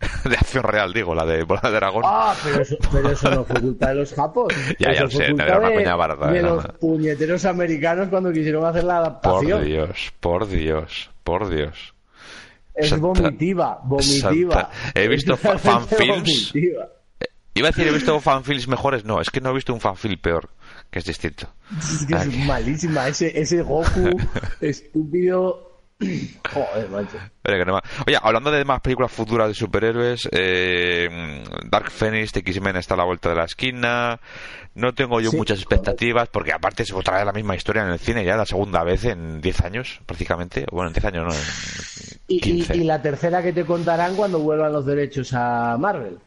de 0.24 0.34
acción 0.36 0.62
real, 0.62 0.92
digo, 0.94 1.14
la 1.16 1.26
de 1.26 1.42
Bola 1.42 1.60
de 1.64 1.72
Dragón. 1.72 2.02
Ah, 2.06 2.34
pero 2.44 2.62
eso, 2.62 2.76
pero 2.92 3.10
eso 3.10 3.30
no 3.32 3.44
fue 3.44 3.60
culpa 3.60 3.88
de 3.88 3.94
los 3.96 4.14
japos. 4.14 4.54
Ya, 4.78 4.94
ya 4.94 5.02
lo 5.02 5.10
sé, 5.10 5.26
culpa 5.26 5.58
una 5.58 5.68
de, 5.68 5.74
coña 5.74 5.96
barata, 5.96 6.30
de 6.30 6.42
los 6.42 6.64
puñeteros 6.80 7.44
americanos 7.44 8.08
cuando 8.08 8.32
quisieron 8.32 8.64
hacer 8.64 8.84
la 8.84 8.98
por 9.20 9.32
adaptación. 9.32 9.64
Dios, 9.64 10.12
por 10.20 10.48
Dios, 10.48 11.09
por 11.24 11.48
Dios. 11.48 11.94
Es 12.74 12.88
Santa- 12.90 13.06
vomitiva, 13.06 13.80
vomitiva. 13.84 14.54
Santa- 14.54 14.70
He 14.94 15.08
visto 15.08 15.36
fanfilms. 15.58 16.52
Iba 17.52 17.68
a 17.68 17.70
decir, 17.72 17.88
he 17.88 17.92
visto 17.92 18.18
fanfilms 18.20 18.68
mejores, 18.68 19.04
no, 19.04 19.20
es 19.20 19.28
que 19.30 19.40
no 19.40 19.50
he 19.50 19.54
visto 19.54 19.74
un 19.74 19.80
fanfilm 19.80 20.18
peor, 20.20 20.50
que 20.90 21.00
es 21.00 21.04
distinto. 21.04 21.48
Es 21.78 22.06
que 22.06 22.14
es 22.14 22.46
malísima. 22.46 23.08
Ese, 23.08 23.38
ese 23.38 23.62
Goku 23.62 24.16
estúpido. 24.60 25.69
Joder, 26.52 26.88
macho. 26.90 27.18
Oye, 28.06 28.18
hablando 28.22 28.50
de 28.50 28.64
más 28.64 28.80
películas 28.80 29.12
futuras 29.12 29.48
de 29.48 29.54
superhéroes, 29.54 30.28
eh, 30.32 31.44
Dark 31.66 31.90
Phoenix 31.90 32.32
de 32.32 32.40
X-Men 32.40 32.76
está 32.76 32.94
a 32.94 32.96
la 32.98 33.04
vuelta 33.04 33.28
de 33.28 33.34
la 33.34 33.44
esquina. 33.44 34.18
No 34.74 34.94
tengo 34.94 35.20
yo 35.20 35.30
Sí, 35.30 35.36
muchas 35.36 35.58
expectativas, 35.58 36.28
porque 36.28 36.52
aparte 36.52 36.84
es 36.84 36.92
otra 36.92 37.16
vez 37.16 37.26
la 37.26 37.32
misma 37.32 37.54
historia 37.56 37.82
en 37.82 37.90
el 37.90 37.98
cine, 37.98 38.24
ya 38.24 38.36
la 38.36 38.46
segunda 38.46 38.82
vez 38.84 39.04
en 39.04 39.40
10 39.40 39.60
años, 39.62 40.00
prácticamente. 40.06 40.64
Bueno, 40.70 40.88
en 40.88 40.94
10 40.94 41.04
años 41.06 41.26
no, 41.26 41.32
en 41.34 42.20
Y, 42.28 42.36
y- 42.36 42.40
15. 42.40 42.76
y 42.76 42.84
la 42.84 43.02
tercera 43.02 43.42
que 43.42 43.52
te 43.52 43.64
contarán 43.66 44.16
cuando 44.16 44.38
vuelvan 44.38 44.72
los 44.72 44.86
derechos 44.86 45.32
a 45.34 45.76
Marvel. 45.78 46.18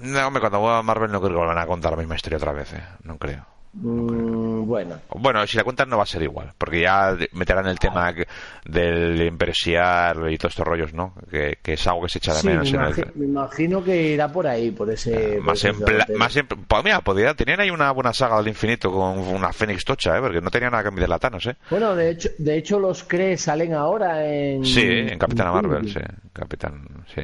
No, 0.00 0.26
hombre, 0.26 0.40
cuando 0.40 0.58
vuelva 0.60 0.78
a 0.78 0.82
Marvel 0.82 1.12
no 1.12 1.20
creo 1.20 1.38
que 1.40 1.46
van 1.46 1.58
a 1.58 1.66
contar 1.66 1.92
la 1.92 1.98
misma 1.98 2.16
historia 2.16 2.36
otra 2.38 2.52
vez, 2.52 2.72
eh, 2.72 2.82
no 3.04 3.16
creo. 3.18 3.46
Mm, 3.74 4.66
bueno, 4.66 5.00
Bueno, 5.14 5.46
si 5.46 5.56
la 5.56 5.64
cuentan 5.64 5.88
no 5.88 5.96
va 5.96 6.02
a 6.02 6.06
ser 6.06 6.22
igual, 6.22 6.52
porque 6.58 6.82
ya 6.82 7.16
meterán 7.32 7.66
el 7.66 7.78
tema 7.78 8.12
que- 8.14 8.26
del 8.66 9.20
impresiar 9.22 10.30
y 10.30 10.36
todos 10.36 10.52
estos 10.52 10.66
rollos, 10.66 10.92
¿no? 10.92 11.14
Que, 11.30 11.58
que 11.62 11.72
es 11.72 11.86
algo 11.86 12.02
que 12.02 12.10
se 12.10 12.18
echa 12.18 12.34
de 12.34 12.40
sí, 12.40 12.46
me, 12.48 12.52
menos 12.58 12.72
en 12.74 12.80
el... 12.82 12.92
imagi- 12.94 13.12
me 13.14 13.24
imagino 13.24 13.82
que 13.82 14.02
irá 14.12 14.30
por 14.30 14.46
ahí, 14.46 14.70
por 14.72 14.90
ese. 14.90 15.36
por 15.36 15.42
Más 15.46 15.64
ese 15.64 15.68
en, 15.68 16.18
más 16.18 16.36
en- 16.36 16.46
pues 16.46 16.84
mira, 16.84 17.00
podría- 17.00 17.34
tenían 17.34 17.60
ahí 17.60 17.70
una 17.70 17.90
buena 17.92 18.12
saga 18.12 18.36
del 18.36 18.48
infinito 18.48 18.92
con 18.92 19.18
una 19.18 19.52
Fénix 19.54 19.84
tocha, 19.86 20.18
¿eh? 20.18 20.20
Porque 20.20 20.42
no 20.42 20.50
tenía 20.50 20.68
nada 20.68 20.82
que 20.82 20.88
envidiar 20.90 21.12
a 21.14 21.18
Thanos, 21.18 21.46
¿eh? 21.46 21.56
Bueno, 21.70 21.94
de 21.96 22.10
hecho, 22.10 22.28
de 22.38 22.56
hecho 22.58 22.78
los 22.78 23.04
Cree 23.04 23.38
salen 23.38 23.72
ahora 23.72 24.24
en. 24.26 24.64
Sí, 24.66 24.82
en 24.86 25.18
Capitana 25.18 25.50
Marvel, 25.50 25.90
sí. 25.90 25.98
Capitán, 26.34 26.86
sí. 27.14 27.22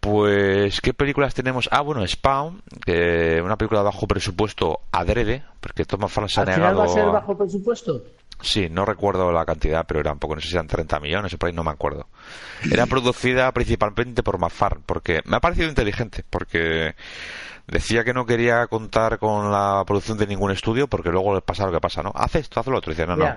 Pues, 0.00 0.80
¿qué 0.80 0.94
películas 0.94 1.34
tenemos? 1.34 1.68
Ah, 1.72 1.80
bueno, 1.80 2.06
Spawn, 2.06 2.62
que 2.84 3.40
una 3.42 3.56
película 3.56 3.80
de 3.80 3.86
bajo 3.86 4.06
presupuesto 4.06 4.80
adrede, 4.92 5.42
porque 5.60 5.84
Tom 5.84 6.00
McFarlane 6.00 6.32
se 6.32 6.40
ha 6.40 6.42
¿Al 6.44 6.54
final 6.54 6.60
negado... 6.60 6.78
va 6.78 6.84
a 6.84 6.88
ser 6.88 7.06
bajo 7.06 7.36
presupuesto? 7.36 8.04
Sí, 8.40 8.68
no 8.70 8.84
recuerdo 8.84 9.32
la 9.32 9.44
cantidad, 9.44 9.84
pero 9.86 9.98
era 9.98 10.12
un 10.12 10.20
poco, 10.20 10.36
no 10.36 10.40
sé 10.40 10.48
si 10.48 10.54
eran 10.54 10.68
30 10.68 11.00
millones 11.00 11.34
o 11.34 11.38
por 11.38 11.48
ahí, 11.48 11.54
no 11.54 11.64
me 11.64 11.72
acuerdo. 11.72 12.06
Era 12.70 12.86
producida 12.86 13.50
principalmente 13.52 14.22
por 14.22 14.38
McFarlane, 14.38 14.84
porque 14.86 15.20
me 15.24 15.36
ha 15.36 15.40
parecido 15.40 15.68
inteligente, 15.68 16.24
porque 16.30 16.94
decía 17.66 18.04
que 18.04 18.14
no 18.14 18.24
quería 18.24 18.68
contar 18.68 19.18
con 19.18 19.50
la 19.50 19.82
producción 19.84 20.16
de 20.16 20.28
ningún 20.28 20.52
estudio, 20.52 20.86
porque 20.86 21.10
luego 21.10 21.40
pasa 21.40 21.66
lo 21.66 21.72
que 21.72 21.80
pasa, 21.80 22.02
¿no? 22.02 22.12
Haz 22.14 22.36
esto, 22.36 22.60
haz 22.60 22.66
lo 22.68 22.78
otro. 22.78 22.92
Dice, 22.92 23.06
no, 23.06 23.16
no. 23.16 23.36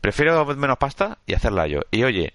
Prefiero 0.00 0.44
menos 0.44 0.76
pasta 0.76 1.18
y 1.26 1.34
hacerla 1.34 1.66
yo. 1.66 1.80
Y 1.90 2.04
oye, 2.04 2.32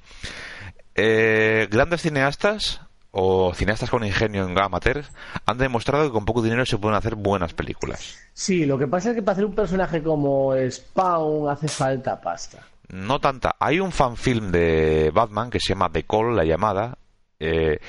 eh, 0.95 1.67
grandes 1.71 2.01
cineastas 2.01 2.81
o 3.15 3.53
cineastas 3.53 3.91
con 3.91 4.03
ingenio 4.03 4.43
en 4.47 4.57
amateurs 4.59 5.07
han 5.45 5.59
demostrado 5.59 6.05
que 6.05 6.11
con 6.11 6.25
poco 6.25 6.41
dinero 6.41 6.65
se 6.65 6.79
pueden 6.79 6.97
hacer 6.97 7.13
buenas 7.15 7.53
películas. 7.53 8.17
Sí, 8.33 8.65
lo 8.65 8.77
que 8.79 8.87
pasa 8.87 9.09
es 9.11 9.15
que 9.15 9.21
para 9.21 9.33
hacer 9.33 9.45
un 9.45 9.53
personaje 9.53 10.01
como 10.01 10.53
Spawn 10.69 11.47
hace 11.49 11.67
falta 11.67 12.19
pasta. 12.19 12.59
No 12.89 13.19
tanta. 13.19 13.55
Hay 13.59 13.79
un 13.79 13.91
fanfilm 13.91 14.51
de 14.51 15.11
Batman 15.13 15.49
que 15.51 15.59
se 15.59 15.69
llama 15.69 15.91
The 15.91 16.03
Call, 16.03 16.35
la 16.35 16.43
llamada. 16.43 16.97
Eh, 17.39 17.79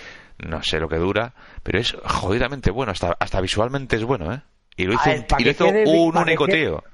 no 0.46 0.62
sé 0.62 0.78
lo 0.78 0.88
que 0.88 0.96
dura, 0.96 1.32
pero 1.62 1.78
es 1.78 1.96
jodidamente 2.04 2.70
bueno. 2.70 2.92
Hasta, 2.92 3.16
hasta 3.18 3.40
visualmente 3.40 3.96
es 3.96 4.04
bueno, 4.04 4.32
¿eh? 4.32 4.42
Y 4.76 4.84
lo 4.84 4.92
hizo, 4.94 5.02
A 5.04 5.06
ver, 5.08 5.20
un- 5.20 5.26
pa' 5.26 5.36
y 5.40 5.44
lo 5.44 5.50
hizo 5.52 5.66
un 5.68 6.16
único 6.18 6.46
tío. 6.46 6.84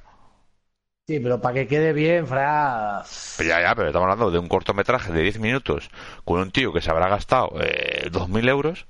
Sí, 1.11 1.19
pero 1.19 1.41
para 1.41 1.55
que 1.55 1.67
quede 1.67 1.93
bien, 1.93 2.25
Fra. 2.25 3.03
Pero 3.37 3.49
ya, 3.49 3.61
ya, 3.61 3.75
pero 3.75 3.89
estamos 3.89 4.05
hablando 4.05 4.31
de 4.31 4.39
un 4.39 4.47
cortometraje 4.47 5.13
de 5.13 5.23
10 5.23 5.41
minutos 5.41 5.91
con 6.25 6.39
un 6.39 6.53
tío 6.53 6.73
que 6.73 6.81
se 6.81 6.89
habrá 6.89 7.09
gastado 7.09 7.51
eh, 7.61 8.09
2.000 8.13 8.49
euros 8.49 8.87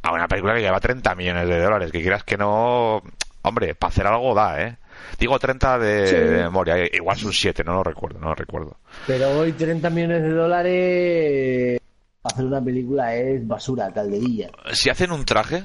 a 0.00 0.14
una 0.14 0.26
película 0.26 0.54
que 0.54 0.62
lleva 0.62 0.80
30 0.80 1.14
millones 1.16 1.46
de 1.46 1.60
dólares. 1.60 1.92
Que 1.92 2.00
quieras 2.00 2.24
que 2.24 2.38
no... 2.38 3.02
Hombre, 3.42 3.74
para 3.74 3.90
hacer 3.90 4.06
algo 4.06 4.34
da, 4.34 4.62
¿eh? 4.62 4.78
Digo 5.18 5.38
30 5.38 5.78
de, 5.78 6.06
Sí. 6.06 6.14
de 6.14 6.30
memoria. 6.44 6.78
eh, 6.78 6.90
Igual 6.94 7.18
son 7.18 7.30
7, 7.34 7.62
no 7.62 7.74
lo 7.74 7.82
recuerdo, 7.84 8.18
no 8.18 8.28
lo 8.30 8.34
recuerdo. 8.34 8.78
Pero 9.06 9.28
hoy 9.38 9.52
30 9.52 9.90
millones 9.90 10.22
de 10.22 10.30
dólares 10.30 11.80
para 12.22 12.34
hacer 12.36 12.46
una 12.46 12.62
película 12.64 13.14
es 13.14 13.46
basura, 13.46 13.92
calderilla. 13.92 14.48
Si 14.72 14.88
hacen 14.88 15.12
un 15.12 15.26
traje 15.26 15.64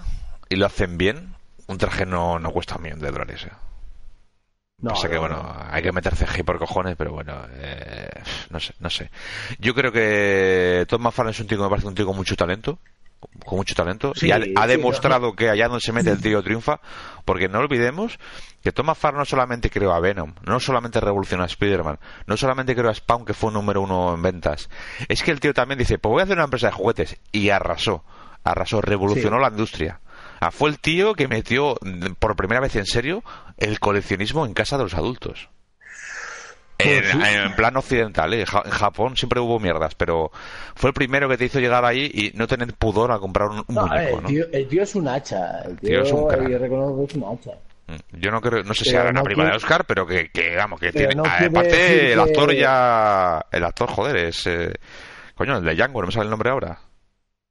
y 0.49 0.57
lo 0.57 0.65
hacen 0.65 0.97
bien, 0.97 1.35
un 1.67 1.77
traje 1.77 2.05
no, 2.05 2.37
no 2.37 2.51
cuesta 2.51 2.75
un 2.75 2.83
millón 2.83 2.99
de 2.99 3.11
dólares, 3.11 3.45
¿eh? 3.45 3.51
No, 4.85 4.93
o 4.93 4.95
sea 4.95 5.09
que 5.09 5.15
no, 5.15 5.21
bueno, 5.21 5.37
no. 5.43 5.65
hay 5.71 5.81
que 5.83 5.91
meter 5.91 6.15
CGI 6.15 6.43
por 6.43 6.57
cojones, 6.59 6.95
pero 6.97 7.11
bueno, 7.11 7.33
eh, 7.53 8.07
no 8.49 8.59
sé, 8.59 8.73
no 8.79 8.89
sé. 8.89 9.09
Yo 9.59 9.73
creo 9.73 9.91
que 9.91 10.85
Tom 10.87 11.01
McFarlane 11.01 11.31
es 11.31 11.39
un 11.39 11.47
tío 11.47 11.57
que 11.57 11.63
me 11.63 11.69
parece 11.69 11.87
un 11.87 11.95
tío 11.95 12.05
con 12.05 12.15
mucho 12.15 12.35
talento, 12.35 12.79
con 13.45 13.57
mucho 13.57 13.73
talento, 13.75 14.13
Sí, 14.15 14.27
y 14.27 14.31
ha, 14.31 14.35
ha 14.35 14.39
sí, 14.39 14.67
demostrado 14.67 15.33
que 15.35 15.49
allá 15.49 15.67
donde 15.67 15.81
se 15.81 15.91
mete 15.91 16.11
el 16.11 16.21
tío 16.21 16.43
triunfa, 16.43 16.79
porque 17.25 17.47
no 17.49 17.59
olvidemos 17.59 18.19
que 18.63 18.71
Tom 18.71 18.85
McFarlane 18.87 19.19
no 19.19 19.25
solamente 19.25 19.69
creó 19.69 19.93
a 19.93 19.99
Venom, 19.99 20.33
no 20.45 20.59
solamente 20.59 20.99
revolucionó 20.99 21.43
a 21.43 21.47
Spider-Man, 21.47 21.99
no 22.27 22.37
solamente 22.37 22.75
creó 22.75 22.89
a 22.89 22.93
Spawn 22.95 23.25
que 23.25 23.33
fue 23.33 23.51
número 23.51 23.81
uno 23.81 24.13
en 24.15 24.21
ventas, 24.21 24.69
es 25.07 25.23
que 25.23 25.31
el 25.31 25.39
tío 25.39 25.53
también 25.53 25.79
dice, 25.79 25.97
pues 25.97 26.11
voy 26.11 26.21
a 26.21 26.23
hacer 26.23 26.35
una 26.37 26.45
empresa 26.45 26.67
de 26.67 26.73
juguetes, 26.73 27.17
y 27.31 27.49
arrasó, 27.49 28.03
arrasó, 28.43 28.81
revolucionó 28.81 29.37
Sí. 29.37 29.41
la 29.41 29.49
industria. 29.49 29.99
Ah, 30.45 30.51
fue 30.51 30.69
el 30.69 30.79
tío 30.79 31.13
que 31.15 31.27
metió 31.27 31.75
por 32.19 32.35
primera 32.35 32.61
vez 32.61 32.75
en 32.75 32.85
serio 32.85 33.23
el 33.57 33.79
coleccionismo 33.79 34.45
en 34.45 34.53
casa 34.53 34.77
de 34.77 34.83
los 34.83 34.93
adultos. 34.93 35.49
En, 36.77 37.21
en 37.21 37.55
plan 37.55 37.77
occidental, 37.77 38.33
¿eh? 38.33 38.41
En 38.41 38.45
Japón 38.71 39.15
siempre 39.15 39.39
hubo 39.39 39.59
mierdas, 39.61 39.95
pero 39.95 40.29
fue 40.75 40.89
el 40.89 40.93
primero 40.93 41.29
que 41.29 41.37
te 41.37 41.45
hizo 41.45 41.59
llegar 41.61 41.85
ahí 41.85 42.11
y 42.13 42.37
no 42.37 42.47
tener 42.47 42.73
pudor 42.73 43.13
a 43.13 43.19
comprar 43.19 43.47
un, 43.47 43.59
un 43.65 43.75
No, 43.75 43.87
muñeco, 43.87 44.19
el, 44.19 44.25
tío, 44.25 44.45
el 44.51 44.67
tío 44.67 44.83
es 44.83 44.93
un 44.93 45.07
hacha. 45.07 45.61
El 45.61 45.79
tío, 45.79 45.89
Tío 45.89 46.01
es 46.03 46.11
un 46.11 46.27
crack. 46.27 46.49
yo 46.49 46.57
reconozco 46.59 46.97
que 47.07 47.13
es 47.13 47.15
un 47.15 47.23
hacha. 47.33 47.51
Mm, 47.87 48.19
Yo 48.19 48.31
no 48.31 48.41
creo, 48.41 48.63
no 48.63 48.73
sé 48.73 48.83
si 48.83 48.95
hará 48.95 49.09
una 49.11 49.23
prima 49.23 49.45
de 49.45 49.55
Oscar, 49.55 49.85
pero 49.85 50.05
que, 50.05 50.29
que 50.31 50.55
vamos, 50.55 50.79
que 50.81 50.91
Pero 50.91 51.09
tiene. 51.09 51.23
quiere 51.29 51.45
aparte, 51.47 52.11
el 52.13 52.19
actor 52.19 52.49
que- 52.49 52.57
ya. 52.59 53.45
El 53.51 53.63
actor, 53.63 53.89
joder, 53.89 54.17
es. 54.17 54.45
eh, 54.47 54.73
coño, 55.33 55.57
el 55.57 55.63
de 55.63 55.75
Django, 55.75 56.01
no 56.01 56.07
me 56.07 56.13
sale 56.13 56.25
el 56.25 56.29
nombre 56.29 56.49
ahora. 56.49 56.77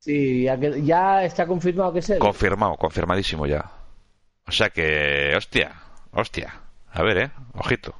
Sí, 0.04 0.42
ya, 0.42 0.58
que, 0.60 0.82
ya 0.82 1.24
está 1.24 1.46
confirmado 1.46 1.90
que 1.94 2.00
es 2.00 2.10
él. 2.10 2.18
Confirmado, 2.18 2.76
confirmadísimo 2.76 3.46
ya. 3.46 3.64
O 4.46 4.52
sea 4.52 4.68
que, 4.68 5.32
hostia, 5.34 5.72
hostia. 6.12 6.60
A 6.92 7.02
ver, 7.02 7.16
eh, 7.18 7.30
ojito. 7.54 7.94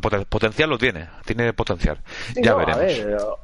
Poten- 0.00 0.24
potencial 0.24 0.70
lo 0.70 0.78
tiene, 0.78 1.06
tiene 1.26 1.52
potencial. 1.52 2.02
Sí, 2.34 2.40
ya 2.42 2.52
no, 2.52 2.56
veremos. 2.58 2.80
A 2.80 2.84
ver, 2.86 3.02
pero 3.04 3.38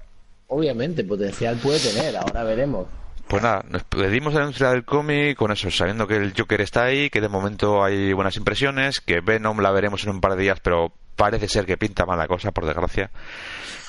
obviamente, 0.49 1.05
potencial 1.05 1.57
puede 1.63 1.79
tener, 1.79 2.17
ahora 2.17 2.43
veremos. 2.45 2.87
Pues 3.29 3.43
nada, 3.43 3.63
nos 3.69 3.85
pedimos 3.85 4.33
la 4.33 4.41
industria 4.41 4.71
del 4.71 4.87
cómic 4.87 5.37
con 5.37 5.53
eso, 5.53 5.71
sabiendo 5.71 6.07
que 6.07 6.17
el 6.17 6.33
Joker 6.37 6.61
está 6.63 6.85
ahí, 6.85 7.11
que 7.11 7.21
de 7.21 7.29
momento 7.29 7.85
hay 7.85 8.15
buenas 8.15 8.37
impresiones, 8.39 9.01
que 9.01 9.21
Venom 9.21 9.61
la 9.61 9.71
veremos 9.73 10.05
en 10.05 10.11
un 10.11 10.21
par 10.23 10.37
de 10.37 10.43
días, 10.43 10.59
pero 10.61 10.93
parece 11.17 11.49
ser 11.49 11.67
que 11.67 11.77
pinta 11.77 12.07
mal 12.07 12.19
la 12.19 12.29
cosa, 12.29 12.51
por 12.53 12.67
desgracia. 12.67 13.11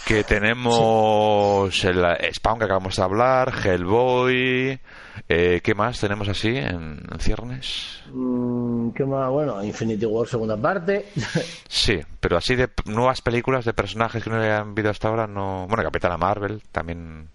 Que 0.06 0.24
tenemos 0.24 1.84
el 1.86 2.06
Spawn 2.34 2.60
que 2.60 2.66
acabamos 2.66 2.96
de 2.98 3.04
hablar, 3.04 3.54
Hellboy, 3.64 4.80
eh, 5.30 5.62
¿qué 5.64 5.76
más 5.76 6.00
tenemos 6.00 6.28
así 6.28 6.50
en, 6.50 7.02
en 7.10 7.20
ciernes? 7.20 8.02
Mm, 8.12 8.90
¿Qué 8.92 9.06
más? 9.06 9.30
Bueno, 9.30 9.64
Infinity 9.64 10.06
War 10.06 10.28
segunda 10.28 10.58
parte. 10.58 11.06
Sí, 11.68 12.00
pero 12.20 12.38
así 12.38 12.56
de 12.56 12.70
nuevas 12.86 13.22
películas 13.22 13.66
de 13.66 13.74
personajes 13.74 14.24
que 14.24 14.30
no 14.30 14.40
hayan 14.40 14.76
visto 14.76 14.90
hasta 14.92 15.08
ahora, 15.08 15.28
no. 15.28 15.66
Bueno, 15.68 15.84
Capitana 15.84 16.18
Marvel 16.18 16.62
también 16.72 17.30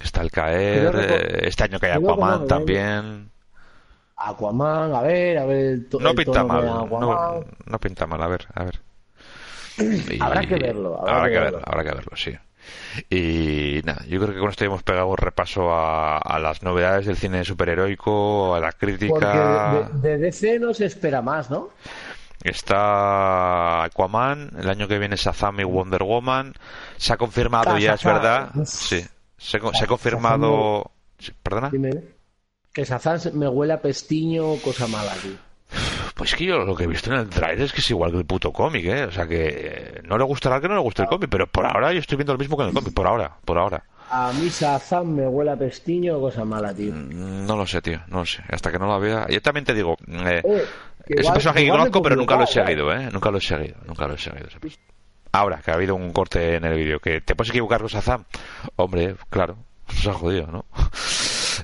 está 0.00 0.20
al 0.20 0.30
caer, 0.30 0.94
eh, 0.96 1.48
este 1.48 1.64
año 1.64 1.78
que 1.78 1.86
hay 1.86 1.98
que 1.98 2.04
Aquaman 2.06 2.40
no, 2.40 2.46
también. 2.46 3.30
Aquaman, 4.16 4.94
a 4.94 5.02
ver, 5.02 5.38
a 5.38 5.46
ver 5.46 5.56
el, 5.56 5.88
No 5.98 6.14
pinta 6.14 6.44
mal, 6.44 6.88
no 7.66 7.78
pinta 7.80 8.06
mal, 8.06 8.22
a 8.22 8.28
ver, 8.28 8.46
a 8.54 8.64
ver. 8.64 8.80
Y- 9.78 10.22
Habrá 10.22 10.46
que 10.46 10.56
verlo, 10.56 10.98
habrá 11.00 11.16
habrá 11.16 11.28
que 11.28 11.38
verlo. 11.38 11.58
verlo, 11.58 11.62
habrá 11.66 11.84
que 11.84 11.90
verlo, 11.96 12.16
sí. 12.16 12.32
Y 13.10 13.80
nada, 13.84 14.04
yo 14.06 14.20
creo 14.20 14.32
que 14.34 14.40
con 14.40 14.50
esto 14.50 14.64
hemos 14.64 14.82
pegado 14.82 15.08
un 15.08 15.16
repaso 15.16 15.70
a, 15.72 16.18
a 16.18 16.38
las 16.38 16.62
novedades 16.62 17.06
del 17.06 17.16
cine 17.16 17.44
superheroico, 17.44 18.54
a 18.54 18.60
la 18.60 18.72
Porque 18.72 18.86
crítica. 18.86 19.90
de, 20.02 20.08
de 20.10 20.18
DC 20.18 20.58
no 20.60 20.72
se 20.72 20.86
espera 20.86 21.20
más, 21.20 21.50
¿no? 21.50 21.70
Está 22.42 23.84
Aquaman, 23.84 24.50
el 24.58 24.68
año 24.68 24.86
que 24.86 24.98
viene 24.98 25.16
Shazam 25.16 25.60
y 25.60 25.64
Wonder 25.64 26.02
Woman. 26.02 26.52
Se 26.96 27.12
ha 27.12 27.16
confirmado 27.16 27.70
Ah, 27.72 27.80
ya, 27.80 27.94
es 27.94 28.04
verdad. 28.04 28.50
Sí, 28.64 29.04
se, 29.38 29.56
ha 29.56 29.60
co- 29.60 29.70
se 29.70 29.78
ha 29.78 29.80
Shazam 29.80 29.88
confirmado. 29.88 30.90
¿Perdona? 31.42 31.70
Dime. 31.70 31.90
Que 32.72 32.84
Shazam 32.84 33.18
me 33.34 33.48
huele 33.48 33.72
a 33.72 33.80
pestiño, 33.80 34.56
cosa 34.62 34.86
mala, 34.86 35.12
tío. 35.22 35.32
Pues 36.14 36.34
que 36.36 36.44
yo 36.44 36.58
lo 36.58 36.76
que 36.76 36.84
he 36.84 36.86
visto 36.86 37.12
en 37.12 37.18
el 37.18 37.28
trailer 37.28 37.62
es 37.62 37.72
que 37.72 37.80
es 37.80 37.90
igual 37.90 38.12
que 38.12 38.18
el 38.18 38.24
puto 38.24 38.52
cómic, 38.52 38.84
¿eh? 38.86 39.04
O 39.04 39.10
sea 39.10 39.26
que 39.26 39.48
eh, 39.48 40.00
no 40.04 40.16
le 40.16 40.22
gustará 40.24 40.60
que 40.60 40.68
no 40.68 40.74
le 40.74 40.80
guste 40.80 41.02
el 41.02 41.08
cómic, 41.08 41.28
pero 41.28 41.46
por 41.48 41.66
ahora 41.66 41.92
yo 41.92 41.98
estoy 41.98 42.16
viendo 42.16 42.32
lo 42.32 42.38
mismo 42.38 42.56
que 42.56 42.62
en 42.62 42.68
el 42.68 42.74
cómic, 42.74 42.94
por 42.94 43.06
ahora, 43.06 43.36
por 43.44 43.58
ahora. 43.58 43.82
A 44.10 44.32
mí 44.32 44.48
Shazam 44.48 45.08
me 45.14 45.26
huele 45.26 45.50
a 45.50 45.56
pestiño, 45.56 46.20
cosa 46.20 46.44
mala, 46.44 46.72
tío. 46.72 46.92
Mm, 46.94 47.46
No 47.46 47.56
lo 47.56 47.66
sé, 47.66 47.82
tío, 47.82 48.00
no 48.08 48.18
lo 48.20 48.26
sé. 48.26 48.42
Hasta 48.48 48.70
que 48.70 48.78
no 48.78 48.86
la 48.86 48.98
vea. 48.98 49.26
Yo 49.28 49.42
también 49.42 49.64
te 49.64 49.74
digo, 49.74 49.96
eh, 50.06 50.40
Eh, 50.44 50.64
es 51.08 51.26
un 51.26 51.32
personaje 51.32 51.64
que 51.64 51.70
conozco, 51.70 52.00
pero 52.00 52.14
nunca 52.14 52.36
lo 52.36 52.42
he 52.42 52.46
confundo, 52.46 52.66
seguido, 52.68 52.92
¿eh? 52.92 53.08
Nunca 53.12 53.30
lo 53.30 53.38
he 53.38 53.40
seguido, 53.40 53.76
nunca 53.86 54.06
lo 54.06 54.14
he 54.14 54.18
seguido. 54.18 54.46
Ahora, 55.32 55.60
que 55.64 55.72
ha 55.72 55.74
habido 55.74 55.96
un 55.96 56.12
corte 56.12 56.54
en 56.54 56.64
el 56.64 56.76
vídeo, 56.76 57.00
que 57.00 57.20
te 57.22 57.34
puedes 57.34 57.50
equivocar 57.50 57.80
con 57.80 57.88
Shazam. 57.88 58.24
Hombre, 58.76 59.16
claro, 59.30 59.56
se 59.88 60.10
ha 60.10 60.12
jodido, 60.14 60.46
¿no? 60.46 60.64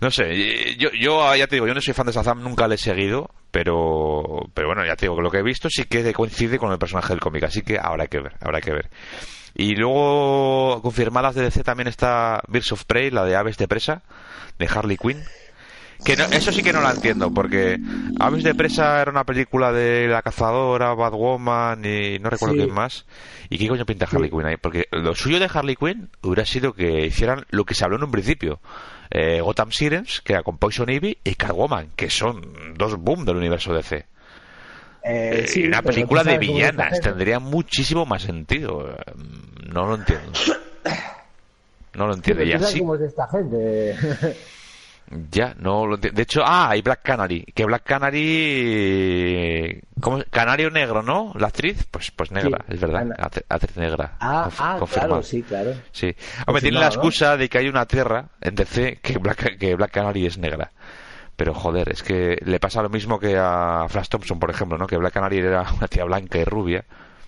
No 0.00 0.10
sé, 0.10 0.76
yo, 0.78 0.88
yo 0.98 1.34
ya 1.36 1.46
te 1.46 1.56
digo, 1.56 1.66
yo 1.66 1.74
no 1.74 1.80
soy 1.80 1.92
fan 1.92 2.06
de 2.06 2.12
Shazam, 2.12 2.42
nunca 2.42 2.66
le 2.68 2.76
he 2.76 2.78
seguido, 2.78 3.28
pero, 3.50 4.46
pero 4.54 4.68
bueno, 4.68 4.84
ya 4.84 4.96
te 4.96 5.06
digo 5.06 5.16
que 5.16 5.22
lo 5.22 5.30
que 5.30 5.38
he 5.38 5.42
visto 5.42 5.68
sí 5.70 5.84
que 5.84 6.12
coincide 6.12 6.58
con 6.58 6.72
el 6.72 6.78
personaje 6.78 7.12
del 7.12 7.20
cómic, 7.20 7.44
así 7.44 7.62
que 7.62 7.78
habrá 7.78 8.06
que 8.06 8.20
ver, 8.20 8.34
habrá 8.40 8.60
que 8.60 8.72
ver. 8.72 8.90
Y 9.54 9.74
luego, 9.76 10.80
confirmadas 10.82 11.34
de 11.34 11.42
DC 11.42 11.64
también 11.64 11.88
está 11.88 12.40
Birds 12.48 12.72
of 12.72 12.84
Prey, 12.84 13.10
la 13.10 13.24
de 13.24 13.36
Aves 13.36 13.56
de 13.58 13.68
Presa, 13.68 14.02
de 14.58 14.66
Harley 14.66 14.96
Quinn. 14.96 15.22
Que 16.04 16.16
no- 16.16 16.24
eso 16.24 16.50
sí 16.50 16.62
que 16.62 16.72
no 16.72 16.80
la 16.80 16.92
entiendo, 16.92 17.30
porque 17.30 17.78
Aves 18.18 18.42
de 18.42 18.54
Presa 18.54 19.02
era 19.02 19.10
una 19.10 19.24
película 19.24 19.70
de 19.70 20.06
La 20.08 20.22
Cazadora, 20.22 20.94
Batwoman 20.94 21.84
y 21.84 22.18
no 22.20 22.30
recuerdo 22.30 22.54
Sí. 22.54 22.60
quién 22.62 22.72
más. 22.74 23.04
¿Y 23.50 23.58
qué 23.58 23.68
coño 23.68 23.84
pinta 23.84 24.06
Harley 24.10 24.30
Quinn 24.30 24.46
ahí? 24.46 24.56
Porque 24.56 24.86
lo 24.92 25.14
suyo 25.14 25.38
de 25.38 25.50
Harley 25.52 25.76
Quinn 25.76 26.08
hubiera 26.22 26.46
sido 26.46 26.72
que 26.72 27.04
hicieran 27.06 27.44
lo 27.50 27.64
que 27.66 27.74
se 27.74 27.84
habló 27.84 27.96
en 27.96 28.04
un 28.04 28.10
principio. 28.12 28.60
Eh, 29.10 29.40
Gotham 29.40 29.72
Sirens, 29.72 30.20
que 30.20 30.34
era 30.34 30.42
con 30.42 30.58
Poison 30.58 30.88
Ivy, 30.88 31.18
y 31.24 31.34
Catwoman, 31.34 31.90
que 31.96 32.08
son 32.10 32.74
dos 32.76 32.96
boom 32.96 33.24
del 33.24 33.36
universo 33.36 33.74
DC. 33.74 33.96
Eh, 33.96 34.04
Eh, 35.02 35.46
sí, 35.48 35.62
y 35.62 35.66
una 35.66 35.82
película 35.82 36.22
de 36.22 36.38
villanas 36.38 37.00
tendría 37.00 37.38
muchísimo 37.38 38.06
más 38.06 38.22
sentido. 38.22 38.90
Eh, 38.90 38.96
No 39.66 39.86
lo 39.86 39.94
entiendo. 39.96 40.32
No 41.92 42.06
lo 42.06 42.12
Sí, 42.14 42.18
entiendo. 42.18 42.44
Y 42.44 42.52
así, 42.52 42.80
es 42.94 43.00
esta 43.00 43.26
gente. 43.28 43.96
Ya, 45.30 45.54
no 45.58 45.86
lo. 45.86 45.96
De 45.96 46.22
hecho, 46.22 46.42
ah, 46.44 46.70
hay 46.70 46.82
Black 46.82 47.02
Canary. 47.02 47.44
Que 47.54 47.64
Black 47.64 47.82
Canary. 47.84 49.80
Canario 50.30 50.70
negro, 50.70 51.02
¿no? 51.02 51.32
La 51.36 51.48
actriz. 51.48 51.86
Pues, 51.90 52.10
pues 52.12 52.30
negra, 52.30 52.64
Sí, 52.68 52.74
es 52.74 52.80
verdad. 52.80 53.08
Actriz, 53.18 53.44
actriz 53.48 53.76
negra. 53.76 54.16
ah, 54.20 54.48
ah 54.58 54.78
claro, 54.90 55.22
sí, 55.22 55.42
claro. 55.42 55.74
Sí. 55.92 56.14
Hombre, 56.46 56.62
tiene 56.62 56.78
la 56.78 56.86
excusa 56.86 57.36
de 57.36 57.48
que 57.48 57.58
hay 57.58 57.68
una 57.68 57.86
tierra 57.86 58.26
en 58.40 58.54
DC 58.54 59.00
que 59.02 59.18
Black, 59.18 59.58
que 59.58 59.74
Black 59.74 59.90
Canary 59.90 60.26
es 60.26 60.38
negra. 60.38 60.70
Pero 61.36 61.54
joder, 61.54 61.88
es 61.90 62.02
que 62.02 62.38
le 62.44 62.60
pasa 62.60 62.82
lo 62.82 62.90
mismo 62.90 63.18
que 63.18 63.36
a 63.36 63.86
Flash 63.88 64.08
Thompson, 64.08 64.38
por 64.38 64.50
ejemplo, 64.50 64.76
¿no? 64.78 64.86
Que 64.86 64.96
Black 64.96 65.14
Canary 65.14 65.38
era 65.38 65.62
una 65.76 65.88
tía 65.88 66.04
blanca 66.04 66.38
y 66.38 66.44
rubia. 66.44 66.84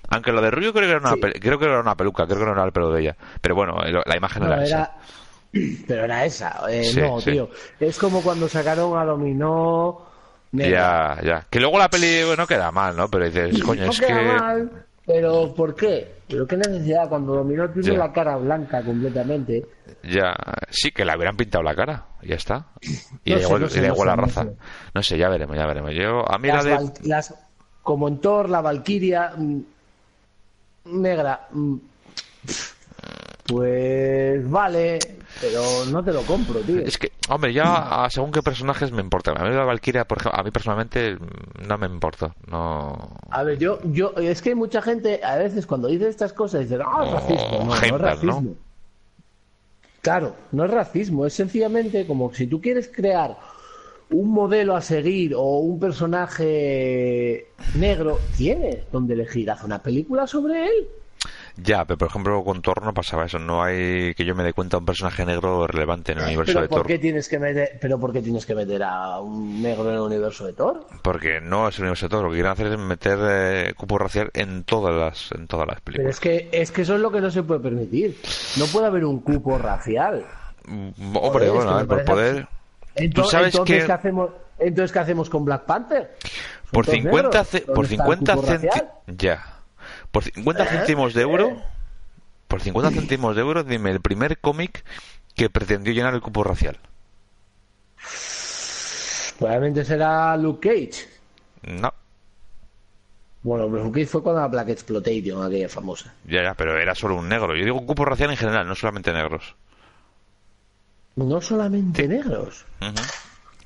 Aunque 0.09 0.33
lo 0.33 0.43
de 0.43 0.51
rubio 0.51 0.73
creo 0.75 0.85
que 0.87 0.91
era 0.91 1.01
una, 1.01 1.15
Sí. 1.15 1.41
creo 1.41 1.59
que 1.59 1.65
era 1.65 1.81
una 1.81 1.97
peluca, 1.97 2.27
creo 2.27 2.41
que 2.41 2.45
no 2.45 2.53
era 2.53 2.65
el 2.65 2.73
pelo 2.73 2.93
de 2.93 3.01
ella. 3.01 3.17
Pero 3.41 3.55
bueno, 3.55 3.79
la 3.83 4.17
imagen 4.17 4.43
No, 4.43 4.53
era, 4.53 4.63
esa. 4.65 4.93
Pero 5.53 6.05
era 6.05 6.25
esa. 6.25 6.61
eh, 6.71 6.85
Sí, 6.85 7.01
no, 7.01 7.21
sí. 7.21 7.33
tío. 7.33 7.51
Es 7.79 7.99
como 7.99 8.23
cuando 8.23 8.49
sacaron 8.49 8.99
a 8.99 9.05
Dominó. 9.05 10.01
negra. 10.53 11.17
Ya, 11.21 11.23
ya. 11.23 11.47
Que 11.51 11.61
luego 11.61 11.79
la 11.79 11.89
peli 11.91 12.21
no 12.37 12.47
queda 12.47 12.71
mal, 12.71 12.97
¿no? 12.97 13.09
Pero 13.09 13.27
dices, 13.27 13.63
coño, 13.63 13.85
no 13.87 13.91
es 13.93 14.01
queda 14.01 14.19
que... 14.19 14.25
mal, 14.25 14.73
pero 15.07 15.53
¿por 15.55 15.75
qué? 15.75 16.23
¿Pero 16.29 16.47
qué 16.47 16.57
necesidad 16.57 17.09
cuando 17.09 17.35
Dominó 17.35 17.69
tiene 17.71 17.93
Ya. 17.93 17.99
la 17.99 18.13
cara 18.13 18.37
blanca 18.37 18.83
completamente? 18.83 19.67
Ya, 20.05 20.35
sí, 20.71 20.91
que 20.91 21.05
le 21.05 21.15
hubieran 21.15 21.37
pintado 21.37 21.63
la 21.63 21.75
cara, 21.75 22.07
ya 22.23 22.37
está. 22.37 22.67
Y 23.25 23.31
No 23.33 23.37
da 23.37 23.41
sé, 23.43 23.47
igual, 23.47 23.61
no 23.63 23.69
sé, 23.69 23.79
y 23.79 23.83
da 23.83 23.89
no 23.89 23.95
igual 23.95 24.09
sé, 24.09 24.17
la 24.17 24.23
raza. 24.23 24.47
No 24.95 25.03
sé, 25.03 25.19
ya 25.19 25.29
veremos, 25.29 25.57
ya 25.57 25.67
veremos. 25.67 25.91
Yo, 25.95 26.33
a 26.33 26.39
mí 26.39 26.49
Las 26.49 26.65
la 26.65 26.79
de... 26.81 26.93
las- 27.03 27.35
como 27.83 28.09
en 28.09 28.21
Thor, 28.21 28.49
la 28.49 28.61
Valkyria 28.63 29.33
mm, 29.37 29.61
negra. 30.87 31.49
mm, 31.51 31.77
Pues 33.47 34.49
vale, 34.51 34.99
pero 35.43 35.61
no 35.91 36.05
te 36.05 36.13
lo 36.13 36.23
compro, 36.23 36.61
tío. 36.61 36.79
Es 36.79 36.97
que, 36.97 37.11
hombre, 37.29 37.53
ya 37.53 38.05
a 38.05 38.09
según 38.09 38.31
qué 38.31 38.43
personajes 38.43 38.93
me 38.93 39.03
importa. 39.03 39.33
A 39.33 39.45
mí 39.45 39.53
la 39.53 39.65
Valkyria, 39.65 40.05
por 40.05 40.19
ejemplo, 40.19 40.41
a 40.41 40.45
mí 40.45 40.53
personalmente 40.53 41.19
no 41.67 41.79
me 41.79 41.87
importa. 41.87 42.33
No... 42.47 43.19
A 43.29 43.43
ver, 43.43 43.59
yo, 43.59 43.81
yo, 43.83 44.13
es 44.17 44.41
que 44.41 44.51
hay 44.51 44.55
mucha 44.55 44.81
gente, 44.81 45.21
a 45.25 45.37
veces 45.37 45.67
cuando 45.67 45.89
dice 45.89 46.09
estas 46.09 46.33
cosas, 46.33 46.61
dice, 46.61 46.79
ah, 46.87 47.05
es 47.05 47.13
racismo. 47.13 47.59
No, 47.59 47.65
no 47.65 47.75
es 47.75 47.91
racismo. 47.91 48.55
Claro, 50.01 50.37
no 50.53 50.65
es 50.65 50.71
racismo, 50.71 51.27
es 51.27 51.35
sencillamente 51.35 52.07
como 52.07 52.33
si 52.33 52.47
tú 52.47 52.61
quieres 52.61 52.89
crear 52.89 53.37
un 54.11 54.31
modelo 54.31 54.77
a 54.77 54.81
seguir 54.81 55.35
o 55.35 55.59
un 55.59 55.81
personaje 55.81 57.49
negro, 57.75 58.21
tienes 58.37 58.91
donde 58.93 59.15
elegir, 59.15 59.51
haz 59.51 59.65
una 59.65 59.83
película 59.83 60.29
sobre 60.29 60.67
él. 60.67 60.89
Ya, 61.57 61.85
pero 61.85 61.99
por 61.99 62.09
ejemplo 62.09 62.43
con 62.45 62.63
Thor 62.63 62.83
no 62.83 62.95
pasaba 62.95 63.27
eso. 63.27 63.39
No 63.39 63.63
hay 63.63 64.15
que 64.15 64.25
yo 64.25 64.35
me 64.35 64.43
dé 64.43 64.53
cuenta 64.55 64.79
un 64.79 64.87
personaje 64.87 65.27
negro 65.27 65.67
relevante 65.67 66.13
en 66.13 66.19
el 66.19 66.25
universo 66.25 66.53
Pero 66.55 66.63
de 66.63 66.69
¿por 66.69 66.79
Thor. 66.79 66.87
qué 66.87 66.99
tienes 66.99 67.29
que 67.29 67.39
meter, 67.39 67.79
pero 67.81 67.99
por 68.01 68.13
qué 68.13 68.23
tienes 68.23 68.47
que 68.47 68.55
meter 68.55 68.83
a 68.83 69.21
un 69.21 69.61
negro 69.63 69.89
en 69.91 69.95
el 69.97 70.01
universo 70.01 70.47
de 70.47 70.55
Thor? 70.55 70.87
Porque 71.03 71.41
no 71.43 71.69
es 71.69 71.77
el 71.77 71.83
universo 71.83 72.07
de 72.07 72.11
Thor. 72.11 72.23
Lo 72.25 72.31
que 72.31 72.37
quieren 72.37 72.53
hacer 72.53 72.67
es 72.69 72.79
meter 72.79 73.19
eh, 73.23 73.75
cupo 73.77 73.99
racial 73.99 74.31
en 74.33 74.65
todas 74.65 74.95
las 74.95 75.33
en 75.33 75.47
todas 75.47 75.67
las 75.67 75.77
Pero 75.83 75.85
películas. 75.97 76.15
es 76.15 76.21
que 76.21 76.49
es 76.53 76.71
que 76.73 76.83
eso 76.83 76.95
es 76.95 77.01
lo 77.01 77.11
que 77.13 77.21
no 77.21 77.31
se 77.31 77.43
puede 77.43 77.61
permitir. 77.61 78.17
No 78.57 78.65
puede 78.67 78.87
haber 78.87 79.05
un 79.05 79.21
cupo 79.21 79.59
racial. 79.59 80.25
Mm, 80.67 81.17
Hombre, 81.17 81.51
bueno, 81.51 81.71
a 81.71 81.77
ver, 81.79 81.87
por 81.87 82.05
parece 82.05 82.13
poder... 82.13 82.49
Ento- 82.97 83.15
Tú 83.15 83.25
sabes 83.25 83.55
entonces, 83.55 83.81
que- 83.81 83.87
¿qué 83.87 83.93
hacemos? 83.93 84.31
Entonces, 84.59 84.93
¿qué 84.93 84.99
hacemos 85.01 85.29
con 85.29 85.45
Black 85.45 85.65
Panther? 85.65 86.17
¿Son 86.23 86.31
Por 86.71 86.85
todos 86.87 86.97
50, 86.99 87.23
negros? 87.29 87.49
ce- 87.49 87.61
¿Dónde 87.61 87.75
por 87.75 87.85
está 87.85 87.95
el 87.95 87.99
50 88.17 88.35
cupo 88.35 88.47
céntimos... 88.47 88.75
racial? 88.75 88.91
Ya. 89.19 89.47
Por 90.13 90.23
50 90.23 90.63
¿Eh? 90.63 90.69
céntimos 90.69 91.15
de 91.15 91.23
euro... 91.23 91.61
Por 92.47 92.61
50 92.61 92.91
céntimos 92.91 93.35
de 93.35 93.41
euro, 93.41 93.65
dime 93.65 93.91
el 93.91 94.01
primer 94.01 94.39
cómic 94.39 94.85
que 95.35 95.49
pretendió 95.49 95.95
llenar 95.95 96.13
el 96.13 96.21
cupo 96.21 96.45
racial. 96.45 96.79
Probablemente 99.39 99.85
será 99.85 100.37
Luke 100.37 100.69
Cage. 100.69 101.09
No. 101.63 101.93
Bueno, 103.43 103.69
Blue 103.69 103.91
Case 103.91 104.07
fue 104.07 104.23
cuando 104.23 104.41
la 104.41 104.49
Black 104.49 104.69
Exploitation, 104.69 105.45
aquella 105.45 105.69
famosa. 105.69 106.15
Ya, 106.25 106.43
ya, 106.43 106.55
pero 106.55 106.79
era 106.79 106.95
solo 106.95 107.17
un 107.17 107.29
negro. 107.29 107.57
Yo 107.57 107.65
digo 107.65 107.79
un 107.79 107.87
cupo 107.87 108.05
racial 108.05 108.31
en 108.31 108.37
general, 108.37 108.69
no 108.69 108.75
solamente 108.75 109.13
negros. 109.13 109.57
No 111.17 111.41
solamente 111.41 112.07
negros. 112.07 112.65
Ujú. 112.81 113.03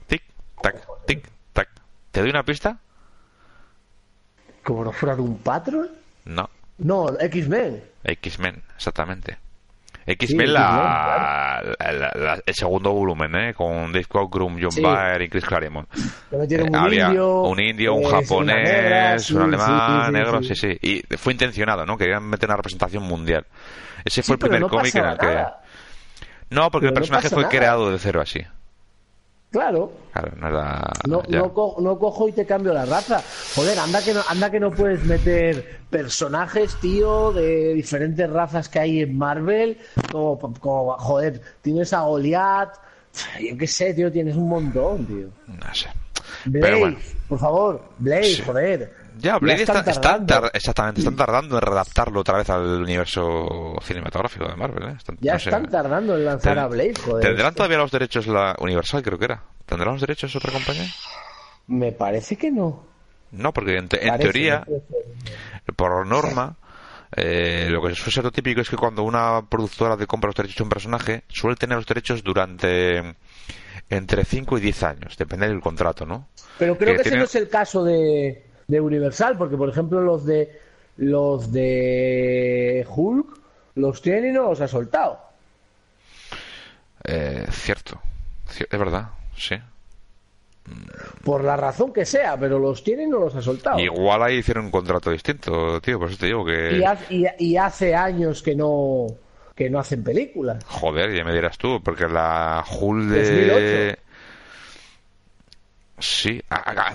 Tic, 0.07 0.23
tac, 0.63 0.87
tic, 1.07 1.29
tac. 1.53 1.69
¿Te 2.11 2.21
doy 2.21 2.31
una 2.31 2.45
pista? 2.45 2.79
Como 4.63 4.85
no 4.85 4.93
fuera 4.93 5.15
de 5.15 5.23
un 5.23 5.39
patrón. 5.39 5.91
No. 6.27 6.49
No, 6.79 7.09
X-Men. 7.19 7.83
X-Men, 8.05 8.63
exactamente. 8.77 9.39
X-Men, 10.09 10.47
Sí, 10.47 10.53
la, 10.53 11.63
la- 11.81 11.93
la- 11.93 12.13
la- 12.15 12.43
el 12.47 12.55
segundo 12.55 12.93
volumen, 12.93 13.35
¿eh? 13.35 13.55
Con 13.55 13.91
Dave 13.93 14.05
Cockrum, 14.05 14.57
John 14.61 14.71
Sí. 14.71 14.81
Y 15.21 15.29
Chris 15.29 15.45
Claremont. 15.45 15.89
Eh, 16.31 16.63
un 16.63 16.77
había 16.77 17.07
indio. 17.07 17.43
un 17.43 17.59
indio, 17.61 17.95
un 17.95 18.05
eh, 18.05 18.11
japonés, 18.11 18.31
una 18.31 18.55
negra, 18.63 19.19
sí, 19.19 19.35
un 19.35 19.43
alemán, 19.43 20.13
negro, 20.13 20.43
sí. 20.45 20.55
sí. 20.55 20.79
Y 20.81 21.03
fue 21.17 21.33
intencionado, 21.33 21.85
¿no? 21.85 21.99
Querían 21.99 22.23
meter 22.23 22.49
una 22.49 22.57
representación 22.57 23.03
mundial. 23.03 23.47
Ese 24.05 24.23
fue 24.23 24.35
el 24.35 24.39
primer 24.39 24.61
no 24.61 24.69
cómic 24.69 24.95
en 24.95 25.05
el 25.07 25.19
que... 25.19 25.27
nada. 25.27 25.61
No, 26.51 26.71
porque 26.71 26.87
Pero 26.87 26.89
el 26.91 27.01
personaje 27.01 27.29
fue 27.29 27.43
nada. 27.43 27.49
creado 27.51 27.91
de 27.91 27.99
cero 27.99 28.21
así. 28.21 28.41
Claro. 29.57 29.91
Claro, 30.13 31.77
no 31.81 31.99
cojo 31.99 32.29
y 32.29 32.33
te 32.33 32.45
cambio 32.45 32.73
la 32.75 32.85
raza. 32.85 33.23
Joder, 33.55 33.79
anda 33.79 34.03
que 34.03 34.13
no, 34.13 34.21
anda 34.29 34.51
que 34.51 34.61
no 34.61 34.71
puedes 34.71 35.05
meter 35.05 35.79
personajes, 35.89 36.77
tío, 36.81 37.33
de 37.33 37.73
diferentes 37.75 38.29
razas 38.29 38.69
que 38.69 38.79
hay 38.81 39.01
en 39.01 39.17
Marvel. 39.17 39.79
Como, 40.13 40.39
como 40.61 40.93
joder, 40.99 41.41
tienes 41.63 41.93
a 41.93 42.01
Goliath. 42.03 42.75
Yo 43.41 43.57
qué 43.57 43.67
sé, 43.67 43.95
tío, 43.95 44.13
tienes 44.13 44.37
un 44.37 44.49
montón, 44.49 45.07
tío. 45.07 45.29
No 45.47 45.75
sé. 45.75 45.89
Blade, 46.45 46.61
Pero 46.67 46.79
bueno. 46.79 46.97
por 47.29 47.39
favor, 47.39 47.83
Blade, 47.99 48.25
Sí. 48.25 48.43
joder. 48.45 49.06
Ya, 49.19 49.39
Blade 49.39 49.63
están 49.63 49.79
está, 49.89 50.01
tardando. 50.01 50.27
tar- 50.27 50.51
exactamente, 50.53 51.01
están 51.01 51.17
tardando 51.17 51.57
en 51.57 51.63
readaptarlo 51.63 52.21
otra 52.21 52.39
vez 52.39 52.51
al 52.51 52.83
universo 52.83 53.75
cinematográfico 53.83 54.47
de 54.47 54.57
Marvel, 54.57 54.91
¿eh? 54.91 54.95
Están- 54.99 55.17
Ya 55.21 55.35
no 55.35 55.39
sé. 55.39 55.49
están 55.51 55.71
tardando 55.71 56.17
en 56.17 56.25
lanzar 56.25 56.55
Ten- 56.55 56.63
a 56.65 56.67
Blade, 56.69 56.95
joder. 57.05 57.25
¿Tendrán 57.27 57.55
todavía 57.55 57.79
los 57.79 57.91
derechos 57.91 58.27
la 58.27 58.55
Universal, 58.59 59.03
creo 59.03 59.19
que 59.19 59.25
era? 59.25 59.43
¿Tendrán 59.65 59.93
los 59.93 60.01
derechos 60.01 60.35
otra 60.37 60.53
compañía? 60.53 60.87
Me 61.69 61.93
parece 61.93 62.37
que 62.37 62.51
no. 62.51 62.85
No, 63.33 63.53
porque 63.53 63.77
en, 63.77 63.89
te- 63.89 64.03
en 64.03 64.09
Parece, 64.11 64.23
teoría, 64.25 64.65
no 65.67 65.75
por 65.75 66.07
norma, 66.07 66.57
eh, 67.17 67.67
lo 67.71 67.83
que 67.83 67.95
suele 67.95 68.13
ser 68.13 68.25
lo 68.25 68.31
típico 68.33 68.61
es 68.61 68.69
que 68.71 68.77
cuando 68.77 69.03
una 69.03 69.43
productora 69.49 69.97
te 69.97 70.07
compra 70.07 70.29
los 70.29 70.37
derechos 70.37 70.57
de 70.59 70.63
un 70.63 70.69
personaje, 70.69 71.25
suele 71.29 71.57
tener 71.57 71.77
los 71.77 71.87
derechos 71.87 72.23
durante 72.23 73.17
entre 73.89 74.25
5 74.25 74.59
y 74.59 74.61
10 74.61 74.83
años, 74.83 75.17
depende 75.17 75.49
del 75.49 75.61
contrato, 75.61 76.05
¿no? 76.07 76.29
Pero 76.59 76.77
creo 76.77 76.95
que, 76.95 77.01
ese 77.01 77.11
tiene- 77.11 77.19
no 77.19 77.25
es 77.25 77.35
el 77.35 77.49
caso 77.49 77.85
de, 77.85 78.47
de 78.67 78.81
Universal, 78.81 79.37
porque 79.39 79.57
por 79.57 79.69
ejemplo 79.69 80.01
los 80.01 80.25
de 80.25 80.59
los 80.97 81.53
de 81.53 82.87
Hulk 82.89 83.27
los 83.77 84.01
tiene 84.03 84.29
y 84.29 84.33
no 84.33 84.45
los 84.45 84.61
ha 84.61 84.69
soltado. 84.69 85.21
Eh, 87.05 87.47
cierto, 87.51 88.01
Cier- 88.49 88.69
es 88.71 88.79
verdad, 88.79 89.11
sí. 89.37 89.57
Por 91.23 91.45
la 91.45 91.57
razón 91.57 91.93
que 91.93 92.05
sea, 92.05 92.37
pero 92.37 92.59
los 92.59 92.83
tiene 92.83 93.05
y 93.05 93.07
no 93.07 93.21
los 93.21 93.35
ha 93.37 93.43
soltado. 93.43 93.79
Igual 93.79 94.23
ahí 94.23 94.39
hicieron 94.39 94.65
un 94.65 94.71
contrato 94.73 95.11
distinto, 95.13 95.81
tío, 95.81 95.99
por 96.01 96.09
eso 96.09 96.19
te 96.19 96.27
digo 96.27 96.45
que... 96.45 96.79
Y, 96.79 96.83
ha- 96.85 96.99
y- 97.09 97.27
y 97.39 97.57
hace 97.57 97.95
años 97.95 98.43
que 98.43 98.55
no 98.57 99.07
que 99.55 99.71
no 99.71 99.79
hacen 99.79 100.05
películas. 100.05 100.63
Joder, 100.67 101.15
ya 101.15 101.25
me 101.25 101.33
dirás 101.33 101.57
tú, 101.57 101.81
porque 101.83 102.07
la 102.09 102.63
Hulk 102.79 103.09
de... 103.09 103.47
2008. 103.47 104.03
Sí, 105.99 106.43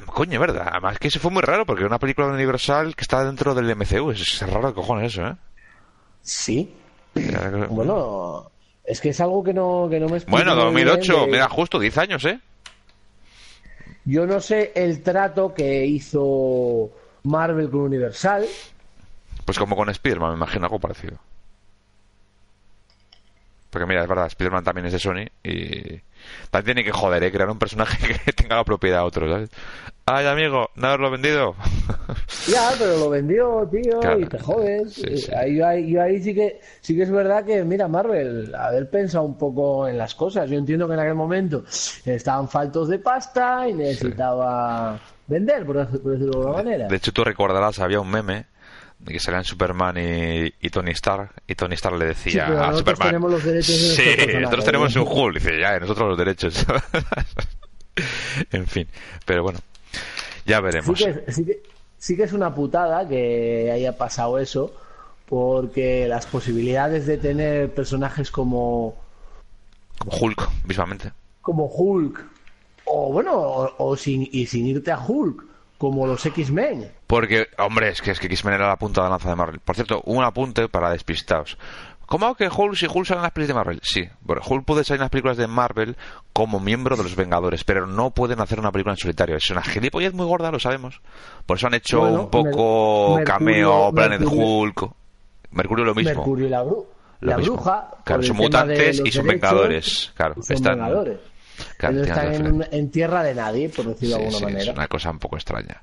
coño, 0.06 0.40
verdad. 0.40 0.68
Además 0.72 1.00
que 1.00 1.08
eso 1.08 1.20
fue 1.20 1.32
muy 1.32 1.42
raro, 1.42 1.66
porque 1.66 1.84
una 1.86 1.98
película 2.00 2.28
de 2.28 2.34
Universal 2.34 2.96
que 2.96 3.02
está 3.02 3.24
dentro 3.26 3.56
del 3.56 3.70
MCU. 3.76 4.12
Es, 4.12 4.42
es 4.42 4.50
raro 4.50 4.68
de 4.68 4.74
cojones 4.76 5.12
eso, 5.14 5.26
¿eh? 5.28 5.36
Sí. 6.22 6.74
Bueno, 7.70 8.52
es 8.86 9.02
que 9.02 9.10
es 9.10 9.20
algo 9.20 9.44
que 9.44 9.54
no 9.54 9.88
que 9.90 10.00
no 10.00 10.08
me 10.08 10.18
explico 10.18 10.38
Bueno, 10.38 10.56
muy 10.72 10.76
bien 10.76 10.88
2008, 10.88 11.26
de- 11.26 11.32
mira, 11.32 11.50
justo 11.50 11.80
10 11.80 11.98
años, 11.98 12.24
¿eh? 12.26 12.40
Yo 14.06 14.26
no 14.26 14.40
sé 14.40 14.72
el 14.76 15.02
trato 15.04 15.54
que 15.54 15.86
hizo 15.86 16.90
Marvel 17.24 17.70
con 17.70 17.82
Universal. 17.82 18.46
Pues 19.46 19.58
como 19.58 19.76
con 19.76 19.90
Spider-Man, 19.90 20.32
me 20.32 20.38
imagino 20.38 20.66
algo 20.66 20.80
parecido. 20.80 21.18
Porque 23.70 23.86
mira, 23.86 24.02
es 24.04 24.08
verdad, 24.08 24.28
Spider-Man 24.28 24.64
también 24.64 24.88
es 24.88 24.94
de 24.94 25.00
Sony 25.00 25.26
y 25.44 26.02
también 26.50 26.76
tiene 26.76 26.84
que 26.84 26.92
joder, 26.98 27.24
¿eh? 27.24 27.32
Crear 27.32 27.50
un 27.50 27.60
personaje 27.60 27.98
que 28.26 28.34
tenga 28.34 28.56
la 28.58 28.64
propiedad 28.64 29.00
a 29.02 29.06
otro, 29.06 29.30
¿sabes? 29.30 29.50
Ay, 30.06 30.26
amigo, 30.26 30.70
no 30.76 30.88
haberlo 30.88 31.12
vendido. 31.12 31.56
Ya, 32.48 32.72
pero 32.80 32.98
lo 32.98 33.10
vendió, 33.10 33.68
tío, 33.72 34.00
Claro. 34.00 34.20
y 34.20 34.26
te 34.26 34.40
jodes. 34.40 34.94
Sí, 34.94 35.18
sí. 35.18 35.32
Ahí, 35.34 35.58
yo, 35.58 35.68
ahí, 35.68 35.92
yo 35.92 36.02
ahí 36.02 36.22
sí 36.24 36.34
que 36.34 36.60
sí 36.82 36.96
que 36.96 37.04
es 37.04 37.12
verdad 37.12 37.46
que, 37.46 37.64
mira, 37.64 37.88
Marvel, 37.88 38.54
haber 38.56 38.90
pensado 38.90 39.26
un 39.26 39.38
poco 39.38 39.88
en 39.88 39.98
las 39.98 40.16
cosas. 40.16 40.50
Yo 40.50 40.58
entiendo 40.58 40.88
que 40.88 40.96
en 40.96 41.00
aquel 41.02 41.14
momento 41.16 41.64
estaban 42.06 42.50
faltos 42.50 42.88
de 42.90 43.00
pasta 43.00 43.68
y 43.70 43.74
necesitaba 43.74 45.00
vender, 45.28 45.66
por, 45.66 45.76
por 46.02 46.12
decirlo 46.14 46.32
de 46.32 46.38
alguna 46.48 46.64
manera. 46.64 46.88
De 46.88 46.96
hecho, 46.96 47.12
tú 47.14 47.24
recordarás, 47.24 47.80
había 47.80 48.00
un 48.00 48.10
meme 48.10 48.46
que 49.06 49.20
salían 49.20 49.44
Superman 49.44 49.98
y, 49.98 50.54
y 50.62 50.70
Tony 50.70 50.92
Stark, 50.92 51.32
y 51.48 51.56
Tony 51.56 51.76
Stark 51.76 51.98
le 51.98 52.14
Sí, 52.28 52.32
decía 52.32 52.46
pero 52.48 52.64
a 52.64 52.68
nosotros 52.72 52.98
Superman... 52.98 53.08
tenemos 53.10 53.32
los 53.32 53.44
derechos 53.44 53.82
de 53.82 53.96
Sí, 53.96 54.38
nosotros 54.40 54.66
tenemos 54.66 54.96
¿eh? 54.96 55.00
un 55.00 55.08
Hulk. 55.08 55.36
Dice, 55.36 55.60
ya, 55.60 55.80
nosotros 55.80 56.10
los 56.10 56.18
derechos. 56.18 56.66
en 58.52 58.68
fin, 58.68 58.88
pero 59.26 59.44
bueno, 59.44 59.60
ya 60.46 60.58
Sí 60.58 60.64
veremos. 60.64 60.98
que, 60.98 61.32
sí, 61.32 61.46
que, 61.46 61.62
sí 61.98 62.16
que 62.16 62.24
es 62.24 62.34
una 62.34 62.54
putada 62.54 63.08
que 63.08 63.72
haya 63.74 63.98
pasado 63.98 64.38
eso, 64.40 64.74
porque 65.28 66.08
las 66.08 66.26
posibilidades 66.26 67.06
de 67.06 67.18
tener 67.18 67.74
personajes 67.74 68.32
como, 68.32 68.96
Como 69.98 70.12
Hulk, 70.18 70.50
mismamente. 70.66 71.12
como 71.42 71.66
Hulk, 71.66 72.24
o 72.86 73.12
bueno, 73.12 73.34
o, 73.34 73.76
o 73.92 73.98
sin, 73.98 74.28
y 74.32 74.46
sin 74.46 74.68
irte 74.68 74.92
a 74.92 75.00
Hulk, 75.00 75.44
como 75.82 76.06
los 76.06 76.24
X-Men. 76.24 76.92
Porque, 77.08 77.48
hombre, 77.58 77.90
es 77.90 78.04
que, 78.04 78.12
es 78.12 78.20
que 78.20 78.28
X-Men 78.28 78.54
era 78.54 78.68
la 78.68 78.76
punta 78.76 79.04
de 79.04 79.10
lanza 79.10 79.30
de 79.30 79.36
Marvel. 79.36 79.60
Por 79.62 79.74
cierto, 79.76 80.02
un 80.06 80.24
apunte 80.24 80.70
para 80.70 80.92
despistados. 80.92 81.58
¿Cómo 82.06 82.36
que 82.36 82.50
Hulk 82.50 82.76
si 82.76 82.86
Hulk 82.86 83.08
sale 83.08 83.20
en 83.20 83.24
las 83.24 83.32
películas 83.32 83.48
de 83.48 83.54
Marvel? 83.56 83.80
Sí, 83.82 84.04
bueno, 84.22 84.42
Hulk 84.48 84.64
puede 84.66 84.84
salir 84.84 85.00
en 85.00 85.06
las 85.06 85.10
películas 85.10 85.38
de 85.38 85.48
Marvel 85.48 85.96
como 86.34 86.60
miembro 86.60 86.96
de 86.98 87.02
los 87.04 87.16
Vengadores, 87.16 87.64
pero 87.64 87.88
no 87.88 88.12
pueden 88.12 88.42
hacer 88.42 88.60
una 88.60 88.72
película 88.72 88.94
en 88.94 88.98
solitario. 88.98 89.38
Es 89.38 89.50
una 89.50 89.64
gilipollez 89.64 90.14
muy 90.14 90.26
gorda, 90.28 90.52
lo 90.52 90.60
sabemos. 90.60 91.02
Por 91.48 91.58
eso 91.58 91.66
han 91.68 91.74
hecho 91.74 92.02
Bueno, 92.02 92.22
un 92.24 92.30
poco 92.30 93.16
Mer- 93.16 93.24
cameo, 93.26 93.92
Mercurio- 93.92 93.96
Planet 93.96 94.20
Mercurio- 94.22 94.46
Hulk. 94.60 94.92
Mercurio 95.52 95.86
lo 95.86 95.96
mismo. 95.96 96.12
Mercurio 96.14 96.46
y 96.46 96.50
la, 96.50 96.64
bru- 96.64 96.86
la 97.22 97.38
bruja. 97.38 97.90
Claro, 98.04 98.24
son 98.24 98.38
mutantes 98.38 99.02
y 99.04 99.12
son 99.12 99.26
derechos, 99.26 99.26
vengadores. 99.26 100.12
Claro, 100.16 100.36
son 100.44 100.56
están- 100.56 100.74
vengadores. 100.80 101.20
Ellos 101.80 102.08
están 102.08 102.64
en, 102.72 102.90
tierra 102.92 103.24
de 103.24 103.36
nadie, 103.36 103.70
por 103.70 103.86
decirlo 103.86 104.16
de 104.18 104.22
alguna 104.24 104.38
sí, 104.38 104.44
manera. 104.46 104.64
es 104.72 104.78
una 104.78 104.88
cosa 104.88 105.12
un 105.12 105.20
poco 105.20 105.36
extraña. 105.36 105.82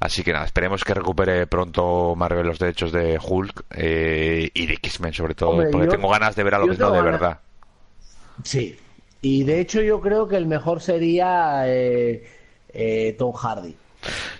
Así 0.00 0.22
que 0.22 0.32
nada, 0.32 0.44
esperemos 0.46 0.82
que 0.84 0.94
recupere 0.94 1.46
pronto 1.46 2.14
Marvel 2.16 2.46
los 2.46 2.58
derechos 2.58 2.90
de 2.92 3.18
Hulk 3.22 3.64
eh, 3.70 4.50
y 4.52 4.66
de 4.66 4.74
X-Men 4.74 5.12
sobre 5.12 5.34
todo, 5.34 5.50
Hombre, 5.50 5.68
porque 5.70 5.86
yo- 5.86 5.92
tengo 5.92 6.08
ganas 6.08 6.34
de 6.36 6.42
ver 6.42 6.54
a 6.54 6.58
lo 6.58 6.74
tengo 6.74 6.90
de 6.90 7.02
verdad. 7.02 7.38
Sí. 8.44 8.78
Y 9.22 9.44
de 9.44 9.60
hecho 9.60 9.82
yo 9.82 10.00
creo 10.00 10.26
que 10.26 10.36
el 10.36 10.46
mejor 10.46 10.80
sería 10.80 11.62
eh, 11.66 12.24
eh, 12.72 13.14
Tom 13.18 13.32
Hardy. 13.32 13.76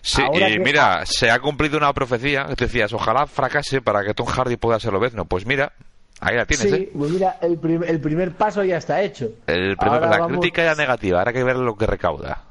Sí, 0.01 0.23
Ahora 0.23 0.49
y 0.49 0.53
que- 0.55 0.59
mira, 0.61 1.05
se 1.05 1.31
ha 1.31 1.39
cumplido 1.39 1.77
una 1.77 1.93
profecía 1.93 2.47
que 2.47 2.57
te 2.57 2.65
decías, 2.65 2.93
ojalá 2.95 3.27
fracase 3.27 3.83
para 3.83 4.03
que 4.03 4.15
Tom 4.15 4.27
Hardy 4.27 4.57
pueda 4.57 4.81
ser 4.81 4.93
Lobezno. 4.93 5.27
Pues 5.27 5.45
mira, 5.45 5.73
ahí 6.21 6.37
la 6.37 6.47
tienes, 6.47 6.69
sí, 6.69 6.75
¿eh? 6.75 6.91
pues 6.97 7.11
mira, 7.11 7.39
el, 7.43 7.59
prim- 7.59 7.85
el 7.85 8.01
primer 8.01 8.33
paso 8.33 8.63
ya 8.65 8.77
está 8.79 9.03
hecho. 9.03 9.31
El 9.47 9.77
primer- 9.77 10.03
la 10.03 10.09
vamos- 10.19 10.39
crítica 10.39 10.63
era 10.63 10.75
negativa, 10.75 11.19
ahora 11.19 11.31
hay 11.31 11.35
que 11.37 11.45
ver 11.45 11.57
lo 11.57 11.77
que 11.77 11.87
recauda. 11.87 12.45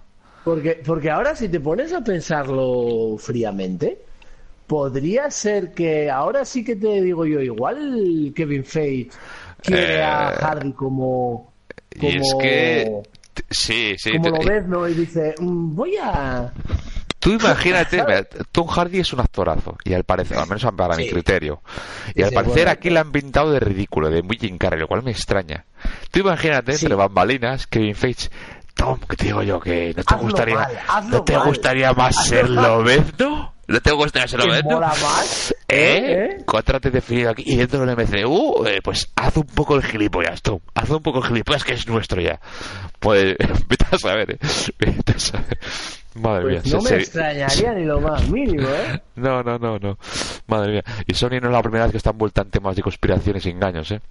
Porque, 0.44 0.82
porque 0.86 1.10
ahora 1.12 1.36
si 1.36 1.50
te 1.50 1.60
pones 1.60 1.94
a 1.94 2.02
pensarlo 2.02 3.18
fríamente, 3.20 4.00
podría 4.68 5.30
ser 5.32 5.74
que 5.74 6.10
ahora 6.10 6.46
sí 6.46 6.64
que 6.64 6.76
te 6.76 7.02
digo 7.02 7.26
yo, 7.26 7.40
igual 7.42 8.32
Kevin 8.36 8.64
Feige 8.64 9.10
quiere 9.62 9.98
Eh, 9.98 10.04
a 10.04 10.30
Hardy 10.32 10.72
como, 10.74 11.52
como 12.00 12.10
Y 12.12 12.18
es 12.18 12.36
que... 12.40 13.02
Sí, 13.50 13.96
sí. 13.98 14.12
como 14.12 14.24
te- 14.24 14.32
lo 14.32 14.40
ves, 14.50 14.68
¿no? 14.68 14.88
Y 14.88 14.94
dice, 14.94 15.34
"Mm, 15.40 15.76
voy 15.76 15.96
a 16.02 16.52
Tú 17.20 17.32
imagínate, 17.32 18.04
mira, 18.08 18.24
Tom 18.52 18.68
Hardy 18.68 19.00
es 19.00 19.12
un 19.14 19.20
actorazo, 19.20 19.76
y 19.84 19.94
al 19.94 20.04
parecer, 20.06 20.38
al 20.38 20.48
menos 20.48 20.66
para 20.76 20.96
mi 20.96 21.04
Sí. 21.04 21.10
criterio, 21.12 21.62
y 22.16 22.24
al 22.24 22.30
sí, 22.30 22.36
parecer 22.36 22.56
bueno. 22.64 22.72
aquí 22.72 22.90
la 22.90 23.02
han 23.02 23.12
pintado 23.12 23.52
de 23.52 23.60
ridículo, 23.60 24.10
de 24.10 24.22
muy 24.24 24.38
Carrey, 24.58 24.80
lo 24.80 24.88
cual 24.88 25.04
me 25.04 25.12
extraña. 25.12 25.66
Tú 26.12 26.20
imagínate, 26.20 26.74
Sí. 26.74 26.86
entre 26.86 26.96
bambalinas, 26.96 27.68
Kevin 27.68 27.96
Feige, 27.96 28.30
Tom, 28.74 28.98
que 29.10 29.18
te 29.18 29.26
digo 29.26 29.44
yo, 29.44 29.60
que 29.60 29.94
no 29.96 30.04
te 30.04 30.14
Hazlo 30.16 30.18
gustaría, 30.20 30.56
mal, 30.56 31.10
no 31.10 31.24
te 31.24 31.34
mal. 31.38 31.48
gustaría 31.48 31.94
más 31.94 32.18
Hazlo 32.18 32.30
ser. 32.30 32.50
Lobezno? 32.50 33.54
¿No 33.68 33.80
te 33.82 33.92
gustaría 33.92 34.28
ser 34.28 34.40
Lobezno? 34.40 34.72
mola 34.72 34.88
más. 34.88 35.54
¿Eh? 35.68 36.38
¿Eh? 36.40 36.44
Contrate 36.46 36.90
definido 36.90 37.30
aquí 37.30 37.44
y 37.46 37.58
dentro 37.58 37.86
del 37.86 37.90
MCU, 37.96 38.66
eh, 38.66 38.80
pues 38.84 39.12
haz 39.16 39.36
un 39.38 39.44
poco 39.46 39.76
el 39.76 39.84
gilipollas, 39.84 40.42
Tom. 40.42 40.60
Haz 40.74 40.90
un 40.90 41.04
poco 41.04 41.20
el 41.20 41.26
gilipollas 41.28 41.64
que 41.66 41.74
es 41.74 41.86
nuestro 41.88 42.22
ya. 42.22 42.40
Pues, 43.00 43.36
vete 43.68 43.86
a 43.92 43.98
saber, 44.00 44.32
¿eh? 44.32 44.40
Vete 44.80 45.12
a 45.12 45.20
saber. 45.20 45.60
Madre 46.16 46.42
Pues 46.42 46.66
mía. 46.66 46.74
no 46.76 46.82
se- 46.82 46.84
me 46.84 46.90
se- 46.90 46.96
extrañaría 46.98 47.74
ni 47.74 47.86
lo 47.86 48.02
más 48.02 48.28
mínimo, 48.30 48.68
¿eh? 48.68 49.02
No, 49.16 49.44
no, 49.44 49.58
no, 49.60 49.78
no. 49.80 49.98
Madre 50.48 50.72
mía. 50.74 50.84
Y 51.06 51.14
Sony 51.14 51.40
no 51.42 51.48
es 51.48 51.54
la 51.54 51.62
primera 51.62 51.84
vez 51.86 51.92
que 51.92 51.98
está 51.98 52.10
envuelta 52.12 52.42
en 52.42 52.50
temas 52.50 52.76
de 52.76 52.82
conspiraciones 52.82 53.46
y 53.46 53.50
engaños, 53.50 53.92
¿eh? 53.92 54.02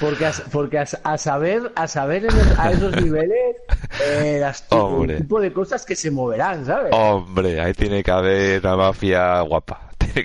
Porque 0.00 0.26
a, 0.26 0.32
porque 0.52 0.78
a, 0.78 0.86
a 1.02 1.16
saber, 1.18 1.72
a 1.74 1.88
saber 1.88 2.26
en 2.26 2.36
el- 2.38 2.58
a 2.60 2.70
esos 2.72 2.94
niveles 3.02 3.56
eh, 4.04 4.36
las 4.38 4.68
tipo, 4.68 5.04
tipo 5.06 5.40
de 5.40 5.52
cosas 5.52 5.84
que 5.86 5.96
se 5.96 6.10
moverán, 6.10 6.64
¿sabes? 6.66 6.92
Hombre, 6.94 7.58
ahí 7.60 7.72
tiene 7.72 8.02
que 8.02 8.10
haber 8.10 8.60
una 8.60 8.76
mafia 8.76 9.40
guapa. 9.40 9.87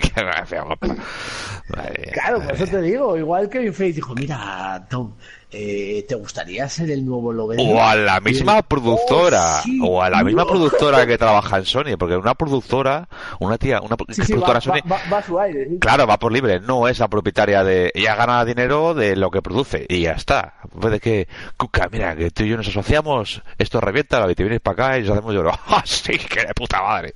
Claro, 2.12 2.40
por 2.42 2.54
eso 2.54 2.66
te 2.66 2.80
digo, 2.82 3.16
igual 3.16 3.48
que 3.48 3.72
Feige 3.72 3.94
dijo, 3.96 4.14
mira, 4.14 4.86
Tom, 4.90 5.14
eh, 5.50 6.04
¿te 6.06 6.14
gustaría 6.14 6.68
ser 6.68 6.90
el 6.90 7.04
nuevo 7.06 7.32
Logan? 7.32 7.58
O 7.60 7.82
a 7.82 7.94
la 7.96 8.20
misma 8.20 8.60
productora, 8.62 9.60
Oh, 9.60 9.62
sí, 9.62 9.78
o 9.82 10.02
a 10.02 10.10
la 10.10 10.22
misma 10.22 10.42
no. 10.42 10.48
productora 10.48 11.06
que 11.06 11.16
trabaja 11.16 11.56
en 11.58 11.64
Sony, 11.64 11.96
porque 11.98 12.16
una 12.16 12.34
productora, 12.34 13.08
una 13.40 13.56
tía, 13.56 13.80
una 13.80 13.96
Sí, 14.10 14.22
sí, 14.24 14.32
productora 14.32 14.58
va, 14.58 14.60
Sony, 14.60 14.72
va- 14.90 14.96
va- 14.96 15.10
va 15.10 15.18
a 15.18 15.22
su 15.22 15.38
aire. 15.40 15.68
claro, 15.80 16.06
va 16.06 16.18
por 16.18 16.32
libre, 16.32 16.60
no 16.60 16.86
es 16.86 16.98
la 16.98 17.08
propietaria 17.08 17.64
de, 17.64 17.90
ella 17.94 18.14
gana 18.14 18.44
dinero 18.44 18.92
de 18.94 19.16
lo 19.16 19.30
que 19.30 19.40
produce 19.40 19.86
y 19.88 20.02
ya 20.02 20.12
está. 20.12 20.54
Puede 20.78 21.00
que, 21.00 21.28
Cuca, 21.56 21.88
mira, 21.90 22.14
que 22.14 22.30
tú 22.30 22.42
y 22.44 22.48
yo 22.50 22.56
nos 22.58 22.68
asociamos, 22.68 23.42
esto 23.58 23.80
revienta, 23.80 24.30
y 24.30 24.34
te 24.34 24.42
vienes 24.42 24.60
para 24.60 24.86
acá 24.88 24.98
y 24.98 25.02
nos 25.02 25.12
hacemos 25.12 25.34
lloro. 25.34 25.52
¡Ah, 25.68 25.82
sí, 25.86 26.18
que 26.18 26.44
de 26.44 26.52
puta 26.54 26.82
madre! 26.82 27.12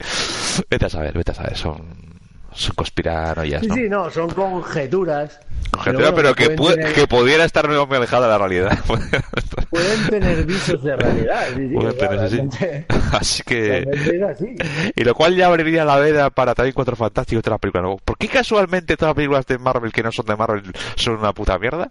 Vete 0.70 0.86
a 0.86 0.88
saber, 0.90 1.12
vete 1.16 1.32
a 1.32 1.34
saber, 1.34 1.56
son, 1.56 2.17
son 2.52 2.74
conspiranoias, 2.74 3.62
Sí, 3.62 3.66
¿no? 3.68 3.74
sí, 3.74 3.88
no, 3.88 4.10
son 4.10 4.30
conjeturas. 4.30 5.38
Conjetura, 5.70 6.14
pero, 6.14 6.32
bueno, 6.32 6.34
que, 6.34 6.48
tener- 6.78 6.94
que 6.94 7.06
pudiera 7.06 7.44
estar 7.44 7.68
muy 7.68 7.96
alejada 7.96 8.26
de 8.26 8.32
la 8.32 8.38
realidad. 8.38 8.78
Pueden 9.70 10.08
tener 10.08 10.44
visos 10.46 10.82
de 10.82 10.96
realidad. 10.96 11.46
Sí, 11.54 11.68
sí, 11.68 11.74
Pueden 11.74 11.96
tener, 11.98 12.20
sí, 12.30 12.36
sí. 12.36 12.36
realmente- 12.58 12.86
Así 13.12 13.42
que... 13.42 14.22
así. 14.30 14.56
Y 14.96 15.04
lo 15.04 15.14
cual 15.14 15.36
ya 15.36 15.46
abriría 15.48 15.84
la 15.84 15.96
veda 15.96 16.30
para 16.30 16.54
también 16.54 16.74
Cuatro 16.74 16.96
Fantásticos 16.96 17.34
y 17.34 17.40
otras 17.40 17.58
películas. 17.58 18.00
¿Por 18.04 18.16
qué 18.16 18.28
casualmente 18.28 18.96
todas 18.96 19.10
las 19.10 19.16
películas 19.16 19.46
de 19.46 19.58
Marvel 19.58 19.92
que 19.92 20.02
no 20.02 20.10
son 20.12 20.24
de 20.26 20.36
Marvel 20.36 20.62
son 20.94 21.16
una 21.16 21.32
puta 21.32 21.58
mierda? 21.58 21.90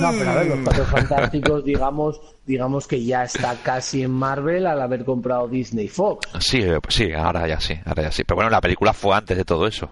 No, 0.00 0.12
pero 0.16 0.30
a 0.30 0.34
ver, 0.34 0.46
los 0.46 0.60
Cuatro 0.60 0.86
Fantásticos, 0.86 1.64
digamos, 1.64 2.20
digamos 2.46 2.86
que 2.86 3.04
ya 3.04 3.24
está 3.24 3.56
casi 3.62 4.02
en 4.02 4.10
Marvel 4.10 4.66
al 4.66 4.80
haber 4.80 5.04
comprado 5.04 5.48
Disney 5.48 5.88
Fox. 5.88 6.28
Sí, 6.40 6.58
eh, 6.62 6.78
pues 6.82 6.94
sí, 6.94 7.12
ahora 7.12 7.46
ya 7.48 7.60
sí, 7.60 7.78
ahora 7.84 8.02
ya 8.04 8.12
sí. 8.12 8.24
Pero 8.24 8.36
bueno, 8.36 8.50
la 8.50 8.60
película 8.60 8.92
fue 8.92 9.14
antes 9.14 9.36
de 9.36 9.44
todo 9.44 9.66
eso. 9.66 9.90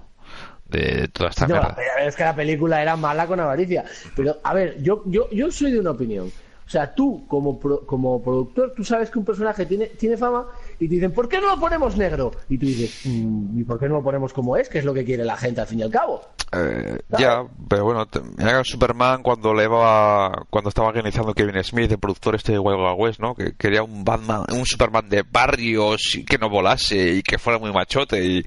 De 0.66 1.08
toda 1.08 1.30
esta 1.30 1.46
No, 1.46 1.54
mierda. 1.54 1.74
pero 1.76 2.08
es 2.08 2.16
que 2.16 2.24
la 2.24 2.34
película 2.34 2.80
era 2.80 2.96
mala 2.96 3.26
con 3.26 3.38
avaricia. 3.40 3.84
Pero, 4.16 4.38
a 4.42 4.54
ver, 4.54 4.82
yo, 4.82 5.02
yo, 5.06 5.28
yo 5.30 5.50
soy 5.50 5.70
de 5.72 5.80
una 5.80 5.90
opinión. 5.90 6.28
O 6.66 6.70
sea, 6.72 6.94
tú, 6.94 7.26
como, 7.28 7.60
pro- 7.60 7.84
como 7.84 8.22
productor, 8.22 8.72
tú 8.74 8.82
sabes 8.82 9.10
que 9.10 9.18
un 9.18 9.24
personaje 9.26 9.66
tiene, 9.66 9.86
tiene 9.88 10.16
fama 10.16 10.46
y 10.84 10.88
te 10.88 10.94
dicen, 10.96 11.12
¿por 11.12 11.28
qué 11.28 11.40
no 11.40 11.46
lo 11.54 11.60
ponemos 11.60 11.96
negro? 11.96 12.32
Y 12.48 12.59
tú 12.59 12.66
dices, 12.66 13.02
"Mm, 13.06 13.60
¿y 13.60 13.64
por 13.64 13.78
qué 13.78 13.88
no 13.88 13.94
lo 13.96 14.02
ponemos 14.02 14.32
como 14.32 14.56
es? 14.56 14.68
Que 14.68 14.78
es 14.80 14.84
lo 14.84 14.92
que 14.92 15.04
quiere 15.04 15.24
la 15.24 15.36
gente 15.36 15.60
al 15.60 15.66
fin 15.66 15.78
y 15.80 15.82
al 15.82 15.90
cabo. 15.90 16.20
Eh, 16.54 16.98
ya, 17.18 17.44
pero 17.68 17.84
bueno, 17.84 18.06
te- 18.06 18.20
mira 18.20 18.59
que 18.59 18.64
Superman 18.70 19.22
cuando 19.22 19.54
le 19.54 19.66
va, 19.66 20.44
cuando 20.50 20.68
estaba 20.68 20.88
organizando 20.88 21.32
Kevin 21.34 21.62
Smith, 21.64 21.90
el 21.90 21.98
productor 21.98 22.34
este 22.34 22.52
de 22.52 22.59
Wild 22.59 22.80
West, 22.98 23.20
¿no? 23.20 23.34
Que 23.34 23.52
quería 23.56 23.82
un 23.82 24.04
Batman, 24.04 24.44
un 24.52 24.66
Superman 24.66 25.09
de 25.09 25.22
barrios 25.22 26.14
y 26.16 26.24
que 26.24 26.36
no 26.38 26.50
volase 26.50 27.14
y 27.14 27.22
que 27.22 27.38
fuera 27.38 27.59
muy 27.59 27.72
machote 27.72 28.22
y 28.24 28.42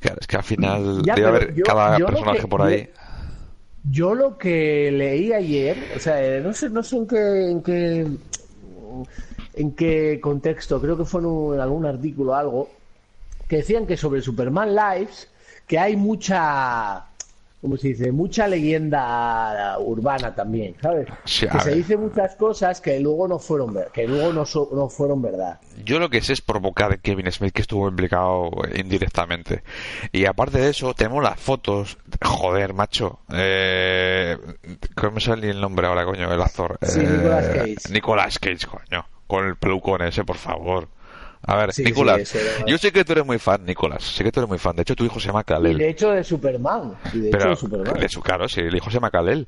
claro, 0.00 0.18
es 0.20 0.26
que 0.26 0.36
al 0.36 0.42
final 0.42 1.02
Ya, 1.04 1.14
debe 1.14 1.28
haber 1.28 1.54
yo- 1.54 1.64
cada 1.64 1.98
yo 1.98 2.06
personaje 2.06 2.40
que- 2.40 2.46
por 2.48 2.62
ahí. 2.62 2.90
Yo 3.90 4.14
lo 4.14 4.36
que 4.38 4.90
leí 4.92 5.32
ayer, 5.32 5.76
o 5.96 5.98
sea, 5.98 6.22
eh, 6.22 6.40
no 6.40 6.52
sé, 6.52 6.68
no 6.70 6.82
sé 6.82 6.96
en 6.96 7.06
qué, 7.06 7.50
en 7.50 7.62
qué, 7.62 8.06
en 9.54 9.72
qué 9.72 10.18
contexto, 10.22 10.80
creo 10.80 10.96
que 10.96 11.04
fue 11.04 11.20
en, 11.20 11.26
un- 11.26 11.54
en 11.54 11.60
algún 11.60 11.86
artículo 11.86 12.32
o 12.32 12.34
algo, 12.34 12.70
que 13.48 13.56
decían 13.58 13.86
que 13.86 13.96
sobre 13.96 14.22
Superman 14.22 14.74
Lives, 14.74 15.28
que 15.66 15.78
hay 15.78 15.94
mucha, 15.96 17.04
¿cómo 17.60 17.76
se 17.76 17.88
dice? 17.88 18.10
Mucha 18.12 18.48
leyenda 18.48 19.76
urbana 19.78 20.34
también, 20.34 20.74
¿sabes? 20.80 21.06
Sí, 21.24 21.46
que 21.46 21.56
a 21.58 21.60
se 21.60 21.68
ver. 21.70 21.78
dice 21.78 21.96
muchas 21.96 22.34
cosas 22.36 22.80
que 22.80 22.98
luego 23.00 23.28
no 23.28 23.38
fueron, 23.38 23.76
que 23.92 24.06
luego 24.08 24.32
no, 24.32 24.44
so- 24.46 24.70
no 24.72 24.88
fueron 24.88 25.20
verdad. 25.22 25.60
Yo 25.84 25.98
lo 25.98 26.08
que 26.10 26.20
sé 26.22 26.32
es 26.34 26.40
provocar 26.40 26.90
de 26.90 26.98
Kevin 26.98 27.30
Smith 27.30 27.52
que 27.52 27.62
estuvo 27.62 27.88
implicado 27.88 28.50
indirectamente. 28.74 29.62
Y 30.12 30.24
aparte 30.26 30.58
de 30.58 30.70
eso, 30.70 30.94
tenemos 30.94 31.22
las 31.22 31.38
fotos. 31.38 31.98
Joder, 32.22 32.72
macho. 32.74 33.20
Eh, 33.32 34.36
¿Cómo 34.94 35.12
me 35.12 35.20
sale 35.20 35.50
el 35.50 35.60
nombre 35.60 35.86
ahora, 35.86 36.04
coño? 36.04 36.32
El 36.32 36.40
actor. 36.42 36.78
Sí, 36.82 37.00
Eh, 37.00 37.06
Nicolas 37.08 37.48
Cage. 37.48 37.76
Nicolas 37.90 38.38
Cage, 38.38 38.66
coño. 38.66 39.04
Con 39.32 39.46
el 39.46 39.56
pelucón 39.56 40.02
ese, 40.02 40.24
por 40.24 40.36
favor. 40.36 40.88
A 41.46 41.56
ver, 41.56 41.72
Sí, 41.72 41.82
Nicolas. 41.84 42.28
sí, 42.28 42.36
era- 42.36 42.66
Yo 42.66 42.76
sé 42.76 42.92
que 42.92 43.02
tú 43.02 43.12
eres 43.12 43.24
muy 43.24 43.38
fan, 43.38 43.64
Nicolas. 43.64 44.02
Sé 44.04 44.22
que 44.24 44.30
tú 44.30 44.40
eres 44.40 44.48
muy 44.50 44.58
fan. 44.58 44.76
De 44.76 44.82
hecho, 44.82 44.94
tu 44.94 45.06
hijo 45.06 45.18
se 45.18 45.28
llama 45.28 45.40
Y 45.40 45.44
Kalel. 45.44 45.78
de 45.78 45.88
hecho 45.88 46.10
de 46.10 46.22
Superman. 46.22 46.92
Y 47.14 47.18
de 47.20 47.28
hecho 47.28 47.38
Pero, 47.38 47.50
de 47.50 47.56
Superman. 47.56 47.94
de 48.00 48.08
su, 48.10 48.20
claro, 48.20 48.46
sí, 48.46 48.60
el 48.60 48.76
hijo 48.76 48.90
se 48.90 48.94
llama 48.98 49.10
Kalel. 49.10 49.46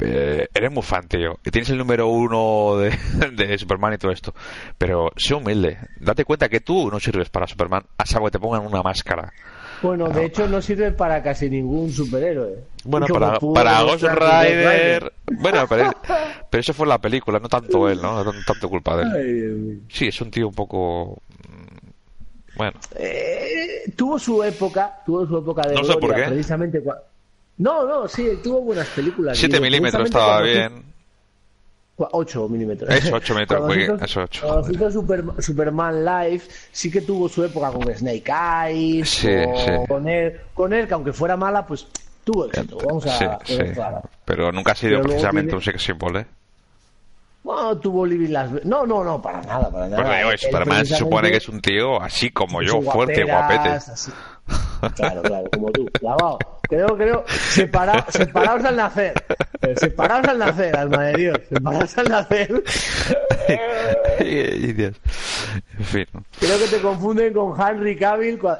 Eh, 0.00 0.46
eres 0.54 0.70
muy 0.70 0.82
fan, 0.84 1.08
tío. 1.08 1.38
Y 1.44 1.50
tienes 1.50 1.68
el 1.70 1.78
número 1.78 2.06
uno 2.06 2.76
de, 2.78 2.90
de 3.32 3.58
Superman 3.58 3.94
y 3.94 3.98
todo 3.98 4.12
esto. 4.12 4.32
Pero 4.78 5.10
sé 5.16 5.34
humilde. 5.34 5.78
Date 5.98 6.24
cuenta 6.24 6.48
que 6.48 6.60
tú 6.60 6.88
no 6.92 7.00
sirves 7.00 7.28
para 7.28 7.48
Superman 7.48 7.82
a 7.98 8.06
salvo 8.06 8.26
que 8.26 8.30
te 8.32 8.38
pongan 8.38 8.64
una 8.64 8.82
máscara. 8.82 9.32
Bueno, 9.82 10.08
de 10.08 10.26
hecho 10.26 10.46
no 10.48 10.62
sirve 10.62 10.92
para 10.92 11.22
casi 11.22 11.50
ningún 11.50 11.90
superhéroe. 11.90 12.58
Bueno, 12.84 13.06
para, 13.08 13.38
para 13.40 13.82
Ghost 13.82 14.04
Rider. 14.04 15.12
Bueno, 15.26 15.66
pero, 15.68 15.90
pero 16.50 16.60
eso 16.60 16.72
fue 16.72 16.86
la 16.86 16.98
película, 16.98 17.38
no 17.38 17.48
tanto 17.48 17.88
él, 17.88 18.00
¿no? 18.00 18.22
No 18.22 18.32
tanto 18.44 18.68
culpa 18.68 18.96
de 18.96 19.02
él. 19.02 19.80
Sí, 19.88 20.06
es 20.08 20.20
un 20.20 20.30
tío 20.30 20.48
un 20.48 20.54
poco. 20.54 21.18
mm, 21.48 22.56
Bueno, 22.56 22.78
Eh, 22.96 23.92
tuvo 23.96 24.18
su 24.18 24.42
época, 24.42 24.98
tuvo 25.04 25.26
su 25.26 25.38
época 25.38 25.66
de 25.68 25.74
No 25.74 25.84
sé 25.84 25.92
por 25.94 26.00
gloria, 26.10 26.24
qué. 26.26 26.30
precisamente 26.30 26.82
No, 27.58 27.86
no, 27.86 28.08
sí, 28.08 28.28
tuvo 28.42 28.60
buenas 28.62 28.88
películas. 28.88 29.36
7 29.38 29.56
Y 29.56 29.60
milímetros 29.60 30.04
estaba 30.04 30.40
bien. 30.42 30.91
Hizo- 31.98 32.08
8 32.12 32.48
milímetros. 32.48 32.90
Eso, 32.90 33.14
8 33.16 33.34
milímetros, 33.34 33.60
Cuando 33.66 34.04
eso, 34.04 34.20
8, 34.22 34.46
Cuando 34.46 34.70
hizo 34.72 34.90
Super- 34.90 35.24
Superman 35.38 36.04
Live, 36.04 36.42
sí 36.70 36.90
que 36.90 37.00
tuvo 37.02 37.28
su 37.28 37.44
época 37.44 37.70
con 37.70 37.82
Snake 37.94 38.24
Eyes, 38.68 39.08
Sí, 39.10 39.28
con, 39.44 39.56
sí. 39.58 39.70
con 39.88 40.08
él, 40.08 40.40
con 40.54 40.72
él, 40.72 40.86
que 40.88 40.94
aunque 40.94 41.12
fuera 41.12 41.36
mala, 41.36 41.66
pues 41.66 41.86
tuvo 42.24 42.46
éxito. 42.46 42.78
Vamos 42.86 43.06
a 43.06 43.38
Sí, 43.44 43.56
sí. 43.56 43.62
Pero 44.24 44.52
nunca 44.52 44.72
ha 44.72 44.74
sido 44.74 44.92
Pero 44.96 45.04
precisamente 45.08 45.48
tiene- 45.50 45.56
un 45.56 45.62
sex 45.62 45.82
symbol, 45.82 46.16
¿eh? 46.16 46.26
Bueno, 47.44 47.76
tuvo 47.78 48.06
Living 48.06 48.30
Las 48.30 48.52
Vegas. 48.52 48.66
No, 48.68 48.86
no, 48.86 49.02
no, 49.02 49.20
para 49.20 49.42
nada, 49.42 49.68
para 49.68 49.88
nada. 49.88 49.96
Porque 50.02 50.16
digo, 50.18 50.30
Superman 50.38 50.86
se 50.86 50.94
supone 50.96 51.30
que 51.32 51.38
es 51.38 51.48
un 51.48 51.60
tío 51.60 52.00
así 52.00 52.30
como 52.30 52.62
yo, 52.62 52.74
Son 52.74 52.84
fuerte, 52.84 53.24
guaperas, 53.24 53.58
guapete. 53.58 53.68
así. 53.92 54.12
Claro, 54.96 55.22
claro, 55.22 55.48
como 55.52 55.70
tú, 55.70 55.86
clavado. 55.92 56.38
Creo, 56.68 56.88
creo, 56.96 57.24
separa- 57.26 58.04
separados 58.10 58.64
al 58.64 58.76
nacer. 58.76 59.12
Separados 59.76 60.26
al 60.28 60.38
nacer, 60.38 60.76
alma 60.76 61.04
de 61.04 61.12
Dios. 61.14 61.38
Separados 61.48 61.98
al 61.98 62.08
nacer. 62.08 62.62
Y 64.20 64.72
Dios. 64.72 64.94
En 65.78 65.84
fin. 65.84 66.06
Creo 66.38 66.58
que 66.58 66.66
te 66.68 66.80
confunden 66.80 67.32
con 67.32 67.60
Henry 67.60 67.96
Cavill. 67.96 68.38
A, 68.46 68.52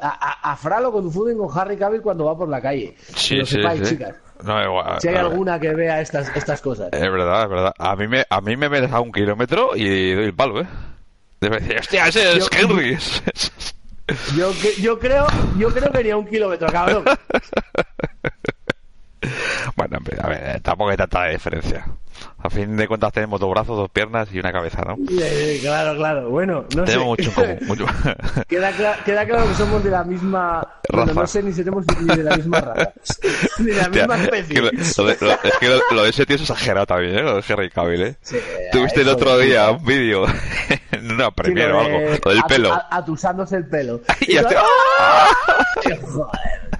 a, 0.43 0.53
a 0.53 0.57
Fra 0.57 0.81
lo 0.81 0.91
confunden 0.93 1.39
con 1.39 1.49
Harry 1.57 1.77
Cavill 1.77 2.03
cuando 2.03 2.25
va 2.25 2.37
por 2.37 2.49
la 2.49 2.61
calle. 2.61 2.95
Sí, 3.15 3.39
sí, 3.45 3.47
sepáis, 3.47 3.89
sí. 3.89 3.95
chicas. 3.97 4.15
No, 4.43 4.61
igual. 4.63 5.01
Si 5.01 5.09
hay 5.09 5.17
alguna 5.17 5.61
que 5.61 5.73
vea 5.73 6.01
estas, 6.01 6.35
estas 6.37 6.61
cosas. 6.61 6.89
Es 6.93 7.01
verdad, 7.01 7.45
es 7.45 7.49
verdad. 7.49 7.73
A 7.79 7.95
mí 7.97 8.09
me, 8.09 8.25
a 8.29 8.41
mí 8.41 8.57
me 8.57 8.69
metes 8.69 8.91
a 8.93 9.01
un 9.01 9.13
kilómetro 9.13 9.77
y 9.77 10.15
doy 10.15 10.25
el 10.25 10.35
palo, 10.35 10.61
¿eh? 10.61 10.67
Debe 11.41 11.61
decir, 11.61 11.79
hostia, 11.79 12.09
ese 12.09 12.39
es 12.39 12.49
Henry. 12.53 12.99
Yo, 14.36 14.52
yo 14.80 14.98
creo, 14.98 15.26
yo 15.59 15.68
creo 15.70 15.90
que 15.90 16.05
ni 16.05 16.10
a 16.10 16.16
un 16.16 16.26
kilómetro, 16.26 16.68
cabrón. 16.70 17.05
bueno, 19.77 19.99
a 20.20 20.28
ver, 20.28 20.61
tampoco 20.61 20.90
hay 20.90 20.97
tanta 20.97 21.27
diferencia. 21.27 21.86
A 22.44 22.51
fin 22.51 22.77
de 22.77 22.86
cuentas 22.86 23.12
tenemos 23.12 23.40
dos 23.40 23.51
brazos, 23.51 23.77
dos 23.77 23.90
piernas 23.90 24.28
y 24.32 24.39
una 24.39 24.53
cabeza, 24.53 24.82
¿no? 24.82 24.97
Eh, 25.20 25.59
claro, 25.61 25.97
claro. 25.97 26.28
Bueno, 26.28 26.66
no 26.77 26.86
sé. 26.86 26.93
Tenemos 26.93 27.07
mucho 27.19 27.23
en 27.31 27.57
común. 27.57 27.59
Mucho. 27.69 27.86
Queda, 28.49 28.70
cla- 28.73 29.03
queda 29.05 29.24
claro 29.27 29.49
que 29.49 29.55
somos 29.55 29.82
de 29.82 29.90
la 29.90 30.05
misma. 30.05 30.66
Bueno, 30.90 31.07
Raza. 31.07 31.20
no 31.20 31.27
sé 31.27 31.43
ni 31.43 31.53
seremos 31.53 31.85
ni 32.01 32.15
de 32.16 32.23
la 32.23 32.36
misma 32.36 32.61
raza. 32.61 32.93
Ni 33.59 33.66
de 33.73 33.74
la 33.77 33.89
misma 33.89 34.15
es 34.16 34.23
especie. 34.24 34.55
que 34.55 34.61
lo, 34.61 34.70
lo 34.70 35.05
lo- 35.05 35.32
es 35.43 35.55
que 35.59 35.69
lo, 35.69 35.81
lo 35.93 36.03
de 36.05 36.11
ese 36.11 36.27
tío 36.27 36.36
es 36.36 36.43
exagerado 36.43 36.86
también, 36.86 37.16
¿eh? 37.19 37.23
Lo 37.23 37.36
de 37.36 37.44
Henry 37.49 37.70
Cavill, 37.70 38.03
¿eh? 38.03 38.16
Sí, 38.20 38.36
Tuviste 38.73 39.01
el 39.01 39.09
otro 39.09 39.39
día 39.39 39.70
un 39.70 39.85
vídeo 39.85 40.24
en 40.93 41.11
una 41.12 41.27
Sí, 41.27 41.32
premiere 41.35 41.70
lo 41.70 41.78
o 41.78 41.81
algo, 41.81 41.99
lo 42.24 42.31
del 42.35 42.43
pelo. 42.44 42.81
Atusándose 42.90 43.57
el 43.57 43.66
pelo. 43.66 44.01
Y 44.20 44.36
te- 44.36 44.57
¡Ah! 44.99 45.28
Joder. 46.03 46.72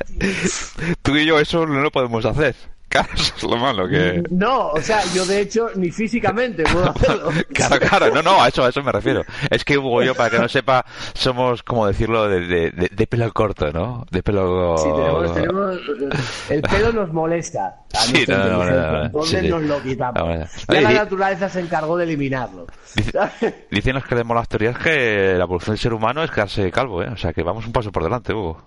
Tú 1.03 1.17
y 1.17 1.27
yo 1.27 1.39
eso 1.39 1.67
no 1.67 1.81
lo 1.81 1.91
podemos 1.91 2.25
hacer. 2.25 2.55
Claro, 2.89 3.09
eso 3.15 3.33
es 3.37 3.43
lo 3.45 3.57
malo 3.57 3.89
que... 3.89 4.23
No, 4.31 4.69
o 4.69 4.81
sea, 4.83 5.01
yo 5.15 5.25
de 5.25 5.41
hecho 5.41 5.69
ni 5.77 5.91
físicamente 5.91 6.63
puedo 6.65 6.91
hacerlo. 6.95 7.31
Claro, 7.55 7.79
claro, 7.81 8.15
no, 8.15 8.21
no, 8.21 8.43
a 8.43 8.49
eso, 8.49 8.63
a 8.63 8.69
eso 8.69 8.83
me 8.83 8.93
refiero. 8.93 9.25
Es 9.49 9.65
que 9.65 9.79
Hugo 9.79 10.03
y 10.03 10.07
yo, 10.07 10.15
para 10.15 10.29
que 10.29 10.39
no 10.39 10.47
sepa, 10.47 10.85
somos, 11.15 11.63
como 11.63 11.87
decirlo, 11.87 12.29
de, 12.29 12.41
de, 12.47 12.71
de, 12.71 12.89
de 12.93 13.07
pelo 13.07 13.33
corto, 13.33 13.73
¿no? 13.73 14.05
De 14.11 14.23
pelo... 14.23 14.77
Sí, 14.77 14.89
tenemos, 14.95 15.35
tenemos... 15.35 16.51
El 16.51 16.61
pelo 16.61 16.93
nos 16.93 17.11
molesta. 17.15 17.77
A 17.95 17.99
Sí, 18.03 18.25
no, 18.29 18.37
no, 18.37 18.65
no. 18.65 19.05
Entonces 19.07 19.41
Sí, 19.41 19.47
sí. 19.47 19.49
nos 19.51 19.63
lo 19.63 19.83
quitamos. 19.83 20.23
Ah. 20.23 20.47
Ya 20.75 20.81
la 20.83 20.93
naturaleza 20.93 21.49
se 21.49 21.61
encargó 21.61 21.97
de 21.97 22.05
eliminarlo. 22.05 22.67
Dice- 22.95 23.67
Dicen 23.71 23.95
los 23.95 24.05
que 24.05 24.17
leemos 24.17 24.35
las 24.37 24.49
teorías 24.49 24.77
que 24.77 25.33
la 25.39 25.45
evolución 25.45 25.77
del 25.77 25.81
ser 25.81 25.95
humano 25.95 26.23
es 26.23 26.31
quedarse 26.31 26.71
calvo, 26.71 27.03
¿eh? 27.03 27.09
O 27.09 27.17
sea, 27.17 27.33
que 27.33 27.43
vamos 27.43 27.65
un 27.65 27.73
paso 27.73 27.91
por 27.91 28.05
delante, 28.05 28.35
Hugo. 28.35 28.63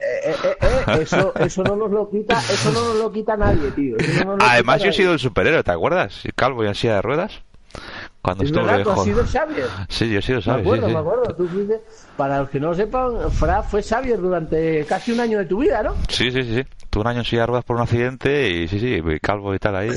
Eh, 0.00 0.30
eh, 0.32 0.36
eh, 0.42 0.56
eh, 0.62 1.02
eso, 1.02 1.34
eso 1.38 1.62
no 1.64 1.76
nos 1.76 1.90
lo 1.90 2.10
quita, 2.10 2.38
eso 2.38 2.72
no 2.72 2.80
nos 2.88 2.96
lo 2.96 3.12
quita 3.12 3.36
nadie, 3.36 3.70
tío. 3.72 3.96
No 4.24 4.36
Además, 4.40 4.82
yo 4.82 4.90
he 4.90 4.92
sido 4.92 5.12
el 5.12 5.18
superhéroe, 5.18 5.62
¿te 5.62 5.70
acuerdas? 5.72 6.22
Calvo 6.34 6.64
y 6.64 6.68
en 6.68 6.74
silla 6.74 6.94
de 6.96 7.02
ruedas. 7.02 7.42
Cuando 8.22 8.44
Es 8.44 8.52
verdad, 8.52 8.82
tú 8.82 8.90
has 8.90 8.96
jo- 8.98 9.04
sido 9.04 9.24
Xavier. 9.26 9.66
Sí, 9.88 10.10
yo 10.10 10.18
he 10.18 10.22
sido, 10.22 10.38
Me 10.38 10.42
¿sabes? 10.42 10.60
acuerdo, 10.62 10.82
sí, 10.86 10.88
sí. 10.90 10.94
me 10.94 11.00
acuerdo. 11.00 11.34
Tú 11.36 11.48
fuiste, 11.48 11.80
para 12.16 12.38
los 12.40 12.50
que 12.50 12.60
no 12.60 12.68
lo 12.68 12.74
sepan, 12.74 13.30
Fra 13.30 13.62
fue 13.62 13.82
Xavier 13.82 14.18
durante 14.20 14.84
casi 14.86 15.12
un 15.12 15.20
año 15.20 15.38
de 15.38 15.44
tu 15.46 15.58
vida, 15.58 15.82
¿no? 15.82 15.94
Sí, 16.08 16.30
sí, 16.30 16.42
sí, 16.42 16.54
sí. 16.56 16.64
Tuve 16.90 17.02
un 17.02 17.06
año 17.08 17.18
en 17.20 17.24
silla 17.24 17.42
de 17.42 17.46
ruedas 17.46 17.64
por 17.64 17.76
un 17.76 17.82
accidente 17.82 18.50
y 18.50 18.68
sí, 18.68 18.80
sí, 18.80 19.00
calvo 19.22 19.54
y 19.54 19.58
tal 19.58 19.76
ahí. 19.76 19.90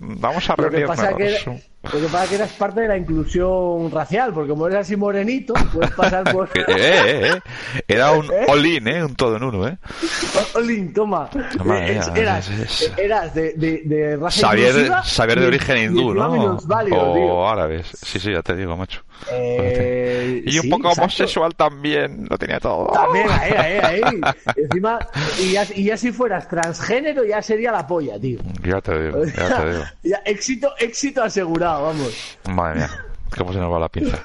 Vamos 0.00 0.48
a 0.50 0.52
Lo 0.56 0.64
que 0.64 0.70
reunirnos. 0.70 0.96
pasa 0.96 1.14
que 1.16 1.62
lo 1.82 2.00
que 2.00 2.06
pasa 2.06 2.28
que 2.28 2.34
eras 2.36 2.52
parte 2.52 2.80
de 2.82 2.88
la 2.88 2.96
inclusión 2.96 3.90
racial, 3.90 4.32
porque 4.32 4.50
como 4.50 4.66
eres 4.66 4.80
así 4.80 4.96
morenito, 4.96 5.54
puedes 5.72 5.90
pasar 5.92 6.24
por 6.32 6.48
Eh, 6.54 6.64
eh, 6.68 7.30
eh. 7.34 7.40
Era 7.88 8.12
un 8.12 8.26
all-in, 8.48 8.86
¿eh? 8.88 9.04
Un 9.04 9.14
todo 9.16 9.36
en 9.36 9.42
uno, 9.44 9.66
¿eh? 9.68 9.76
Olin, 10.54 10.92
toma. 10.92 11.28
Eh, 11.34 11.38
mía, 11.64 12.02
eras, 12.14 12.48
es- 12.50 12.92
eras 12.96 13.34
de, 13.34 13.54
de, 13.54 13.82
de 13.84 14.16
raza 14.16 14.40
Saber, 14.40 14.92
saber 15.04 15.40
de 15.40 15.46
origen 15.46 15.76
hindú, 15.78 16.14
¿no? 16.14 16.30
minusválido, 16.30 17.10
O 17.10 17.14
tío. 17.14 17.48
árabes. 17.48 17.86
Sí, 18.02 18.18
sí, 18.20 18.32
ya 18.32 18.42
te 18.42 18.54
digo, 18.54 18.76
macho. 18.76 19.02
Eh, 19.30 20.42
Y 20.46 20.56
un 20.56 20.62
sí, 20.62 20.68
poco 20.68 20.88
exacto. 20.88 21.02
homosexual 21.02 21.54
también, 21.54 22.26
lo 22.28 22.36
tenía 22.38 22.58
todo. 22.60 22.86
También, 22.92 23.26
ahí, 23.30 23.52
ahí, 23.52 24.00
ahí. 24.02 24.20
Encima, 24.56 24.98
y 25.40 25.52
ya, 25.52 25.64
y 25.74 25.84
ya 25.84 25.96
si 25.96 26.12
fueras 26.12 26.48
transgénero, 26.48 27.24
ya 27.24 27.40
sería 27.42 27.70
la 27.72 27.86
polla, 27.86 28.18
tío. 28.20 28.38
Ya 28.64 28.80
te 28.80 28.98
digo, 29.06 29.24
ya 29.24 29.56
te 29.62 29.70
digo. 29.70 29.84
Ya, 30.02 30.16
éxito, 30.24 30.72
éxito 30.78 31.22
asegurado, 31.22 31.71
vamos. 31.78 32.38
Madre 32.48 32.80
mía, 32.80 32.90
cómo 33.36 33.52
se 33.52 33.58
nos 33.58 33.72
va 33.72 33.78
la 33.80 33.88
pinza. 33.88 34.18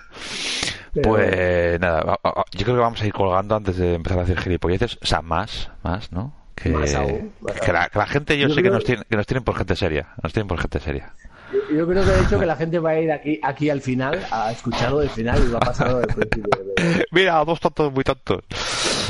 Pero- 0.94 1.10
Pues 1.10 1.80
nada, 1.80 2.18
yo 2.52 2.64
creo 2.65 2.76
que 2.76 2.82
vamos 2.82 3.02
a 3.02 3.06
ir 3.06 3.14
colgando 3.14 3.56
antes 3.56 3.78
de 3.78 3.94
empezar 3.95 4.19
a 4.19 4.22
decir 4.22 4.40
gilipolleces. 4.40 4.98
O 5.02 5.06
sea, 5.06 5.22
más, 5.22 5.69
más, 5.84 6.11
¿no? 6.11 6.34
Que, 6.56 6.69
Más 6.69 6.95
aún, 6.95 7.34
más 7.41 7.60
que, 7.61 7.72
la, 7.72 7.88
que 7.88 7.99
la 7.99 8.07
gente, 8.07 8.36
yo, 8.40 8.48
Yo 8.48 8.56
sé 8.56 8.64
que 8.64 8.72
nos, 8.72 8.84
tienen, 8.84 9.06
que 9.07 9.15
nos 9.15 9.28
tienen 9.28 9.44
por 9.44 9.56
gente 9.56 9.76
seria. 9.76 10.07
Nos 10.24 10.34
tienen 10.34 10.48
por 10.48 10.60
gente 10.60 10.80
seria. 10.80 11.14
Yo, 11.52 11.78
yo 11.78 11.88
creo 11.88 12.03
que 12.03 12.11
de 12.11 12.22
hecho 12.22 12.40
que 12.40 12.45
la 12.45 12.56
gente 12.56 12.80
va 12.80 12.91
a 12.91 12.99
ir 12.99 13.11
aquí, 13.11 13.40
aquí 13.44 13.69
al 13.69 13.82
final, 13.82 14.26
a 14.32 14.52
escucharlo 14.52 14.99
del 14.99 15.10
final 15.10 15.41
y 15.48 15.52
va 15.52 15.57
a 15.57 15.61
pasarlo 15.61 15.99
del 15.99 16.07
principio. 16.07 16.49
Mira, 17.11 17.44
dos 17.45 17.60
tontos 17.60 17.91
muy 17.91 18.03
tontos. 18.03 18.44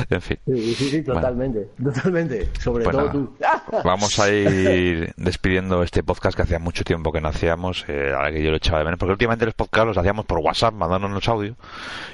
En 0.10 0.22
fin. 0.22 0.38
Sí, 0.46 0.76
sí, 0.76 0.90
sí, 0.90 1.04
totalmente, 1.04 1.70
totalmente. 1.84 2.50
Sobre 2.60 2.84
Pues 2.84 2.96
todo 2.96 3.08
nada, 3.08 3.14
tú. 3.14 3.36
Vamos 3.84 4.20
a 4.20 4.30
ir 4.34 5.12
despidiendo 5.18 5.82
este 5.84 6.04
podcast 6.04 6.36
que 6.36 6.44
hacía 6.44 6.60
mucho 6.60 6.84
tiempo 6.84 7.12
que 7.12 7.22
no 7.22 7.30
hacíamos, 7.30 7.86
eh, 7.88 8.14
ahora 8.16 8.32
que 8.32 8.44
yo 8.44 8.52
lo 8.52 8.58
echaba 8.58 8.80
de 8.80 8.86
menos, 8.86 9.00
porque 9.00 9.14
últimamente 9.14 9.46
los 9.46 9.54
podcasts 9.56 9.88
los 9.88 9.98
hacíamos 9.98 10.26
por 10.26 10.40
WhatsApp, 10.40 10.74
mandándonos 10.74 11.28
audio, 11.28 11.56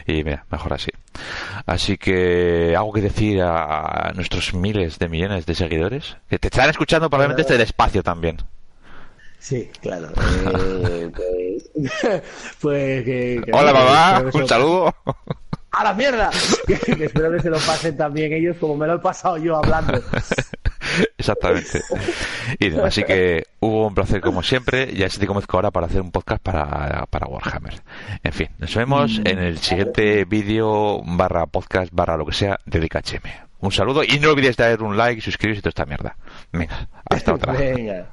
y 0.08 0.24
mira, 0.24 0.46
mejor 0.50 0.74
así. 0.74 0.92
Así 1.66 1.98
que, 1.98 2.74
¿algo 2.76 2.94
que 2.94 3.02
decir 3.02 3.42
a, 3.42 4.10
a 4.10 4.14
nuestros 4.14 4.54
miles 4.54 4.98
de 5.00 5.10
millones 5.10 5.46
de 5.46 5.56
seguidores? 5.56 6.18
Que 6.30 6.40
te 6.40 6.48
están 6.48 6.70
escuchando 6.70 7.10
probablemente 7.10 7.44
desde 7.44 7.56
el 7.56 7.62
espacio 7.62 8.02
también. 8.02 8.38
Sí, 9.44 9.70
claro. 9.82 10.08
Eh, 10.90 11.12
pues, 11.14 11.70
pues 12.62 13.04
que, 13.04 13.42
que- 13.46 13.52
Hola 13.52 13.74
que 13.74 13.78
mamá, 13.80 14.12
espero 14.14 14.26
que 14.26 14.32
se 14.32 14.38
un 14.38 14.42
lo- 14.42 14.48
saludo. 14.48 14.96
¡A 15.72 15.84
la 15.84 15.94
mierda! 15.94 16.30
Que, 16.68 16.78
que 16.78 17.06
espero 17.06 17.32
que 17.32 17.40
se 17.42 17.50
lo 17.50 17.58
pasen 17.58 17.98
también 17.98 18.32
ellos 18.32 18.56
como 18.60 18.78
me 18.78 18.86
lo 18.88 18.96
he 18.96 19.00
pasado 19.00 19.38
yo 19.38 19.58
hablando. 19.58 20.00
Exactamente. 21.18 21.82
Y 22.60 22.78
así 22.80 23.04
que 23.04 23.44
hubo 23.60 23.88
un 23.88 23.96
placer 23.96 24.22
como 24.22 24.44
siempre. 24.44 24.94
Ya 24.94 25.10
se 25.10 25.20
te 25.20 25.26
conozco 25.28 25.58
ahora 25.58 25.72
para 25.72 25.88
hacer 25.88 26.02
un 26.02 26.12
podcast 26.12 26.42
para, 26.44 27.06
para 27.10 27.26
Warhammer. 27.26 27.82
En 28.24 28.34
fin, 28.34 28.50
nos 28.60 28.74
vemos 28.76 29.20
en 29.26 29.40
el 29.40 29.58
siguiente 29.58 30.26
vídeo 30.26 31.02
barra 31.04 31.48
podcast 31.48 31.92
barra 31.92 32.18
lo 32.18 32.26
que 32.28 32.34
sea 32.34 32.60
de 32.66 32.80
DKHM. 32.80 33.28
Un 33.62 33.72
saludo 33.72 34.04
y 34.04 34.20
no 34.20 34.30
olvides 34.30 34.56
dar 34.58 34.84
un 34.84 34.96
like, 34.96 35.22
suscribiros 35.22 35.58
y 35.58 35.62
toda 35.62 35.70
esta 35.70 35.86
mierda. 35.86 36.16
Venga, 36.52 36.88
hasta 37.10 37.34
otra. 37.34 37.54
Venga, 37.54 38.13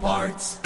Parts. 0.00 0.61